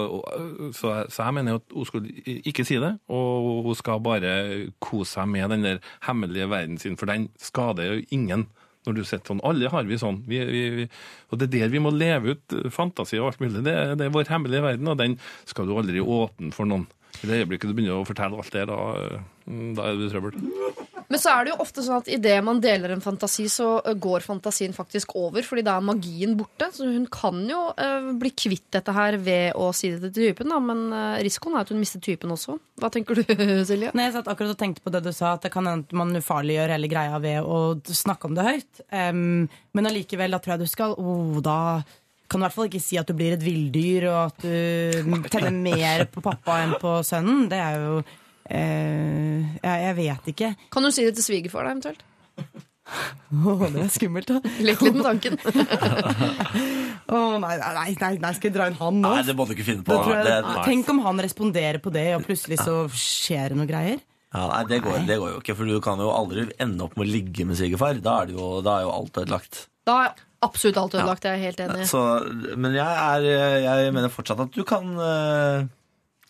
så, 0.73 0.93
jeg- 1.11 1.33
mener 1.35 1.59
at 1.59 1.75
hun 1.75 1.85
skulle 1.89 2.11
ikke 2.47 2.65
si 2.67 2.79
det, 2.81 2.93
og 3.11 3.65
hun 3.69 3.75
skal 3.79 3.99
bare 4.05 4.35
kose 4.83 5.17
seg 5.19 5.27
med 5.31 5.51
den 5.53 5.65
der 5.67 5.81
hemmelige 6.07 6.49
verden 6.51 6.77
sin, 6.81 6.95
for 6.99 7.11
den 7.11 7.29
skader 7.41 7.91
jo 7.93 8.05
ingen. 8.15 8.47
Når 8.85 8.93
du 8.99 9.03
sitter 9.03 9.31
sånn, 9.31 9.39
Alle 9.49 9.69
har 9.73 9.87
vi 9.89 9.97
sånn. 9.97 10.19
Vi, 10.29 10.37
vi, 10.45 10.59
vi, 10.75 10.83
og 11.33 11.39
Det 11.41 11.47
er 11.47 11.53
der 11.65 11.71
vi 11.73 11.79
må 11.81 11.89
leve 11.89 12.35
ut 12.35 12.53
fantasi 12.69 13.17
og 13.17 13.31
alt 13.31 13.39
mulig. 13.41 13.63
Det, 13.65 13.73
det 13.97 14.05
er 14.05 14.13
vår 14.13 14.29
hemmelige 14.29 14.61
verden, 14.61 14.91
og 14.91 14.99
den 14.99 15.15
skal 15.49 15.65
du 15.65 15.73
aldri 15.73 16.03
åpne 16.03 16.51
for 16.53 16.69
noen. 16.69 16.85
I 17.23 17.29
det 17.31 17.39
øyeblikket 17.41 17.71
du 17.71 17.73
begynner 17.79 17.97
å 17.97 18.05
fortelle 18.05 18.37
alt 18.37 18.53
det, 18.53 18.67
da, 18.69 18.77
da 19.79 19.87
er 19.89 19.97
det 20.03 20.11
trøbbel. 20.13 20.37
Men 21.11 21.21
så 21.21 21.31
er 21.33 21.45
det 21.45 21.53
jo 21.53 21.61
ofte 21.63 21.83
sånn 21.85 22.01
at 22.01 22.09
idet 22.11 22.37
man 22.45 22.61
deler 22.63 22.95
en 22.95 23.03
fantasi, 23.03 23.47
så 23.51 23.77
går 24.01 24.25
fantasien 24.25 24.73
faktisk 24.75 25.15
over, 25.19 25.45
fordi 25.45 25.65
da 25.65 25.77
er 25.77 25.85
magien 25.85 26.35
borte. 26.37 26.69
Så 26.73 26.87
hun 26.89 27.05
kan 27.11 27.43
jo 27.49 27.61
uh, 27.77 28.11
bli 28.19 28.31
kvitt 28.35 28.67
dette 28.75 28.95
her 28.95 29.19
ved 29.21 29.57
å 29.59 29.71
si 29.75 29.91
det 29.93 30.09
til 30.09 30.31
typen, 30.31 30.51
da, 30.53 30.61
men 30.63 30.87
uh, 30.93 31.17
risikoen 31.25 31.57
er 31.57 31.65
at 31.65 31.73
hun 31.73 31.81
mister 31.81 32.01
typen 32.03 32.33
også. 32.35 32.57
Hva 32.81 32.91
tenker 32.93 33.19
du, 33.19 33.35
Silje? 33.69 33.93
Nei, 33.95 34.09
jeg 34.09 34.17
satt 34.17 34.31
akkurat 34.31 34.55
og 34.55 34.61
tenkte 34.61 34.85
på 34.85 34.93
det 34.93 35.03
du 35.05 35.11
sa, 35.15 35.35
at 35.35 35.45
det 35.45 35.53
kan 35.53 35.69
hende 35.69 35.85
at 35.87 35.95
man 35.97 36.15
ufarliggjør 36.17 36.75
hele 36.75 36.89
greia 36.91 37.21
ved 37.23 37.45
å 37.45 37.59
snakke 37.85 38.29
om 38.29 38.37
det 38.37 38.47
høyt. 38.49 38.81
Um, 38.89 39.45
men 39.77 39.91
allikevel, 39.91 40.33
da 40.33 40.41
tror 40.41 40.55
jeg 40.55 40.65
du 40.65 40.71
skal 40.71 40.97
oh, 40.97 41.37
Da 41.43 41.59
kan 42.25 42.41
du 42.41 42.43
i 42.43 42.47
hvert 42.47 42.55
fall 42.55 42.69
ikke 42.69 42.81
si 42.81 42.97
at 42.97 43.09
du 43.09 43.13
blir 43.17 43.35
et 43.35 43.43
villdyr, 43.45 44.07
og 44.09 44.19
at 44.23 44.45
du 44.45 45.27
tenner 45.33 45.53
mer 45.53 46.07
på 46.09 46.23
pappa 46.25 46.61
enn 46.63 46.77
på 46.81 46.97
sønnen. 47.05 47.45
Det 47.51 47.61
er 47.61 47.81
jo 47.83 47.99
eh, 48.49 49.41
jeg, 49.61 49.81
jeg 49.87 49.95
vet 50.01 50.31
ikke. 50.33 50.53
Kan 50.73 50.83
du 50.85 50.91
si 50.93 51.05
det 51.07 51.15
til 51.17 51.25
svigerfar, 51.29 51.65
da, 51.67 51.75
eventuelt? 51.75 52.03
Åh, 52.85 53.61
det 53.73 53.81
er 53.81 53.93
skummelt, 53.93 54.29
da. 54.29 54.39
Lek 54.67 54.81
litt 54.85 54.97
med 54.99 55.05
tanken. 55.07 55.39
Åh, 57.05 57.35
nei, 57.41 57.53
nei, 57.61 57.93
nei, 58.01 58.11
nei, 58.21 58.31
skal 58.37 58.49
jeg 58.49 58.55
dra 58.55 58.67
inn 58.69 58.77
han 58.79 58.99
nå? 59.01 59.11
Nei, 59.13 59.23
det 59.27 59.35
må 59.37 59.45
du 59.47 59.53
ikke 59.55 59.65
finne 59.67 59.85
på. 59.85 59.97
Jeg, 60.09 60.25
Det- 60.25 60.65
tenk 60.65 60.89
om 60.93 60.99
han 61.05 61.21
responderer 61.21 61.81
på 61.81 61.93
det, 61.93 62.07
og 62.17 62.25
plutselig 62.27 62.59
så 62.61 62.83
skjer 62.89 63.53
det 63.53 63.59
noe 63.59 63.69
greier. 63.69 64.01
Ja, 64.35 64.47
nei, 64.51 64.63
det 64.67 64.81
går, 64.83 65.05
det 65.07 65.15
går 65.21 65.29
jo 65.35 65.39
ikke, 65.39 65.55
for 65.55 65.69
du 65.69 65.77
kan 65.81 66.01
jo 66.01 66.09
aldri 66.11 66.47
ende 66.59 66.83
opp 66.83 66.97
med 66.99 67.07
å 67.07 67.11
ligge 67.13 67.45
med 67.47 67.55
svigerfar. 67.55 68.01
Da, 68.03 68.17
er 68.25 68.33
da 68.65 68.79
er 68.81 68.87
jo 68.87 68.91
alt 68.91 69.19
ødelagt. 69.21 69.61
Da 69.87 69.95
er 70.07 70.23
absolutt 70.43 70.77
alt 70.81 70.97
ødelagt, 70.97 71.23
jeg 71.29 71.37
er 71.39 71.43
helt 71.45 71.61
enig. 71.63 71.85
Så, 71.87 72.01
men 72.57 72.75
jeg, 72.75 72.83
er, 72.83 73.27
jeg 73.63 73.93
mener 73.95 74.11
fortsatt 74.11 74.41
at 74.43 74.51
du 74.57 74.65
kan 74.67 74.91
eh, 74.99 75.69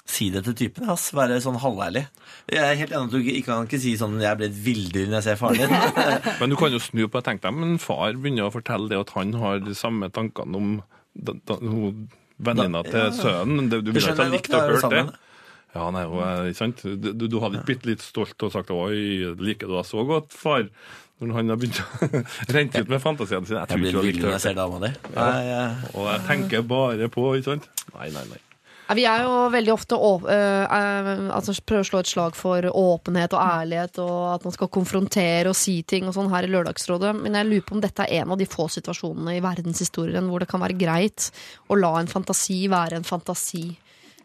si 0.05 0.29
det 0.29 0.43
til 0.45 0.55
typen. 0.57 0.89
Ass, 0.93 1.09
være 1.17 1.39
sånn 1.41 1.57
halværlig. 1.59 2.05
Jeg 2.51 2.61
er 2.61 2.77
helt 2.77 2.93
enig 2.93 3.09
at 3.09 3.13
du 3.13 3.19
ikke, 3.19 3.45
kan 3.47 3.65
ikke 3.65 3.81
si 3.81 3.95
sånn 3.97 4.19
'jeg 4.21 4.37
ble 4.37 4.49
et 4.51 4.59
villdyr 4.65 5.07
når 5.09 5.17
jeg 5.17 5.25
ser 5.27 5.39
faren 5.41 5.57
din'. 5.57 6.37
Men 6.41 6.53
du 6.53 6.55
kan 6.59 6.71
jo 6.71 6.79
snu 6.79 7.07
på 7.07 7.17
det. 7.17 7.25
Tenk 7.25 7.41
deg, 7.41 7.53
men 7.57 7.79
far 7.81 8.13
begynner 8.13 8.49
å 8.49 8.53
fortelle 8.53 8.89
det 8.91 8.99
at 9.01 9.15
han 9.17 9.33
har 9.41 9.63
de 9.65 9.73
samme 9.73 10.11
tankene 10.13 10.55
om 10.55 10.75
da, 11.15 11.33
da, 11.47 11.57
venninna 12.37 12.83
til 12.85 13.01
ja. 13.01 13.11
sønnen. 13.15 13.69
Det, 13.71 13.81
du 13.81 13.91
Det 13.91 13.95
ville 13.97 14.13
ikke 14.13 14.27
ha 14.27 14.35
likt 14.35 14.53
å 14.53 14.61
høre 14.61 14.91
det. 14.93 15.05
Ja, 15.75 15.89
nei, 15.91 16.05
ikke 16.51 16.59
sant? 16.59 16.85
Du, 16.85 17.09
du, 17.11 17.25
du 17.27 17.39
hadde 17.43 17.63
blitt 17.67 17.83
litt 17.89 18.03
stolt 18.05 18.37
og 18.45 18.53
sagt 18.53 18.69
'oi, 18.71 19.33
liker 19.41 19.67
du 19.67 19.75
deg 19.75 19.89
så 19.89 20.05
godt, 20.07 20.31
far'? 20.31 20.69
Når 21.15 21.31
han 21.31 21.49
har 21.49 21.55
begynt 21.55 21.77
å 21.79 22.07
rente 22.55 22.81
ut 22.83 22.89
med 22.91 22.99
fantasiene 22.99 23.47
sine. 23.47 23.61
Jeg 23.63 23.71
tror 23.71 23.79
blir 23.79 23.87
ikke 23.87 23.95
du 23.95 24.01
har 24.01 24.09
likt 24.09 24.19
å 24.19 24.25
når 24.27 24.33
jeg 24.35 24.43
ser 24.43 24.57
høre 24.59 24.81
det. 24.83 24.93
Ja. 25.15 25.61
Og 25.95 26.09
jeg 26.11 26.25
tenker 26.27 26.65
bare 26.67 27.07
på, 27.07 27.29
ikke 27.39 27.55
sant? 27.55 27.69
Nei, 27.95 28.09
nei, 28.11 28.25
nei. 28.33 28.41
Vi 28.93 29.01
er 29.09 29.23
jo 29.25 29.37
veldig 29.49 29.71
ofte 29.73 29.97
å, 29.97 30.11
øh, 30.29 30.63
øh, 30.69 31.29
altså 31.33 31.55
prøver 31.65 31.81
å 31.81 31.87
slå 31.89 32.01
et 32.03 32.09
slag 32.11 32.35
for 32.37 32.67
åpenhet 32.69 33.33
og 33.33 33.41
ærlighet, 33.41 33.97
og 34.03 34.35
at 34.35 34.43
man 34.45 34.53
skal 34.53 34.69
konfrontere 34.69 35.49
og 35.49 35.57
si 35.57 35.79
ting 35.89 36.05
og 36.05 36.13
sånn 36.13 36.29
her 36.29 36.45
i 36.45 36.51
Lørdagsrådet. 36.53 37.15
Men 37.17 37.39
jeg 37.39 37.49
lurer 37.49 37.63
på 37.65 37.73
om 37.79 37.81
dette 37.81 38.05
er 38.05 38.21
en 38.21 38.35
av 38.35 38.37
de 38.37 38.45
få 38.49 38.67
situasjonene 38.69 39.39
i 39.39 39.41
verdenshistorien 39.41 40.29
hvor 40.29 40.43
det 40.43 40.49
kan 40.51 40.61
være 40.61 40.77
greit 40.77 41.31
å 41.65 41.79
la 41.79 41.95
en 41.97 42.11
fantasi 42.11 42.59
være 42.69 42.99
en 42.99 43.07
fantasi. 43.07 43.71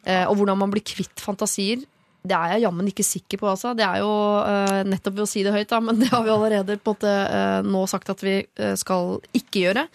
Eh, 0.04 0.26
og 0.28 0.36
hvordan 0.36 0.60
man 0.60 0.74
blir 0.74 0.84
kvitt 0.84 1.24
fantasier. 1.24 1.80
Det 2.20 2.36
er 2.36 2.54
jeg 2.54 2.66
jammen 2.66 2.88
ikke 2.90 3.06
sikker 3.06 3.40
på. 3.40 3.48
Altså. 3.48 3.72
Det 3.72 3.86
er 3.86 4.02
jo 4.02 4.10
uh, 4.44 4.82
nettopp 4.84 5.14
ved 5.14 5.24
å 5.24 5.30
si 5.30 5.40
det 5.40 5.54
høyt, 5.54 5.70
da, 5.70 5.78
men 5.80 6.02
det 6.02 6.10
har 6.12 6.20
vi 6.26 6.32
allerede 6.34 6.76
på 6.76 6.92
en 6.92 6.98
måte 6.98 7.12
uh, 7.32 7.60
nå 7.64 7.86
sagt 7.88 8.12
at 8.12 8.20
vi 8.20 8.34
uh, 8.60 8.74
skal 8.76 9.14
ikke 9.32 9.62
gjøre. 9.62 9.86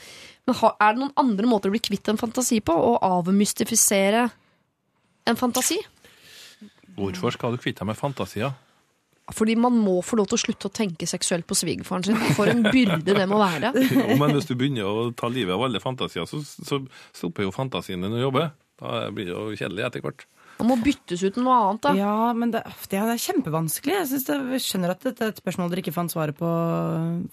Men 0.50 0.58
er 0.58 0.96
det 0.96 1.04
noen 1.04 1.14
andre 1.22 1.50
måter 1.50 1.70
å 1.70 1.76
bli 1.76 1.84
kvitt 1.86 2.10
en 2.10 2.18
fantasi 2.18 2.64
på? 2.66 2.74
Å 2.74 2.98
avmystifisere 3.20 4.26
en 5.26 5.40
fantasi? 5.40 5.80
Hvorfor 6.96 7.36
skal 7.36 7.56
du 7.56 7.62
kvitte 7.62 7.84
deg 7.84 7.92
med 7.92 8.00
fantasier? 8.00 8.54
Fordi 9.34 9.56
man 9.58 9.74
må 9.82 9.98
få 10.06 10.20
lov 10.20 10.28
til 10.30 10.38
å 10.38 10.44
slutte 10.44 10.70
å 10.70 10.74
tenke 10.74 11.08
seksuelt 11.10 11.48
på 11.50 11.58
svigerfaren 11.58 12.06
sin. 12.06 12.20
For 12.38 12.50
en 12.52 12.62
byrde 12.68 13.16
det 13.18 13.26
må 13.30 13.40
være. 13.42 13.72
Jo, 13.96 14.20
men 14.22 14.36
hvis 14.36 14.46
du 14.46 14.54
begynner 14.54 14.86
å 14.86 15.08
ta 15.18 15.32
livet 15.34 15.56
av 15.56 15.66
alle 15.66 15.82
fantasier, 15.82 16.28
så, 16.30 16.44
så 16.46 16.84
stopper 17.10 17.48
jo 17.48 17.56
fantasien 17.56 18.06
din 18.06 18.14
å 18.14 18.22
jobbe. 18.28 18.52
Da 18.82 19.08
blir 19.16 19.32
det 19.32 19.34
jo 19.34 19.58
kjedelig 19.58 19.88
etter 19.88 20.06
hvert. 20.06 20.28
Man 20.60 20.68
må 20.72 20.76
byttes 20.80 21.20
ut 21.26 21.36
med 21.36 21.44
noe 21.50 21.56
annet, 21.66 21.82
da. 21.84 21.92
Ja, 22.00 22.34
men 22.34 22.52
det, 22.54 22.62
det 22.92 23.00
er 23.02 23.18
kjempevanskelig. 23.20 23.96
Jeg, 23.98 24.22
det, 24.28 24.38
jeg 24.56 24.62
skjønner 24.64 24.94
at 24.94 25.02
dette 25.04 25.26
er 25.26 25.34
et 25.34 25.42
spørsmål 25.42 25.72
dere 25.74 25.82
ikke 25.84 25.92
fant 25.96 26.14
svaret 26.14 26.38
på 26.40 26.48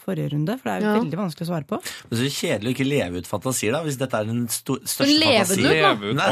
forrige 0.02 0.32
runde. 0.32 0.56
For 0.58 0.66
det 0.68 0.74
er 0.74 0.80
jo 0.82 0.88
Ja. 0.92 0.96
veldig 1.02 1.18
vanskelig 1.20 1.46
å 1.46 1.50
svare 1.52 1.66
på. 1.70 1.78
Men 2.10 2.18
så 2.18 2.30
kjedelig 2.34 2.66
å 2.66 2.74
ikke 2.74 2.88
leve 2.88 3.22
ut 3.22 3.28
fantasier, 3.30 3.72
da, 3.76 3.82
hvis 3.86 3.98
dette 4.00 4.18
er 4.18 4.24
den 4.26 4.48
sto 4.50 4.74
største 4.82 5.06
lever 5.22 5.54
du, 5.54 5.62
fantasien. 5.62 6.16
da? 6.18 6.26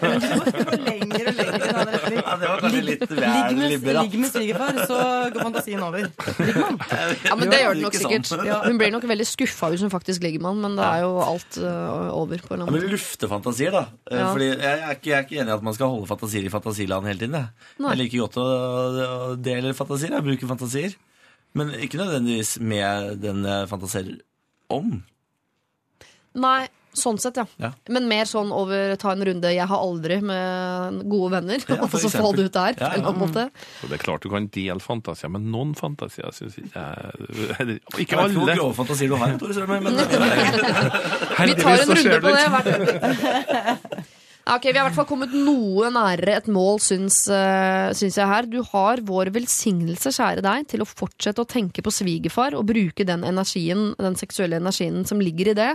Leve 0.00 0.14
ut 0.16 0.84
lenger 0.88 1.28
og 1.28 1.36
lenger 1.36 1.60
i 1.60 1.74
den. 1.76 2.16
Ja, 2.20 2.36
det 2.40 2.48
var 2.50 2.64
kanskje 2.64 2.82
litt 2.86 3.04
Ligg 3.10 3.20
vel 3.20 3.56
med, 3.60 3.70
liberalt. 3.74 4.08
ligg 4.10 4.20
med 4.24 4.32
svigerfar, 4.32 4.80
så 4.88 4.98
går 5.34 5.44
fantasien 5.50 5.84
over. 5.84 6.08
Ja, 7.30 7.36
men 7.36 7.50
Det 7.52 7.60
gjør 7.60 7.74
det 7.76 7.84
nok 7.84 7.96
sikkert. 7.98 8.30
Ja, 8.46 8.60
hun 8.64 8.78
blir 8.80 8.90
nok 8.94 9.04
veldig 9.08 9.26
skuffa 9.28 9.68
hvis 9.72 9.82
hun 9.84 9.92
faktisk 9.92 10.22
ligger 10.24 10.40
med 10.42 10.50
han, 10.54 10.60
men 10.64 10.76
da 10.80 10.88
er 10.96 11.04
jo 11.04 11.12
alt 11.22 11.58
uh, 11.60 12.08
over. 12.16 12.40
på 12.40 12.54
en 12.56 12.64
Ja, 12.64 12.64
eller 12.64 12.72
men 12.72 12.80
annen 12.80 12.86
måte. 12.88 12.92
lufte 12.96 13.28
fantasier, 13.30 13.74
da. 13.76 13.84
Eh, 14.10 14.18
Ja. 14.20 14.26
Fordi 14.34 14.48
jeg 14.50 14.60
er, 14.60 14.90
ikke, 14.96 15.10
jeg 15.10 15.16
er 15.18 15.24
ikke 15.26 15.38
enig 15.40 15.52
i 15.52 15.56
at 15.56 15.62
man 15.66 15.74
skal 15.76 15.89
holde 15.94 16.10
fantasier 16.10 16.46
i 16.46 16.52
fantasiland 16.52 17.06
hele 17.10 17.22
tiden. 17.22 17.38
Jeg, 17.38 17.84
jeg 17.84 18.00
liker 18.02 18.24
godt 18.24 18.40
å, 18.42 18.48
å 18.48 19.38
dele 19.38 19.76
fantasier. 19.76 20.16
Jeg 20.18 20.26
bruker 20.26 20.50
fantasier. 20.50 20.98
Men 21.58 21.72
ikke 21.82 21.98
nødvendigvis 21.98 22.58
med 22.62 23.16
den 23.24 23.46
jeg 23.46 23.70
fantaserer 23.70 24.20
om. 24.70 25.00
Nei, 26.38 26.68
sånn 26.94 27.18
sett, 27.22 27.38
ja. 27.40 27.44
Ja. 27.58 27.70
Men 27.90 28.06
mer 28.10 28.28
sånn 28.30 28.52
over 28.54 28.94
ta 29.02 29.12
en 29.16 29.24
runde 29.26 29.50
'jeg 29.50 29.66
har 29.66 29.82
aldri' 29.82 30.20
med 30.22 31.00
gode 31.10 31.30
venner. 31.34 31.58
Ja, 31.66 31.80
og 31.82 31.90
så 31.90 32.10
få 32.10 32.30
det 32.36 32.46
ut 32.50 32.54
der. 32.54 32.78
Ja. 32.78 33.10
Og 33.10 33.34
det 33.90 33.98
er 33.98 34.02
klart 34.04 34.22
du 34.22 34.30
kan 34.30 34.46
dele 34.46 34.78
fantasier, 34.78 35.30
men 35.30 35.50
noen 35.50 35.74
fantasier 35.74 36.30
syns 36.30 36.56
jeg 36.58 36.70
eller, 37.60 37.78
Ikke 37.98 38.18
alle. 38.18 38.34
hvor 38.34 38.54
grove 38.54 38.74
fantasier 38.78 39.10
du 39.10 39.18
har, 39.18 39.36
Tore 39.38 39.54
Strømøy, 39.54 39.80
men 39.82 39.94
Vi 41.50 41.54
tar 41.58 41.82
en 41.82 41.94
runde 41.98 42.20
på 42.20 42.30
det 42.30 42.48
hvert 42.54 44.18
Ok, 44.50 44.64
Vi 44.64 44.72
har 44.74 44.82
i 44.82 44.88
hvert 44.88 44.96
fall 44.96 45.06
kommet 45.06 45.30
noe 45.30 45.92
nærere 45.94 46.32
et 46.40 46.48
mål, 46.50 46.80
syns, 46.82 47.20
uh, 47.30 47.92
syns 47.94 48.16
jeg 48.18 48.26
her. 48.26 48.48
Du 48.50 48.56
har 48.72 48.98
vår 49.06 49.28
velsignelse, 49.30 50.10
kjære 50.16 50.42
deg, 50.42 50.64
til 50.72 50.82
å 50.82 50.88
fortsette 50.88 51.44
å 51.44 51.46
tenke 51.46 51.84
på 51.86 51.92
svigerfar 51.94 52.56
og 52.58 52.66
bruke 52.66 53.06
den 53.06 53.22
energien, 53.28 53.92
den 53.94 54.18
seksuelle 54.18 54.58
energien 54.58 55.04
som 55.06 55.22
ligger 55.22 55.52
i 55.52 55.54
det, 55.54 55.68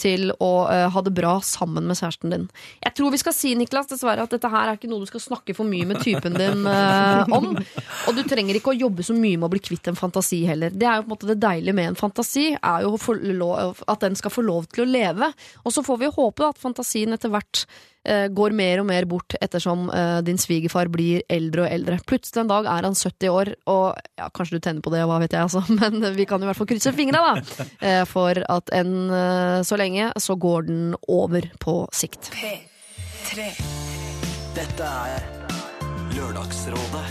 til 0.00 0.32
å 0.32 0.50
uh, 0.64 0.86
ha 0.94 1.02
det 1.04 1.12
bra 1.12 1.34
sammen 1.44 1.84
med 1.90 2.00
kjæresten 2.00 2.32
din. 2.32 2.48
Jeg 2.80 2.96
tror 2.96 3.12
vi 3.12 3.20
skal 3.20 3.36
si, 3.36 3.52
Niklas, 3.60 3.90
dessverre, 3.92 4.24
at 4.24 4.32
dette 4.32 4.52
her 4.56 4.72
er 4.72 4.80
ikke 4.80 4.88
noe 4.88 5.04
du 5.04 5.12
skal 5.12 5.26
snakke 5.26 5.58
for 5.58 5.68
mye 5.68 5.92
med 5.92 6.00
typen 6.00 6.40
din 6.40 6.64
uh, 6.64 7.28
om. 7.36 7.52
Og 7.52 8.16
du 8.16 8.24
trenger 8.24 8.56
ikke 8.56 8.72
å 8.72 8.80
jobbe 8.80 9.04
så 9.04 9.12
mye 9.12 9.36
med 9.36 9.50
å 9.50 9.52
bli 9.52 9.64
kvitt 9.68 9.92
en 9.92 10.00
fantasi 10.00 10.40
heller. 10.48 10.72
Det 10.72 10.88
er 10.88 11.02
jo 11.02 11.04
på 11.04 11.10
en 11.10 11.16
måte 11.18 11.32
det 11.34 11.40
deilige 11.44 11.76
med 11.76 11.92
en 11.92 12.00
fantasi, 12.00 12.48
er 12.56 12.88
jo 12.88 12.96
lov, 13.36 13.84
at 13.92 14.08
den 14.08 14.16
skal 14.16 14.32
få 14.32 14.48
lov 14.48 14.72
til 14.72 14.86
å 14.86 14.90
leve. 14.96 15.34
Og 15.66 15.76
så 15.76 15.84
får 15.84 16.00
vi 16.00 16.14
håpe 16.16 16.48
at 16.48 16.64
fantasien 16.64 17.12
etter 17.12 17.28
hvert 17.28 17.66
går 18.04 18.54
mer 18.56 18.80
og 18.82 18.86
mer 18.88 19.06
bort 19.06 19.36
ettersom 19.40 19.86
eh, 19.94 20.18
din 20.26 20.40
svigerfar 20.40 20.90
blir 20.92 21.22
eldre 21.32 21.66
og 21.66 21.70
eldre. 21.70 21.98
Plutselig 22.08 22.42
en 22.42 22.50
dag 22.50 22.66
er 22.66 22.88
han 22.88 22.98
70 22.98 23.30
år, 23.30 23.52
og 23.70 24.00
ja, 24.18 24.28
kanskje 24.34 24.58
du 24.58 24.64
tenner 24.64 24.84
på 24.84 24.92
det, 24.94 25.04
hva 25.08 25.20
vet 25.22 25.36
jeg, 25.36 25.46
altså, 25.46 25.62
men 25.80 26.14
vi 26.16 26.26
kan 26.28 26.42
i 26.42 26.48
hvert 26.48 26.58
fall 26.58 26.70
krysse 26.70 26.94
fingra, 26.96 27.22
da, 27.22 27.66
eh, 27.80 28.02
for 28.08 28.42
at 28.42 28.72
enn 28.74 28.96
eh, 29.10 29.58
så 29.66 29.78
lenge 29.80 30.10
så 30.20 30.36
går 30.40 30.68
den 30.70 30.96
over 31.08 31.46
på 31.62 31.82
sikt. 31.94 32.32
P3. 32.34 33.52
Dette 34.56 34.88
er 34.88 35.28
Lørdagsrådet 36.12 37.06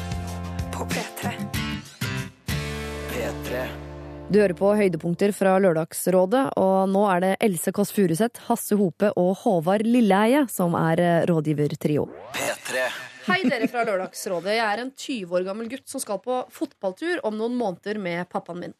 på 0.76 0.90
P3. 0.92 1.32
P3. 3.12 3.91
Du 4.30 4.38
hører 4.40 4.54
på 4.56 4.70
høydepunkter 4.78 5.32
fra 5.36 5.56
Lørdagsrådet, 5.64 6.44
og 6.60 6.92
nå 6.92 7.02
er 7.12 7.24
det 7.24 7.32
Else 7.48 7.74
Kåss 7.76 7.94
Furuseth, 7.96 8.44
Hasse 8.48 8.78
Hope 8.80 9.10
og 9.20 9.32
Håvard 9.42 9.84
Lilleheie 9.88 10.46
som 10.52 10.78
er 10.80 11.02
eh, 11.02 11.24
rådgivertrio. 11.30 12.06
P3. 12.36 12.86
Hei 13.28 13.40
dere 13.46 13.68
fra 13.72 13.84
Lørdagsrådet. 13.88 14.56
Jeg 14.58 14.68
er 14.68 14.84
en 14.84 14.94
20 14.94 15.36
år 15.38 15.48
gammel 15.50 15.72
gutt 15.72 15.90
som 15.90 16.04
skal 16.04 16.22
på 16.24 16.44
fotballtur 16.54 17.24
om 17.28 17.36
noen 17.40 17.58
måneder 17.58 18.00
med 18.02 18.30
pappaen 18.32 18.64
min. 18.64 18.78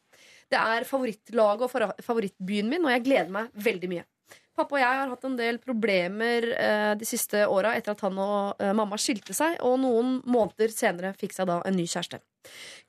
Det 0.52 0.60
er 0.60 0.84
favorittlaget 0.84 1.66
og 1.66 2.02
favorittbyen 2.04 2.68
min, 2.68 2.84
og 2.84 2.92
jeg 2.92 3.04
gleder 3.06 3.32
meg 3.32 3.52
veldig 3.68 3.92
mye. 3.92 4.06
Pappa 4.52 4.76
og 4.76 4.82
jeg 4.82 4.98
har 4.98 5.08
hatt 5.08 5.22
en 5.24 5.36
del 5.38 5.56
problemer 5.62 6.44
eh, 6.52 6.90
de 7.00 7.06
siste 7.08 7.46
åra 7.48 7.72
etter 7.78 7.94
at 7.94 8.02
han 8.04 8.18
og 8.20 8.60
eh, 8.60 8.74
mamma 8.76 8.98
skilte 9.00 9.32
seg, 9.36 9.56
og 9.64 9.78
noen 9.80 10.18
måneder 10.28 10.74
senere 10.74 11.14
fikk 11.16 11.32
seg 11.32 11.48
da 11.48 11.62
en 11.64 11.78
ny 11.78 11.86
kjæreste. 11.88 12.20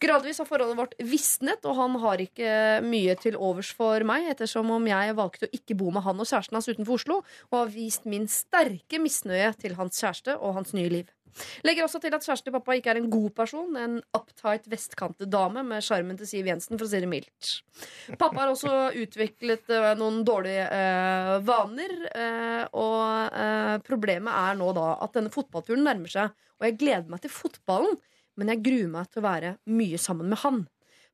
Gradvis 0.03 0.41
har 0.41 0.49
forholdet 0.49 0.80
vårt 0.82 0.97
visnet, 1.07 1.64
og 1.64 1.78
han 1.78 1.95
har 2.03 2.20
ikke 2.20 2.82
mye 2.84 3.16
til 3.22 3.39
overs 3.39 3.72
for 3.78 4.03
meg, 4.07 4.28
ettersom 4.34 4.76
om 4.76 4.91
jeg 4.91 5.16
valgte 5.16 5.47
å 5.47 5.55
ikke 5.55 5.78
bo 5.80 5.93
med 5.95 6.03
han 6.03 6.20
og 6.20 6.28
kjæresten 6.28 6.59
hans 6.59 6.68
utenfor 6.68 6.99
Oslo, 6.99 7.22
og 7.51 7.59
har 7.61 7.72
vist 7.72 8.09
min 8.09 8.28
sterke 8.28 8.99
misnøye 8.99 9.53
til 9.61 9.80
hans 9.80 10.03
kjæreste 10.03 10.36
og 10.41 10.57
hans 10.59 10.76
nye 10.76 10.91
liv. 10.91 11.14
Legger 11.65 11.86
også 11.86 12.01
til 12.03 12.13
at 12.13 12.23
kjæresten 12.23 12.49
til 12.49 12.55
pappa 12.55 12.75
ikke 12.77 12.93
er 12.93 12.99
en 13.01 13.09
god 13.11 13.29
person, 13.38 13.75
en 13.79 13.97
uptight 14.15 14.67
vestkantet 14.71 15.31
dame 15.34 15.63
med 15.67 15.84
sjarmen 15.86 16.19
til 16.19 16.29
Siv 16.29 16.49
Jensen, 16.49 16.77
for 16.77 16.88
å 16.88 16.91
si 16.91 17.01
det 17.03 17.09
mildt. 17.09 17.53
Pappa 18.19 18.43
har 18.43 18.53
også 18.53 18.93
utviklet 19.01 19.71
eh, 19.73 19.89
noen 19.99 20.21
dårlige 20.27 20.67
eh, 20.67 21.34
vaner, 21.47 21.95
eh, 22.11 22.63
og 22.79 23.39
eh, 23.39 23.75
problemet 23.88 24.39
er 24.43 24.59
nå 24.59 24.69
da 24.77 24.93
at 25.03 25.17
denne 25.17 25.34
fotballturen 25.34 25.86
nærmer 25.88 26.13
seg, 26.13 26.36
og 26.59 26.69
jeg 26.69 26.79
gleder 26.81 27.09
meg 27.11 27.23
til 27.23 27.34
fotballen, 27.34 27.97
men 28.39 28.49
jeg 28.53 28.63
gruer 28.65 28.93
meg 28.93 29.09
til 29.11 29.21
å 29.21 29.27
være 29.27 29.57
mye 29.69 29.99
sammen 30.01 30.29
med 30.31 30.41
han. 30.45 30.63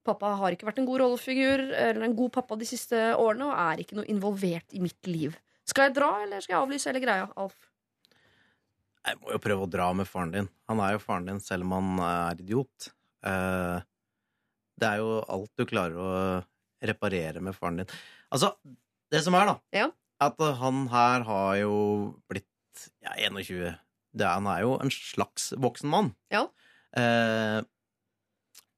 Pappa 0.07 0.31
har 0.39 0.55
ikke 0.55 0.69
vært 0.69 0.79
en 0.81 0.87
god 0.87 1.01
rollefigur 1.03 1.65
eller 1.67 2.05
en 2.05 2.15
god 2.17 2.31
pappa 2.37 2.57
de 2.59 2.67
siste 2.67 2.97
årene, 3.15 3.49
og 3.49 3.59
er 3.59 3.83
ikke 3.83 3.99
noe 3.99 4.09
involvert 4.11 4.75
i 4.75 4.81
mitt 4.83 5.09
liv. 5.09 5.35
Skal 5.69 5.89
jeg 5.89 5.99
dra, 5.99 6.13
eller 6.23 6.41
skal 6.41 6.55
jeg 6.55 6.63
avlyse 6.63 6.89
hele 6.89 7.03
greia, 7.03 7.27
Alf? 7.37 7.68
Jeg 9.09 9.17
må 9.23 9.31
jo 9.33 9.41
prøve 9.41 9.65
å 9.65 9.71
dra 9.71 9.87
med 9.97 10.05
faren 10.09 10.33
din. 10.35 10.49
Han 10.69 10.81
er 10.85 10.93
jo 10.95 11.01
faren 11.01 11.25
din 11.25 11.39
selv 11.41 11.65
om 11.65 11.73
han 11.73 12.01
er 12.05 12.43
idiot. 12.43 12.91
Eh, 13.25 13.79
det 14.79 14.89
er 14.91 15.01
jo 15.01 15.15
alt 15.25 15.51
du 15.59 15.65
klarer 15.67 15.97
å 15.97 16.11
reparere 16.85 17.41
med 17.43 17.57
faren 17.57 17.81
din. 17.81 17.89
Altså, 18.31 18.53
det 19.11 19.23
som 19.25 19.35
er, 19.39 19.49
da, 19.49 19.57
at 20.21 20.43
han 20.61 20.85
her 20.91 21.25
har 21.27 21.55
jo 21.63 21.73
blitt 22.29 22.45
ja, 23.03 23.15
21. 23.17 23.73
Det 24.13 24.25
er, 24.25 24.35
han 24.37 24.47
er 24.51 24.63
jo 24.63 24.77
en 24.77 24.93
slags 24.93 25.49
voksen 25.57 25.89
mann. 25.91 26.13
Eh, 26.99 27.59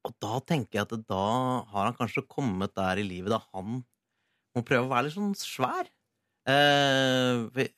og 0.02 0.16
da 0.24 0.40
tenker 0.48 0.80
jeg 0.80 0.88
at 0.88 1.06
da 1.08 1.24
har 1.70 1.86
han 1.90 1.96
kanskje 1.98 2.24
kommet 2.26 2.72
der 2.78 2.98
i 2.98 3.06
livet 3.06 3.30
da 3.36 3.38
han 3.52 3.82
må 4.52 4.64
prøve 4.66 4.88
å 4.88 4.90
være 4.90 5.06
litt 5.06 5.14
sånn 5.16 5.36
svær. 5.38 5.86
Eh, 6.50 7.68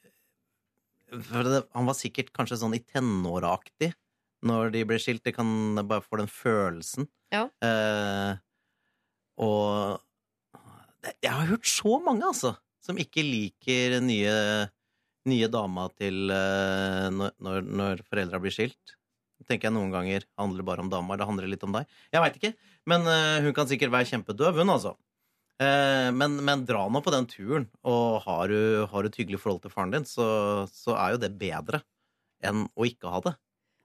han 1.15 1.89
var 1.89 1.97
sikkert 1.99 2.33
kanskje 2.37 2.61
sånn 2.61 2.77
i 2.77 2.83
tenåraktig 2.83 3.93
når 4.45 4.73
de 4.75 4.85
ble 4.89 4.99
skilt. 5.01 5.25
Det 5.25 5.35
kan 5.37 5.49
bare 5.83 6.05
få 6.05 6.21
den 6.21 6.31
følelsen. 6.31 7.09
Ja. 7.35 7.47
Eh, 7.65 8.35
og 9.45 10.01
jeg 11.21 11.33
har 11.33 11.49
hørt 11.51 11.69
så 11.69 11.99
mange, 12.05 12.27
altså, 12.27 12.55
som 12.85 12.99
ikke 13.01 13.25
liker 13.25 13.99
nye, 14.05 14.35
nye 15.29 15.49
dama 15.53 15.89
til 15.99 16.31
eh, 16.33 17.09
når, 17.13 17.65
når, 17.65 18.05
foreldra 18.09 18.41
blir 18.43 18.55
skilt. 18.55 18.97
Tenker 19.45 19.69
jeg 19.69 19.77
noen 19.77 19.93
ganger 19.93 20.25
handler 20.41 20.63
det 20.63 20.69
bare 20.69 20.85
om 20.85 20.93
dama, 20.93 21.17
eller 21.17 21.29
handler 21.29 21.45
det 21.45 21.57
litt 21.57 21.67
om 21.67 21.75
deg? 21.75 21.91
Jeg 22.15 22.23
veit 22.25 22.39
ikke, 22.39 22.53
men 22.89 23.11
eh, 23.11 23.43
hun 23.45 23.57
kan 23.57 23.69
sikkert 23.69 23.93
være 23.93 24.09
kjempedøv, 24.13 24.63
hun, 24.63 24.73
altså. 24.73 24.95
Eh, 25.63 26.11
men, 26.11 26.37
men 26.45 26.65
dra 26.67 26.83
nå 26.91 27.01
på 27.05 27.13
den 27.15 27.29
turen, 27.31 27.69
og 27.87 28.25
har 28.27 28.51
du, 28.51 28.59
har 28.91 29.05
du 29.05 29.11
et 29.11 29.19
hyggelig 29.21 29.39
forhold 29.43 29.63
til 29.63 29.73
faren 29.75 29.95
din, 29.95 30.07
så, 30.09 30.27
så 30.73 30.97
er 30.99 31.15
jo 31.15 31.21
det 31.23 31.35
bedre 31.39 31.85
enn 32.45 32.67
å 32.75 32.87
ikke 32.89 33.13
ha 33.13 33.21
det. 33.25 33.35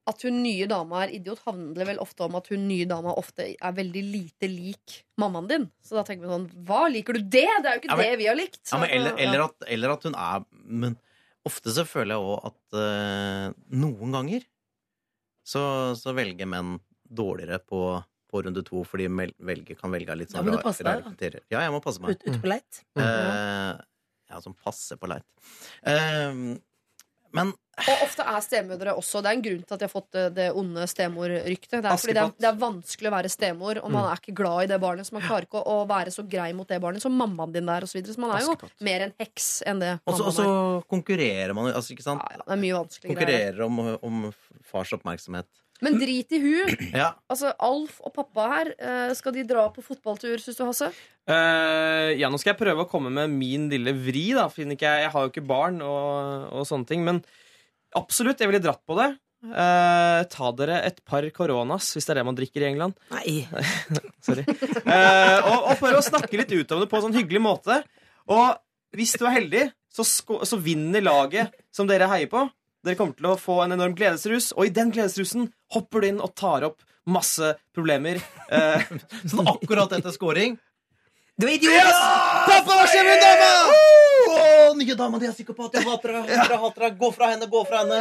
At 0.09 0.23
hun 0.25 0.39
nye 0.41 0.65
dama 0.65 1.03
er 1.03 1.11
idiot, 1.19 1.43
handler 1.45 1.85
vel 1.91 1.99
ofte 2.01 2.25
om 2.25 2.33
at 2.39 2.47
hun 2.49 2.63
nye 2.65 2.87
dama 2.89 3.13
ofte 3.19 3.45
er 3.53 3.75
veldig 3.77 4.01
lite 4.09 4.49
lik 4.49 4.95
mammaen 5.21 5.49
din. 5.51 5.67
Så 5.85 5.99
da 5.99 6.01
tenker 6.07 6.25
vi 6.25 6.31
sånn 6.33 6.47
Hva, 6.65 6.87
liker 6.89 7.19
du 7.19 7.21
det? 7.21 7.45
Det 7.45 7.69
er 7.69 7.77
jo 7.77 7.81
ikke 7.83 7.91
Ja, 7.91 7.97
men- 7.99 8.09
det 8.09 8.17
vi 8.23 8.29
har 8.31 8.39
likt. 8.39 8.63
Ja, 8.71 8.79
men 8.81 8.89
eller, 8.95 9.19
eller, 9.21 9.43
at, 9.45 9.67
eller 9.69 9.93
at 9.93 10.07
hun 10.09 10.17
er 10.17 10.47
Men 10.65 10.97
ofte 11.45 11.75
så 11.75 11.85
føler 11.85 12.15
jeg 12.15 12.25
òg 12.25 12.47
at 12.49 12.79
uh, 12.79 13.53
noen 13.69 14.17
ganger 14.17 14.47
så, 15.45 15.61
så 15.97 16.13
velger 16.17 16.49
menn 16.49 16.75
dårligere 17.05 17.61
på, 17.65 17.79
på 18.31 18.43
runde 18.45 18.63
to, 18.65 18.83
fordi 18.85 19.07
de 19.09 19.75
kan 19.75 19.91
velge 19.91 20.15
litt 20.17 20.29
Da 20.31 20.39
sånn 20.39 20.45
må 20.45 20.51
du 20.51 20.57
rar- 20.57 20.63
passe 20.63 20.83
deg, 20.83 20.93
rare 20.93 21.03
da. 21.03 21.09
kriterier. 21.11 21.41
Ja, 21.49 21.59
jeg 21.65 21.71
må 21.71 21.81
passe 21.83 21.99
meg. 22.01 22.11
Ut, 22.11 22.23
ute 22.29 22.39
på 22.43 22.47
leit. 22.53 22.83
Eh, 22.95 23.77
ja, 24.29 24.39
som 24.41 24.53
passer 24.53 24.95
på 25.01 25.07
leit. 25.09 25.25
Uh, 25.85 26.57
men 27.31 27.51
Og 27.79 28.01
ofte 28.03 28.23
er 28.25 28.41
stemødre 28.41 28.91
også. 28.97 29.21
Det 29.23 29.29
er 29.29 29.35
en 29.37 29.41
grunn 29.45 29.61
til 29.63 29.73
at 29.75 29.79
de 29.79 29.85
har 29.85 29.91
fått 29.93 30.07
det, 30.11 30.23
det 30.35 30.47
onde 30.57 30.83
stemorryktet. 30.89 31.77
Det 31.83 31.85
er 31.91 31.99
fordi 32.01 32.13
det 32.17 32.23
er, 32.23 32.31
det 32.41 32.47
er 32.49 32.57
vanskelig 32.59 33.07
å 33.07 33.13
være 33.13 33.29
stemor, 33.31 33.77
og 33.83 33.91
man 33.93 34.03
Mm. 34.03 34.09
er 34.11 34.17
ikke 34.19 34.33
glad 34.35 34.63
i 34.63 34.67
det 34.73 34.79
barnet. 34.81 35.05
Så 35.07 35.13
man 35.13 35.21
klarer 35.21 35.45
ikke 35.47 35.61
å, 35.63 35.75
være 35.87 36.11
så 36.11 36.25
grei 36.27 36.51
mot 36.57 36.67
det 36.67 36.81
barnet 36.81 37.01
som 37.01 37.13
mammaen 37.15 37.53
din 37.53 37.69
er, 37.69 37.81
og 37.85 37.87
så 37.87 37.95
videre. 38.01 38.15
Så 38.15 38.19
man 38.19 38.33
er 38.35 38.41
jo 38.45 38.57
mer 38.81 39.01
en 39.05 39.13
heks 39.19 39.61
enn 39.65 39.79
det 39.79 39.99
Og 40.07 40.17
så- 40.17 40.25
og 40.27 40.33
så 40.33 40.43
er. 40.49 40.83
konkurrerer 40.89 41.53
man 41.55 41.67
jo, 41.71 41.73
altså, 41.77 41.93
ikke 41.95 42.03
sant? 42.03 42.21
Det 42.29 42.41
er 42.49 42.57
mye 42.57 42.75
vanskeligere. 42.83 43.15
Konkurrerer 43.15 43.61
om, 43.65 43.79
om 44.03 44.33
fars 44.63 44.91
oppmerksomhet. 44.91 45.45
Men 45.85 45.99
drit 46.01 46.33
i 46.35 46.41
hun. 46.43 46.73
Ja. 46.99 47.13
Altså, 47.31 47.53
Alf 47.63 47.99
og 48.03 48.13
pappa 48.15 48.47
her, 48.53 48.73
eh, 48.75 49.13
skal 49.17 49.35
de 49.35 49.45
dra 49.47 49.67
på 49.73 49.83
fotballtur, 49.85 50.39
syns 50.41 50.57
du, 50.57 50.65
Hasse? 50.67 50.89
Eh, 51.29 52.17
ja, 52.19 52.29
nå 52.31 52.39
skal 52.41 52.53
jeg 52.53 52.61
prøve 52.63 52.83
å 52.83 52.89
komme 52.89 53.11
med 53.13 53.31
min 53.31 53.69
lille 53.71 53.93
vri, 53.95 54.29
da. 54.35 54.47
For 54.51 54.65
ikke 54.65 54.89
jeg, 54.89 55.05
jeg 55.05 55.13
har 55.13 55.25
jo 55.25 55.31
ikke 55.31 55.47
barn 55.47 55.79
og, 55.85 56.49
og 56.59 56.67
sånne 56.67 56.89
ting. 56.89 57.05
Men 57.07 57.21
absolutt, 57.97 58.41
jeg 58.41 58.51
ville 58.51 58.63
dratt 58.63 58.83
på 58.89 58.97
det. 58.99 59.11
Eh, 59.39 60.21
ta 60.33 60.49
dere 60.59 60.81
et 60.83 60.99
par 61.07 61.23
koronas, 61.31 61.93
hvis 61.95 62.09
det 62.09 62.11
er 62.11 62.19
det 62.19 62.27
man 62.27 62.37
drikker 62.39 62.65
i 62.65 62.71
England. 62.73 62.97
Nei. 63.13 63.35
Sorry. 64.25 64.43
Eh, 64.43 65.37
og, 65.45 65.69
og 65.71 65.75
prøve 65.79 66.01
å 66.01 66.05
snakke 66.05 66.41
litt 66.41 66.51
ut 66.51 66.75
om 66.75 66.83
det 66.83 66.89
på 66.91 66.99
en 66.99 67.07
sånn 67.07 67.19
hyggelig 67.21 67.43
måte. 67.45 67.79
Og 68.29 68.57
hvis 68.97 69.15
du 69.15 69.23
er 69.29 69.37
heldig, 69.37 69.67
så, 69.93 70.05
sko 70.05 70.41
så 70.45 70.59
vinner 70.61 71.03
laget 71.05 71.55
som 71.73 71.87
dere 71.89 72.09
heier 72.11 72.29
på. 72.31 72.43
Dere 72.85 72.95
kommer 72.95 73.15
til 73.17 73.27
å 73.27 73.35
få 73.39 73.57
en 73.65 73.73
enorm 73.75 73.93
gledesrus, 73.97 74.51
og 74.55 74.65
i 74.69 74.71
den 74.73 74.91
gledesrusen 74.95 75.49
hopper 75.75 76.01
du 76.01 76.07
inn 76.13 76.21
og 76.23 76.31
tar 76.39 76.63
opp 76.69 76.83
masse 77.09 77.55
problemer. 77.75 78.21
Eh, 78.49 78.81
sånn 79.29 79.45
akkurat 79.45 79.91
etter 79.93 80.09
scoring. 80.15 80.55
Du 81.37 81.45
er 81.45 81.51
idiot! 81.59 81.75
Ja! 81.75 81.91
Pappa, 82.47 82.79
hva 82.79 82.85
skjer 82.89 83.05
med 83.05 83.19
dama? 83.21 83.49
Oh, 84.33 84.71
nye 84.79 84.95
dama 84.97 85.19
di 85.21 85.27
er 85.29 85.35
psykopat. 85.35 85.75
Jeg 85.77 85.85
hater 85.85 86.15
deg. 86.15 86.31
Jeg 86.33 86.57
hater 86.63 86.85
deg. 86.87 86.95
Gå 86.97 87.11
fra 87.13 87.29
henne, 87.29 87.45
gå 87.51 87.61
fra 87.69 87.83
henne. 87.83 87.99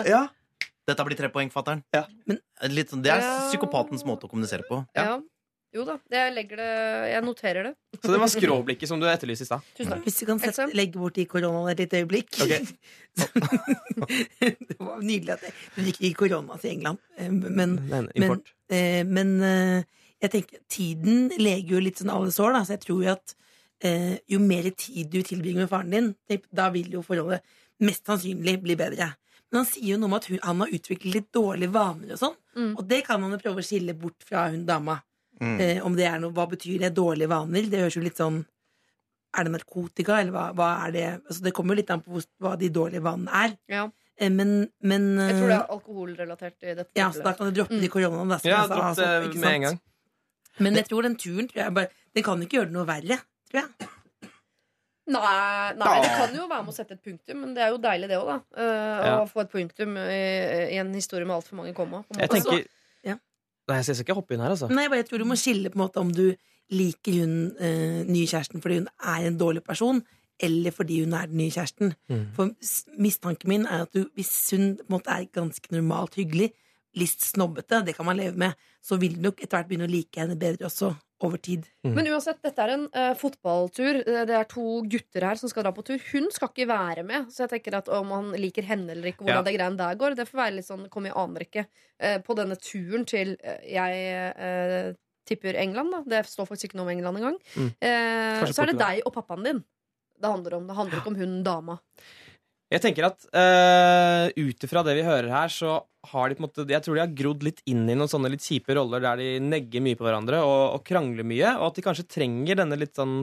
Dette 0.88 1.04
blir 1.04 1.18
tre 1.20 1.28
poeng, 1.34 1.50
fatter'n. 1.52 1.82
Ja. 1.92 2.06
sånn- 2.24 3.02
Det 3.04 3.12
er 3.12 3.20
psykopatens 3.50 4.06
måte 4.08 4.24
å 4.24 4.30
kommunisere 4.32 4.64
på. 4.70 4.80
Ja. 4.96 5.18
Jo 5.76 5.84
da, 5.84 5.98
jeg 6.08 6.32
legger 6.32 6.56
det 6.62 6.68
Jeg 7.12 7.24
noterer 7.26 7.66
det. 7.68 7.72
Så 7.98 8.12
det 8.14 8.20
var 8.22 8.30
skråblikket 8.32 8.88
som 8.88 9.00
du 9.00 9.04
etterlyste 9.10 9.44
i 9.44 9.48
stad. 9.50 9.66
Hvis 10.06 10.16
du 10.22 10.24
kan 10.30 10.40
sette, 10.40 10.64
legge 10.76 10.96
bort 10.96 11.18
i 11.20 11.26
koronaen 11.28 11.68
et 11.74 11.82
lite 11.82 12.00
øyeblikk. 12.00 12.38
det 13.18 14.78
var 14.78 15.02
nydelig 15.04 15.34
at 15.36 15.44
Du 15.44 15.82
hun 15.82 15.90
gikk 15.90 16.00
i 16.08 16.12
korona 16.16 16.56
til 16.62 16.70
England. 16.76 16.98
eh, 17.18 17.30
Men, 17.30 17.76
Men, 17.88 18.08
men, 18.16 18.42
eh, 18.70 19.04
men 19.04 19.34
eh, 19.42 19.82
jeg 20.22 20.30
tenker 20.30 20.58
tiden 20.72 21.28
leger 21.38 21.76
jo 21.76 21.80
litt 21.84 22.00
sånn 22.00 22.10
alle 22.14 22.32
sår, 22.34 22.56
da, 22.56 22.64
så 22.64 22.76
jeg 22.76 22.84
tror 22.86 23.04
jo 23.04 23.12
at 23.12 23.34
eh, 23.84 24.16
jo 24.26 24.40
mer 24.42 24.70
tid 24.70 25.10
du 25.12 25.20
tilbringer 25.22 25.66
med 25.66 25.70
faren 25.70 25.90
din, 25.92 26.40
da 26.50 26.70
vil 26.74 26.90
jo 26.96 27.02
forholdet 27.06 27.44
mest 27.84 28.06
sannsynlig 28.08 28.56
bli 28.64 28.74
bedre. 28.78 29.12
Men 29.52 29.62
han 29.62 29.68
sier 29.68 29.94
jo 29.94 29.98
noe 30.00 30.10
om 30.10 30.16
at 30.18 30.26
hun, 30.28 30.40
han 30.42 30.60
har 30.64 30.72
utviklet 30.76 31.14
litt 31.14 31.28
dårlige 31.32 31.72
vaner 31.72 32.16
og 32.16 32.18
sånn. 32.20 32.34
Og 32.74 32.82
det 32.88 33.04
kan 33.06 33.20
man 33.22 33.30
jo 33.32 33.38
prøve 33.40 33.62
å 33.62 33.64
skille 33.68 33.94
bort 33.96 34.24
fra 34.26 34.48
hun 34.50 34.64
dama. 34.68 34.98
Mm. 35.40 35.60
Eh, 35.60 35.80
om 35.86 35.94
det 35.94 36.06
er 36.08 36.18
noe, 36.18 36.32
Hva 36.34 36.46
betyr 36.50 36.78
det? 36.82 36.94
Dårlige 36.96 37.28
vaner? 37.30 37.68
Det 37.70 37.78
høres 37.84 37.94
jo 37.96 38.02
litt 38.02 38.16
sånn 38.18 38.40
Er 39.36 39.44
det 39.44 39.52
narkotika, 39.52 40.20
eller 40.20 40.32
hva, 40.32 40.46
hva 40.56 40.68
er 40.86 40.92
det? 40.92 41.06
Altså, 41.28 41.42
det 41.44 41.52
kommer 41.54 41.74
jo 41.76 41.82
litt 41.82 41.90
an 41.94 42.00
på 42.02 42.22
hva 42.40 42.56
de 42.58 42.70
dårlige 42.72 43.02
vanene 43.04 43.30
er. 43.44 43.90
Eh, 44.18 44.30
men, 44.34 44.70
men 44.82 45.04
Jeg 45.20 45.36
tror 45.36 45.46
det 45.46 45.54
eh, 45.54 45.60
er 45.60 45.74
alkoholrelatert 45.76 46.56
i 46.64 46.74
dette. 46.74 46.90
ja, 46.98 47.10
så 47.12 47.22
da 47.22 47.34
kan 47.38 47.52
du 47.52 47.60
droppe 47.60 47.78
de 47.78 47.88
koronaene. 47.92 48.38
Da, 48.38 48.48
Ja, 48.48 48.62
dropp 48.66 48.88
altså, 48.90 49.04
det 49.20 49.28
ikke 49.30 49.42
med 49.44 49.54
en 49.54 49.66
gang. 49.68 49.78
Men 50.58 50.74
jeg 50.80 50.88
tror 50.88 51.02
den 51.06 51.14
turen 51.16 51.46
tror 51.46 51.62
jeg 51.62 51.74
bare, 51.74 51.88
Den 52.16 52.24
kan 52.26 52.40
ikke 52.42 52.56
gjøre 52.58 52.66
det 52.72 52.74
noe 52.74 52.86
verre, 52.88 53.20
tror 53.50 53.60
jeg. 53.62 53.88
Nei, 55.08 55.72
nei, 55.80 55.92
det 56.04 56.08
kan 56.18 56.34
jo 56.36 56.48
være 56.50 56.64
med 56.66 56.72
å 56.72 56.76
sette 56.76 56.92
et 56.98 57.04
punktum, 57.04 57.38
men 57.40 57.54
det 57.56 57.62
er 57.64 57.70
jo 57.72 57.78
deilig, 57.80 58.08
det 58.10 58.18
òg, 58.18 58.26
da. 58.28 58.38
Eh, 58.60 59.06
Ja. 59.08 59.12
Å 59.22 59.28
få 59.30 59.40
et 59.40 59.52
punktum 59.54 59.94
i, 59.96 60.18
i 60.74 60.76
en 60.82 60.90
historie 60.92 61.24
med 61.24 61.36
altfor 61.38 61.56
mange 61.56 61.72
komma. 61.76 62.02
på 62.04 62.12
en 62.16 62.20
Jeg 62.20 62.30
tenker 62.34 62.58
Ja. 62.58 62.64
Nei, 63.68 63.80
jeg 63.80 63.88
skal 63.88 64.06
ikke 64.06 64.16
hoppe 64.16 64.34
inn 64.34 64.44
her, 64.44 64.54
altså. 64.54 64.68
Nei, 64.72 64.86
jeg 64.86 64.94
bare 64.94 65.08
tror 65.08 65.22
du 65.22 65.28
må 65.28 65.36
skille 65.38 65.72
på 65.72 65.78
en 65.78 65.84
måte 65.84 66.00
om 66.00 66.12
du 66.14 66.26
liker 66.72 67.18
hun 67.22 67.34
eh, 67.64 68.04
nye 68.08 68.28
kjæresten 68.28 68.62
fordi 68.64 68.82
hun 68.82 68.88
er 68.98 69.26
en 69.28 69.36
dårlig 69.40 69.62
person, 69.64 70.00
eller 70.40 70.74
fordi 70.74 71.02
hun 71.02 71.16
er 71.16 71.28
den 71.30 71.40
nye 71.40 71.52
kjæresten. 71.52 71.92
Mm. 72.08 72.24
For 72.36 72.52
mistanken 73.00 73.50
min 73.50 73.66
er 73.66 73.86
at 73.86 73.94
du, 73.96 74.06
hvis 74.16 74.32
hun 74.54 74.74
på 74.78 74.86
en 74.86 74.96
måte 74.98 75.14
er 75.14 75.28
ganske 75.34 75.74
normalt 75.74 76.18
hyggelig, 76.20 76.52
litt 76.98 77.22
snobbete, 77.22 77.82
det 77.86 77.94
kan 77.96 78.08
man 78.08 78.18
leve 78.18 78.36
med, 78.40 78.56
så 78.84 78.96
vil 79.00 79.16
du 79.16 79.26
nok 79.26 79.42
etter 79.42 79.58
hvert 79.58 79.68
begynne 79.70 79.88
å 79.88 79.92
like 79.92 80.20
henne 80.20 80.38
bedre 80.40 80.68
også, 80.68 80.94
over 81.26 81.40
tid. 81.42 81.64
Men 81.82 82.06
uansett, 82.12 82.38
dette 82.44 82.62
er 82.62 82.72
en 82.76 82.84
uh, 82.94 83.14
fotballtur. 83.18 84.00
Eh, 84.04 84.24
Det 84.28 84.36
er 84.38 84.46
to 84.50 84.82
gutter 84.86 85.24
her 85.26 85.40
som 85.40 85.50
skal 85.50 85.64
dra 85.66 85.72
på 85.74 85.82
tur. 85.86 85.98
Hun 86.12 86.28
skal 86.34 86.52
ikke 86.52 86.68
være 86.70 87.02
med, 87.06 87.32
så 87.34 87.44
jeg 87.46 87.56
tenker 87.56 87.78
at 87.80 87.88
om 87.90 88.12
han 88.14 88.30
liker 88.38 88.62
henne 88.68 88.92
eller 88.94 89.10
ikke, 89.10 89.24
hvordan 89.24 89.40
Ja. 89.40 89.46
det 89.48 89.56
greiene 89.56 89.80
der 89.80 89.98
går, 89.98 90.14
det 90.14 90.28
får 90.28 90.38
være 90.44 90.54
litt 90.58 90.68
sånn 90.68 90.86
kom 90.92 91.06
i 91.10 91.14
aner 91.14 91.46
ikke. 91.46 91.66
Eh, 91.98 92.18
på 92.22 92.36
denne 92.38 92.56
turen 92.62 93.04
til 93.08 93.34
uh, 93.42 93.58
Jeg 93.66 94.94
tipper 95.28 95.58
England, 95.60 95.92
da. 95.92 96.02
Det 96.06 96.22
står 96.30 96.46
faktisk 96.48 96.70
ikke 96.70 96.78
noe 96.80 96.86
om 96.88 96.94
England 96.94 97.18
engang. 97.20 97.36
Mm. 97.56 97.72
Eh, 97.84 98.46
så 98.52 98.62
er 98.62 98.72
det 98.72 98.78
deg 98.80 99.02
og 99.04 99.12
pappaen 99.18 99.44
din 99.44 99.64
det 100.18 100.30
handler 100.30 100.56
om. 100.58 100.66
Det 100.66 100.74
handler 100.74 100.98
ikke 100.98 101.12
om 101.12 101.18
hun 101.20 101.34
dama. 101.46 101.78
Jeg 102.68 102.84
tenker 102.84 103.06
at 103.06 103.24
uh, 103.32 104.28
ut 104.36 104.64
ifra 104.66 104.82
det 104.84 104.98
vi 104.98 105.06
hører 105.06 105.30
her, 105.32 105.52
så 105.52 105.78
har 106.12 106.28
de 106.28 106.36
på 106.36 106.42
en 106.42 106.46
måte 106.46 106.66
Jeg 106.68 106.84
tror 106.84 106.98
de 106.98 107.02
har 107.02 107.14
grodd 107.16 107.44
litt 107.46 107.62
inn 107.68 107.86
i 107.88 107.96
noen 107.96 108.10
sånne 108.10 108.30
litt 108.32 108.44
kjipe 108.44 108.76
roller 108.76 109.02
der 109.04 109.20
de 109.20 109.28
negger 109.40 109.84
mye 109.84 109.96
på 109.96 110.04
hverandre 110.04 110.42
og, 110.44 110.76
og 110.76 110.84
krangler 110.86 111.24
mye, 111.26 111.54
og 111.56 111.70
at 111.70 111.78
de 111.78 111.84
kanskje 111.86 112.08
trenger 112.12 112.60
denne 112.60 112.78
litt 112.80 112.96
sånn 112.98 113.22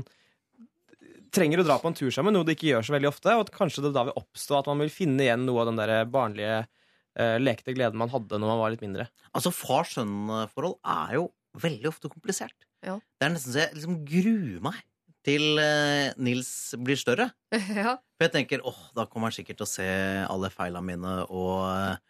Trenger 1.36 1.60
å 1.60 1.66
dra 1.68 1.76
på 1.82 1.90
en 1.90 1.98
tur 1.98 2.14
sammen, 2.16 2.32
noe 2.32 2.48
de 2.48 2.54
ikke 2.56 2.70
gjør 2.70 2.86
så 2.88 2.94
veldig 2.96 3.10
ofte, 3.10 3.34
og 3.36 3.42
at 3.44 3.50
kanskje 3.52 3.82
det 3.84 3.90
da 3.98 4.06
vil 4.08 4.16
oppstå 4.22 4.56
at 4.56 4.70
man 4.72 4.80
vil 4.86 4.92
finne 4.94 5.26
igjen 5.26 5.42
noe 5.44 5.66
av 5.66 5.68
den 5.68 5.82
der 5.82 5.92
barnlige 6.08 6.62
uh, 6.64 7.36
lekte 7.42 7.74
gleden 7.76 8.00
man 8.00 8.14
hadde 8.14 8.40
når 8.40 8.52
man 8.54 8.62
var 8.62 8.72
litt 8.72 8.86
mindre. 8.86 9.10
Altså, 9.36 9.52
far-sønn-forhold 9.52 10.78
er 10.80 11.18
jo 11.18 11.26
veldig 11.60 11.90
ofte 11.92 12.12
komplisert. 12.14 12.56
Ja. 12.88 12.96
Det 13.20 13.28
er 13.28 13.34
nesten 13.34 13.52
så 13.52 13.66
jeg 13.66 13.76
liksom 13.76 14.00
gruer 14.08 14.64
meg 14.64 14.80
til 15.26 15.60
eh, 15.62 16.14
Nils 16.22 16.50
blir 16.86 17.00
større. 17.00 17.30
ja. 17.82 17.96
For 18.16 18.28
jeg 18.28 18.34
tenker 18.36 18.66
åh, 18.68 18.82
da 18.96 19.08
kommer 19.10 19.32
han 19.32 19.38
sikkert 19.38 19.60
til 19.62 19.68
å 19.68 19.72
se 19.72 19.88
alle 20.30 20.52
feila 20.54 20.84
mine 20.86 21.18
og 21.26 21.66
eh, 21.72 22.02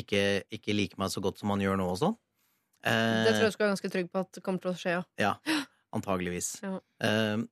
ikke, 0.00 0.24
ikke 0.54 0.76
like 0.76 1.00
meg 1.00 1.10
så 1.12 1.22
godt 1.24 1.40
som 1.42 1.50
han 1.54 1.62
gjør 1.64 1.80
nå 1.80 1.88
og 1.90 1.98
sånn. 2.00 2.18
Eh, 2.86 3.24
Det 3.26 3.34
tror 3.34 3.46
jeg 3.48 3.52
du 3.52 3.56
skal 3.56 3.66
være 3.66 3.74
ganske 3.74 3.92
trygg 3.96 4.10
på 4.12 4.22
at 4.22 4.36
det 4.36 4.44
kommer 4.46 4.62
til 4.62 4.72
å 4.72 4.78
skje, 4.78 4.98
ja. 5.00 5.06
Ja, 5.20 5.62
antageligvis. 5.96 6.52
Ja. 6.66 6.76
Eh, 7.06 7.48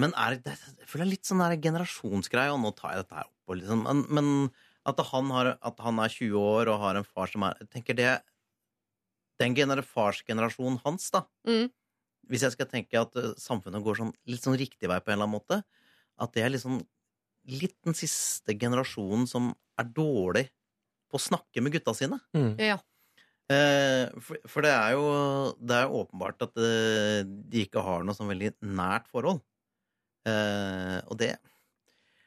men 0.00 0.14
er 0.16 0.38
det, 0.40 0.54
jeg 0.80 0.88
føler 0.88 1.04
det 1.04 1.06
er 1.08 1.12
litt 1.12 1.28
sånn 1.28 1.42
generasjonsgreie, 1.60 2.52
og 2.54 2.62
nå 2.62 2.70
tar 2.72 2.94
jeg 2.94 3.02
dette 3.02 3.18
her 3.18 3.26
opp, 3.28 3.50
og 3.52 3.58
liksom, 3.60 3.82
men, 3.84 3.98
men 4.16 4.28
at, 4.88 5.00
han 5.10 5.28
har, 5.34 5.50
at 5.60 5.82
han 5.84 6.00
er 6.00 6.14
20 6.14 6.38
år 6.40 6.70
og 6.72 6.80
har 6.80 6.96
en 6.96 7.04
far 7.04 7.28
som 7.28 7.44
er 7.44 7.58
Jeg 7.60 7.68
tenker 7.74 7.98
det 7.98 8.12
Den 9.42 9.52
gener 9.58 9.82
farsgenerasjonen 9.84 10.80
hans, 10.86 11.10
da. 11.12 11.26
Mm. 11.48 11.68
Hvis 12.30 12.46
jeg 12.46 12.54
skal 12.54 12.68
tenke 12.70 13.00
at 13.00 13.16
eh, 13.18 13.32
samfunnet 13.40 13.84
går 13.84 14.00
sånn, 14.00 14.14
litt 14.30 14.46
sånn 14.46 14.58
riktig 14.60 14.90
vei 14.90 15.00
på 15.02 15.10
en 15.10 15.18
eller 15.18 15.28
annen 15.28 15.38
måte, 15.38 15.60
at 16.20 16.36
det 16.36 16.44
er 16.44 16.54
liksom 16.54 16.78
litt 17.50 17.78
den 17.86 17.96
siste 17.96 18.54
generasjonen 18.60 19.26
som 19.28 19.50
er 19.80 19.88
dårlig 19.96 20.46
på 21.10 21.18
å 21.18 21.22
snakke 21.22 21.62
med 21.64 21.74
gutta 21.74 21.94
sine. 21.96 22.20
Ja. 22.60 22.78
Eh, 23.50 24.06
for, 24.22 24.38
for 24.46 24.62
det 24.62 24.70
er 24.70 24.92
jo 24.94 25.06
Det 25.58 25.74
er 25.74 25.90
åpenbart 25.90 26.44
at 26.46 26.58
eh, 26.62 27.24
de 27.26 27.64
ikke 27.64 27.82
har 27.82 28.04
noe 28.06 28.14
sånn 28.14 28.30
veldig 28.30 28.52
nært 28.62 29.08
forhold. 29.10 29.40
Eh, 30.28 30.98
og 31.10 31.18
det 31.18 31.34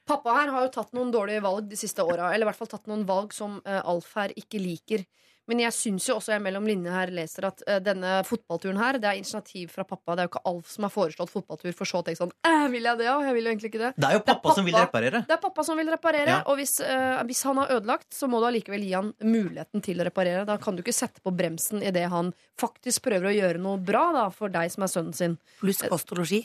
Pappa 0.04 0.34
her 0.36 0.50
har 0.52 0.66
jo 0.66 0.72
tatt 0.74 0.90
noen 0.92 1.08
dårlige 1.14 1.40
valg 1.40 1.70
de 1.70 1.78
siste 1.80 2.04
åra. 2.04 2.34
Eller 2.34 2.44
i 2.44 2.48
hvert 2.50 2.58
fall 2.58 2.68
tatt 2.68 2.90
noen 2.90 3.06
valg 3.08 3.32
som 3.32 3.54
Alf 3.64 4.10
her 4.18 4.34
ikke 4.36 4.60
liker. 4.60 5.06
Men 5.46 5.58
jeg 5.60 5.74
syns 5.76 6.06
jo 6.08 6.14
også 6.16 6.32
jeg 6.32 6.40
mellom 6.40 6.64
linjene 6.64 6.94
her 6.94 7.10
leser 7.12 7.44
at 7.50 7.62
uh, 7.68 7.78
denne 7.84 8.22
fotballturen 8.24 8.78
her 8.80 8.96
Det 8.98 9.04
er 9.10 9.18
initiativ 9.20 9.68
fra 9.74 9.84
pappa. 9.84 10.14
Det 10.16 10.22
er 10.24 10.28
jo 10.28 10.32
ikke 10.32 10.42
Alf 10.48 10.70
som 10.72 10.86
har 10.86 10.92
foreslått 10.94 11.32
fotballtur, 11.34 11.74
for 11.76 11.84
så 11.90 12.00
å 12.00 12.04
tenke 12.06 12.22
sånn 12.22 12.32
eh, 12.48 12.64
Vil 12.72 12.88
jeg 12.88 12.98
det, 13.02 13.08
òg? 13.12 13.26
Jeg 13.28 13.34
vil 13.36 13.44
jo 13.44 13.52
egentlig 13.52 13.70
ikke 13.74 13.82
det. 13.82 13.90
Det 14.00 14.08
er 14.08 14.16
jo 14.16 14.22
pappa 14.24 14.54
som 14.56 14.64
vil 14.64 14.78
reparere. 14.78 15.20
Det 15.28 15.36
er 15.36 15.42
pappa 15.44 15.64
som 15.68 15.76
vil 15.76 15.90
reparere. 15.92 16.30
Ja. 16.38 16.40
Og 16.48 16.56
hvis, 16.62 16.78
uh, 16.80 17.20
hvis 17.28 17.42
han 17.44 17.60
har 17.60 17.74
ødelagt, 17.76 18.08
så 18.16 18.28
må 18.32 18.40
du 18.40 18.48
allikevel 18.48 18.86
gi 18.88 18.94
han 18.96 19.12
muligheten 19.20 19.84
til 19.84 20.00
å 20.00 20.08
reparere. 20.08 20.46
Da 20.48 20.56
kan 20.62 20.76
du 20.76 20.82
ikke 20.84 20.96
sette 20.96 21.20
på 21.20 21.32
bremsen 21.36 21.82
idet 21.84 22.08
han 22.12 22.32
faktisk 22.60 23.04
prøver 23.04 23.28
å 23.28 23.36
gjøre 23.36 23.60
noe 23.60 23.76
bra 23.84 24.06
da, 24.16 24.28
for 24.32 24.48
deg 24.48 24.72
som 24.72 24.86
er 24.88 24.92
sønnen 24.96 25.12
sin. 25.16 25.36
Pluss 25.60 25.82
kostologi. 25.84 26.14
og 26.14 26.18
losji. 26.24 26.42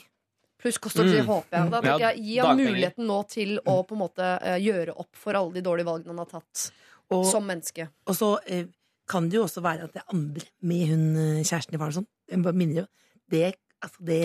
Pluss 0.60 0.76
kost 0.76 0.98
og 1.00 1.06
losji, 1.08 1.22
Mm. 1.22 1.26
håper 1.32 1.56
jeg. 1.56 1.70
Da 1.70 1.76
Ja, 1.80 1.80
tenker 1.80 2.04
jeg 2.10 2.24
Gi 2.26 2.36
han 2.44 2.58
muligheten 2.60 3.06
nå 3.08 3.18
til 3.32 3.56
å 3.64 3.78
på 3.88 3.96
en 3.96 4.02
måte 4.02 4.26
eh, 4.44 4.58
gjøre 4.60 4.92
opp 5.00 5.16
for 5.16 5.32
alle 5.38 5.54
de 5.56 5.62
dårlige 5.64 5.88
valgene 5.88 6.12
han 6.12 6.18
har 6.20 6.26
tatt 6.34 6.66
Og- 7.10 7.24
som 7.26 7.46
menneske. 7.48 7.88
Og 8.06 8.14
så 8.14 8.28
eh, 8.46 8.66
kan 9.10 9.26
det 9.30 9.38
jo 9.40 9.46
også 9.46 9.62
være 9.64 9.88
at 9.88 9.94
det 9.94 10.02
er 10.02 10.14
andre 10.14 10.46
med 10.62 10.86
hun 10.92 11.04
eh, 11.18 11.42
kjæresten 11.42 11.76
i 11.76 11.80
faren. 11.82 12.06
Jeg 12.30 12.42
bare 12.44 12.56
minner 12.56 12.82
jo. 12.82 12.86
Det, 13.30 13.54
altså 13.82 14.06
det 14.06 14.20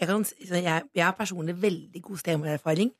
jeg, 0.00 0.08
kan, 0.08 0.24
jeg, 0.50 0.82
jeg 0.94 1.04
har 1.04 1.16
personlig 1.18 1.56
veldig 1.62 2.02
god 2.02 2.22
stemorerfaring 2.22 2.92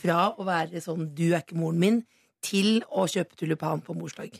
fra 0.00 0.18
å 0.34 0.46
være 0.48 0.82
sånn 0.84 1.10
'du 1.14 1.30
er 1.30 1.42
ikke 1.42 1.58
moren 1.60 1.80
min' 1.82 2.02
til 2.42 2.82
å 2.90 3.06
kjøpe 3.10 3.36
tulipan 3.38 3.82
på 3.82 3.96
morsdag. 3.98 4.38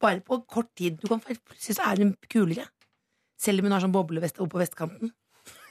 Bare 0.00 0.20
på 0.20 0.42
kort 0.46 0.70
tid. 0.76 0.98
Du 1.00 1.08
kan 1.08 1.20
Plutselig 1.20 1.76
så 1.76 1.90
er 1.90 2.02
hun 2.04 2.14
kulere. 2.30 2.66
Selv 3.38 3.60
om 3.60 3.68
hun 3.68 3.74
har 3.74 3.82
sånn 3.82 3.94
boblevest 3.94 4.38
oppe 4.38 4.54
på 4.56 4.62
vestkanten. 4.62 5.12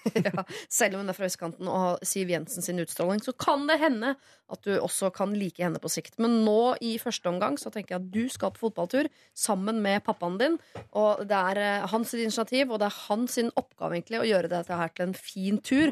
ja, 0.28 0.44
selv 0.70 0.98
om 0.98 1.04
hun 1.04 1.12
er 1.12 1.18
fra 1.18 1.30
østkanten 1.30 1.70
og 1.70 1.84
har 1.84 2.08
Siv 2.08 2.32
Jensen 2.34 2.66
sin 2.66 2.82
utstråling, 2.84 3.22
så 3.24 3.34
kan 3.38 3.68
det 3.70 3.80
hende 3.82 4.16
at 4.48 4.64
du 4.64 4.78
også 4.80 5.10
kan 5.16 5.34
like 5.36 5.60
henne 5.64 5.80
på 5.84 5.90
sikt. 5.92 6.16
Men 6.24 6.40
nå 6.46 6.78
i 6.84 6.96
første 7.02 7.28
omgang 7.30 7.58
så 7.60 7.72
tenker 7.74 7.96
jeg 7.96 8.04
at 8.04 8.12
du 8.14 8.32
skal 8.32 8.54
på 8.56 8.68
fotballtur 8.68 9.10
sammen 9.36 9.82
med 9.84 10.06
pappaen 10.06 10.38
din. 10.40 10.56
Og 10.96 11.26
det 11.28 11.42
er 11.52 11.62
eh, 11.64 11.88
hans 11.92 12.14
initiativ, 12.16 12.72
og 12.72 12.80
det 12.82 12.88
er 12.88 13.00
hans 13.10 13.38
oppgave 13.60 13.98
egentlig 13.98 14.22
å 14.22 14.28
gjøre 14.28 14.52
dette 14.52 14.80
her 14.80 14.94
til 14.96 15.10
en 15.10 15.18
fin 15.18 15.60
tur. 15.60 15.92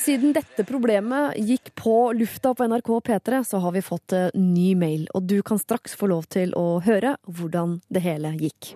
Siden 0.00 0.32
dette 0.36 0.64
problemet 0.68 1.36
gikk 1.40 1.74
på 1.78 1.96
lufta 2.16 2.54
på 2.56 2.68
NRK 2.72 2.92
P3, 3.10 3.42
så 3.52 3.60
har 3.64 3.76
vi 3.76 3.84
fått 3.84 4.16
eh, 4.16 4.30
ny 4.38 4.72
mail, 4.78 5.06
og 5.12 5.28
du 5.28 5.40
kan 5.44 5.60
straks 5.60 5.96
få 5.98 6.08
lov 6.12 6.30
til 6.32 6.56
å 6.58 6.80
høre 6.84 7.18
hvordan 7.28 7.80
det 7.92 8.04
hele 8.06 8.32
gikk. 8.40 8.72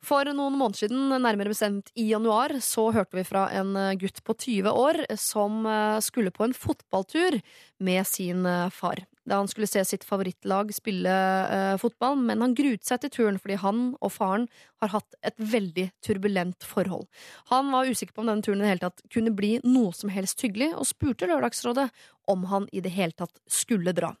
For 0.00 0.24
noen 0.32 0.56
måneder 0.56 0.86
siden, 0.86 1.10
nærmere 1.20 1.52
bestemt 1.52 1.90
i 1.98 2.06
januar, 2.08 2.54
så 2.64 2.86
hørte 2.94 3.18
vi 3.18 3.24
fra 3.28 3.44
en 3.52 3.74
eh, 3.76 3.96
gutt 4.00 4.22
på 4.24 4.36
20 4.46 4.72
år 4.72 5.02
som 5.20 5.60
eh, 5.68 5.98
skulle 6.04 6.32
på 6.32 6.46
en 6.46 6.56
fotballtur 6.56 7.36
med 7.84 8.08
sin 8.08 8.46
eh, 8.48 8.70
far. 8.72 9.04
Da 9.28 9.36
han 9.36 9.50
skulle 9.50 9.68
se 9.68 9.82
sitt 9.84 10.04
favorittlag 10.06 10.72
spille 10.74 11.12
uh, 11.12 11.76
fotball, 11.80 12.16
men 12.24 12.40
han 12.40 12.54
gruet 12.56 12.86
seg 12.86 13.02
til 13.02 13.12
turen 13.18 13.40
fordi 13.40 13.58
han 13.60 13.82
og 14.00 14.14
faren 14.14 14.46
har 14.80 14.94
hatt 14.94 15.18
et 15.26 15.36
veldig 15.36 15.90
turbulent 16.04 16.64
forhold. 16.66 17.04
Han 17.52 17.68
var 17.74 17.90
usikker 17.90 18.16
på 18.16 18.24
om 18.24 18.32
denne 18.32 18.46
turen 18.46 18.62
i 18.62 18.66
det 18.66 18.72
hele 18.72 18.86
tatt 18.86 19.04
kunne 19.12 19.34
bli 19.36 19.58
noe 19.66 19.92
som 19.96 20.12
helst 20.12 20.40
hyggelig, 20.44 20.72
og 20.72 20.88
spurte 20.88 21.28
Lørdagsrådet 21.28 21.90
om 22.30 22.48
han 22.50 22.68
i 22.72 22.82
det 22.84 22.94
hele 22.96 23.16
tatt 23.16 23.36
skulle 23.50 23.94
dra. 23.96 24.14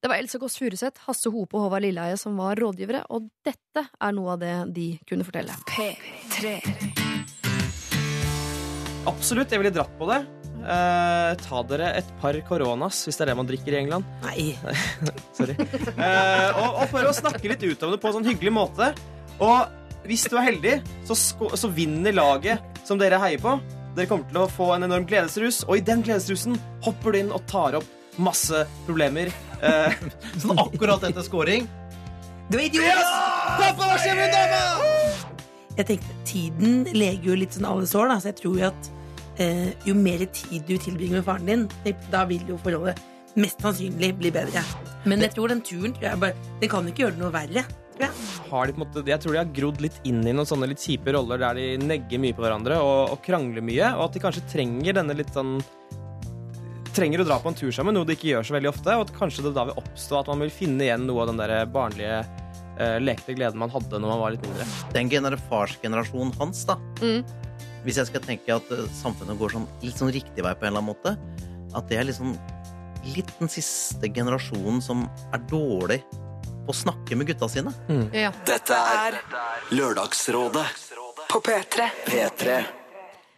Det 0.00 0.08
var 0.08 0.16
Else 0.16 0.40
Kåss 0.40 0.56
Furuseth, 0.56 1.04
Hasse 1.04 1.28
Hope 1.28 1.58
og 1.58 1.66
Håvard 1.66 1.84
Lilleheie 1.84 2.16
som 2.20 2.38
var 2.40 2.56
rådgivere, 2.56 3.04
og 3.12 3.28
dette 3.44 3.84
er 3.92 4.16
noe 4.16 4.34
av 4.34 4.40
det 4.40 4.54
de 4.72 4.90
kunne 5.08 5.26
fortelle. 5.26 5.56
P3 5.68 6.56
Absolutt, 9.08 9.52
jeg 9.52 9.60
ville 9.60 9.72
dratt 9.72 9.92
på 10.00 10.08
det. 10.08 10.39
Eh, 10.60 11.32
ta 11.40 11.60
dere 11.70 11.90
et 11.98 12.08
par 12.20 12.36
koronas, 12.48 12.98
hvis 13.06 13.16
det 13.16 13.24
er 13.24 13.30
det 13.32 13.36
man 13.40 13.48
drikker 13.48 13.74
i 13.74 13.78
England. 13.80 14.04
Nei. 14.26 14.50
Sorry. 15.36 15.56
Eh, 15.56 16.48
og, 16.60 16.80
og 16.82 16.86
for 16.92 17.08
å 17.08 17.14
snakke 17.16 17.48
litt 17.52 17.64
ut 17.64 17.84
om 17.86 17.94
det 17.94 18.00
på 18.02 18.10
en 18.10 18.18
sånn 18.18 18.28
hyggelig 18.28 18.52
måte. 18.54 18.90
Og 19.40 20.06
hvis 20.08 20.26
du 20.28 20.36
er 20.40 20.46
heldig, 20.50 20.74
så, 21.08 21.16
sko- 21.16 21.52
så 21.56 21.70
vinner 21.72 22.12
laget 22.16 22.60
som 22.88 23.00
dere 23.00 23.18
heier 23.22 23.40
på. 23.42 23.56
Dere 23.96 24.06
kommer 24.10 24.28
til 24.30 24.42
å 24.44 24.48
få 24.52 24.68
en 24.76 24.86
enorm 24.86 25.06
gledesrus, 25.08 25.62
og 25.66 25.80
i 25.80 25.84
den 25.84 26.04
gledesrusen 26.06 26.54
hopper 26.84 27.16
du 27.16 27.22
inn 27.24 27.32
og 27.34 27.42
tar 27.50 27.74
opp 27.80 27.88
masse 28.20 28.64
problemer. 28.86 29.32
Eh, 29.64 29.96
sånn 30.42 30.60
akkurat 30.60 31.04
etter 31.08 31.24
scoring. 31.26 31.66
Du 32.50 32.58
er 32.58 32.66
idiot! 32.68 33.10
Pappa, 33.60 33.86
hva 33.86 33.96
skjer 34.02 34.16
med 34.18 34.32
dama? 34.34 34.62
Jeg 35.78 35.86
tenkte, 35.88 36.14
Tiden 36.28 36.80
leger 36.92 37.30
jo 37.32 37.36
litt 37.38 37.54
sånn 37.56 37.66
alle 37.70 37.86
sår, 37.88 38.10
da, 38.10 38.16
så 38.22 38.30
jeg 38.32 38.38
tror 38.42 38.56
jo 38.60 38.66
at 38.68 38.88
eh, 39.40 39.70
jo 39.88 39.96
mer 39.96 40.24
tid 40.34 40.66
du 40.68 40.76
tilbringer 40.76 41.20
med 41.20 41.26
faren 41.26 41.48
din, 41.50 41.96
da 42.12 42.26
vil 42.28 42.44
jo 42.48 42.58
forholdet 42.60 43.00
mest 43.38 43.62
sannsynlig 43.62 44.14
bli 44.18 44.32
bedre. 44.34 44.62
Men 45.08 45.22
jeg 45.24 45.34
tror 45.36 45.52
den 45.52 45.62
turen 45.64 45.94
tror 45.96 46.08
jeg 46.08 46.22
bare, 46.22 46.48
den 46.60 46.72
kan 46.72 46.88
ikke 46.90 47.06
gjøre 47.06 47.16
det 47.16 47.22
noe 47.22 47.34
verre. 47.34 47.64
tror 47.94 48.06
jeg. 48.06 48.14
har 48.50 48.66
de, 48.66 48.72
på 48.72 48.80
en 48.80 48.86
måte, 48.86 49.04
jeg 49.10 49.22
tror 49.22 49.36
de 49.36 49.42
har 49.42 49.52
grodd 49.60 49.82
litt 49.84 49.98
inn 50.08 50.22
i 50.24 50.32
noen 50.32 50.48
sånne 50.48 50.70
litt 50.70 50.82
kjipe 50.82 51.14
roller 51.14 51.40
der 51.42 51.58
de 51.58 51.66
negger 51.82 52.22
mye 52.22 52.36
på 52.36 52.44
hverandre 52.44 52.80
og, 52.80 53.14
og 53.14 53.20
krangler 53.24 53.64
mye, 53.64 53.92
og 53.96 54.08
at 54.08 54.16
de 54.16 54.24
kanskje 54.24 54.46
trenger 54.50 55.00
denne 55.00 55.16
litt 55.18 55.32
sånn 55.36 55.60
Trenger 56.90 57.22
å 57.22 57.24
dra 57.24 57.36
på 57.38 57.46
en 57.46 57.54
tur 57.54 57.70
sammen, 57.70 57.94
noe 57.94 58.02
de 58.02 58.16
ikke 58.16 58.32
gjør 58.32 58.46
så 58.48 58.54
veldig 58.56 58.68
ofte, 58.72 58.94
og 58.98 59.04
at 59.04 59.12
kanskje 59.14 59.44
det 59.44 59.52
da 59.54 59.62
vil 59.68 59.76
oppstå 59.78 60.16
at 60.18 60.30
man 60.32 60.40
vil 60.42 60.50
finne 60.50 60.82
igjen 60.82 61.04
noe 61.06 61.22
av 61.22 61.28
den 61.30 61.38
der 61.38 61.52
barnlige 61.70 62.16
eh, 62.18 62.96
lekte 62.98 63.36
gleden 63.38 63.62
man 63.62 63.70
hadde 63.70 64.00
når 64.02 64.10
man 64.10 64.18
var 64.24 64.34
litt 64.34 64.48
mindre. 64.48 64.66
Den 64.96 65.12
gener 65.12 65.36
farsgenerasjonen 65.52 66.34
hans, 66.40 66.64
da. 66.66 66.80
Hvis 67.84 68.00
jeg 68.00 68.10
skal 68.10 68.24
tenke 68.24 68.56
at 68.56 68.72
eh, 68.74 68.88
samfunnet 69.00 69.38
går 69.40 69.54
sånn, 69.56 69.68
litt 69.84 70.00
sånn 70.00 70.12
riktig 70.12 70.44
vei 70.44 70.52
på 70.52 70.66
en 70.66 70.74
eller 70.74 70.82
annen 70.82 70.92
måte, 70.92 71.14
at 71.76 71.86
det 71.88 72.00
er 72.00 72.08
liksom 72.08 72.34
litt 73.14 73.30
den 73.38 73.48
siste 73.48 74.10
generasjonen 74.12 74.82
som 74.84 75.06
er 75.32 75.40
dårlig 75.48 76.02
på 76.10 76.74
å 76.74 76.76
snakke 76.76 77.16
med 77.16 77.30
gutta 77.30 77.48
sine. 77.48 77.72
Ja. 78.12 78.34
Dette 78.46 78.76
er 78.76 79.16
Lørdagsrådet 79.72 80.66
På 81.30 81.40
P3. 81.46 81.88
P3. 82.04 82.60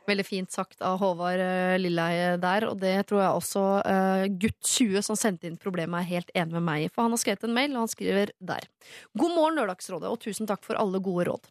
Veldig 0.08 0.24
fint 0.26 0.50
sagt 0.50 0.80
av 0.82 0.96
Håvard 0.98 1.38
eh, 1.38 1.76
Lilleheie 1.78 2.34
der, 2.42 2.66
og 2.66 2.80
det 2.82 2.96
tror 3.06 3.20
jeg 3.22 3.38
også 3.38 3.62
uh, 3.86 4.24
gutt 4.26 4.58
20 4.66 5.04
som 5.06 5.18
sendte 5.18 5.46
inn 5.46 5.58
problemet, 5.60 6.00
er 6.00 6.10
helt 6.16 6.32
enig 6.34 6.56
med 6.56 6.66
meg 6.66 6.86
i. 6.86 6.88
For 6.90 7.06
han 7.06 7.14
har 7.14 7.22
skrevet 7.22 7.46
en 7.46 7.54
mail, 7.54 7.76
og 7.76 7.84
han 7.84 7.92
skriver 7.92 8.32
der. 8.42 8.66
God 9.14 9.36
morgen, 9.36 9.60
Lørdagsrådet, 9.60 10.10
og 10.10 10.18
tusen 10.24 10.50
takk 10.50 10.64
for 10.66 10.80
alle 10.80 10.98
gode 11.04 11.28
råd. 11.30 11.46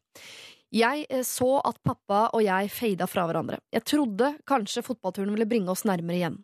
Jeg 0.71 1.03
eh, 1.11 1.23
så 1.27 1.57
at 1.67 1.81
pappa 1.83 2.29
og 2.31 2.43
jeg 2.45 2.71
fada 2.71 3.07
fra 3.09 3.25
hverandre. 3.27 3.59
Jeg 3.75 3.83
trodde 3.91 4.31
kanskje 4.47 4.85
fotballturen 4.85 5.33
ville 5.35 5.47
bringe 5.49 5.71
oss 5.73 5.83
nærmere 5.87 6.19
igjen. 6.19 6.37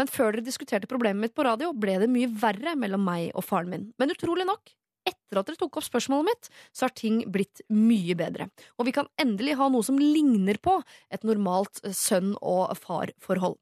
Men 0.00 0.08
før 0.08 0.32
dere 0.32 0.46
diskuterte 0.46 0.88
problemet 0.88 1.26
mitt 1.26 1.36
på 1.36 1.44
radio, 1.44 1.74
ble 1.76 1.98
det 2.00 2.08
mye 2.12 2.30
verre 2.40 2.76
mellom 2.78 3.04
meg 3.04 3.28
og 3.36 3.44
faren 3.44 3.72
min. 3.72 3.86
Men 4.00 4.14
utrolig 4.14 4.48
nok, 4.48 4.72
etter 5.06 5.40
at 5.40 5.50
dere 5.50 5.60
tok 5.60 5.76
opp 5.78 5.86
spørsmålet 5.86 6.30
mitt, 6.30 6.48
så 6.72 6.88
har 6.88 6.96
ting 6.96 7.20
blitt 7.32 7.62
mye 7.68 8.16
bedre. 8.18 8.48
Og 8.80 8.88
vi 8.88 8.96
kan 8.96 9.12
endelig 9.20 9.58
ha 9.60 9.68
noe 9.72 9.84
som 9.86 10.00
ligner 10.00 10.56
på 10.62 10.80
et 11.12 11.28
normalt 11.28 11.84
eh, 11.84 11.92
sønn- 11.92 12.36
og 12.40 12.72
farforhold. 12.80 13.60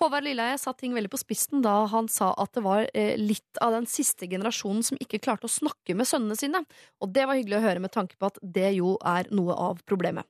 Håvard 0.00 0.26
Lilleheie 0.26 0.58
satte 0.60 0.84
ting 0.84 0.94
veldig 0.96 1.10
på 1.12 1.20
spissen 1.20 1.62
da 1.64 1.74
han 1.90 2.08
sa 2.12 2.32
at 2.38 2.52
det 2.56 2.62
var 2.64 2.86
eh, 2.92 3.14
litt 3.18 3.60
av 3.64 3.74
den 3.74 3.88
siste 3.90 4.28
generasjonen 4.30 4.84
som 4.86 5.00
ikke 5.02 5.20
klarte 5.24 5.48
å 5.48 5.52
snakke 5.52 5.96
med 5.98 6.08
sønnene 6.08 6.38
sine, 6.38 6.62
og 7.02 7.12
det 7.16 7.26
var 7.26 7.38
hyggelig 7.38 7.58
å 7.58 7.64
høre 7.66 7.82
med 7.82 7.94
tanke 7.94 8.18
på 8.18 8.30
at 8.30 8.40
det 8.42 8.72
jo 8.78 8.94
er 9.06 9.30
noe 9.34 9.56
av 9.68 9.82
problemet. 9.88 10.28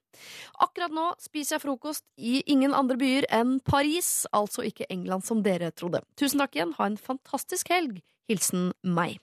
Akkurat 0.64 0.94
nå 0.94 1.10
spiser 1.20 1.56
jeg 1.56 1.66
frokost 1.66 2.06
i 2.16 2.40
ingen 2.52 2.74
andre 2.76 2.98
byer 3.00 3.28
enn 3.34 3.58
Paris, 3.66 4.24
altså 4.32 4.64
ikke 4.66 4.88
England 4.92 5.26
som 5.28 5.42
dere 5.44 5.72
trodde. 5.76 6.02
Tusen 6.16 6.40
takk 6.42 6.56
igjen, 6.56 6.76
ha 6.78 6.88
en 6.88 7.00
fantastisk 7.00 7.72
helg. 7.74 8.00
Hilsen 8.30 8.72
meg. 8.82 9.20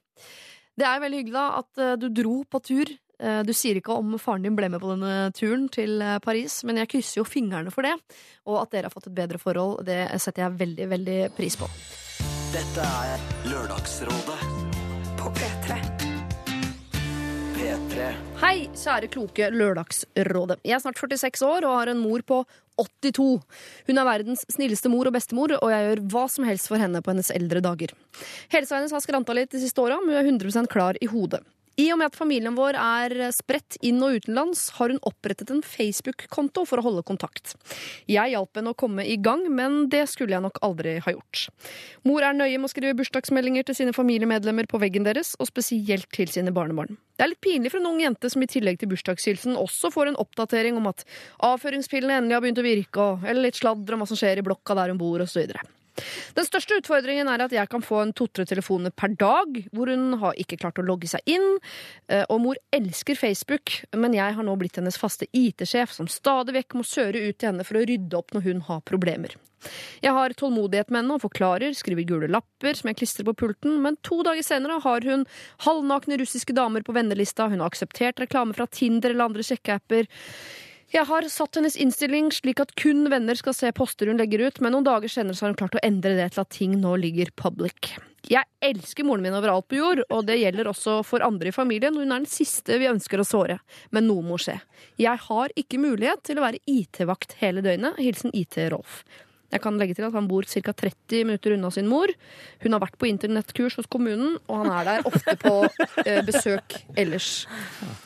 Det 0.80 0.85
er 0.88 1.02
veldig 1.03 1.19
hyggelig 1.22 1.38
da 1.38 1.48
at 1.60 1.81
eh, 1.81 1.98
du 2.02 2.07
dro 2.14 2.41
på 2.49 2.61
tur. 2.65 2.94
Eh, 3.23 3.41
Du 3.47 3.53
sier 3.55 3.79
ikke 3.79 3.95
om 3.95 4.17
faren 4.19 4.43
din 4.43 4.55
ble 4.57 4.67
med 4.69 4.81
på 4.83 4.89
denne 4.91 5.31
turen 5.37 5.69
til 5.71 6.01
eh, 6.03 6.19
Paris, 6.23 6.59
men 6.67 6.81
jeg 6.81 6.91
krysser 6.91 7.21
jo 7.21 7.27
fingrene 7.27 7.71
for 7.71 7.87
det. 7.87 7.95
Og 8.49 8.59
at 8.65 8.73
dere 8.75 8.89
har 8.89 8.93
fått 8.95 9.07
et 9.07 9.15
bedre 9.15 9.39
forhold, 9.39 9.85
det 9.87 10.01
setter 10.19 10.43
jeg 10.47 10.59
veldig, 10.59 10.89
veldig 10.97 11.19
pris 11.37 11.55
på. 11.59 11.69
Dette 12.53 12.83
er 13.07 13.23
Lørdagsrådet 13.49 14.39
på 15.17 15.31
P3. 15.39 15.77
P3. 17.55 18.09
Hei, 18.43 18.67
kjære 18.75 19.07
kloke 19.13 19.47
Lørdagsrådet. 19.55 20.59
Jeg 20.67 20.75
er 20.75 20.83
snart 20.83 20.99
46 20.99 21.47
år 21.47 21.65
og 21.69 21.77
har 21.79 21.93
en 21.93 22.03
mor 22.03 22.21
på 22.27 22.41
82. 22.81 23.39
Hun 23.87 24.01
er 24.01 24.07
verdens 24.09 24.43
snilleste 24.51 24.91
mor 24.91 25.07
og 25.07 25.15
bestemor, 25.15 25.53
og 25.61 25.71
jeg 25.71 25.87
gjør 25.87 26.03
hva 26.11 26.25
som 26.33 26.45
helst 26.49 26.67
for 26.69 26.81
henne 26.81 27.01
på 27.05 27.13
hennes 27.13 27.31
eldre 27.33 27.61
dager. 27.63 27.93
Helsa 28.51 28.77
hennes 28.81 28.93
har 28.93 29.03
skranta 29.05 29.33
litt 29.37 29.53
de 29.53 29.61
siste 29.63 29.81
åra, 29.81 30.01
men 30.03 30.17
hun 30.17 30.19
er 30.19 30.31
100% 30.49 30.69
klar 30.73 30.99
i 30.99 31.09
hodet. 31.09 31.43
I 31.73 31.87
og 31.89 31.97
med 31.97 32.11
at 32.11 32.17
familien 32.17 32.53
vår 32.53 32.77
er 32.77 33.15
spredt 33.33 33.79
inn- 33.81 34.03
og 34.05 34.19
utenlands, 34.19 34.67
har 34.77 34.91
hun 34.93 35.01
opprettet 35.09 35.49
en 35.49 35.63
Facebook-konto 35.65 36.67
for 36.69 36.77
å 36.77 36.85
holde 36.85 37.01
kontakt. 37.07 37.55
Jeg 38.05 38.35
hjalp 38.35 38.59
henne 38.59 38.75
å 38.75 38.77
komme 38.77 39.05
i 39.09 39.15
gang, 39.17 39.47
men 39.49 39.87
det 39.89 40.03
skulle 40.11 40.35
jeg 40.35 40.45
nok 40.45 40.61
aldri 40.61 40.99
ha 41.01 41.15
gjort. 41.15 41.47
Mor 42.05 42.21
er 42.21 42.37
nøye 42.37 42.59
med 42.59 42.69
å 42.69 42.73
skrive 42.75 42.97
bursdagsmeldinger 43.01 43.65
til 43.65 43.79
sine 43.81 43.95
familiemedlemmer 43.97 44.69
på 44.69 44.81
veggen 44.85 45.07
deres, 45.07 45.33
og 45.41 45.49
spesielt 45.49 46.11
til 46.13 46.29
sine 46.29 46.53
barnebarn. 46.53 46.99
Det 47.17 47.25
er 47.25 47.33
litt 47.33 47.41
pinlig 47.45 47.73
for 47.73 47.81
en 47.81 47.89
ung 47.89 48.01
jente 48.01 48.29
som 48.29 48.45
i 48.45 48.49
tillegg 48.49 48.77
til 48.81 48.93
bursdagshilsen 48.93 49.57
også 49.57 49.89
får 49.93 50.11
en 50.11 50.21
oppdatering 50.21 50.77
om 50.77 50.91
at 50.93 51.05
avføringspillene 51.41 52.21
endelig 52.21 52.37
har 52.37 52.45
begynt 52.45 52.61
å 52.61 52.69
virke, 52.69 53.01
og, 53.01 53.25
eller 53.25 53.49
litt 53.49 53.57
sladder 53.57 53.97
om 53.97 54.05
hva 54.05 54.13
som 54.13 54.19
skjer 54.19 54.41
i 54.41 54.45
blokka 54.45 54.77
der 54.77 54.93
hun 54.93 55.01
bor, 55.01 55.25
osv. 55.25 55.49
Den 56.34 56.48
største 56.48 56.80
utfordringen 56.82 57.30
er 57.30 57.45
at 57.45 57.53
jeg 57.53 57.70
kan 57.70 57.84
få 57.86 58.02
en 58.02 58.14
to-tre 58.18 58.45
telefoner 58.49 58.94
per 58.95 59.14
dag, 59.20 59.60
hvor 59.76 59.91
hun 59.91 60.18
har 60.24 60.38
ikke 60.41 60.57
klart 60.61 60.82
å 60.82 60.86
logge 60.86 61.10
seg 61.11 61.22
inn. 61.30 61.48
Eh, 62.10 62.26
Og 62.30 62.41
mor 62.41 62.60
elsker 62.74 63.18
Facebook, 63.20 63.84
men 63.94 64.15
jeg 64.18 64.36
har 64.38 64.44
nå 64.45 64.56
blitt 64.57 64.80
hennes 64.80 64.98
faste 64.98 65.28
IT-sjef, 65.32 65.94
som 65.94 66.10
stadig 66.10 66.56
vekk 66.57 66.78
må 66.80 66.86
søre 66.88 67.22
ut 67.30 67.38
til 67.38 67.52
henne 67.52 67.65
for 67.68 67.78
å 67.78 67.86
rydde 67.86 68.18
opp 68.18 68.34
når 68.34 68.48
hun 68.48 68.64
har 68.70 68.82
problemer. 68.90 69.36
Jeg 70.03 70.11
har 70.11 70.34
tålmodighet 70.36 70.90
med 70.91 71.03
henne 71.03 71.15
og 71.15 71.24
forklarer, 71.24 71.76
skriver 71.78 72.07
gule 72.07 72.28
lapper 72.32 72.76
som 72.76 72.90
jeg 72.90 72.99
klistrer 72.99 73.28
på 73.30 73.36
pulten, 73.45 73.78
men 73.84 73.95
to 74.03 74.20
dager 74.26 74.44
senere 74.44 74.82
har 74.84 75.07
hun 75.07 75.24
halvnakne 75.64 76.20
russiske 76.20 76.56
damer 76.57 76.84
på 76.84 76.95
vennelista, 76.95 77.48
hun 77.48 77.64
har 77.64 77.72
akseptert 77.72 78.20
reklame 78.20 78.56
fra 78.57 78.68
Tinder 78.68 79.14
eller 79.14 79.30
andre 79.30 79.45
sjekkeapper. 79.48 80.10
Jeg 80.94 81.07
har 81.10 81.26
satt 81.26 81.57
hennes 81.57 81.74
innstilling 81.82 82.28
slik 82.30 82.60
at 82.61 82.76
kun 82.78 83.07
venner 83.10 83.34
skal 83.34 83.56
se 83.57 83.72
poster 83.74 84.11
hun 84.11 84.20
legger 84.22 84.44
ut, 84.45 84.60
men 84.61 84.76
noen 84.76 84.86
dager 84.86 85.10
senere 85.10 85.34
har 85.40 85.49
hun 85.49 85.57
klart 85.57 85.78
å 85.80 85.82
endre 85.82 86.14
det 86.20 86.28
til 86.36 86.44
at 86.44 86.52
ting 86.53 86.76
nå 86.84 86.91
ligger 87.02 87.32
public. 87.34 87.95
Jeg 88.30 88.45
elsker 88.61 89.03
moren 89.03 89.26
min 89.26 89.34
overalt 89.34 89.65
på 89.68 89.80
jord, 89.80 90.03
og 90.14 90.28
det 90.30 90.38
gjelder 90.38 90.70
også 90.70 90.99
for 91.07 91.26
andre 91.26 91.49
i 91.49 91.56
familien. 91.56 91.98
Hun 91.98 92.14
er 92.14 92.22
den 92.22 92.30
siste 92.30 92.78
vi 92.78 92.91
ønsker 92.91 93.20
å 93.20 93.26
såre, 93.26 93.57
men 93.90 94.06
noe 94.06 94.22
må 94.24 94.38
skje. 94.38 94.60
Jeg 95.02 95.18
har 95.26 95.57
ikke 95.57 95.82
mulighet 95.82 96.22
til 96.30 96.38
å 96.38 96.45
være 96.45 96.61
IT-vakt 96.70 97.40
hele 97.41 97.65
døgnet. 97.65 97.98
Hilsen 97.98 98.30
IT-Rolf. 98.38 99.02
Jeg 99.53 99.61
kan 99.61 99.77
legge 99.77 99.95
til 99.97 100.07
at 100.07 100.15
han 100.17 100.27
bor 100.30 100.47
ca. 100.49 100.73
30 100.73 101.27
minutter 101.30 101.53
unna 101.55 101.69
sin 101.73 101.89
mor. 101.89 102.11
Hun 102.63 102.75
har 102.75 102.81
vært 102.81 102.97
på 103.01 103.09
internettkurs 103.09 103.77
hos 103.77 103.89
kommunen, 103.91 104.38
og 104.49 104.63
han 104.63 104.71
er 104.73 104.89
der 104.89 105.09
ofte 105.09 105.35
på 105.39 105.55
eh, 106.07 106.21
besøk 106.25 106.80
ellers. 106.97 107.45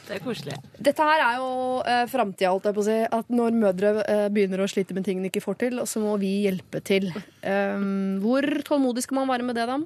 Det 0.07 0.18
er 0.18 0.24
koselig. 0.24 0.57
Dette 0.76 1.07
her 1.07 1.24
er 1.24 1.40
jo 1.40 1.52
eh, 1.88 2.03
framtida, 2.11 2.52
holdt 2.52 2.68
jeg 2.69 2.78
på 2.78 2.84
å 2.84 2.88
si. 2.90 2.98
At 3.19 3.32
når 3.32 3.60
mødre 3.64 3.94
eh, 4.03 4.26
begynner 4.34 4.64
å 4.64 4.72
slite 4.72 4.98
med 4.98 5.07
ting 5.07 5.24
de 5.24 5.32
ikke 5.32 5.45
får 5.45 5.61
til, 5.64 5.84
så 5.88 6.03
må 6.03 6.18
vi 6.22 6.34
hjelpe 6.45 6.84
til. 6.86 7.10
Um, 7.44 8.18
hvor 8.24 8.45
tålmodig 8.68 9.06
skal 9.06 9.22
man 9.22 9.32
være 9.32 9.48
med 9.48 9.60
det, 9.60 9.69
da? 9.69 9.80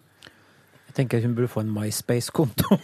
Jeg 0.91 1.05
tenker 1.05 1.21
hun 1.23 1.35
burde 1.37 1.47
få 1.47 1.61
en 1.63 1.69
MySpace-konto 1.71 2.75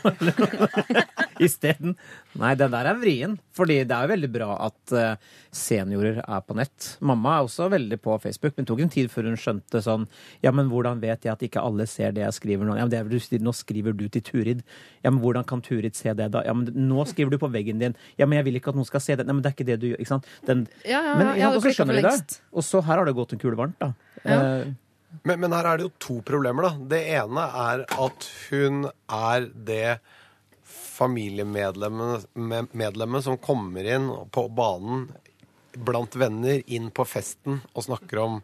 isteden. 1.43 1.97
Nei, 2.39 2.53
den 2.55 2.71
der 2.71 2.87
er 2.87 2.95
vrien. 3.01 3.33
Fordi 3.57 3.81
det 3.83 3.91
er 3.91 4.05
jo 4.05 4.11
veldig 4.13 4.29
bra 4.31 4.47
at 4.63 4.93
eh, 4.95 5.33
seniorer 5.51 6.21
er 6.23 6.45
på 6.47 6.55
nett. 6.55 6.93
Mamma 7.03 7.33
er 7.35 7.49
også 7.49 7.67
veldig 7.73 7.97
på 7.99 8.15
Facebook, 8.23 8.55
men 8.55 8.63
det 8.63 8.71
tok 8.71 8.83
en 8.85 8.93
tid 8.95 9.11
før 9.11 9.27
hun 9.27 9.35
skjønte 9.41 9.81
sånn 9.83 10.07
Ja, 10.45 10.53
men 10.55 10.71
hvordan 10.71 11.03
vet 11.03 11.27
jeg 11.27 11.33
at 11.33 11.43
ikke 11.43 11.65
alle 11.67 11.83
ser 11.91 12.15
det 12.15 12.23
jeg 12.23 12.37
skriver 12.39 12.69
nå? 12.69 12.77
Ja, 12.79 12.87
men 12.87 12.95
det 12.95 13.01
er 13.01 13.11
vel 13.11 13.43
Nå 13.43 13.55
skriver 13.59 13.99
du 13.99 14.07
til 14.07 14.23
Turid. 14.23 14.63
Ja, 15.03 15.11
men 15.11 15.19
hvordan 15.25 15.43
kan 15.51 15.65
Turid 15.65 15.99
se 15.99 16.15
det 16.15 16.31
da? 16.31 16.45
Ja, 16.47 16.55
men 16.55 16.71
nå 16.87 17.03
skriver 17.11 17.35
du 17.35 17.41
på 17.43 17.51
veggen 17.51 17.83
din. 17.83 17.99
Ja, 18.15 18.23
men 18.23 18.39
jeg 18.39 18.47
vil 18.47 18.61
ikke 18.61 18.71
at 18.71 18.79
noen 18.79 18.87
skal 18.87 19.03
se 19.03 19.19
det. 19.19 19.27
Nei, 19.27 19.35
men 19.35 19.43
det 19.43 19.51
er 19.51 19.59
ikke 19.59 19.67
det 19.73 19.81
du 19.83 19.89
gjør. 19.91 19.99
Ikke 19.99 20.15
sant? 20.15 20.31
Den, 20.47 20.63
Ja, 20.87 21.03
ja, 21.03 21.15
men, 21.19 21.33
ja, 21.35 21.39
ja, 21.43 21.53
og 21.57 21.59
så 21.65 21.75
skjønner 21.75 21.99
de 21.99 22.07
det. 22.07 22.41
Og 22.55 22.63
så 22.63 22.79
her 22.87 23.01
har 23.01 23.09
det 23.09 23.17
gått 23.19 23.35
en 23.35 23.43
kule 23.43 23.59
varmt, 23.59 23.75
da. 23.83 23.91
Eh, 24.23 24.69
Men, 25.23 25.39
men 25.39 25.53
her 25.55 25.65
er 25.67 25.79
det 25.79 25.87
jo 25.87 25.93
to 26.03 26.15
problemer, 26.25 26.67
da. 26.67 26.71
Det 26.95 27.01
ene 27.17 27.43
er 27.47 27.83
at 27.87 28.27
hun 28.49 28.87
er 28.89 29.47
det 29.67 29.99
familiemedlemmet 30.97 32.27
med- 32.35 33.23
som 33.23 33.37
kommer 33.37 33.87
inn 33.87 34.09
på 34.33 34.47
banen 34.49 35.07
blant 35.77 36.15
venner 36.17 36.63
inn 36.65 36.89
på 36.91 37.05
festen 37.05 37.61
og 37.73 37.83
snakker 37.85 38.17
om 38.23 38.39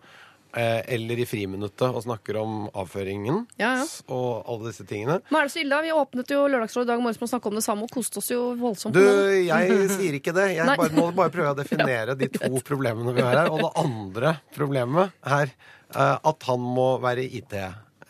Eller 0.54 1.18
i 1.20 1.26
friminuttet 1.26 1.82
og 1.90 2.04
snakker 2.06 2.38
om 2.42 2.68
avføringen 2.78 3.40
Ja, 3.58 3.72
ja. 3.80 3.86
og 4.14 4.44
alle 4.50 4.70
disse 4.70 4.86
tingene. 4.86 5.20
Nå 5.32 5.40
er 5.40 5.48
det 5.50 5.54
så 5.56 5.62
ille. 5.64 5.74
da. 5.74 5.82
Vi 5.82 5.92
åpnet 5.98 6.34
jo 6.36 6.44
Lørdagsrådet 6.46 6.86
i 6.88 6.92
dag 6.92 7.02
morges 7.02 7.18
med 7.22 7.28
å 7.28 7.32
snakke 7.34 7.50
om 7.50 7.58
det 7.58 7.64
samme 7.66 7.88
og 7.88 7.94
koste 7.96 8.22
oss 8.22 8.30
jo 8.30 8.42
voldsomt. 8.62 8.94
Du, 8.94 9.02
jeg 9.48 9.78
sier 9.98 10.20
ikke 10.20 10.36
det. 10.38 10.50
Jeg 10.60 10.68
bare, 10.78 10.94
må 10.94 11.08
bare 11.18 11.34
prøve 11.34 11.56
å 11.56 11.60
definere 11.64 12.14
de 12.20 12.30
to 12.38 12.52
problemene 12.66 13.16
vi 13.18 13.26
har 13.26 13.40
her. 13.44 13.50
Og 13.54 13.64
det 13.66 13.72
andre 13.82 14.36
problemet 14.54 15.18
er 15.26 15.50
eh, 15.50 16.18
at 16.22 16.48
han 16.52 16.62
må 16.78 16.92
være 17.04 17.26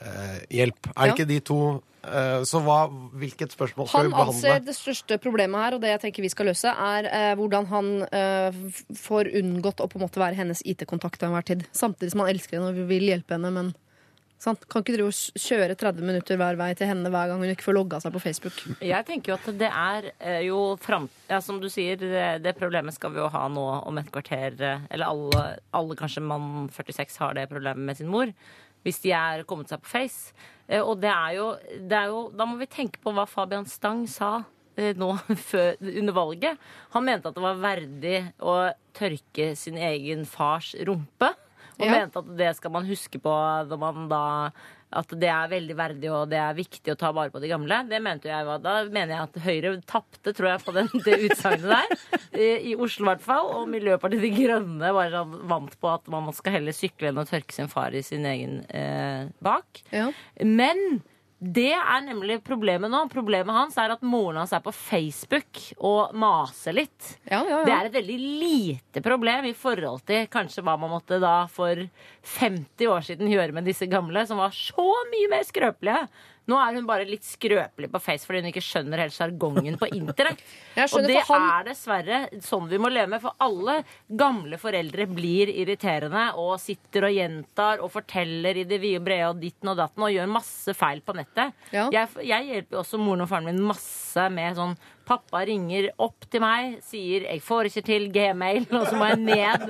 helsehjelp. 0.03 0.87
Er 0.93 0.93
det 0.93 1.07
Ja. 1.07 1.13
ikke 1.15 1.27
de 1.27 1.39
to 1.39 1.83
eh, 2.03 2.43
Så 2.43 2.59
hva, 2.63 2.89
hvilket 3.15 3.53
spørsmål 3.55 3.87
skal 3.87 3.99
Han 4.01 4.07
vi 4.09 4.13
behandle? 4.13 4.33
Han 4.33 4.57
anser 4.59 4.65
det 4.65 4.75
største 4.75 5.17
problemet 5.23 5.55
her, 5.63 5.73
og 5.75 5.81
det 5.81 5.89
jeg 5.93 6.01
tenker 6.01 6.21
vi 6.25 6.29
skal 6.29 6.45
løse, 6.47 6.67
er 6.67 7.05
eh, 7.05 7.35
hvordan 7.35 7.65
han 7.67 8.03
eh, 8.11 8.51
får 8.95 9.31
unngått 9.39 9.79
å 9.79 9.87
på 9.87 9.95
en 9.99 10.03
måte 10.07 10.19
være 10.19 10.35
hennes 10.35 10.61
IT-kontakt 10.65 11.19
til 11.19 11.29
enhver 11.29 11.45
tid. 11.47 11.63
Samtidig 11.71 12.11
som 12.11 12.19
han 12.25 12.33
elsker 12.35 12.59
henne 12.59 12.73
og 12.73 12.87
vil 12.89 13.07
hjelpe 13.07 13.37
henne, 13.37 13.51
men 13.55 13.73
sant? 14.43 14.67
kan 14.67 14.83
ikke 14.83 14.97
drive 14.97 15.07
og 15.07 15.39
kjøre 15.39 15.77
30 15.79 16.03
minutter 16.03 16.35
hver 16.35 16.57
vei 16.59 16.73
til 16.75 16.89
henne 16.89 17.07
hver 17.07 17.29
gang 17.31 17.39
hun 17.39 17.53
ikke 17.53 17.63
får 17.63 17.77
logga 17.77 18.01
seg 18.03 18.11
på 18.11 18.19
Facebook. 18.25 18.57
Jeg 18.83 19.05
tenker 19.07 19.31
jo 19.31 19.37
at 19.39 19.47
det 19.61 19.69
er 19.71 20.09
eh, 20.19 20.41
jo 20.49 20.75
fram... 20.83 21.07
Ja, 21.29 21.39
som 21.39 21.61
du 21.63 21.69
sier, 21.71 21.95
det, 22.43 22.51
problemet 22.59 22.93
skal 22.97 23.15
vi 23.15 23.23
jo 23.23 23.29
ha 23.31 23.45
nå 23.47 23.63
om 23.87 23.97
et 24.03 24.11
kvarter. 24.11 24.59
eh, 24.59 24.83
Eller 24.91 25.07
alle, 25.07 25.45
alle 25.71 25.95
kanskje 25.95 26.25
mann 26.27 26.67
46 26.75 27.15
har 27.23 27.33
det 27.39 27.47
problemet 27.47 27.79
med 27.87 27.95
sin 28.01 28.11
mor. 28.11 28.33
Hvis 28.83 28.99
de 29.03 29.11
er 29.15 29.43
kommet 29.47 29.69
seg 29.71 29.81
på 29.83 29.91
Face. 29.93 30.33
Eh, 30.67 30.81
Og 30.81 30.99
det 31.01 31.09
er 31.11 31.35
jo, 31.37 31.51
det 31.87 31.97
er 31.97 32.07
jo 32.11 32.29
Da 32.35 32.45
må 32.45 32.57
vi 32.59 32.65
tenke 32.67 32.99
på 33.03 33.13
hva 33.15 33.25
Fabian 33.27 33.65
Stang 33.65 34.05
sa 34.07 34.43
eh, 34.77 34.93
nå 34.97 35.11
før, 35.49 35.75
under 35.81 36.13
valget. 36.13 36.57
Han 36.95 37.05
mente 37.05 37.29
at 37.29 37.35
det 37.35 37.43
var 37.43 37.61
verdig 37.61 38.17
å 38.41 38.57
tørke 38.93 39.53
sin 39.59 39.77
egen 39.77 40.25
fars 40.25 40.73
rumpe. 40.87 41.33
Og 41.79 41.85
Ja. 41.87 41.91
mente 41.99 42.19
at 42.21 42.27
det 42.37 42.51
skal 42.57 42.71
man 42.71 42.85
huske 42.85 43.17
på 43.21 43.31
når 43.69 43.79
man 43.81 44.07
da 44.11 44.23
at 44.93 45.13
det 45.19 45.29
er 45.31 45.51
veldig 45.51 45.77
verdig 45.77 46.11
og 46.13 46.31
det 46.31 46.39
er 46.41 46.57
viktig 46.57 46.93
å 46.93 46.97
ta 46.99 47.11
vare 47.15 47.33
på 47.33 47.41
de 47.43 47.51
gamle. 47.51 47.81
Det 47.89 48.01
mente 48.03 48.31
jeg 48.31 48.47
var, 48.47 48.61
Da 48.63 48.75
mener 48.87 49.15
jeg 49.15 49.27
at 49.27 49.39
Høyre 49.43 49.73
tapte, 49.89 50.33
tror 50.33 50.51
jeg, 50.51 50.63
på 50.65 50.75
den, 50.75 50.91
det 51.07 51.19
utsagnet 51.29 51.69
der. 51.73 52.19
I, 52.33 52.49
I 52.71 52.75
Oslo 52.75 53.07
i 53.07 53.11
hvert 53.11 53.25
fall. 53.25 53.49
Og 53.59 53.71
Miljøpartiet 53.71 54.23
De 54.23 54.33
Grønne 54.35 54.93
var 54.95 55.13
sånn 55.13 55.39
vant 55.51 55.79
på 55.79 55.91
at 55.91 56.11
man 56.13 56.29
skal 56.35 56.59
heller 56.59 56.75
sykle 56.75 57.11
enn 57.11 57.21
å 57.21 57.27
tørke 57.29 57.55
sin 57.55 57.71
far 57.71 57.95
i 57.95 58.03
sin 58.05 58.27
egen 58.29 58.61
eh, 58.69 59.29
bak. 59.43 59.83
Men 60.43 61.01
det 61.43 61.73
er 61.75 62.03
nemlig 62.05 62.37
problemet 62.45 62.91
nå. 62.91 63.01
Problemet 63.11 63.55
hans 63.55 63.75
er 63.81 63.91
at 63.91 64.03
moren 64.05 64.39
hans 64.39 64.53
er 64.55 64.61
på 64.63 64.71
Facebook 64.75 65.59
og 65.75 66.13
maser 66.15 66.75
litt. 66.77 67.09
ja. 67.49 67.61
Det 67.67 67.73
er 67.75 67.89
et 67.89 67.97
veldig 67.97 68.17
lite 68.43 69.03
problem 69.03 69.49
i 69.49 69.55
forhold 69.57 70.05
til 70.07 70.29
kanskje 70.31 70.63
hva 70.63 70.77
man 70.79 70.93
måtte 70.93 71.19
da 71.19 71.43
for 71.51 71.83
50 72.37 72.87
år 72.87 73.07
siden 73.09 73.31
gjøre 73.31 73.55
med 73.57 73.67
disse 73.67 73.89
gamle, 73.91 74.23
som 74.29 74.39
var 74.39 74.55
så 74.55 74.87
mye 75.11 75.31
mer 75.33 75.43
skrøpelige. 75.47 76.05
Nå 76.51 76.57
er 76.59 76.75
hun 76.75 76.87
bare 76.89 77.05
litt 77.07 77.23
skrøpelig 77.23 77.87
på 77.93 77.99
Face 78.03 78.27
fordi 78.27 78.41
hun 78.43 78.49
ikke 78.49 78.63
skjønner 78.65 78.99
helt 78.99 79.15
sjargongen 79.15 79.77
på 79.79 79.87
internett. 79.95 80.41
Og 80.97 81.05
det 81.07 81.21
han- 81.29 81.45
er 81.61 81.67
dessverre 81.69 82.17
sånn 82.43 82.67
vi 82.67 82.79
må 82.83 82.89
leve 82.91 83.07
med, 83.13 83.21
for 83.23 83.35
alle 83.39 83.77
gamle 84.09 84.57
foreldre 84.59 85.05
blir 85.07 85.47
irriterende 85.53 86.25
og 86.41 86.57
sitter 86.59 87.07
og 87.07 87.15
gjentar 87.15 87.79
og 87.85 87.91
forteller 87.93 88.59
i 88.59 88.65
det 88.67 88.81
vide 88.83 88.99
og 88.99 89.05
brede 89.07 89.29
og 89.31 89.39
ditten 89.39 89.71
og 89.71 89.77
datten 89.79 90.03
og 90.03 90.11
gjør 90.11 90.33
masse 90.35 90.75
feil 90.75 90.99
på 91.05 91.15
nettet. 91.15 91.53
Jeg, 91.95 92.09
jeg 92.27 92.49
hjelper 92.51 92.81
også 92.83 92.99
moren 92.99 93.23
og 93.23 93.31
faren 93.31 93.47
min 93.47 93.63
masse 93.71 94.27
med 94.33 94.59
sånn 94.59 94.75
Pappa 95.07 95.43
ringer 95.47 95.89
opp 96.01 96.27
til 96.31 96.43
meg, 96.43 96.77
sier 96.85 97.25
'jeg 97.27 97.41
får 97.43 97.69
ikke 97.69 97.85
til 97.85 98.07
Gmail', 98.13 98.67
og 98.71 98.87
så 98.87 98.95
må 98.95 99.09
jeg 99.11 99.19
ned. 99.19 99.65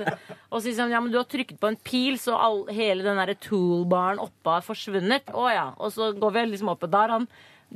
Og 0.50 0.60
så 0.60 0.68
sier 0.68 0.84
han 0.84 0.94
ja, 0.94 1.00
men 1.00 1.12
du 1.12 1.18
har 1.18 1.26
trykket 1.26 1.58
på 1.58 1.68
en 1.68 1.76
pil, 1.76 2.18
så 2.18 2.38
all, 2.38 2.66
hele 2.70 3.02
den 3.02 3.18
derre 3.18 3.34
toolbaren 3.34 4.22
oppe 4.22 4.58
har 4.58 4.62
forsvunnet. 4.62 5.34
Å 5.34 5.48
ja. 5.50 5.66
Og 5.78 5.92
så 5.92 6.12
går 6.14 6.32
vi 6.32 6.46
liksom 6.52 6.70
opp, 6.70 6.86
og 6.86 6.90
da 6.90 7.06
har 7.06 7.18
han 7.18 7.28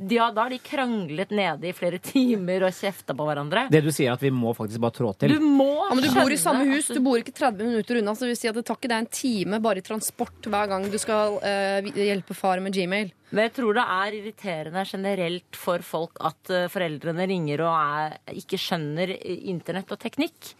ja, 0.07 0.29
da 0.31 0.45
har 0.45 0.53
de 0.53 0.59
kranglet 0.63 1.31
nede 1.35 1.67
i 1.67 1.73
flere 1.75 1.99
timer 2.11 2.63
og 2.63 2.75
kjefta 2.75 3.15
på 3.17 3.25
hverandre. 3.27 3.65
Det 3.73 3.81
du 3.83 3.91
sier, 3.91 4.13
er 4.13 4.15
at 4.15 4.23
vi 4.23 4.31
må 4.31 4.53
faktisk 4.55 4.79
bare 4.79 4.95
trå 4.95 5.11
til. 5.19 5.33
Du 5.35 5.43
må 5.43 5.67
Ja, 5.89 5.95
men 5.97 6.05
du 6.05 6.11
bor 6.15 6.31
i 6.31 6.39
samme 6.39 6.67
hus, 6.71 6.87
du 6.93 7.01
bor 7.03 7.19
ikke 7.19 7.35
30 7.35 7.67
minutter 7.67 7.99
unna. 7.99 8.15
Så 8.15 8.23
det 8.23 8.33
vil 8.33 8.39
si 8.39 8.51
at 8.51 8.55
det 8.55 8.65
tar 8.69 8.79
ikke 8.79 8.91
deg 8.91 9.03
en 9.03 9.11
time 9.11 9.59
bare 9.63 9.81
i 9.81 9.85
transport 9.85 10.47
hver 10.47 10.71
gang 10.71 10.87
du 10.87 10.99
skal 11.01 11.39
eh, 11.43 11.89
hjelpe 11.97 12.37
far 12.37 12.61
med 12.63 12.75
Gmail. 12.75 13.11
Men 13.29 13.45
jeg 13.45 13.53
tror 13.59 13.77
det 13.77 13.83
er 13.93 14.15
irriterende 14.17 14.83
generelt 14.89 15.57
for 15.59 15.83
folk 15.85 16.17
at 16.25 16.51
eh, 16.53 16.65
foreldrene 16.71 17.27
ringer 17.29 17.63
og 17.65 17.75
er, 17.75 18.17
ikke 18.41 18.57
skjønner 18.61 19.13
eh, 19.15 19.45
internett 19.51 19.93
og 19.93 20.01
teknikk. 20.01 20.51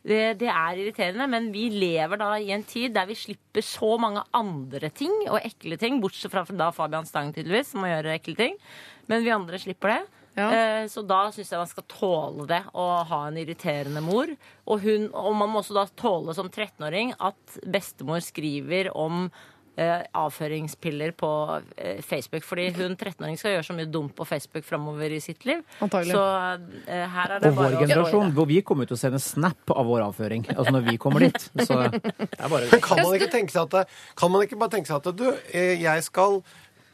Det, 0.00 0.22
det 0.40 0.48
er 0.48 0.80
irriterende, 0.80 1.28
men 1.30 1.50
vi 1.54 1.66
lever 1.74 2.20
da 2.20 2.32
i 2.40 2.50
en 2.56 2.64
tid 2.68 2.96
der 2.96 3.08
vi 3.10 3.18
slipper 3.18 3.64
så 3.64 3.94
mange 4.00 4.24
andre 4.36 4.88
ting 4.96 5.12
og 5.26 5.40
ekle 5.42 5.78
ting, 5.80 6.00
bortsett 6.02 6.32
fra 6.32 6.46
da 6.48 6.72
Fabian 6.74 7.08
Stang 7.08 7.34
tydeligvis, 7.34 7.74
som 7.74 7.84
må 7.84 7.92
gjøre 7.92 8.16
ekle 8.16 8.38
ting. 8.40 8.60
Men 9.10 9.24
vi 9.24 9.34
andre 9.34 9.60
slipper 9.60 9.92
det. 9.92 10.02
Ja. 10.34 10.48
Så 10.90 11.04
da 11.06 11.28
syns 11.30 11.52
jeg 11.52 11.60
man 11.60 11.68
skal 11.70 11.84
tåle 11.86 12.46
det 12.50 12.64
å 12.74 12.84
ha 13.06 13.20
en 13.28 13.36
irriterende 13.38 14.00
mor. 14.02 14.32
Og, 14.64 14.80
hun, 14.82 15.06
og 15.14 15.36
man 15.38 15.52
må 15.52 15.60
også 15.60 15.76
da 15.76 15.84
tåle 15.94 16.34
som 16.34 16.48
13-åring 16.50 17.12
at 17.22 17.58
bestemor 17.70 18.24
skriver 18.24 18.90
om 18.98 19.28
eh, 19.28 19.53
avføringspiller 20.14 21.12
på 21.18 21.28
eh, 21.76 22.00
Facebook. 22.04 22.44
Fordi 22.46 22.68
hun 22.76 22.94
13-åring 22.96 23.38
skal 23.40 23.56
gjøre 23.56 23.66
så 23.66 23.76
mye 23.76 23.90
dumt 23.90 24.14
på 24.16 24.26
Facebook 24.28 24.64
framover 24.68 25.14
i 25.16 25.20
sitt 25.24 25.44
liv. 25.48 25.62
Antagelig. 25.84 26.14
Så 26.14 26.24
eh, 26.86 27.04
her 27.16 27.34
er 27.36 27.42
det 27.42 27.50
Og 27.52 27.58
bare 27.58 27.74
vår 27.74 27.86
generasjon, 27.86 28.32
hvor 28.36 28.48
vi 28.50 28.60
kommer 28.66 28.86
til 28.90 28.96
å 28.98 29.00
sende 29.00 29.20
snap 29.22 29.74
av 29.74 29.86
vår 29.90 30.06
avføring. 30.08 30.46
Altså 30.54 30.74
når 30.76 30.86
vi 30.90 30.96
kommer 31.02 31.26
dit. 31.26 31.48
Så 31.64 31.80
det 31.90 32.28
er 32.38 32.48
bare 32.52 32.68
det. 32.70 32.82
kan 32.84 33.02
man 33.02 33.14
ikke 33.18 33.32
tenke 33.34 33.54
seg 33.54 33.74
at 33.80 33.90
Kan 34.18 34.30
man 34.34 34.46
ikke 34.46 34.58
bare 34.60 34.76
tenke 34.76 34.90
seg 34.90 35.00
at 35.02 35.18
du, 35.18 35.26
eh, 35.52 35.74
jeg 35.82 36.06
skal 36.06 36.40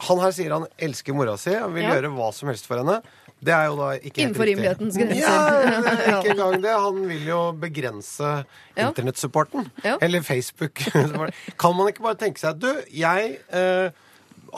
Han 0.08 0.20
her 0.22 0.32
sier 0.32 0.54
han 0.56 0.64
elsker 0.80 1.12
mora 1.16 1.34
si 1.36 1.52
og 1.60 1.74
vil 1.76 1.84
Ja. 1.84 1.94
gjøre 1.98 2.14
hva 2.16 2.30
som 2.32 2.48
helst 2.48 2.64
for 2.70 2.80
henne. 2.80 3.02
Det 3.40 3.52
er 3.56 3.70
jo 3.70 3.76
da 3.78 3.86
ikke 3.96 4.20
Innenfor 4.20 4.44
rimelighetens 4.50 4.98
grenser. 5.00 5.24
Er 5.24 5.88
Ja. 6.10 6.18
ikke 6.20 6.34
engang 6.34 6.58
det. 6.64 6.74
Han 6.76 6.98
vil 7.08 7.26
jo 7.30 7.38
begrense 7.56 8.32
Ja. 8.76 8.88
internettsupporten. 8.90 9.70
Ja. 9.84 9.96
Eller 10.04 10.20
Facebook. 10.26 10.82
kan 11.62 11.76
man 11.76 11.88
ikke 11.88 12.04
bare 12.04 12.18
tenke 12.20 12.40
seg 12.42 12.52
at 12.56 12.60
du, 12.60 12.70
jeg 12.92 13.38
eh, 13.48 13.90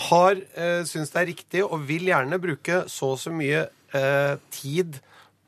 har 0.09 0.43
eh, 0.57 0.83
syns 0.89 1.13
det 1.15 1.23
er 1.23 1.31
riktig 1.31 1.63
og 1.67 1.87
vil 1.89 2.09
gjerne 2.11 2.39
bruke 2.43 2.83
så 2.91 3.13
og 3.15 3.21
så 3.23 3.31
mye 3.35 3.67
eh, 3.95 4.35
tid 4.51 4.99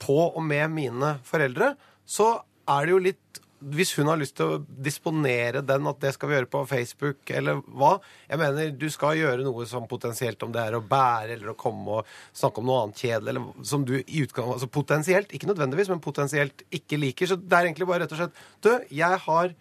på 0.05 0.19
og 0.36 0.43
med 0.44 0.69
mine 0.74 1.15
foreldre, 1.27 1.74
så 2.06 2.36
er 2.69 2.86
det 2.86 2.93
jo 2.94 3.02
litt 3.11 3.40
hvis 3.73 3.95
hun 3.97 4.09
har 4.11 4.19
lyst 4.20 4.35
til 4.36 4.47
å 4.55 4.59
disponere 4.85 5.62
den, 5.65 5.86
at 5.89 6.01
det 6.03 6.12
skal 6.16 6.28
vi 6.28 6.35
gjøre 6.36 6.51
på 6.53 6.61
Facebook, 6.69 7.31
eller 7.31 7.62
hva 7.73 7.95
Jeg 8.28 8.39
mener, 8.39 8.70
du 8.77 8.86
skal 8.93 9.16
gjøre 9.16 9.45
noe 9.47 9.65
som 9.66 9.86
potensielt, 9.89 10.43
om 10.45 10.53
det 10.53 10.61
er 10.61 10.77
å 10.77 10.82
bære 10.85 11.36
eller 11.39 11.53
å 11.53 11.57
komme 11.57 12.01
og 12.01 12.07
snakke 12.36 12.61
om 12.61 12.66
noe 12.69 12.82
annet 12.85 13.01
kjedelig, 13.01 13.28
eller 13.35 13.65
som 13.65 13.85
du 13.89 13.95
i 14.01 14.23
utgang, 14.24 14.53
altså 14.53 14.69
potensielt, 14.69 15.32
ikke 15.32 15.49
nødvendigvis, 15.49 15.89
men 15.89 16.01
potensielt 16.05 16.66
ikke 16.74 16.99
liker. 17.01 17.27
Så 17.32 17.36
det 17.41 17.57
er 17.57 17.70
egentlig 17.70 17.89
bare 17.89 18.05
rett 18.05 18.12
og 18.12 18.20
slett 18.20 18.43
Du, 18.65 18.70
jeg 18.91 19.20
har 19.27 19.55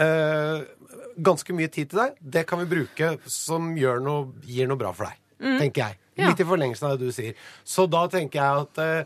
øh, 0.00 0.64
ganske 1.24 1.56
mye 1.56 1.68
tid 1.72 1.90
til 1.92 2.00
deg. 2.00 2.16
Det 2.20 2.46
kan 2.48 2.62
vi 2.62 2.70
bruke 2.70 3.14
som 3.30 3.72
noe, 3.74 4.32
gir 4.46 4.70
noe 4.70 4.80
bra 4.80 4.92
for 4.96 5.10
deg, 5.10 5.20
Mm. 5.44 5.58
tenker 5.58 5.82
jeg. 5.82 5.98
Litt 6.16 6.40
i 6.40 6.44
forlengelsen 6.46 6.86
av 6.86 6.98
det 6.98 7.08
du 7.08 7.12
sier. 7.12 7.34
Så 7.66 7.88
da 7.90 8.06
tenker 8.08 8.38
jeg 8.38 8.62
at 8.64 8.78
eh, 8.78 9.04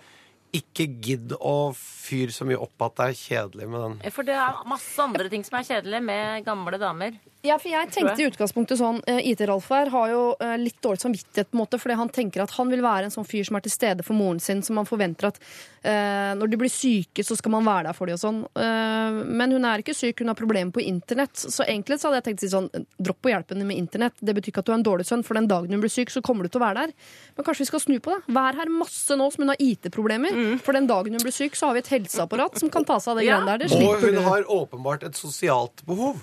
ikke 0.56 0.86
gidd 1.04 1.34
å 1.38 1.72
fyre 1.76 2.32
så 2.32 2.46
mye 2.48 2.60
opp 2.60 2.86
at 2.86 2.96
det 2.98 3.06
er 3.08 3.18
kjedelig 3.20 3.68
med 3.68 3.84
den. 3.84 3.96
For 4.14 4.26
det 4.26 4.36
er 4.38 4.62
masse 4.68 5.02
andre 5.02 5.28
ting 5.32 5.44
som 5.46 5.58
er 5.58 5.66
kjedelige 5.68 6.04
med 6.08 6.46
gamle 6.46 6.80
damer. 6.80 7.18
Ja, 7.46 7.54
for 7.54 7.70
jeg 7.70 7.90
tenkte 7.94 8.18
i 8.18 8.26
utgangspunktet 8.26 8.80
sånn 8.80 8.96
eh, 9.06 9.20
IT-Ralf 9.30 9.68
her 9.70 9.86
har 9.92 10.08
jo 10.10 10.22
eh, 10.42 10.56
litt 10.58 10.80
dårlig 10.82 10.98
samvittighet 11.04 11.46
på 11.52 11.54
en 11.54 11.60
måte, 11.60 11.78
fordi 11.78 11.94
han 12.00 12.08
tenker 12.10 12.42
at 12.42 12.50
han 12.56 12.66
vil 12.72 12.82
være 12.82 13.06
en 13.06 13.12
sånn 13.14 13.26
fyr 13.28 13.44
som 13.46 13.54
er 13.54 13.62
til 13.62 13.70
stede 13.70 14.02
for 14.02 14.18
moren 14.18 14.40
sin, 14.42 14.58
som 14.66 14.80
han 14.80 14.88
forventer 14.88 15.28
at 15.30 15.38
eh, 15.86 16.32
når 16.34 16.50
de 16.50 16.58
blir 16.58 16.72
syke, 16.72 17.22
så 17.22 17.36
skal 17.38 17.54
man 17.54 17.62
være 17.68 17.86
der 17.86 17.94
for 17.94 18.10
dem 18.10 18.18
og 18.18 18.22
sånn. 18.24 18.40
Eh, 18.58 19.20
men 19.38 19.54
hun 19.54 19.68
er 19.70 19.84
ikke 19.84 19.94
syk, 19.94 20.18
hun 20.24 20.32
har 20.32 20.38
problemer 20.40 20.74
på 20.74 20.82
internett. 20.82 21.38
Så 21.38 21.62
egentlig 21.62 22.00
så 22.02 22.08
hadde 22.10 22.18
jeg 22.24 22.26
tenkt 22.32 22.42
å 22.42 22.46
si 22.48 22.50
sånn, 22.56 22.66
dropp 22.98 23.28
å 23.30 23.32
hjelpe 23.32 23.54
henne 23.54 23.68
med 23.70 23.78
internett. 23.84 24.18
Det 24.18 24.34
betyr 24.34 24.50
ikke 24.56 24.64
at 24.64 24.70
du 24.70 24.72
er 24.74 24.78
en 24.80 24.86
dårlig 24.90 25.06
sønn, 25.06 25.22
for 25.28 25.38
den 25.38 25.46
dagen 25.52 25.70
hun 25.76 25.84
blir 25.84 25.92
syk, 25.94 26.10
så 26.10 26.22
kommer 26.26 26.42
du 26.42 26.50
til 26.50 26.58
å 26.58 26.64
være 26.66 26.88
der. 26.88 26.94
Men 27.38 27.46
kanskje 27.46 27.62
vi 27.68 27.68
skal 27.70 27.84
snu 27.86 27.94
på 28.02 28.16
det. 28.16 28.18
Vær 28.34 28.58
her 28.58 28.72
masse 28.80 29.14
nå 29.14 29.28
som 29.30 29.44
hun 29.46 29.52
har 29.54 29.62
IT-problemer. 29.62 30.58
For 30.66 30.74
den 30.74 30.90
dagen 30.90 31.14
hun 31.14 31.22
blir 31.22 31.36
syk, 31.38 31.54
så 31.54 31.70
har 31.70 31.78
vi 31.78 31.84
et 31.86 31.92
helseapparat 31.94 32.58
som 32.58 32.74
kan 32.74 32.82
ta 32.88 32.98
seg 32.98 33.14
av 33.14 33.22
det 33.22 33.28
Ja. 33.30 33.38
greiene 33.38 33.54
der. 33.54 33.68
Det 33.68 33.78
Og 33.78 34.02
hun 34.02 34.18
du. 34.18 34.24
har 34.26 34.42
åpenbart 34.58 35.06
et 35.06 35.14
sosialt 35.14 35.86
behov. 35.86 36.18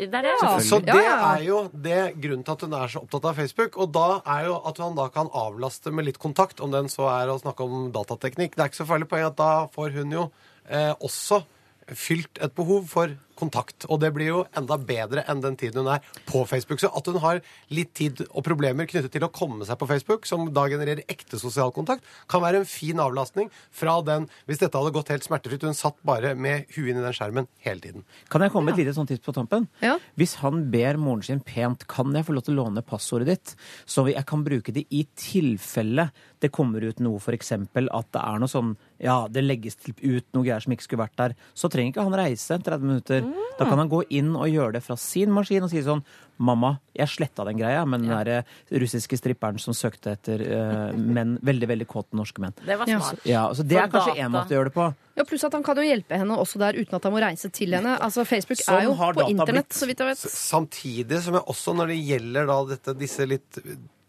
Det 0.00 0.16
er 0.16 0.24
det. 0.30 0.34
Så 0.64 0.78
det 0.80 0.94
Ja, 0.94 0.96
ja, 0.96 1.14
ja. 1.20 1.30
er 1.36 1.42
jo 1.44 1.58
det 1.72 1.98
grunnen 2.22 2.44
til 2.46 2.52
at 2.56 2.62
hun 2.64 2.72
er 2.78 2.88
så 2.88 3.02
opptatt 3.04 3.26
av 3.28 3.36
Facebook. 3.36 3.76
Og 3.76 3.92
da 3.92 4.06
er 4.24 4.46
jo 4.48 4.54
at 4.64 4.78
han 4.80 4.94
da 4.96 5.08
kan 5.12 5.28
avlaste 5.36 5.92
med 5.92 6.06
litt 6.08 6.18
kontakt, 6.22 6.60
om 6.64 6.72
den 6.72 6.88
så 6.88 7.08
er 7.12 7.28
å 7.28 7.38
snakke 7.42 7.66
om 7.66 7.90
datateknikk. 7.92 8.56
Det 8.56 8.64
er 8.64 8.70
ikke 8.72 8.80
så 8.80 8.88
farlig 8.88 9.08
poeng 9.10 9.26
at 9.28 9.36
da 9.36 9.50
får 9.74 9.92
hun 9.98 10.14
jo 10.16 10.30
eh, 10.70 10.94
også 11.04 11.42
fylt 11.90 12.38
et 12.40 12.54
behov 12.54 12.86
for 12.88 13.12
kontakt. 13.40 13.86
Og 13.88 14.00
det 14.02 14.12
blir 14.14 14.30
jo 14.30 14.42
enda 14.56 14.78
bedre 14.78 15.24
enn 15.30 15.42
den 15.44 15.56
tiden 15.60 15.82
hun 15.82 15.92
er 15.96 16.04
på 16.28 16.44
Facebook. 16.48 16.82
Så 16.82 16.90
at 16.96 17.10
hun 17.10 17.20
har 17.22 17.42
litt 17.72 17.92
tid 17.98 18.22
og 18.28 18.44
problemer 18.46 18.88
knyttet 18.90 19.12
til 19.14 19.26
å 19.26 19.32
komme 19.32 19.66
seg 19.68 19.80
på 19.80 19.88
Facebook, 19.90 20.28
som 20.28 20.48
da 20.54 20.66
genererer 20.70 21.04
ekte 21.10 21.40
sosial 21.40 21.72
kontakt, 21.74 22.06
kan 22.30 22.44
være 22.44 22.62
en 22.62 22.68
fin 22.68 23.00
avlastning 23.00 23.50
fra 23.70 23.98
den 24.04 24.28
Hvis 24.46 24.60
dette 24.60 24.78
hadde 24.78 24.92
gått 24.94 25.10
helt 25.12 25.24
smertefritt, 25.24 25.64
hun 25.66 25.76
satt 25.76 25.96
bare 26.06 26.32
med 26.34 26.68
huet 26.74 26.92
inn 26.92 27.00
i 27.00 27.04
den 27.04 27.14
skjermen 27.16 27.48
hele 27.64 27.82
tiden. 27.82 28.04
Kan 28.32 28.44
jeg 28.44 28.52
komme 28.52 28.70
med 28.70 28.78
et 28.78 28.84
lite 28.84 28.94
sånt 28.96 29.10
tips 29.10 29.24
på 29.24 29.34
tampen? 29.36 29.68
Ja. 29.84 29.96
Hvis 30.18 30.36
han 30.42 30.66
ber 30.72 30.98
moren 31.00 31.24
sin 31.26 31.42
pent, 31.44 31.86
kan 31.90 32.14
jeg 32.16 32.26
få 32.26 32.36
lov 32.36 32.46
til 32.46 32.56
å 32.56 32.64
låne 32.64 32.84
passordet 32.86 33.30
ditt, 33.30 33.54
så 33.88 34.06
jeg 34.10 34.26
kan 34.28 34.44
bruke 34.46 34.74
det 34.74 34.86
i 34.90 35.04
tilfelle 35.18 36.10
det 36.40 36.50
kommer 36.54 36.84
ut 36.84 37.00
noe, 37.04 37.20
f.eks. 37.20 37.52
at 37.52 38.12
det 38.14 38.22
er 38.22 38.40
noe 38.40 38.50
sånn 38.50 38.74
Ja, 39.00 39.24
det 39.32 39.44
legges 39.44 39.78
ut 39.84 40.26
noe 40.36 40.44
greier 40.44 40.62
som 40.64 40.72
ikke 40.74 40.86
skulle 40.86 41.04
vært 41.04 41.18
der. 41.20 41.34
Så 41.56 41.70
trenger 41.72 41.92
ikke 41.92 42.04
han 42.04 42.16
reise 42.20 42.58
30 42.60 42.84
minutter. 42.84 43.24
Da 43.58 43.68
kan 43.68 43.78
han 43.78 43.90
gå 43.92 44.02
inn 44.16 44.32
og 44.36 44.48
gjøre 44.48 44.78
det 44.78 44.84
fra 44.84 44.96
sin 45.00 45.32
maskin 45.34 45.66
og 45.66 45.72
si 45.72 45.82
sånn 45.84 46.02
Mamma, 46.40 46.70
jeg 46.96 47.04
sletta 47.12 47.44
den 47.44 47.58
greia, 47.58 47.82
men 47.84 48.00
den 48.00 48.14
der 48.14 48.28
eh, 48.38 48.52
russiske 48.80 49.18
stripperen 49.20 49.58
som 49.60 49.74
søkte 49.76 50.14
etter 50.16 50.40
uh, 50.40 50.94
menn, 50.96 51.34
veldig 51.44 51.68
veldig 51.68 51.86
kåte 51.90 52.16
norske 52.16 52.40
menn. 52.40 52.54
Det 52.64 52.78
var 52.80 52.88
smart. 52.88 53.20
Ja, 53.28 53.42
så 53.52 53.60
det 53.60 53.76
For 53.76 53.82
er 53.82 53.92
kanskje 53.92 54.24
én 54.24 54.32
måte 54.32 54.54
å 54.54 54.56
gjøre 54.56 54.70
det 54.70 54.74
på. 54.78 54.86
Ja, 55.20 55.26
Pluss 55.28 55.44
at 55.44 55.58
han 55.58 55.66
kan 55.66 55.76
jo 55.76 55.84
hjelpe 55.84 56.16
henne 56.16 56.40
også 56.40 56.62
der 56.62 56.80
uten 56.80 56.96
at 56.96 57.04
han 57.04 57.12
må 57.12 57.20
reise 57.20 57.52
til 57.52 57.76
henne. 57.76 57.92
Altså, 58.00 58.24
Facebook 58.24 58.62
Sånn 58.62 58.78
er 58.78 58.88
jo 58.88 58.96
på 58.96 59.28
internett, 59.28 59.76
så 59.76 59.90
vidt 59.90 60.00
jeg 60.00 60.14
vet. 60.14 60.24
Samtidig 60.32 61.20
som 61.26 61.36
jeg 61.36 61.44
også, 61.52 61.76
når 61.76 61.92
det 61.92 62.00
gjelder 62.08 62.48
da 62.54 62.58
dette, 62.72 62.96
disse 63.04 63.28
litt 63.28 63.60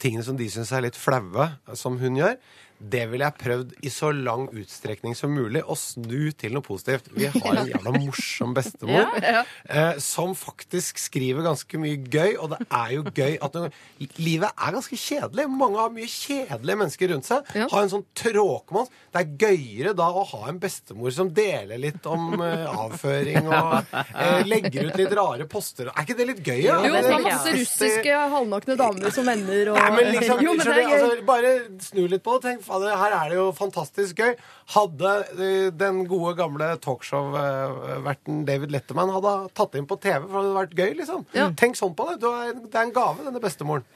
tingene 0.01 0.23
som 0.23 0.39
de 0.39 0.47
syns 0.55 0.71
er 0.71 0.87
litt 0.87 0.97
flaue, 0.97 1.51
som 1.75 1.99
hun 1.99 2.15
gjør, 2.23 2.39
det 2.81 3.03
ville 3.11 3.27
jeg 3.27 3.37
prøvd 3.37 3.73
i 3.85 3.89
så 3.93 4.09
lang 4.15 4.47
utstrekning 4.57 5.13
som 5.15 5.29
mulig 5.35 5.61
å 5.69 5.75
snu 5.77 6.31
til 6.33 6.55
noe 6.55 6.65
positivt. 6.65 7.11
Vi 7.13 7.27
har 7.29 7.59
en 7.61 7.67
jævla 7.69 7.93
morsom 7.99 8.55
bestemor 8.57 9.11
Ja. 9.21 9.43
eh, 9.69 9.99
som 10.01 10.33
faktisk 10.35 10.97
skriver 10.97 11.45
ganske 11.45 11.77
mye 11.77 11.99
gøy, 12.01 12.35
og 12.41 12.49
det 12.55 12.59
er 12.71 12.95
jo 12.95 13.03
gøy 13.03 13.37
at 13.41 13.53
noen, 13.59 13.71
Livet 14.17 14.49
er 14.57 14.73
ganske 14.73 14.97
kjedelig. 14.97 15.45
Mange 15.49 15.77
har 15.77 15.91
mye 15.93 16.09
kjedelige 16.09 16.77
mennesker 16.81 17.11
rundt 17.13 17.27
seg. 17.27 17.45
Har 17.71 17.83
en 17.83 17.91
sånn 17.93 18.05
tråkmann. 18.17 18.87
Det 19.13 19.21
er 19.21 19.31
gøyere 19.45 19.93
da 19.97 20.07
å 20.09 20.23
ha 20.31 20.41
en 20.49 20.59
bestemor 20.61 21.13
som 21.13 21.29
deler 21.35 21.77
litt 21.81 22.05
om 22.09 22.33
eh, 22.41 22.65
avføring 22.71 23.47
og 23.51 23.93
eh, 23.93 24.41
legger 24.47 24.89
ut 24.89 24.97
litt 24.99 25.13
rare 25.17 25.45
poster. 25.49 25.91
Er 25.93 26.05
ikke 26.05 26.17
det 26.17 26.27
litt 26.31 26.41
gøy? 26.45 26.61
Jo, 26.65 26.79
det 26.81 27.03
er 27.05 27.23
masse 27.25 27.53
russiske 27.55 28.17
halvnakne 28.33 28.77
damer 28.79 29.13
som 29.13 29.27
venner 29.29 29.73
og 29.73 29.79
Nei, 29.81 29.89
men 29.97 30.11
liksom, 30.15 30.41
Jo, 30.45 30.53
men 30.57 30.65
det 30.65 30.75
er 30.75 30.81
gøy. 30.81 30.97
altså, 30.97 31.25
bare 31.29 31.53
snu 31.91 32.01
litt 32.11 32.23
på 32.25 32.37
det. 32.37 32.41
Tenk, 32.49 32.65
fader, 32.71 32.95
her 32.97 33.15
er 33.17 33.29
det 33.33 33.37
jo 33.39 33.49
fantastisk 33.57 34.21
gøy. 34.23 34.33
Hadde 34.75 35.13
eh, 35.35 35.67
den 35.75 36.01
gode, 36.09 36.33
gamle 36.39 36.71
talkshow-verten 36.83 38.43
David 38.47 38.73
Letterman 38.75 39.11
hadde 39.13 39.35
tatt 39.57 39.75
inn 39.79 39.87
på 39.89 39.99
TV, 40.01 40.23
for 40.23 40.31
det 40.31 40.41
hadde 40.41 40.57
vært 40.61 40.77
gøy, 40.79 40.91
liksom. 41.03 41.25
Tenk 41.59 41.79
sånn 41.79 41.95
på 41.97 42.09
det. 42.11 42.19
Det 42.23 42.71
er 42.73 42.85
en 42.87 42.95
gave, 42.95 43.27
denne 43.27 43.43
bestemoren. 43.43 43.87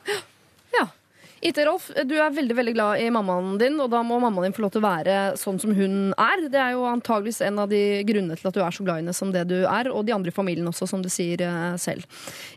IT-Rolf, 1.46 1.92
du 2.10 2.16
er 2.18 2.34
veldig 2.34 2.56
veldig 2.58 2.74
glad 2.74 3.02
i 3.04 3.10
mammaen 3.14 3.60
din, 3.62 3.76
og 3.84 3.92
da 3.94 4.00
må 4.06 4.18
mammaen 4.22 4.48
din 4.48 4.56
få 4.56 4.64
lov 4.64 4.72
til 4.74 4.82
å 4.82 4.86
være 4.88 5.16
sånn 5.38 5.60
som 5.62 5.76
hun 5.78 6.10
er. 6.18 6.46
Det 6.50 6.58
er 6.58 6.74
jo 6.74 6.88
antageligvis 6.90 7.44
en 7.46 7.60
av 7.62 7.70
de 7.70 7.82
grunnene 8.08 8.38
til 8.40 8.50
at 8.50 8.56
du 8.58 8.64
er 8.66 8.74
så 8.74 8.86
glad 8.86 8.98
i 8.98 9.04
henne 9.04 9.14
som 9.14 9.30
det 9.34 9.44
du 9.52 9.60
er, 9.62 9.90
og 9.92 10.08
de 10.08 10.16
andre 10.16 10.34
i 10.34 10.36
familien 10.36 10.66
også, 10.72 10.88
som 10.90 11.04
du 11.06 11.10
sier 11.14 11.44
eh, 11.46 11.76
selv. 11.82 12.08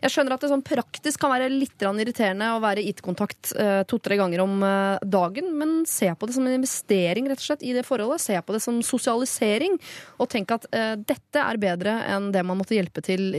Jeg 0.01 0.13
skjønner 0.13 0.33
at 0.33 0.45
det 0.45 0.49
sånn 0.49 0.65
praktisk 0.65 1.21
kan 1.21 1.33
være 1.35 1.51
litt 1.53 1.77
irriterende 1.79 2.47
å 2.55 2.63
være 2.63 2.85
IT-kontakt 2.89 3.53
eh, 3.61 3.83
to-tre 3.89 4.17
ganger 4.17 4.41
om 4.45 4.57
eh, 4.65 5.05
dagen, 5.05 5.53
men 5.59 5.77
se 5.89 6.09
på 6.09 6.29
det 6.29 6.37
som 6.39 6.49
en 6.49 6.57
investering 6.57 7.29
rett 7.29 7.43
og 7.43 7.45
slett 7.45 7.67
i 7.67 7.75
det 7.77 7.85
forholdet. 7.85 8.25
Se 8.25 8.41
på 8.41 8.57
det 8.57 8.63
som 8.65 8.81
sosialisering, 8.85 9.77
og 10.17 10.31
tenk 10.33 10.55
at 10.55 10.65
dette 11.05 11.41
er 11.43 11.61
bedre 11.61 11.93
enn 12.09 12.31
det 12.33 12.41
man 12.45 12.57
måtte 12.57 12.73
hjelpe 12.73 13.03
til 13.05 13.31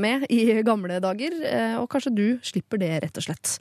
med 0.00 0.26
i 0.32 0.58
gamle 0.66 0.98
dager, 1.02 1.38
og 1.80 1.88
kanskje 1.92 2.14
du 2.16 2.26
slipper 2.46 2.80
det, 2.82 2.92
rett 3.04 3.20
og 3.20 3.28
slett. 3.28 3.56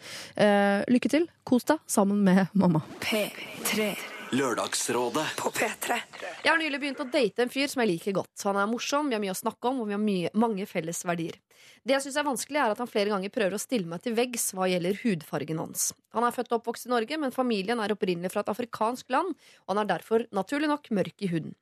Lykke 0.90 1.12
til. 1.12 1.30
Kos 1.44 1.66
deg 1.68 1.82
sammen 1.86 2.24
med 2.24 2.48
mamma. 2.54 2.82
P3. 3.04 3.94
Lørdagsrådet 4.36 5.26
på 5.38 5.52
P3. 5.54 5.98
Jeg 6.44 6.50
har 6.50 6.58
nylig 6.58 6.80
begynt 6.82 7.02
å 7.04 7.06
date 7.08 7.44
en 7.44 7.52
fyr 7.54 7.70
som 7.70 7.84
jeg 7.84 7.92
liker 7.94 8.16
godt. 8.18 8.34
Han 8.48 8.58
er 8.58 8.70
morsom, 8.70 9.12
vi 9.12 9.16
har 9.16 9.22
mye 9.22 9.36
å 9.36 9.38
snakke 9.38 9.70
om, 9.70 9.84
og 9.84 9.90
vi 9.90 9.96
har 9.96 10.02
mye, 10.02 10.32
mange 10.34 10.66
felles 10.70 11.04
verdier. 11.06 11.38
Det 11.86 11.94
jeg 11.94 12.06
synes 12.08 12.18
er 12.20 12.28
vanskelig, 12.28 12.60
er 12.62 12.74
at 12.74 12.82
han 12.82 12.90
flere 12.90 13.14
ganger 13.14 13.34
prøver 13.34 13.56
å 13.56 13.62
stille 13.62 13.88
meg 13.90 14.02
til 14.04 14.16
veggs 14.18 14.50
hva 14.58 14.68
gjelder 14.72 14.98
hudfargen 15.04 15.62
hans. 15.62 15.92
Han 16.18 16.26
er 16.26 16.34
født 16.36 16.52
og 16.52 16.58
oppvokst 16.60 16.90
i 16.90 16.94
Norge, 16.96 17.20
men 17.22 17.36
familien 17.36 17.84
er 17.84 17.94
opprinnelig 17.94 18.34
fra 18.34 18.42
et 18.44 18.52
afrikansk 18.56 19.14
land, 19.14 19.38
og 19.66 19.76
han 19.76 19.84
er 19.84 19.94
derfor 19.94 20.26
naturlig 20.36 20.72
nok 20.74 20.90
mørk 20.98 21.22
i 21.22 21.32
huden. 21.32 21.56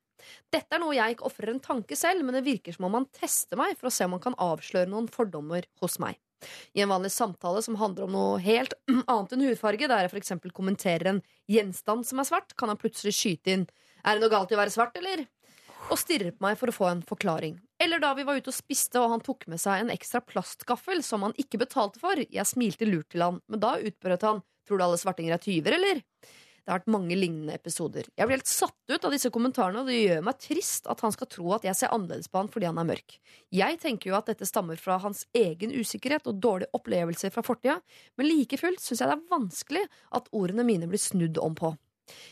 Dette 0.54 0.78
er 0.78 0.80
noe 0.80 0.96
jeg 0.96 1.18
ikke 1.18 1.28
ofrer 1.28 1.52
en 1.52 1.64
tanke 1.64 1.98
selv, 2.00 2.24
men 2.24 2.38
det 2.38 2.46
virker 2.48 2.76
som 2.76 2.88
om 2.88 3.02
han 3.02 3.10
tester 3.12 3.60
meg 3.60 3.76
for 3.76 3.90
å 3.90 3.94
se 3.94 4.08
om 4.08 4.16
han 4.16 4.24
kan 4.24 4.40
avsløre 4.40 4.90
noen 4.90 5.10
fordommer 5.12 5.68
hos 5.84 6.00
meg. 6.02 6.16
I 6.74 6.84
en 6.86 6.92
vanlig 6.94 7.12
samtale 7.14 7.62
som 7.66 7.78
handler 7.80 8.08
om 8.08 8.16
noe 8.16 8.42
helt 8.44 8.76
annet 9.12 9.36
enn 9.36 9.46
hudfarge, 9.48 9.90
der 9.90 10.08
jeg 10.08 10.24
eksempel 10.24 10.54
kommenterer 10.56 11.14
en 11.14 11.24
gjenstand 11.52 12.08
som 12.08 12.22
er 12.22 12.30
svart, 12.30 12.56
kan 12.60 12.72
han 12.72 12.80
plutselig 12.82 13.16
skyte 13.18 13.56
inn 13.58 13.66
Er 14.04 14.16
det 14.18 14.24
noe 14.26 14.34
galt 14.34 14.52
i 14.52 14.58
å 14.58 14.62
være 14.62 14.74
svart, 14.74 14.98
eller? 15.00 15.26
Og 15.92 16.00
stirrer 16.00 16.32
på 16.32 16.46
meg 16.46 16.56
for 16.60 16.72
å 16.72 16.76
få 16.76 16.88
en 16.90 17.04
forklaring. 17.04 17.58
Eller 17.84 18.00
da 18.00 18.14
vi 18.16 18.24
var 18.24 18.40
ute 18.40 18.52
og 18.52 18.56
spiste, 18.56 19.02
og 19.02 19.12
han 19.12 19.24
tok 19.24 19.46
med 19.52 19.60
seg 19.60 19.82
en 19.82 19.92
ekstra 19.92 20.22
plastgaffel 20.24 21.04
som 21.04 21.26
han 21.28 21.36
ikke 21.40 21.60
betalte 21.60 22.00
for. 22.00 22.20
Jeg 22.24 22.48
smilte 22.48 22.88
lurt 22.88 23.10
til 23.12 23.26
han, 23.26 23.42
men 23.52 23.64
da 23.64 23.76
utbrøt 23.82 24.28
han 24.28 24.44
Tror 24.64 24.80
du 24.80 24.84
alle 24.86 24.96
svartinger 24.96 25.34
er 25.36 25.42
tyver, 25.44 25.76
eller? 25.76 25.98
Det 26.64 26.72
har 26.72 26.80
vært 26.80 26.94
mange 26.96 27.16
lignende 27.20 27.58
episoder. 27.58 28.08
Jeg 28.16 28.28
blir 28.30 28.38
helt 28.38 28.48
satt 28.48 28.92
ut 28.94 29.04
av 29.04 29.12
disse 29.12 29.28
kommentarene, 29.36 29.82
og 29.84 29.90
det 29.92 29.98
gjør 30.00 30.22
meg 30.24 30.40
trist 30.40 30.88
at 30.88 31.02
han 31.04 31.12
skal 31.12 31.28
tro 31.28 31.50
at 31.58 31.66
jeg 31.68 31.76
ser 31.76 31.92
annerledes 31.92 32.32
på 32.32 32.40
han 32.40 32.52
fordi 32.54 32.70
han 32.70 32.80
er 32.80 32.88
mørk. 32.88 33.18
Jeg 33.52 33.80
tenker 33.84 34.10
jo 34.10 34.16
at 34.16 34.32
dette 34.32 34.48
stammer 34.48 34.80
fra 34.80 34.96
hans 35.04 35.26
egen 35.36 35.76
usikkerhet 35.76 36.30
og 36.32 36.40
dårlige 36.40 36.72
opplevelser 36.80 37.36
fra 37.36 37.44
fortida, 37.44 37.82
men 38.16 38.32
like 38.32 38.60
fullt 38.62 38.80
syns 38.80 39.04
jeg 39.04 39.12
det 39.12 39.18
er 39.18 39.34
vanskelig 39.36 39.84
at 40.16 40.32
ordene 40.32 40.64
mine 40.68 40.88
blir 40.88 41.04
snudd 41.04 41.42
om 41.44 41.60
på. 41.60 41.74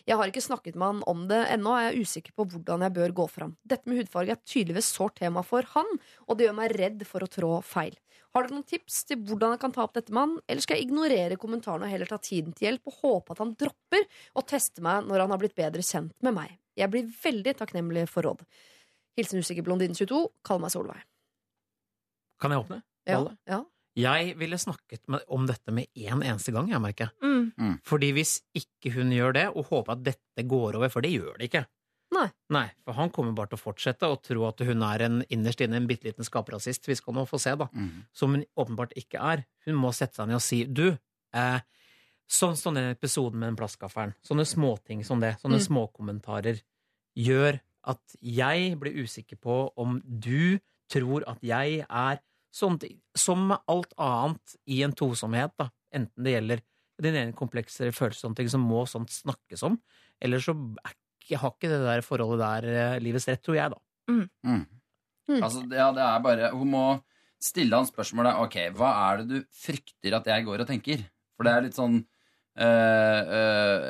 Jeg 0.07 0.17
har 0.19 0.29
ikke 0.31 0.43
snakket 0.43 0.75
med 0.75 0.87
han 0.87 1.01
om 1.09 1.25
det 1.29 1.39
ennå, 1.53 1.73
og 1.73 1.81
jeg 1.81 1.91
er 1.91 2.05
usikker 2.05 2.35
på 2.35 2.45
hvordan 2.51 2.85
jeg 2.85 2.95
bør 2.97 3.13
gå 3.21 3.27
fram. 3.31 3.55
Dette 3.63 3.89
med 3.89 4.01
hudfarge 4.01 4.35
er 4.35 4.41
tydeligvis 4.43 4.91
sårt 4.91 5.19
tema 5.21 5.43
for 5.47 5.67
han, 5.75 5.99
og 6.27 6.37
det 6.37 6.47
gjør 6.47 6.57
meg 6.57 6.75
redd 6.79 7.05
for 7.07 7.23
å 7.23 7.29
trå 7.31 7.51
feil. 7.65 7.95
Har 8.31 8.45
dere 8.45 8.55
noen 8.55 8.67
tips 8.67 9.01
til 9.09 9.19
hvordan 9.27 9.55
jeg 9.55 9.61
kan 9.63 9.73
ta 9.75 9.83
opp 9.83 9.95
dette 9.97 10.13
med 10.15 10.23
han, 10.23 10.35
eller 10.47 10.63
skal 10.63 10.79
jeg 10.79 10.87
ignorere 10.87 11.39
kommentarene 11.39 11.87
og 11.87 11.91
heller 11.91 12.11
ta 12.11 12.19
tiden 12.23 12.55
til 12.55 12.69
hjelp 12.69 12.91
og 12.91 12.99
håpe 13.01 13.35
at 13.35 13.41
han 13.43 13.55
dropper 13.59 14.05
å 14.39 14.43
teste 14.47 14.83
meg 14.85 15.07
når 15.07 15.25
han 15.25 15.33
har 15.35 15.41
blitt 15.41 15.57
bedre 15.57 15.83
kjent 15.83 16.15
med 16.23 16.37
meg? 16.37 16.53
Jeg 16.79 16.91
blir 16.93 17.09
veldig 17.23 17.55
takknemlig 17.59 18.05
for 18.11 18.27
råd. 18.27 18.45
Hilsen 19.19 19.43
usikker 19.43 19.65
blondine 19.67 19.97
22. 19.97 20.21
Kall 20.47 20.63
meg 20.63 20.71
Solveig. 20.71 21.03
Kan 22.41 22.55
jeg 22.55 22.63
åpne? 22.63 22.79
Ja, 23.09 23.19
ja. 23.49 23.59
Jeg 23.99 24.37
ville 24.39 24.57
snakket 24.57 25.01
med, 25.11 25.19
om 25.27 25.45
dette 25.49 25.71
med 25.75 25.87
én 25.99 26.21
eneste 26.23 26.53
gang, 26.55 26.69
jeg 26.71 26.79
merker. 26.79 27.09
Mm. 27.21 27.79
Fordi 27.83 28.11
hvis 28.15 28.37
ikke 28.55 28.93
hun 28.95 29.11
gjør 29.11 29.33
det, 29.35 29.47
og 29.51 29.65
håper 29.67 29.91
at 29.97 30.03
dette 30.05 30.45
går 30.47 30.77
over, 30.79 30.89
for 30.89 31.01
det 31.03 31.11
gjør 31.11 31.37
det 31.37 31.49
ikke 31.51 31.65
Nei. 32.11 32.25
Nei, 32.51 32.65
for 32.83 32.91
han 32.97 33.07
kommer 33.09 33.31
bare 33.31 33.47
til 33.53 33.55
å 33.55 33.61
fortsette 33.61 34.03
å 34.03 34.17
tro 34.19 34.41
at 34.43 34.59
hun 34.67 34.81
er 34.83 34.99
en 35.05 35.21
innerst 35.31 35.61
inne 35.63 35.77
en 35.79 35.85
bitte 35.87 36.03
liten 36.09 36.27
skaperrasist. 36.27 36.83
Vi 36.89 36.97
skal 36.99 37.15
nå 37.15 37.23
få 37.23 37.39
se, 37.39 37.53
da. 37.55 37.69
Som 38.11 38.33
hun 38.35 38.43
åpenbart 38.59 38.91
ikke 38.99 39.15
er. 39.23 39.45
Hun 39.63 39.77
må 39.79 39.93
sette 39.95 40.19
seg 40.19 40.27
ned 40.27 40.35
og 40.35 40.43
si 40.43 40.65
du, 40.67 40.97
eh, 41.31 41.61
sånn 42.27 42.57
som 42.59 42.75
den 42.75 42.91
episoden 42.91 43.39
med 43.39 43.53
den 43.53 43.55
plastgaffelen. 43.61 44.11
Sånne 44.27 44.43
småting 44.43 45.05
som 45.07 45.21
det. 45.23 45.37
Sånne 45.39 45.61
Mm. 45.63 45.67
småkommentarer 45.69 46.59
gjør 47.15 47.61
at 47.85 48.01
jeg 48.21 48.75
blir 48.77 48.91
usikker 49.05 49.39
på 49.39 49.71
om 49.77 50.01
du 50.03 50.59
tror 50.89 51.23
at 51.25 51.39
jeg 51.41 51.85
er 51.89 52.19
sånn 52.51 52.77
Som 53.17 53.47
med 53.51 53.63
alt 53.71 53.93
annet 53.97 54.57
i 54.67 54.81
en 54.85 54.93
tosomhet, 54.95 55.53
da. 55.59 55.69
Enten 55.95 56.25
det 56.25 56.35
gjelder 56.35 56.63
din 57.01 57.17
egen 57.17 57.33
komplekse 57.37 57.89
følelse 57.95 58.25
sånne 58.25 58.37
ting, 58.37 58.49
så 58.51 58.59
må 58.61 58.83
sånt 58.89 59.13
snakkes 59.13 59.63
om. 59.67 59.77
Eller 60.21 60.43
så 60.43 60.53
er 60.83 60.93
ikke, 60.93 61.39
har 61.41 61.55
ikke 61.55 61.71
det 61.71 61.79
der 61.85 62.03
forholdet 62.05 62.43
der 62.43 62.67
eh, 62.71 62.99
livets 63.03 63.27
rett, 63.29 63.41
tror 63.45 63.57
jeg, 63.57 63.73
da. 63.73 63.81
Mm. 64.11 64.67
Altså, 65.39 65.63
ja, 65.71 65.89
det 65.95 66.03
er 66.03 66.23
bare 66.25 66.49
Hun 66.51 66.71
må 66.73 66.85
stille 67.41 67.77
han 67.77 67.87
spørsmålet 67.87 68.39
Ok, 68.41 68.57
hva 68.75 68.89
er 69.05 69.21
det 69.21 69.27
du 69.29 69.45
frykter 69.55 70.17
at 70.17 70.27
jeg 70.27 70.47
går 70.47 70.63
og 70.63 70.67
tenker? 70.67 71.05
For 71.37 71.47
det 71.47 71.53
er 71.53 71.65
litt 71.67 71.77
sånn 71.77 71.99
øh, 72.01 73.21
øh, 73.37 73.85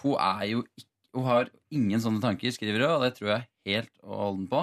Hun 0.00 0.16
er 0.16 0.46
jo 0.50 0.64
ikke 0.72 0.88
Hun 1.12 1.28
har 1.28 1.50
ingen 1.70 2.00
sånne 2.00 2.22
tanker, 2.24 2.54
skriver 2.56 2.86
hun, 2.86 2.94
og 2.96 3.02
det 3.04 3.12
tror 3.18 3.34
jeg 3.34 3.48
helt 3.68 3.92
å 4.00 4.16
holde 4.16 4.38
den 4.40 4.46
på. 4.48 4.62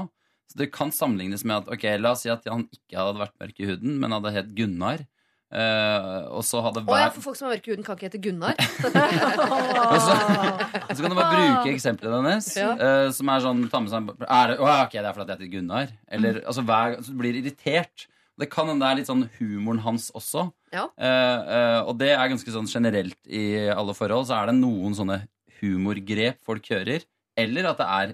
Så 0.50 0.58
det 0.64 0.72
kan 0.74 0.90
sammenlignes 0.96 1.44
med 1.46 1.62
at 1.62 1.70
ok, 1.76 1.84
la 2.02 2.16
oss 2.16 2.24
si 2.26 2.30
at 2.34 2.46
han 2.50 2.64
ikke 2.74 2.98
hadde 2.98 3.22
vært 3.22 3.36
mørk 3.42 3.60
i 3.62 3.68
huden, 3.70 3.98
men 4.02 4.16
hadde 4.18 4.32
hett 4.34 4.54
Gunnar. 4.58 5.06
Uh, 5.50 6.30
og 6.38 6.44
så 6.46 6.60
hadde 6.62 6.84
Å 6.86 6.98
ja, 7.00 7.08
for 7.10 7.26
folk 7.26 7.38
som 7.40 7.48
har 7.48 7.56
mørk 7.56 7.66
i 7.66 7.72
huden, 7.74 7.86
kan 7.86 7.98
ikke 7.98 8.06
hete 8.10 8.20
Gunnar. 8.22 8.54
og 9.94 9.98
så, 10.06 10.14
og 10.14 10.92
så 10.94 11.02
kan 11.02 11.10
du 11.10 11.18
bare 11.18 11.32
bruke 11.34 11.72
eksempelet 11.74 12.14
hennes, 12.20 12.50
Ja. 12.58 12.70
Uh, 12.78 13.08
som 13.16 13.32
er 13.34 13.42
sånn 13.46 13.64
ta 13.72 13.82
med 13.82 13.94
seg, 13.94 14.12
er 14.26 14.52
det, 14.54 14.60
oh, 14.62 14.74
Ok, 14.84 14.94
det 15.00 15.06
er 15.10 15.16
fordi 15.18 15.34
jeg 15.34 15.40
heter 15.40 15.52
Gunnar. 15.56 15.94
Eller, 16.10 16.40
Mm. 16.40 16.46
altså, 16.52 16.66
hver, 16.70 16.98
så 17.02 17.14
du 17.14 17.18
blir 17.24 17.40
irritert. 17.42 18.06
Det 18.40 18.48
kan 18.54 18.70
hende 18.70 18.86
det 18.86 18.92
er 18.92 19.00
litt 19.02 19.10
sånn 19.10 19.26
humoren 19.40 19.82
hans 19.84 20.10
også. 20.16 20.46
Ja. 20.72 20.86
Uh, 21.02 21.82
og 21.90 21.98
det 22.00 22.12
er 22.14 22.30
ganske 22.32 22.54
sånn 22.54 22.70
generelt 22.70 23.18
i 23.26 23.44
alle 23.74 23.96
forhold. 23.98 24.30
Så 24.30 24.38
er 24.38 24.52
det 24.52 24.60
noen 24.62 24.94
sånne 24.96 25.24
humorgrep 25.60 26.38
folk 26.46 26.70
hører, 26.72 27.04
eller 27.40 27.68
at 27.74 27.82
det 27.82 27.88
er 27.98 28.14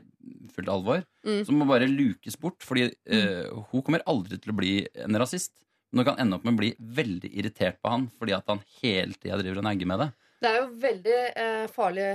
fullt 0.56 0.70
alvor, 0.72 1.04
Mm. 1.26 1.46
som 1.46 1.56
må 1.58 1.66
bare 1.68 1.88
lukes 1.90 2.36
bort. 2.40 2.60
Fordi 2.62 2.88
uh, 3.12 3.64
hun 3.72 3.82
kommer 3.82 4.04
aldri 4.06 4.38
til 4.42 4.54
å 4.54 4.58
bli 4.58 4.74
en 5.04 5.18
rasist. 5.22 5.52
Men 5.92 6.04
hun 6.06 6.12
kan 6.16 6.20
ende 6.26 6.36
opp 6.38 6.44
med 6.46 6.54
å 6.54 6.60
bli 6.60 6.76
veldig 6.80 7.30
irritert 7.40 7.78
på 7.82 7.90
han 7.90 8.08
fordi 8.20 8.34
at 8.36 8.44
han 8.52 8.60
hele 8.82 9.14
tida 9.14 9.38
driver 9.40 9.62
og 9.62 9.68
negger 9.70 9.88
med 9.88 10.00
det. 10.04 10.08
Det 10.42 10.50
er 10.52 10.58
jo 10.60 10.66
veldig 10.82 11.20
eh, 11.40 11.68
farlig 11.72 12.08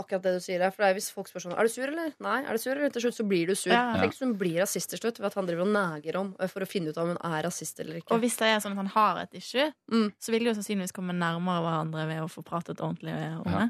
akkurat 0.00 0.22
det 0.24 0.32
du 0.34 0.40
sier 0.42 0.58
der. 0.58 0.72
For 0.74 0.82
det 0.82 0.88
er 0.90 0.96
hvis 0.96 1.10
folk 1.12 1.28
spør 1.28 1.44
sånn 1.44 1.54
Er 1.60 1.68
du 1.68 1.70
sur, 1.70 1.86
eller? 1.86 2.10
Nei. 2.24 2.38
Er 2.42 2.56
du 2.56 2.58
sur, 2.58 2.72
eller? 2.72 2.90
Til 2.90 3.04
slutt 3.04 3.18
så 3.20 3.26
blir 3.28 3.46
du 3.46 3.54
sur. 3.54 3.70
Ja. 3.72 3.92
Tenk 4.00 4.14
hvis 4.16 4.22
hun 4.24 4.32
blir 4.40 4.56
rasist 4.64 4.90
til 4.90 4.98
slutt 4.98 5.20
ved 5.20 5.28
at 5.30 5.36
han 5.38 5.46
driver 5.46 5.62
og 5.68 5.72
neger 5.76 6.16
om 6.20 6.32
eh, 6.40 6.48
for 6.50 6.64
å 6.64 6.68
finne 6.68 6.90
ut 6.90 6.98
om 6.98 7.12
hun 7.12 7.20
er 7.30 7.44
rasist 7.46 7.78
eller 7.84 8.00
ikke. 8.00 8.16
Og 8.16 8.24
hvis 8.24 8.36
det 8.40 8.48
er 8.50 8.60
sånn 8.64 8.74
at 8.74 8.82
han 8.82 8.92
har 8.96 9.22
et 9.22 9.34
issue, 9.38 9.68
Mm. 9.92 10.08
så 10.18 10.32
vil 10.34 10.40
de 10.44 10.50
jo 10.50 10.56
sannsynligvis 10.58 10.92
komme 10.96 11.14
nærmere 11.14 11.62
hverandre 11.64 12.08
ved 12.10 12.22
å 12.24 12.28
få 12.32 12.42
pratet 12.42 12.80
ordentlig 12.80 13.14
om 13.44 13.52
det. 13.52 13.68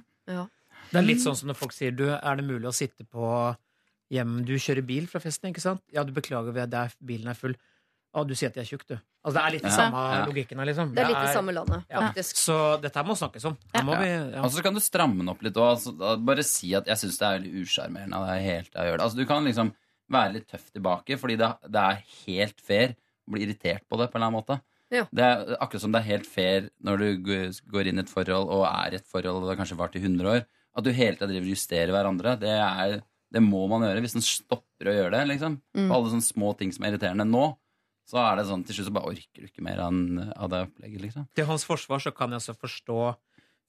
Det 0.91 0.99
er 0.99 1.07
litt 1.07 1.21
sånn 1.23 1.37
som 1.37 1.49
når 1.51 1.59
folk 1.59 1.73
sier 1.77 1.93
du, 1.95 2.07
er 2.11 2.37
det 2.41 2.45
mulig 2.49 2.67
å 2.71 2.75
sitte 2.75 3.05
på 3.05 3.27
hjem 4.11 4.45
Du 4.45 4.55
kjører 4.59 4.85
bil 4.87 5.07
fra 5.07 5.21
festen, 5.23 5.51
ikke 5.53 5.63
sant? 5.63 5.83
Ja, 5.93 6.03
du 6.05 6.13
beklager, 6.13 6.53
ved 6.53 6.75
at 6.75 6.97
bilen 7.05 7.29
er 7.31 7.35
full. 7.39 7.55
Å, 8.17 8.25
du 8.27 8.35
sier 8.35 8.49
at 8.51 8.57
de 8.59 8.61
er 8.65 8.67
tjukk, 8.67 8.83
du. 8.89 8.97
Altså, 9.23 9.37
det 9.37 9.43
er 9.45 9.53
litt 9.55 9.63
Ja. 9.69 9.71
samme 9.71 10.01
Ja. 10.17 10.25
logikken 10.27 10.59
her, 10.59 10.67
liksom. 10.67 10.95
Det 10.95 10.99
er 11.05 11.09
litt 11.13 11.29
i 11.31 11.33
samme 11.35 11.53
landet, 11.55 11.85
Ja. 11.89 12.01
faktisk. 12.09 12.35
Så 12.37 12.81
dette 12.83 12.95
her 12.99 13.05
må 13.07 13.15
snakkes 13.15 13.45
om. 13.45 13.57
Her 13.75 13.83
må 13.87 13.93
Ja. 13.93 14.01
vi 14.01 14.33
ja. 14.35 14.43
Og 14.43 14.51
så 14.51 14.63
kan 14.63 14.75
du 14.75 14.81
stramme 14.81 15.17
den 15.19 15.29
opp 15.29 15.41
litt 15.43 15.55
òg. 15.55 15.77
Altså, 15.77 16.17
bare 16.25 16.43
si 16.43 16.75
at 16.75 16.87
jeg 16.87 16.97
syns 16.97 17.19
det 17.19 17.27
er 17.29 17.39
veldig 17.39 17.63
usjarmerende. 17.63 18.15
av 18.17 18.27
det 18.27 18.35
er 18.41 18.51
helt 18.51 18.73
jeg 18.75 18.83
gjør 18.91 18.97
det. 18.99 19.05
Altså, 19.07 19.17
du 19.17 19.27
kan 19.27 19.45
liksom 19.45 19.73
være 20.11 20.33
litt 20.33 20.49
tøff 20.49 20.73
tilbake, 20.73 21.17
fordi 21.21 21.37
det, 21.39 21.71
det 21.71 21.81
er 21.81 22.03
helt 22.27 22.61
fair 22.61 22.89
å 23.29 23.31
bli 23.33 23.47
irritert 23.47 23.83
på 23.89 23.97
det 23.97 24.11
på 24.11 24.17
en 24.19 24.23
eller 24.23 24.27
annen 24.27 24.43
måte. 24.43 24.61
Ja. 24.91 25.05
Det 25.15 25.23
er 25.23 25.57
akkurat 25.63 25.81
som 25.81 25.93
det 25.93 26.01
er 26.01 26.11
helt 26.11 26.27
fair 26.27 26.69
når 26.83 26.99
du 26.99 27.53
går 27.71 27.87
inn 27.87 27.99
i 27.99 28.03
et 28.03 28.09
forhold 28.11 28.49
og 28.51 28.67
er 28.67 28.91
i 28.91 28.97
et 28.99 29.07
forhold 29.07 29.45
og 29.45 29.47
det 29.47 29.57
har 29.57 29.65
kanskje 29.65 29.79
vart 29.79 29.95
i 29.95 30.01
100 30.03 30.27
år, 30.27 30.45
at 30.77 30.83
du 30.83 30.91
hele 30.91 31.15
tida 31.15 31.29
driver 31.29 31.47
og 31.47 31.55
justerer 31.55 31.93
hverandre. 31.95 32.41
Det, 32.41 32.49
er, 32.51 33.03
det 33.33 33.43
må 33.45 33.67
man 33.71 33.85
gjøre 33.87 34.03
hvis 34.05 34.17
en 34.19 34.25
stopper 34.27 34.91
å 34.91 34.95
gjøre 34.97 35.13
det. 35.15 35.25
liksom. 35.35 35.61
Mm. 35.77 35.89
På 35.89 35.97
alle 35.99 36.11
sånne 36.15 36.27
små 36.27 36.53
ting 36.59 36.73
som 36.75 36.85
er 36.85 36.93
irriterende 36.95 37.27
nå, 37.29 37.45
så 38.11 38.19
er 38.25 38.41
det 38.41 38.47
sånn 38.49 38.65
til 38.67 38.75
slutt 38.75 38.89
så 38.89 38.95
bare 38.97 39.13
orker 39.13 39.45
du 39.45 39.47
ikke 39.47 39.63
mer 39.63 39.79
av, 39.85 40.49
det 40.51 40.65
opplegget. 40.67 41.01
liksom. 41.05 41.29
Til 41.39 41.47
hans 41.47 41.65
forsvar 41.69 42.03
så 42.03 42.11
kan 42.17 42.33
jeg 42.35 42.43
også 42.43 42.57
forstå 42.59 42.97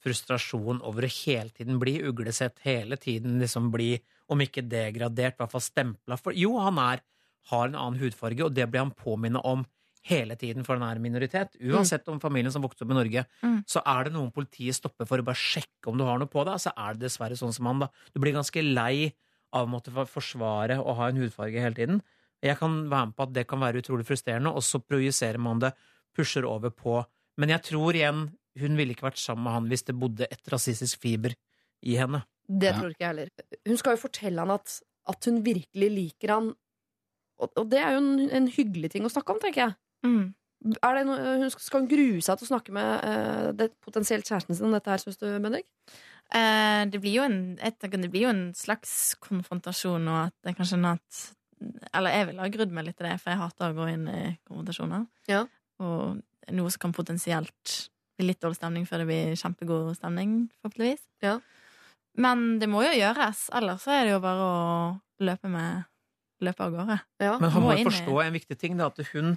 frustrasjon 0.02 0.80
over 0.88 1.06
å 1.06 1.12
hele 1.14 1.52
tiden 1.54 1.78
bli 1.82 2.00
uglesett, 2.10 2.58
hele 2.66 2.98
tiden 2.98 3.38
liksom 3.42 3.70
bli, 3.74 3.94
om 4.34 4.42
ikke 4.42 4.64
degradert, 4.66 5.36
i 5.38 5.44
hvert 5.44 5.54
fall 5.54 5.62
stempla. 5.62 6.18
For 6.18 6.34
jo, 6.38 6.56
han 6.62 6.80
er, 6.82 7.04
har 7.52 7.70
en 7.70 7.78
annen 7.78 8.02
hudfarge, 8.02 8.48
og 8.48 8.56
det 8.58 8.66
blir 8.72 8.82
han 8.86 8.96
påminnet 8.98 9.46
om 9.46 9.66
hele 10.10 10.34
tiden, 10.42 10.66
for 10.66 10.80
han 10.80 10.88
er 10.88 10.98
en 10.98 11.06
minoritet. 11.06 11.54
Uansett 11.62 12.08
om 12.10 12.18
familien 12.24 12.50
som 12.54 12.64
vokste 12.66 12.88
opp 12.88 12.94
i 12.96 12.98
Norge, 12.98 13.26
Mm. 13.46 13.60
så 13.70 13.84
er 13.86 14.06
det 14.06 14.14
noen 14.16 14.32
politiet 14.34 14.74
stopper 14.74 15.06
for 15.06 15.22
å 15.22 15.26
bare 15.28 15.38
sjekke 15.38 15.92
om 15.92 15.98
du 16.00 16.04
har 16.04 16.18
noe 16.18 16.28
på 16.32 16.42
deg, 16.46 16.58
så 16.58 16.74
er 16.76 16.96
det 16.98 17.06
dessverre 17.06 17.38
sånn 17.38 17.54
som 17.54 17.68
han, 17.70 17.80
da. 17.86 17.90
Du 18.14 18.20
blir 18.20 18.34
ganske 18.34 18.64
lei 18.66 19.14
av 19.54 19.68
å 19.68 19.72
måtte 19.72 19.94
for- 19.94 20.10
forsvare 20.10 20.80
å 20.80 20.96
ha 20.98 21.10
en 21.10 21.22
hudfarge 21.22 21.62
hele 21.62 21.78
tiden. 21.78 22.02
Jeg 22.42 22.58
kan 22.58 22.90
være 22.90 23.12
med 23.12 23.16
på 23.16 23.28
at 23.28 23.34
det 23.34 23.48
kan 23.48 23.62
være 23.62 23.82
utrolig 23.84 24.06
frustrerende, 24.08 24.54
og 24.54 24.64
så 24.66 24.82
projiserer 24.82 25.38
man 25.40 25.60
det, 25.60 25.74
pusher 26.16 26.44
over 26.44 26.70
på 26.70 27.06
Men 27.40 27.48
jeg 27.50 27.64
tror 27.64 27.96
igjen, 27.96 28.26
hun 28.60 28.76
ville 28.76 28.92
ikke 28.92 29.08
vært 29.08 29.18
sammen 29.18 29.46
med 29.46 29.54
han 29.54 29.68
hvis 29.72 29.86
det 29.88 29.96
bodde 29.98 30.28
et 30.28 30.50
rasistisk 30.52 31.00
fiber 31.00 31.32
i 31.88 31.96
henne. 31.96 32.20
Det 32.46 32.74
tror 32.76 32.92
ikke 32.92 33.06
jeg 33.06 33.08
heller. 33.08 33.30
Hun 33.66 33.80
skal 33.80 33.96
jo 33.96 34.02
fortelle 34.02 34.44
han 34.44 34.52
at, 34.52 34.76
at 35.08 35.30
hun 35.30 35.40
virkelig 35.46 35.90
liker 35.96 36.34
han. 36.36 36.52
Og, 37.42 37.50
og 37.56 37.70
det 37.72 37.80
er 37.80 37.96
jo 37.96 38.02
en, 38.04 38.30
en 38.42 38.50
hyggelig 38.52 38.92
ting 38.94 39.08
å 39.08 39.14
snakke 39.14 39.34
om, 39.34 39.40
tenker 39.42 39.64
jeg. 39.64 39.78
Mm. 40.06 40.34
Er 40.84 41.00
det 41.00 41.06
noe, 41.08 41.38
hun 41.42 41.54
skal, 41.54 41.66
skal 41.66 41.84
hun 41.86 41.90
grue 41.90 42.22
seg 42.22 42.38
til 42.38 42.50
å 42.50 42.52
snakke 42.52 42.76
med 42.76 43.08
uh, 43.08 43.48
det, 43.58 43.72
potensielt 43.82 44.28
kjæresten 44.28 44.58
sin 44.58 44.68
om 44.68 44.76
dette 44.76 44.92
her, 44.92 45.02
syns 45.02 45.18
du, 45.18 45.26
Bendik? 45.42 45.66
Eh, 46.32 46.82
det, 46.88 47.02
blir 47.04 47.18
jo 47.18 47.28
en, 47.28 47.40
tenker, 47.60 48.00
det 48.00 48.10
blir 48.12 48.28
jo 48.28 48.34
en 48.34 48.44
slags 48.56 49.16
konfrontasjon, 49.24 50.08
og 50.08 50.20
at 50.30 50.36
det 50.40 50.54
er 50.54 50.60
kanskje 50.60 50.80
noe 50.80 50.96
at 50.96 51.22
Eller 51.94 52.16
jeg 52.16 52.28
ville 52.30 52.42
ha 52.42 52.52
grudd 52.56 52.72
meg 52.74 52.88
litt 52.88 52.98
til 52.98 53.10
det, 53.10 53.18
for 53.22 53.34
jeg 53.34 53.42
hater 53.42 53.74
å 53.74 53.78
gå 53.78 53.88
inn 53.92 54.08
i 54.10 54.22
konfrontasjoner. 54.48 55.04
Ja. 55.30 55.44
Og 55.84 56.22
noe 56.58 56.72
som 56.74 56.82
kan 56.88 56.96
potensielt 56.96 57.76
bli 58.18 58.32
litt 58.32 58.42
dårlig 58.42 58.58
stemning 58.58 58.88
før 58.90 59.04
det 59.04 59.10
blir 59.12 59.38
kjempegod 59.38 59.92
stemning, 60.00 60.48
forhåpentligvis. 60.58 61.04
Ja. 61.22 61.38
Men 62.18 62.58
det 62.60 62.68
må 62.72 62.82
jo 62.84 62.96
gjøres, 62.96 63.46
ellers 63.56 63.86
er 63.88 64.08
det 64.08 64.16
jo 64.16 64.24
bare 64.24 64.48
å 64.48 64.66
løpe 65.24 65.52
med 65.52 65.88
Løpe 66.42 66.66
av 66.66 66.74
gårde. 66.74 66.96
Men 67.22 67.52
han 67.54 67.62
må 67.62 67.74
forstå 67.86 68.16
en 68.24 68.34
viktig 68.34 68.56
ting, 68.58 68.78
da, 68.80 68.88
at 68.90 68.98
hun 69.12 69.36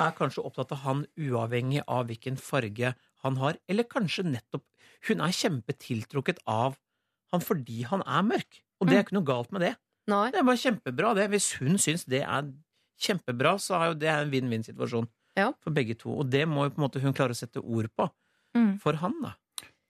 er 0.00 0.14
kanskje 0.16 0.44
opptatt 0.46 0.72
av 0.72 0.84
han 0.86 1.02
uavhengig 1.20 1.82
av 1.84 2.06
hvilken 2.08 2.38
farge 2.40 2.94
han 3.24 3.36
har, 3.36 3.58
eller 3.68 3.84
kanskje 3.90 4.24
nettopp 4.30 4.64
Hun 5.08 5.22
er 5.24 5.34
kjempetiltrukket 5.34 6.42
av 6.48 6.78
han 7.32 7.42
fordi 7.42 7.82
han 7.88 8.04
er 8.04 8.26
mørk, 8.28 8.60
og 8.78 8.88
det 8.88 8.98
er 8.98 9.06
ikke 9.06 9.16
noe 9.16 9.28
galt 9.28 9.54
med 9.54 9.64
det. 9.64 9.72
Det 10.10 10.38
er 10.38 10.44
bare 10.44 10.60
kjempebra, 10.60 11.14
det. 11.16 11.28
Hvis 11.32 11.52
hun 11.62 11.78
syns 11.80 12.04
det 12.10 12.24
er 12.26 12.50
kjempebra, 13.00 13.54
så 13.62 13.78
er 13.78 13.92
jo 13.92 14.00
det 14.02 14.10
en 14.12 14.32
vinn-vinn-situasjon 14.32 15.08
for 15.38 15.74
begge 15.74 15.96
to. 15.98 16.12
Og 16.20 16.28
det 16.28 16.42
må 16.50 16.66
jo 16.66 16.74
på 16.74 16.82
en 16.82 16.84
måte 16.84 17.02
hun 17.02 17.16
klare 17.16 17.32
å 17.32 17.38
sette 17.38 17.62
ord 17.62 17.88
på 17.96 18.10
for 18.82 18.98
han, 19.00 19.14
da. 19.22 19.32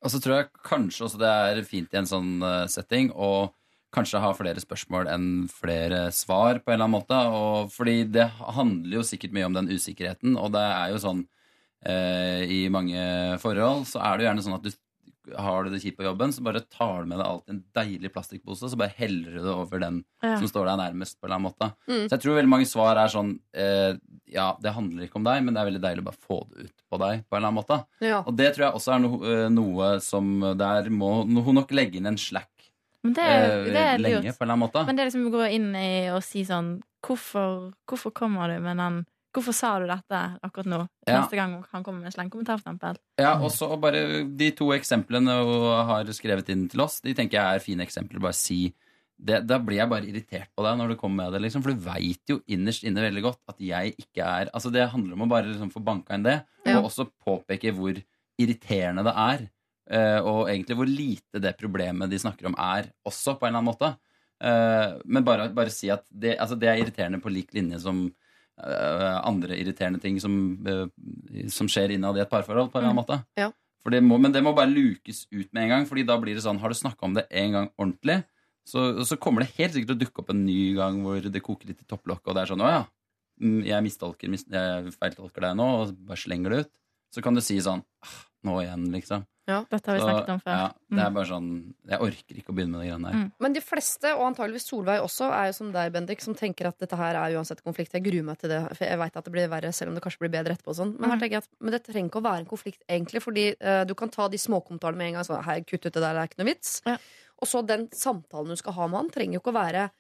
Og 0.02 0.10
så 0.10 0.18
tror 0.22 0.36
jeg 0.36 0.62
kanskje 0.66 1.06
også 1.06 1.20
det 1.20 1.30
er 1.30 1.60
fint 1.66 1.92
i 1.94 1.98
en 2.00 2.08
sånn 2.10 2.30
eh, 2.42 2.68
setting 2.70 3.12
å 3.14 3.50
kanskje 3.92 4.22
ha 4.22 4.30
flere 4.34 4.62
spørsmål 4.62 5.10
enn 5.12 5.26
flere 5.52 6.06
svar, 6.16 6.62
på 6.62 6.72
en 6.72 6.78
eller 6.78 6.88
annen 6.88 6.96
måte. 6.96 7.18
Og 7.28 7.72
fordi 7.74 8.02
det 8.10 8.26
handler 8.40 8.98
jo 8.98 9.04
sikkert 9.06 9.34
mye 9.36 9.48
om 9.50 9.58
den 9.58 9.70
usikkerheten, 9.70 10.38
og 10.40 10.54
det 10.56 10.64
er 10.64 10.94
jo 10.94 11.02
sånn 11.02 11.20
eh, 11.86 12.46
i 12.48 12.62
mange 12.72 13.02
forhold 13.42 13.86
så 13.90 14.00
er 14.02 14.16
det 14.16 14.24
jo 14.24 14.30
gjerne 14.30 14.46
sånn 14.46 14.58
at 14.58 14.66
du 14.66 14.72
har 15.38 15.64
du 15.64 15.70
det 15.70 15.80
kjipt 15.82 15.96
på 15.98 16.04
jobben, 16.04 16.32
så 16.34 16.42
bare 16.42 16.60
tar 16.66 17.02
du 17.02 17.08
med 17.12 17.18
deg 17.18 17.26
alltid 17.26 17.52
en 17.54 17.64
deilig 17.78 18.10
plastikkpose, 18.12 18.68
så 18.72 18.76
bare 18.78 18.94
heller 18.96 19.30
du 19.36 19.38
det 19.44 19.54
over 19.54 19.78
den 19.78 20.04
Ja. 20.22 20.36
som 20.38 20.48
står 20.48 20.66
deg 20.66 20.78
nærmest. 20.80 21.20
på 21.20 21.26
en 21.26 21.30
eller 21.30 21.36
annen 21.38 21.52
måte. 21.52 21.68
Mm. 21.88 22.08
Så 22.08 22.10
jeg 22.16 22.20
tror 22.24 22.34
veldig 22.40 22.48
mange 22.48 22.66
svar 22.66 22.96
er 22.96 23.08
sånn 23.08 23.38
eh, 23.54 23.94
Ja, 24.32 24.56
det 24.60 24.72
handler 24.72 25.04
ikke 25.06 25.16
om 25.20 25.24
deg, 25.24 25.42
men 25.44 25.54
det 25.54 25.60
er 25.60 25.70
veldig 25.70 25.82
deilig 25.82 26.02
å 26.02 26.08
bare 26.10 26.22
få 26.28 26.48
det 26.50 26.64
ut 26.64 26.72
på 26.90 26.98
deg. 26.98 27.24
på 27.28 27.36
en 27.36 27.38
eller 27.38 27.48
annen 27.48 27.60
måte. 27.62 27.84
Ja. 28.00 28.22
Og 28.26 28.36
det 28.36 28.54
tror 28.54 28.64
jeg 28.66 28.74
også 28.74 28.94
er 28.94 28.98
no, 28.98 29.24
eh, 29.24 29.48
noe 29.48 30.00
som 30.00 30.40
Der 30.56 30.88
må 30.90 31.22
hun 31.44 31.54
nok 31.54 31.70
legge 31.70 31.96
inn 31.96 32.06
en 32.06 32.16
slack 32.16 32.48
Men 33.04 33.12
det, 33.14 33.22
er- 33.24 33.58
eh, 33.60 33.64
det 33.64 33.76
er 33.76 33.98
lenge, 33.98 34.22
lurt. 34.24 34.38
på 34.38 34.42
en 34.42 34.50
eller 34.50 34.54
annen 34.54 34.66
måte. 34.70 34.86
Men 34.86 34.96
det 34.96 35.02
er 35.02 35.10
liksom 35.10 35.26
å 35.28 35.34
gå 35.34 35.52
inn 35.52 35.74
i 35.76 36.08
og 36.10 36.22
si 36.22 36.44
sånn 36.44 36.80
Hvorfor, 37.02 37.72
hvorfor 37.88 38.12
kommer 38.14 38.46
du 38.46 38.60
med 38.62 38.76
den 38.78 39.06
Hvorfor 39.32 39.54
sa 39.56 39.78
du 39.80 39.86
dette 39.88 40.18
akkurat 40.44 40.66
nå? 40.68 40.78
Ja. 41.08 41.22
Neste 41.22 41.36
gang 41.38 41.54
han 41.72 41.82
kommer 41.84 42.02
med 42.02 42.10
en 42.10 42.16
slengkommentar, 42.18 42.58
for 42.60 42.68
eksempel. 42.68 42.98
Ja, 43.18 43.30
og 43.40 43.48
så 43.54 43.68
bare 43.80 44.24
De 44.28 44.50
to 44.52 44.66
eksemplene 44.76 45.38
hun 45.40 45.86
har 45.88 46.04
skrevet 46.12 46.50
inn 46.52 46.66
til 46.68 46.82
oss, 46.84 47.00
de 47.00 47.14
tenker 47.16 47.38
jeg 47.40 47.56
er 47.60 47.64
fine 47.64 47.86
eksempler. 47.86 48.20
Bare 48.20 48.36
si 48.36 48.74
det, 49.22 49.46
Da 49.46 49.58
blir 49.62 49.78
jeg 49.78 49.88
bare 49.88 50.08
irritert 50.08 50.50
på 50.56 50.64
deg 50.66 50.76
når 50.80 50.88
du 50.92 50.96
kommer 51.00 51.24
med 51.24 51.32
det, 51.36 51.42
liksom. 51.46 51.62
For 51.64 51.72
du 51.72 51.80
veit 51.86 52.28
jo 52.28 52.40
innerst 52.52 52.84
inne 52.84 53.00
veldig 53.04 53.22
godt 53.22 53.40
at 53.54 53.58
jeg 53.62 53.94
ikke 53.96 54.20
er 54.26 54.50
Altså, 54.52 54.70
det 54.74 54.90
handler 54.90 55.14
om 55.16 55.24
å 55.24 55.30
bare 55.30 55.48
liksom 55.48 55.70
få 55.72 55.80
banka 55.84 56.14
inn 56.18 56.24
det, 56.26 56.38
og 56.66 56.88
også 56.90 57.08
påpeke 57.24 57.72
hvor 57.76 57.96
irriterende 58.40 59.04
det 59.06 59.14
er. 59.16 59.48
eh, 59.90 60.20
Og 60.20 60.48
egentlig 60.48 60.76
hvor 60.76 60.86
lite 60.90 61.40
det 61.40 61.56
problemet 61.56 62.10
de 62.10 62.18
snakker 62.18 62.46
om, 62.50 62.54
er 62.58 62.90
også, 63.06 63.38
på 63.38 63.46
en 63.46 63.54
eller 63.54 63.62
annen 63.62 63.72
måte. 63.72 63.96
Eh, 64.42 64.98
Men 65.06 65.24
bare, 65.24 65.48
bare 65.54 65.70
si 65.70 65.88
at 65.88 66.04
det, 66.10 66.36
altså 66.38 66.58
det 66.58 66.68
er 66.68 66.82
irriterende 66.82 67.20
på 67.22 67.30
lik 67.32 67.54
linje 67.54 67.80
som 67.80 68.10
andre 68.60 69.56
irriterende 69.58 70.00
ting 70.00 70.20
som, 70.20 70.34
eh, 70.66 70.86
som 71.48 71.68
skjer 71.70 71.94
innad 71.94 72.18
i 72.18 72.22
et 72.24 72.30
parforhold, 72.30 72.70
på 72.70 72.78
en 72.78 72.84
eller 72.84 72.92
annen 72.92 73.02
måte. 73.02 73.24
Ja. 73.38 73.50
Det 73.90 73.98
må, 74.04 74.18
men 74.20 74.30
det 74.30 74.44
må 74.44 74.52
bare 74.54 74.70
lukes 74.70 75.24
ut 75.32 75.48
med 75.52 75.64
en 75.64 75.72
gang, 75.72 75.86
Fordi 75.88 76.04
da 76.06 76.14
blir 76.20 76.36
det 76.38 76.44
sånn 76.44 76.60
Har 76.62 76.70
du 76.70 76.74
snakka 76.78 77.02
om 77.02 77.16
det 77.16 77.24
en 77.34 77.52
gang 77.56 77.70
ordentlig, 77.74 78.20
så, 78.62 79.02
så 79.02 79.16
kommer 79.18 79.42
det 79.42 79.56
helt 79.56 79.74
sikkert 79.74 79.96
å 79.96 79.98
dukke 79.98 80.22
opp 80.22 80.30
en 80.30 80.44
ny 80.46 80.74
gang 80.76 81.00
hvor 81.02 81.18
det 81.18 81.42
koker 81.42 81.66
litt 81.72 81.82
i 81.82 81.88
topplokket, 81.90 82.28
og 82.28 82.36
det 82.36 82.44
er 82.44 82.52
sånn 82.52 82.62
Å 82.62 82.70
ja, 82.70 82.84
mm, 83.42 83.58
jeg 83.66 83.86
mistolker, 83.88 84.30
mis, 84.30 84.46
jeg 84.46 84.94
feiltolker 85.00 85.48
deg 85.48 85.58
nå, 85.58 85.66
og 85.80 85.96
bare 86.06 86.22
slenger 86.22 86.54
det 86.54 86.60
ut. 86.62 86.72
Så 87.12 87.24
kan 87.26 87.34
du 87.34 87.42
si 87.44 87.58
sånn 87.60 87.82
«Ah, 88.06 88.20
Nå 88.46 88.60
igjen, 88.62 88.86
liksom. 88.94 89.26
Dette 89.46 89.90
har 89.90 89.96
vi 89.96 90.00
Så, 90.00 90.06
snakket 90.06 90.28
om 90.30 90.40
før. 90.40 90.52
Ja, 90.54 90.66
det 90.90 90.98
er 91.02 91.10
Mm. 91.10 91.14
bare 91.14 91.26
sånn 91.26 91.74
Jeg 91.88 91.98
orker 92.00 92.34
ikke 92.38 92.52
å 92.52 92.54
begynne 92.54 92.70
med 92.78 92.80
de 92.82 92.86
greiene 92.92 93.10
der. 93.10 93.30
Men 93.40 93.52
de 93.52 93.60
fleste, 93.60 94.04
og 94.14 94.22
antageligvis 94.34 94.66
Solveig 94.70 95.00
også, 95.02 95.30
er 95.32 95.46
jo 95.48 95.52
som 95.52 95.72
deg, 95.72 95.92
Bendik, 95.92 96.20
som 96.22 96.34
tenker 96.34 96.66
at 96.68 96.78
dette 96.78 96.96
her 96.96 97.14
er 97.16 97.34
uansett 97.36 97.62
konflikt. 97.64 97.90
Jeg 97.92 98.04
gruer 98.04 98.22
meg 98.24 98.38
til 98.38 98.50
det, 98.50 98.60
for 98.76 98.84
jeg 98.86 98.98
veit 98.98 99.16
at 99.16 99.24
det 99.24 99.32
blir 99.32 99.48
verre, 99.50 99.72
selv 99.74 99.88
om 99.90 99.94
det 99.98 100.02
kanskje 100.04 100.18
blir 100.20 100.30
bedre 100.30 100.54
etterpå. 100.54 100.68
og 100.68 100.76
Sånn. 100.76 100.94
Men, 100.98 101.10
her 101.10 101.18
tenker 101.18 101.30
jeg 101.40 101.42
at, 101.42 101.48
men 101.60 101.70
det 101.72 101.82
trenger 101.84 102.08
ikke 102.10 102.22
å 102.22 102.28
være 102.30 102.38
en 102.38 102.46
konflikt, 102.46 102.82
egentlig, 102.88 103.20
fordi 103.22 103.56
uh, 103.60 103.84
du 103.84 103.94
kan 103.94 104.08
ta 104.08 104.28
de 104.28 104.38
småkommentarene 104.38 104.96
med 104.96 105.06
en 105.08 105.14
gang. 105.14 105.24
Sånn, 105.24 105.42
Hei, 105.44 105.60
kutt 105.62 105.84
ut 105.86 105.92
det 105.92 106.00
der, 106.00 106.14
det 106.14 106.22
er 106.22 106.28
ikke 106.30 106.38
noe 106.44 106.52
vits. 106.54 106.80
Og 107.42 107.48
så 107.48 107.66
den 107.66 107.88
samtalen 107.88 108.48
du 108.48 108.56
skal 108.56 108.72
ha 108.74 108.86
med 108.86 108.96
han, 109.00 109.10
trenger 109.10 109.34
jo 109.34 109.40
ikke 109.42 109.52
å 109.56 109.58
være 109.58 109.90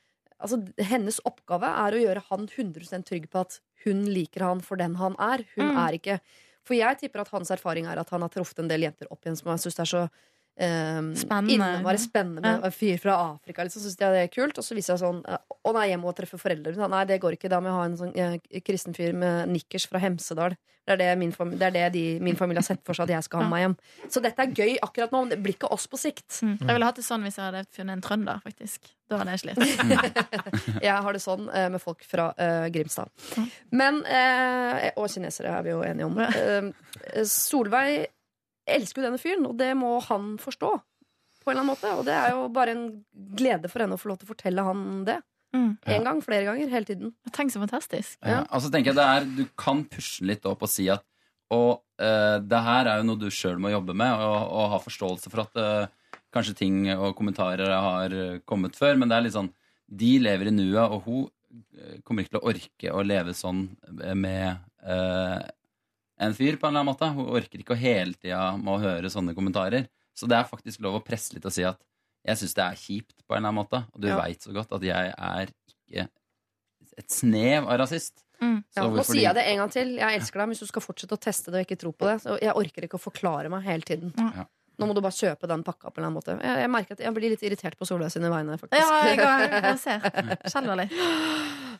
Altså, 0.42 0.58
Hennes 0.76 1.20
oppgave 1.24 1.62
er 1.62 1.92
å 1.94 2.00
gjøre 2.02 2.22
han 2.28 2.48
100 2.48 3.04
trygg 3.06 3.30
på 3.30 3.38
at 3.42 3.60
hun 3.84 4.06
liker 4.06 4.40
han 4.42 4.60
for 4.60 4.74
den 4.76 4.96
han 4.96 5.14
er. 5.20 5.44
Hun 5.54 5.70
Mm. 5.70 5.76
er 5.78 5.92
ikke 5.98 6.20
For 6.66 6.78
jeg 6.78 6.98
tipper 7.00 7.24
at 7.24 7.32
hans 7.34 7.50
erfaring 7.50 7.88
er 7.90 7.98
at 7.98 8.12
han 8.14 8.22
har 8.22 8.30
truffet 8.32 8.62
en 8.62 8.70
del 8.70 8.86
jenter 8.86 9.10
opp 9.10 9.24
igjen 9.24 9.38
som 9.38 9.50
han 9.50 9.62
syns 9.62 9.80
er 9.82 9.90
så 9.90 10.02
um, 10.60 11.12
Spennende. 11.16 11.54
innmari 11.54 11.98
spennende 11.98 12.40
med 12.42 12.60
Ja. 12.60 12.66
en 12.66 12.72
fyr 12.72 12.98
fra 13.00 13.14
Afrika. 13.34 13.64
Liksom, 13.64 13.82
synes 13.82 13.96
jeg 13.98 14.12
det 14.12 14.22
er 14.24 14.28
kult 14.34 14.58
Og 14.58 14.64
så 14.64 14.74
viser 14.76 14.94
jeg 14.96 15.00
sånn 15.02 15.22
eh, 15.28 15.38
Å 15.64 15.72
nei, 15.72 15.88
jeg 15.90 15.98
må 16.02 16.12
treffe 16.14 16.38
foreldre. 16.38 16.74
mine. 16.76 16.88
Nei, 16.90 17.04
det 17.06 17.20
går 17.22 17.32
ikke. 17.38 17.48
Da 17.48 17.60
må 17.60 17.70
jeg 17.70 17.78
ha 17.78 17.84
en 17.86 17.96
sånn 17.96 18.12
eh, 18.16 18.60
kristen 18.66 18.94
fyr 18.94 19.12
med 19.14 19.48
nikkers 19.48 19.86
fra 19.88 19.98
Hemsedal. 20.02 20.56
Det 20.82 20.96
er 20.96 20.98
det, 20.98 21.18
min, 21.18 21.30
fam 21.30 21.52
det, 21.54 21.62
er 21.62 21.70
det 21.70 21.92
de, 21.94 22.18
min 22.18 22.34
familie 22.34 22.58
har 22.58 22.64
sett 22.66 22.80
for 22.84 22.92
seg 22.98 23.04
at 23.06 23.12
jeg 23.14 23.22
skal 23.28 23.38
ha 23.38 23.44
med 23.46 23.52
meg 23.54 23.60
hjem. 23.62 23.76
Så 24.10 24.20
dette 24.20 24.42
er 24.42 24.50
gøy 24.50 24.72
akkurat 24.82 25.12
nå, 25.14 25.20
men 25.22 25.30
det 25.30 25.38
blir 25.38 25.54
ikke 25.54 25.68
oss 25.70 25.86
på 25.86 25.96
sikt. 25.96 26.26
Mm. 26.42 26.56
Jeg 26.58 26.72
ville 26.74 26.88
hatt 26.88 26.96
det 26.98 27.04
sånn 27.06 27.22
hvis 27.22 27.36
jeg 27.38 27.44
hadde 27.46 27.60
funnet 27.70 27.94
en 27.94 28.02
trønder, 28.02 28.40
faktisk. 28.42 28.90
Da 29.08 29.20
hadde 29.20 29.36
jeg 29.36 29.44
slitt. 29.44 29.62
Jeg 30.82 30.96
har 31.06 31.12
det 31.14 31.22
sånn 31.22 31.46
eh, 31.54 31.68
med 31.70 31.78
folk 31.80 32.02
fra 32.02 32.32
eh, 32.34 32.66
Grimstad. 32.74 33.06
Men 33.70 34.02
Og 34.98 35.06
kinesere 35.08 35.54
er 35.54 35.62
vi 35.62 35.70
jo 35.70 35.84
enige 35.86 36.10
om. 36.10 36.18
Solveig 37.30 38.08
elsker 38.68 39.02
jo 39.02 39.06
denne 39.08 39.20
fyren, 39.20 39.46
og 39.48 39.58
det 39.58 39.72
må 39.78 39.96
han 40.08 40.36
forstå. 40.42 40.72
På 41.42 41.50
en 41.50 41.56
eller 41.56 41.64
annen 41.64 41.72
måte 41.72 41.92
Og 41.98 42.04
det 42.06 42.14
er 42.14 42.34
jo 42.36 42.42
bare 42.54 42.74
en 42.76 42.82
glede 43.34 43.70
for 43.70 43.82
henne 43.82 43.96
å 43.98 44.00
få 44.00 44.12
lov 44.12 44.20
til 44.20 44.28
å 44.28 44.32
fortelle 44.32 44.62
han 44.62 44.82
det. 45.08 45.18
Mm. 45.52 45.72
En 45.94 46.06
gang, 46.06 46.20
flere 46.24 46.46
ganger, 46.48 46.70
hele 46.72 46.88
tiden. 46.88 47.14
Tenk 47.34 47.52
så 47.52 47.60
fantastisk. 47.60 48.14
Ja. 48.22 48.44
Altså 48.48 48.70
tenker 48.72 48.92
jeg 48.92 49.00
det 49.00 49.08
er, 49.08 49.26
Du 49.26 49.42
kan 49.58 49.82
pushe 49.90 50.24
litt 50.28 50.46
opp 50.48 50.64
og 50.64 50.70
si 50.72 50.88
at 50.92 51.04
og, 51.52 51.82
uh, 52.00 52.38
det 52.40 52.60
her 52.64 52.88
er 52.88 53.02
jo 53.02 53.04
noe 53.10 53.20
du 53.20 53.26
sjøl 53.28 53.58
må 53.60 53.68
jobbe 53.68 53.92
med, 53.92 54.08
og, 54.24 54.36
og 54.56 54.70
ha 54.72 54.78
forståelse 54.80 55.28
for 55.28 55.42
at 55.42 55.58
uh, 55.60 56.14
kanskje 56.32 56.54
ting 56.62 56.78
og 56.94 57.10
kommentarer 57.18 57.68
har 57.68 58.14
kommet 58.48 58.78
før, 58.78 58.96
men 58.96 59.10
det 59.10 59.18
er 59.18 59.26
litt 59.26 59.36
sånn 59.36 59.50
De 59.84 60.14
lever 60.24 60.48
i 60.48 60.54
nuet, 60.54 60.80
og 60.80 61.02
hun 61.04 61.26
eh, 61.76 61.98
kommer 62.00 62.24
ikke 62.24 62.38
til 62.38 62.40
å 62.40 62.48
orke 62.48 62.94
å 62.96 63.02
leve 63.04 63.34
sånn 63.36 63.66
med 64.16 64.62
eh, 64.80 65.42
en 66.22 66.34
fyr, 66.38 66.56
på 66.60 66.68
en 66.68 66.72
eller 66.76 66.84
annen 66.84 66.92
måte. 66.92 67.08
Hun 67.16 67.30
orker 67.36 67.62
ikke 67.62 67.74
å 67.74 67.80
hele 67.80 68.14
tida 68.14 68.52
må 68.60 68.78
høre 68.82 69.10
sånne 69.12 69.34
kommentarer. 69.36 69.88
Så 70.14 70.28
det 70.30 70.38
er 70.38 70.48
faktisk 70.48 70.82
lov 70.84 71.00
å 71.00 71.04
presse 71.04 71.34
litt 71.34 71.46
og 71.48 71.54
si 71.54 71.64
at 71.66 71.80
jeg 72.22 72.38
syns 72.38 72.54
det 72.54 72.64
er 72.64 72.78
kjipt, 72.78 73.16
på 73.26 73.34
en 73.34 73.40
eller 73.42 73.50
annen 73.50 73.60
måte. 73.64 73.80
Og 73.94 74.00
du 74.04 74.08
Ja. 74.08 74.20
veit 74.20 74.40
så 74.44 74.52
godt 74.54 74.72
at 74.76 74.82
jeg 74.86 75.14
er 75.16 75.50
ikke 75.50 76.08
et 76.98 77.08
snev 77.10 77.66
av 77.66 77.78
rasist. 77.80 78.22
Ja, 78.42 78.82
Så 78.82 78.90
nå 78.90 79.04
sier 79.06 79.22
jeg 79.22 79.34
det 79.38 79.44
en 79.46 79.56
gang 79.62 79.70
til. 79.70 79.96
Jeg 79.96 80.18
elsker 80.20 80.38
deg, 80.40 80.48
men 80.48 80.54
hvis 80.56 80.60
du 80.66 80.66
skal 80.66 80.82
fortsette 80.82 81.14
å 81.14 81.20
teste 81.20 81.52
det 81.52 81.60
og 81.62 81.66
ikke 81.66 81.78
tro 81.78 81.92
på 81.92 82.06
det, 82.10 82.16
så 82.24 82.38
jeg 82.42 82.54
orker 82.58 82.82
ikke 82.88 82.98
å 82.98 83.04
forklare 83.10 83.48
meg 83.50 83.62
hele 83.62 83.82
tiden. 83.86 84.12
Ja. 84.18 84.46
Nå 84.82 84.90
må 84.90 84.96
du 84.98 85.02
bare 85.04 85.14
kjøpe 85.14 85.46
den 85.50 85.62
pakka 85.66 85.90
på 85.90 86.00
en 86.00 86.02
eller 86.02 86.08
annen 86.10 86.18
måte. 86.18 86.34
Jeg, 86.42 86.62
jeg 86.64 86.70
merker 86.74 86.98
at 86.98 87.04
jeg 87.04 87.14
blir 87.14 87.32
litt 87.32 87.44
irritert 87.46 87.78
på 87.78 87.86
Solveig 87.86 88.10
sine 88.14 88.30
vegne, 88.32 88.58
faktisk. 88.58 88.82
Ja, 88.82 89.02
jeg 89.06 89.20
jeg, 89.22 89.62
Jeg 89.68 89.78
ser. 89.78 90.00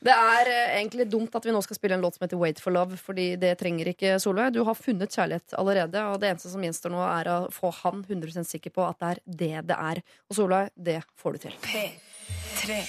Det 0.03 0.15
er 0.15 0.51
eh, 0.51 0.77
egentlig 0.81 1.07
dumt 1.11 1.35
at 1.39 1.45
vi 1.47 1.55
nå 1.55 1.61
skal 1.63 1.79
spille 1.79 1.95
en 1.99 2.03
låt 2.03 2.17
som 2.17 2.25
heter 2.25 2.41
Wait 2.41 2.63
for 2.63 2.75
Love, 2.75 2.99
fordi 2.99 3.33
det 3.43 3.55
trenger 3.61 3.93
ikke 3.93 4.17
Solveig. 4.23 4.55
Du 4.55 4.63
har 4.67 4.79
funnet 4.79 5.15
kjærlighet 5.15 5.55
allerede, 5.59 6.07
og 6.11 6.19
det 6.23 6.33
eneste 6.33 6.51
som 6.51 6.65
gjenstår 6.65 6.95
nå, 6.95 7.03
er 7.07 7.31
å 7.31 7.39
få 7.55 7.71
han 7.83 8.03
100 8.09 8.47
sikker 8.49 8.75
på 8.75 8.87
at 8.87 8.99
det 9.03 9.13
er 9.13 9.23
det 9.43 9.53
det 9.71 9.79
er. 9.79 10.03
Og 10.31 10.39
Solveig, 10.39 10.73
det 10.75 10.99
får 11.19 11.39
du 11.39 11.47
til. 11.47 11.59
P3. 11.67 12.83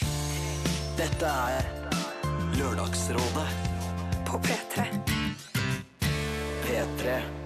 Dette 0.97 1.37
er 1.57 1.69
Lørdagsrådet 2.57 3.47
på 4.29 4.41
P3. 4.45 4.89
P3. 6.63 7.42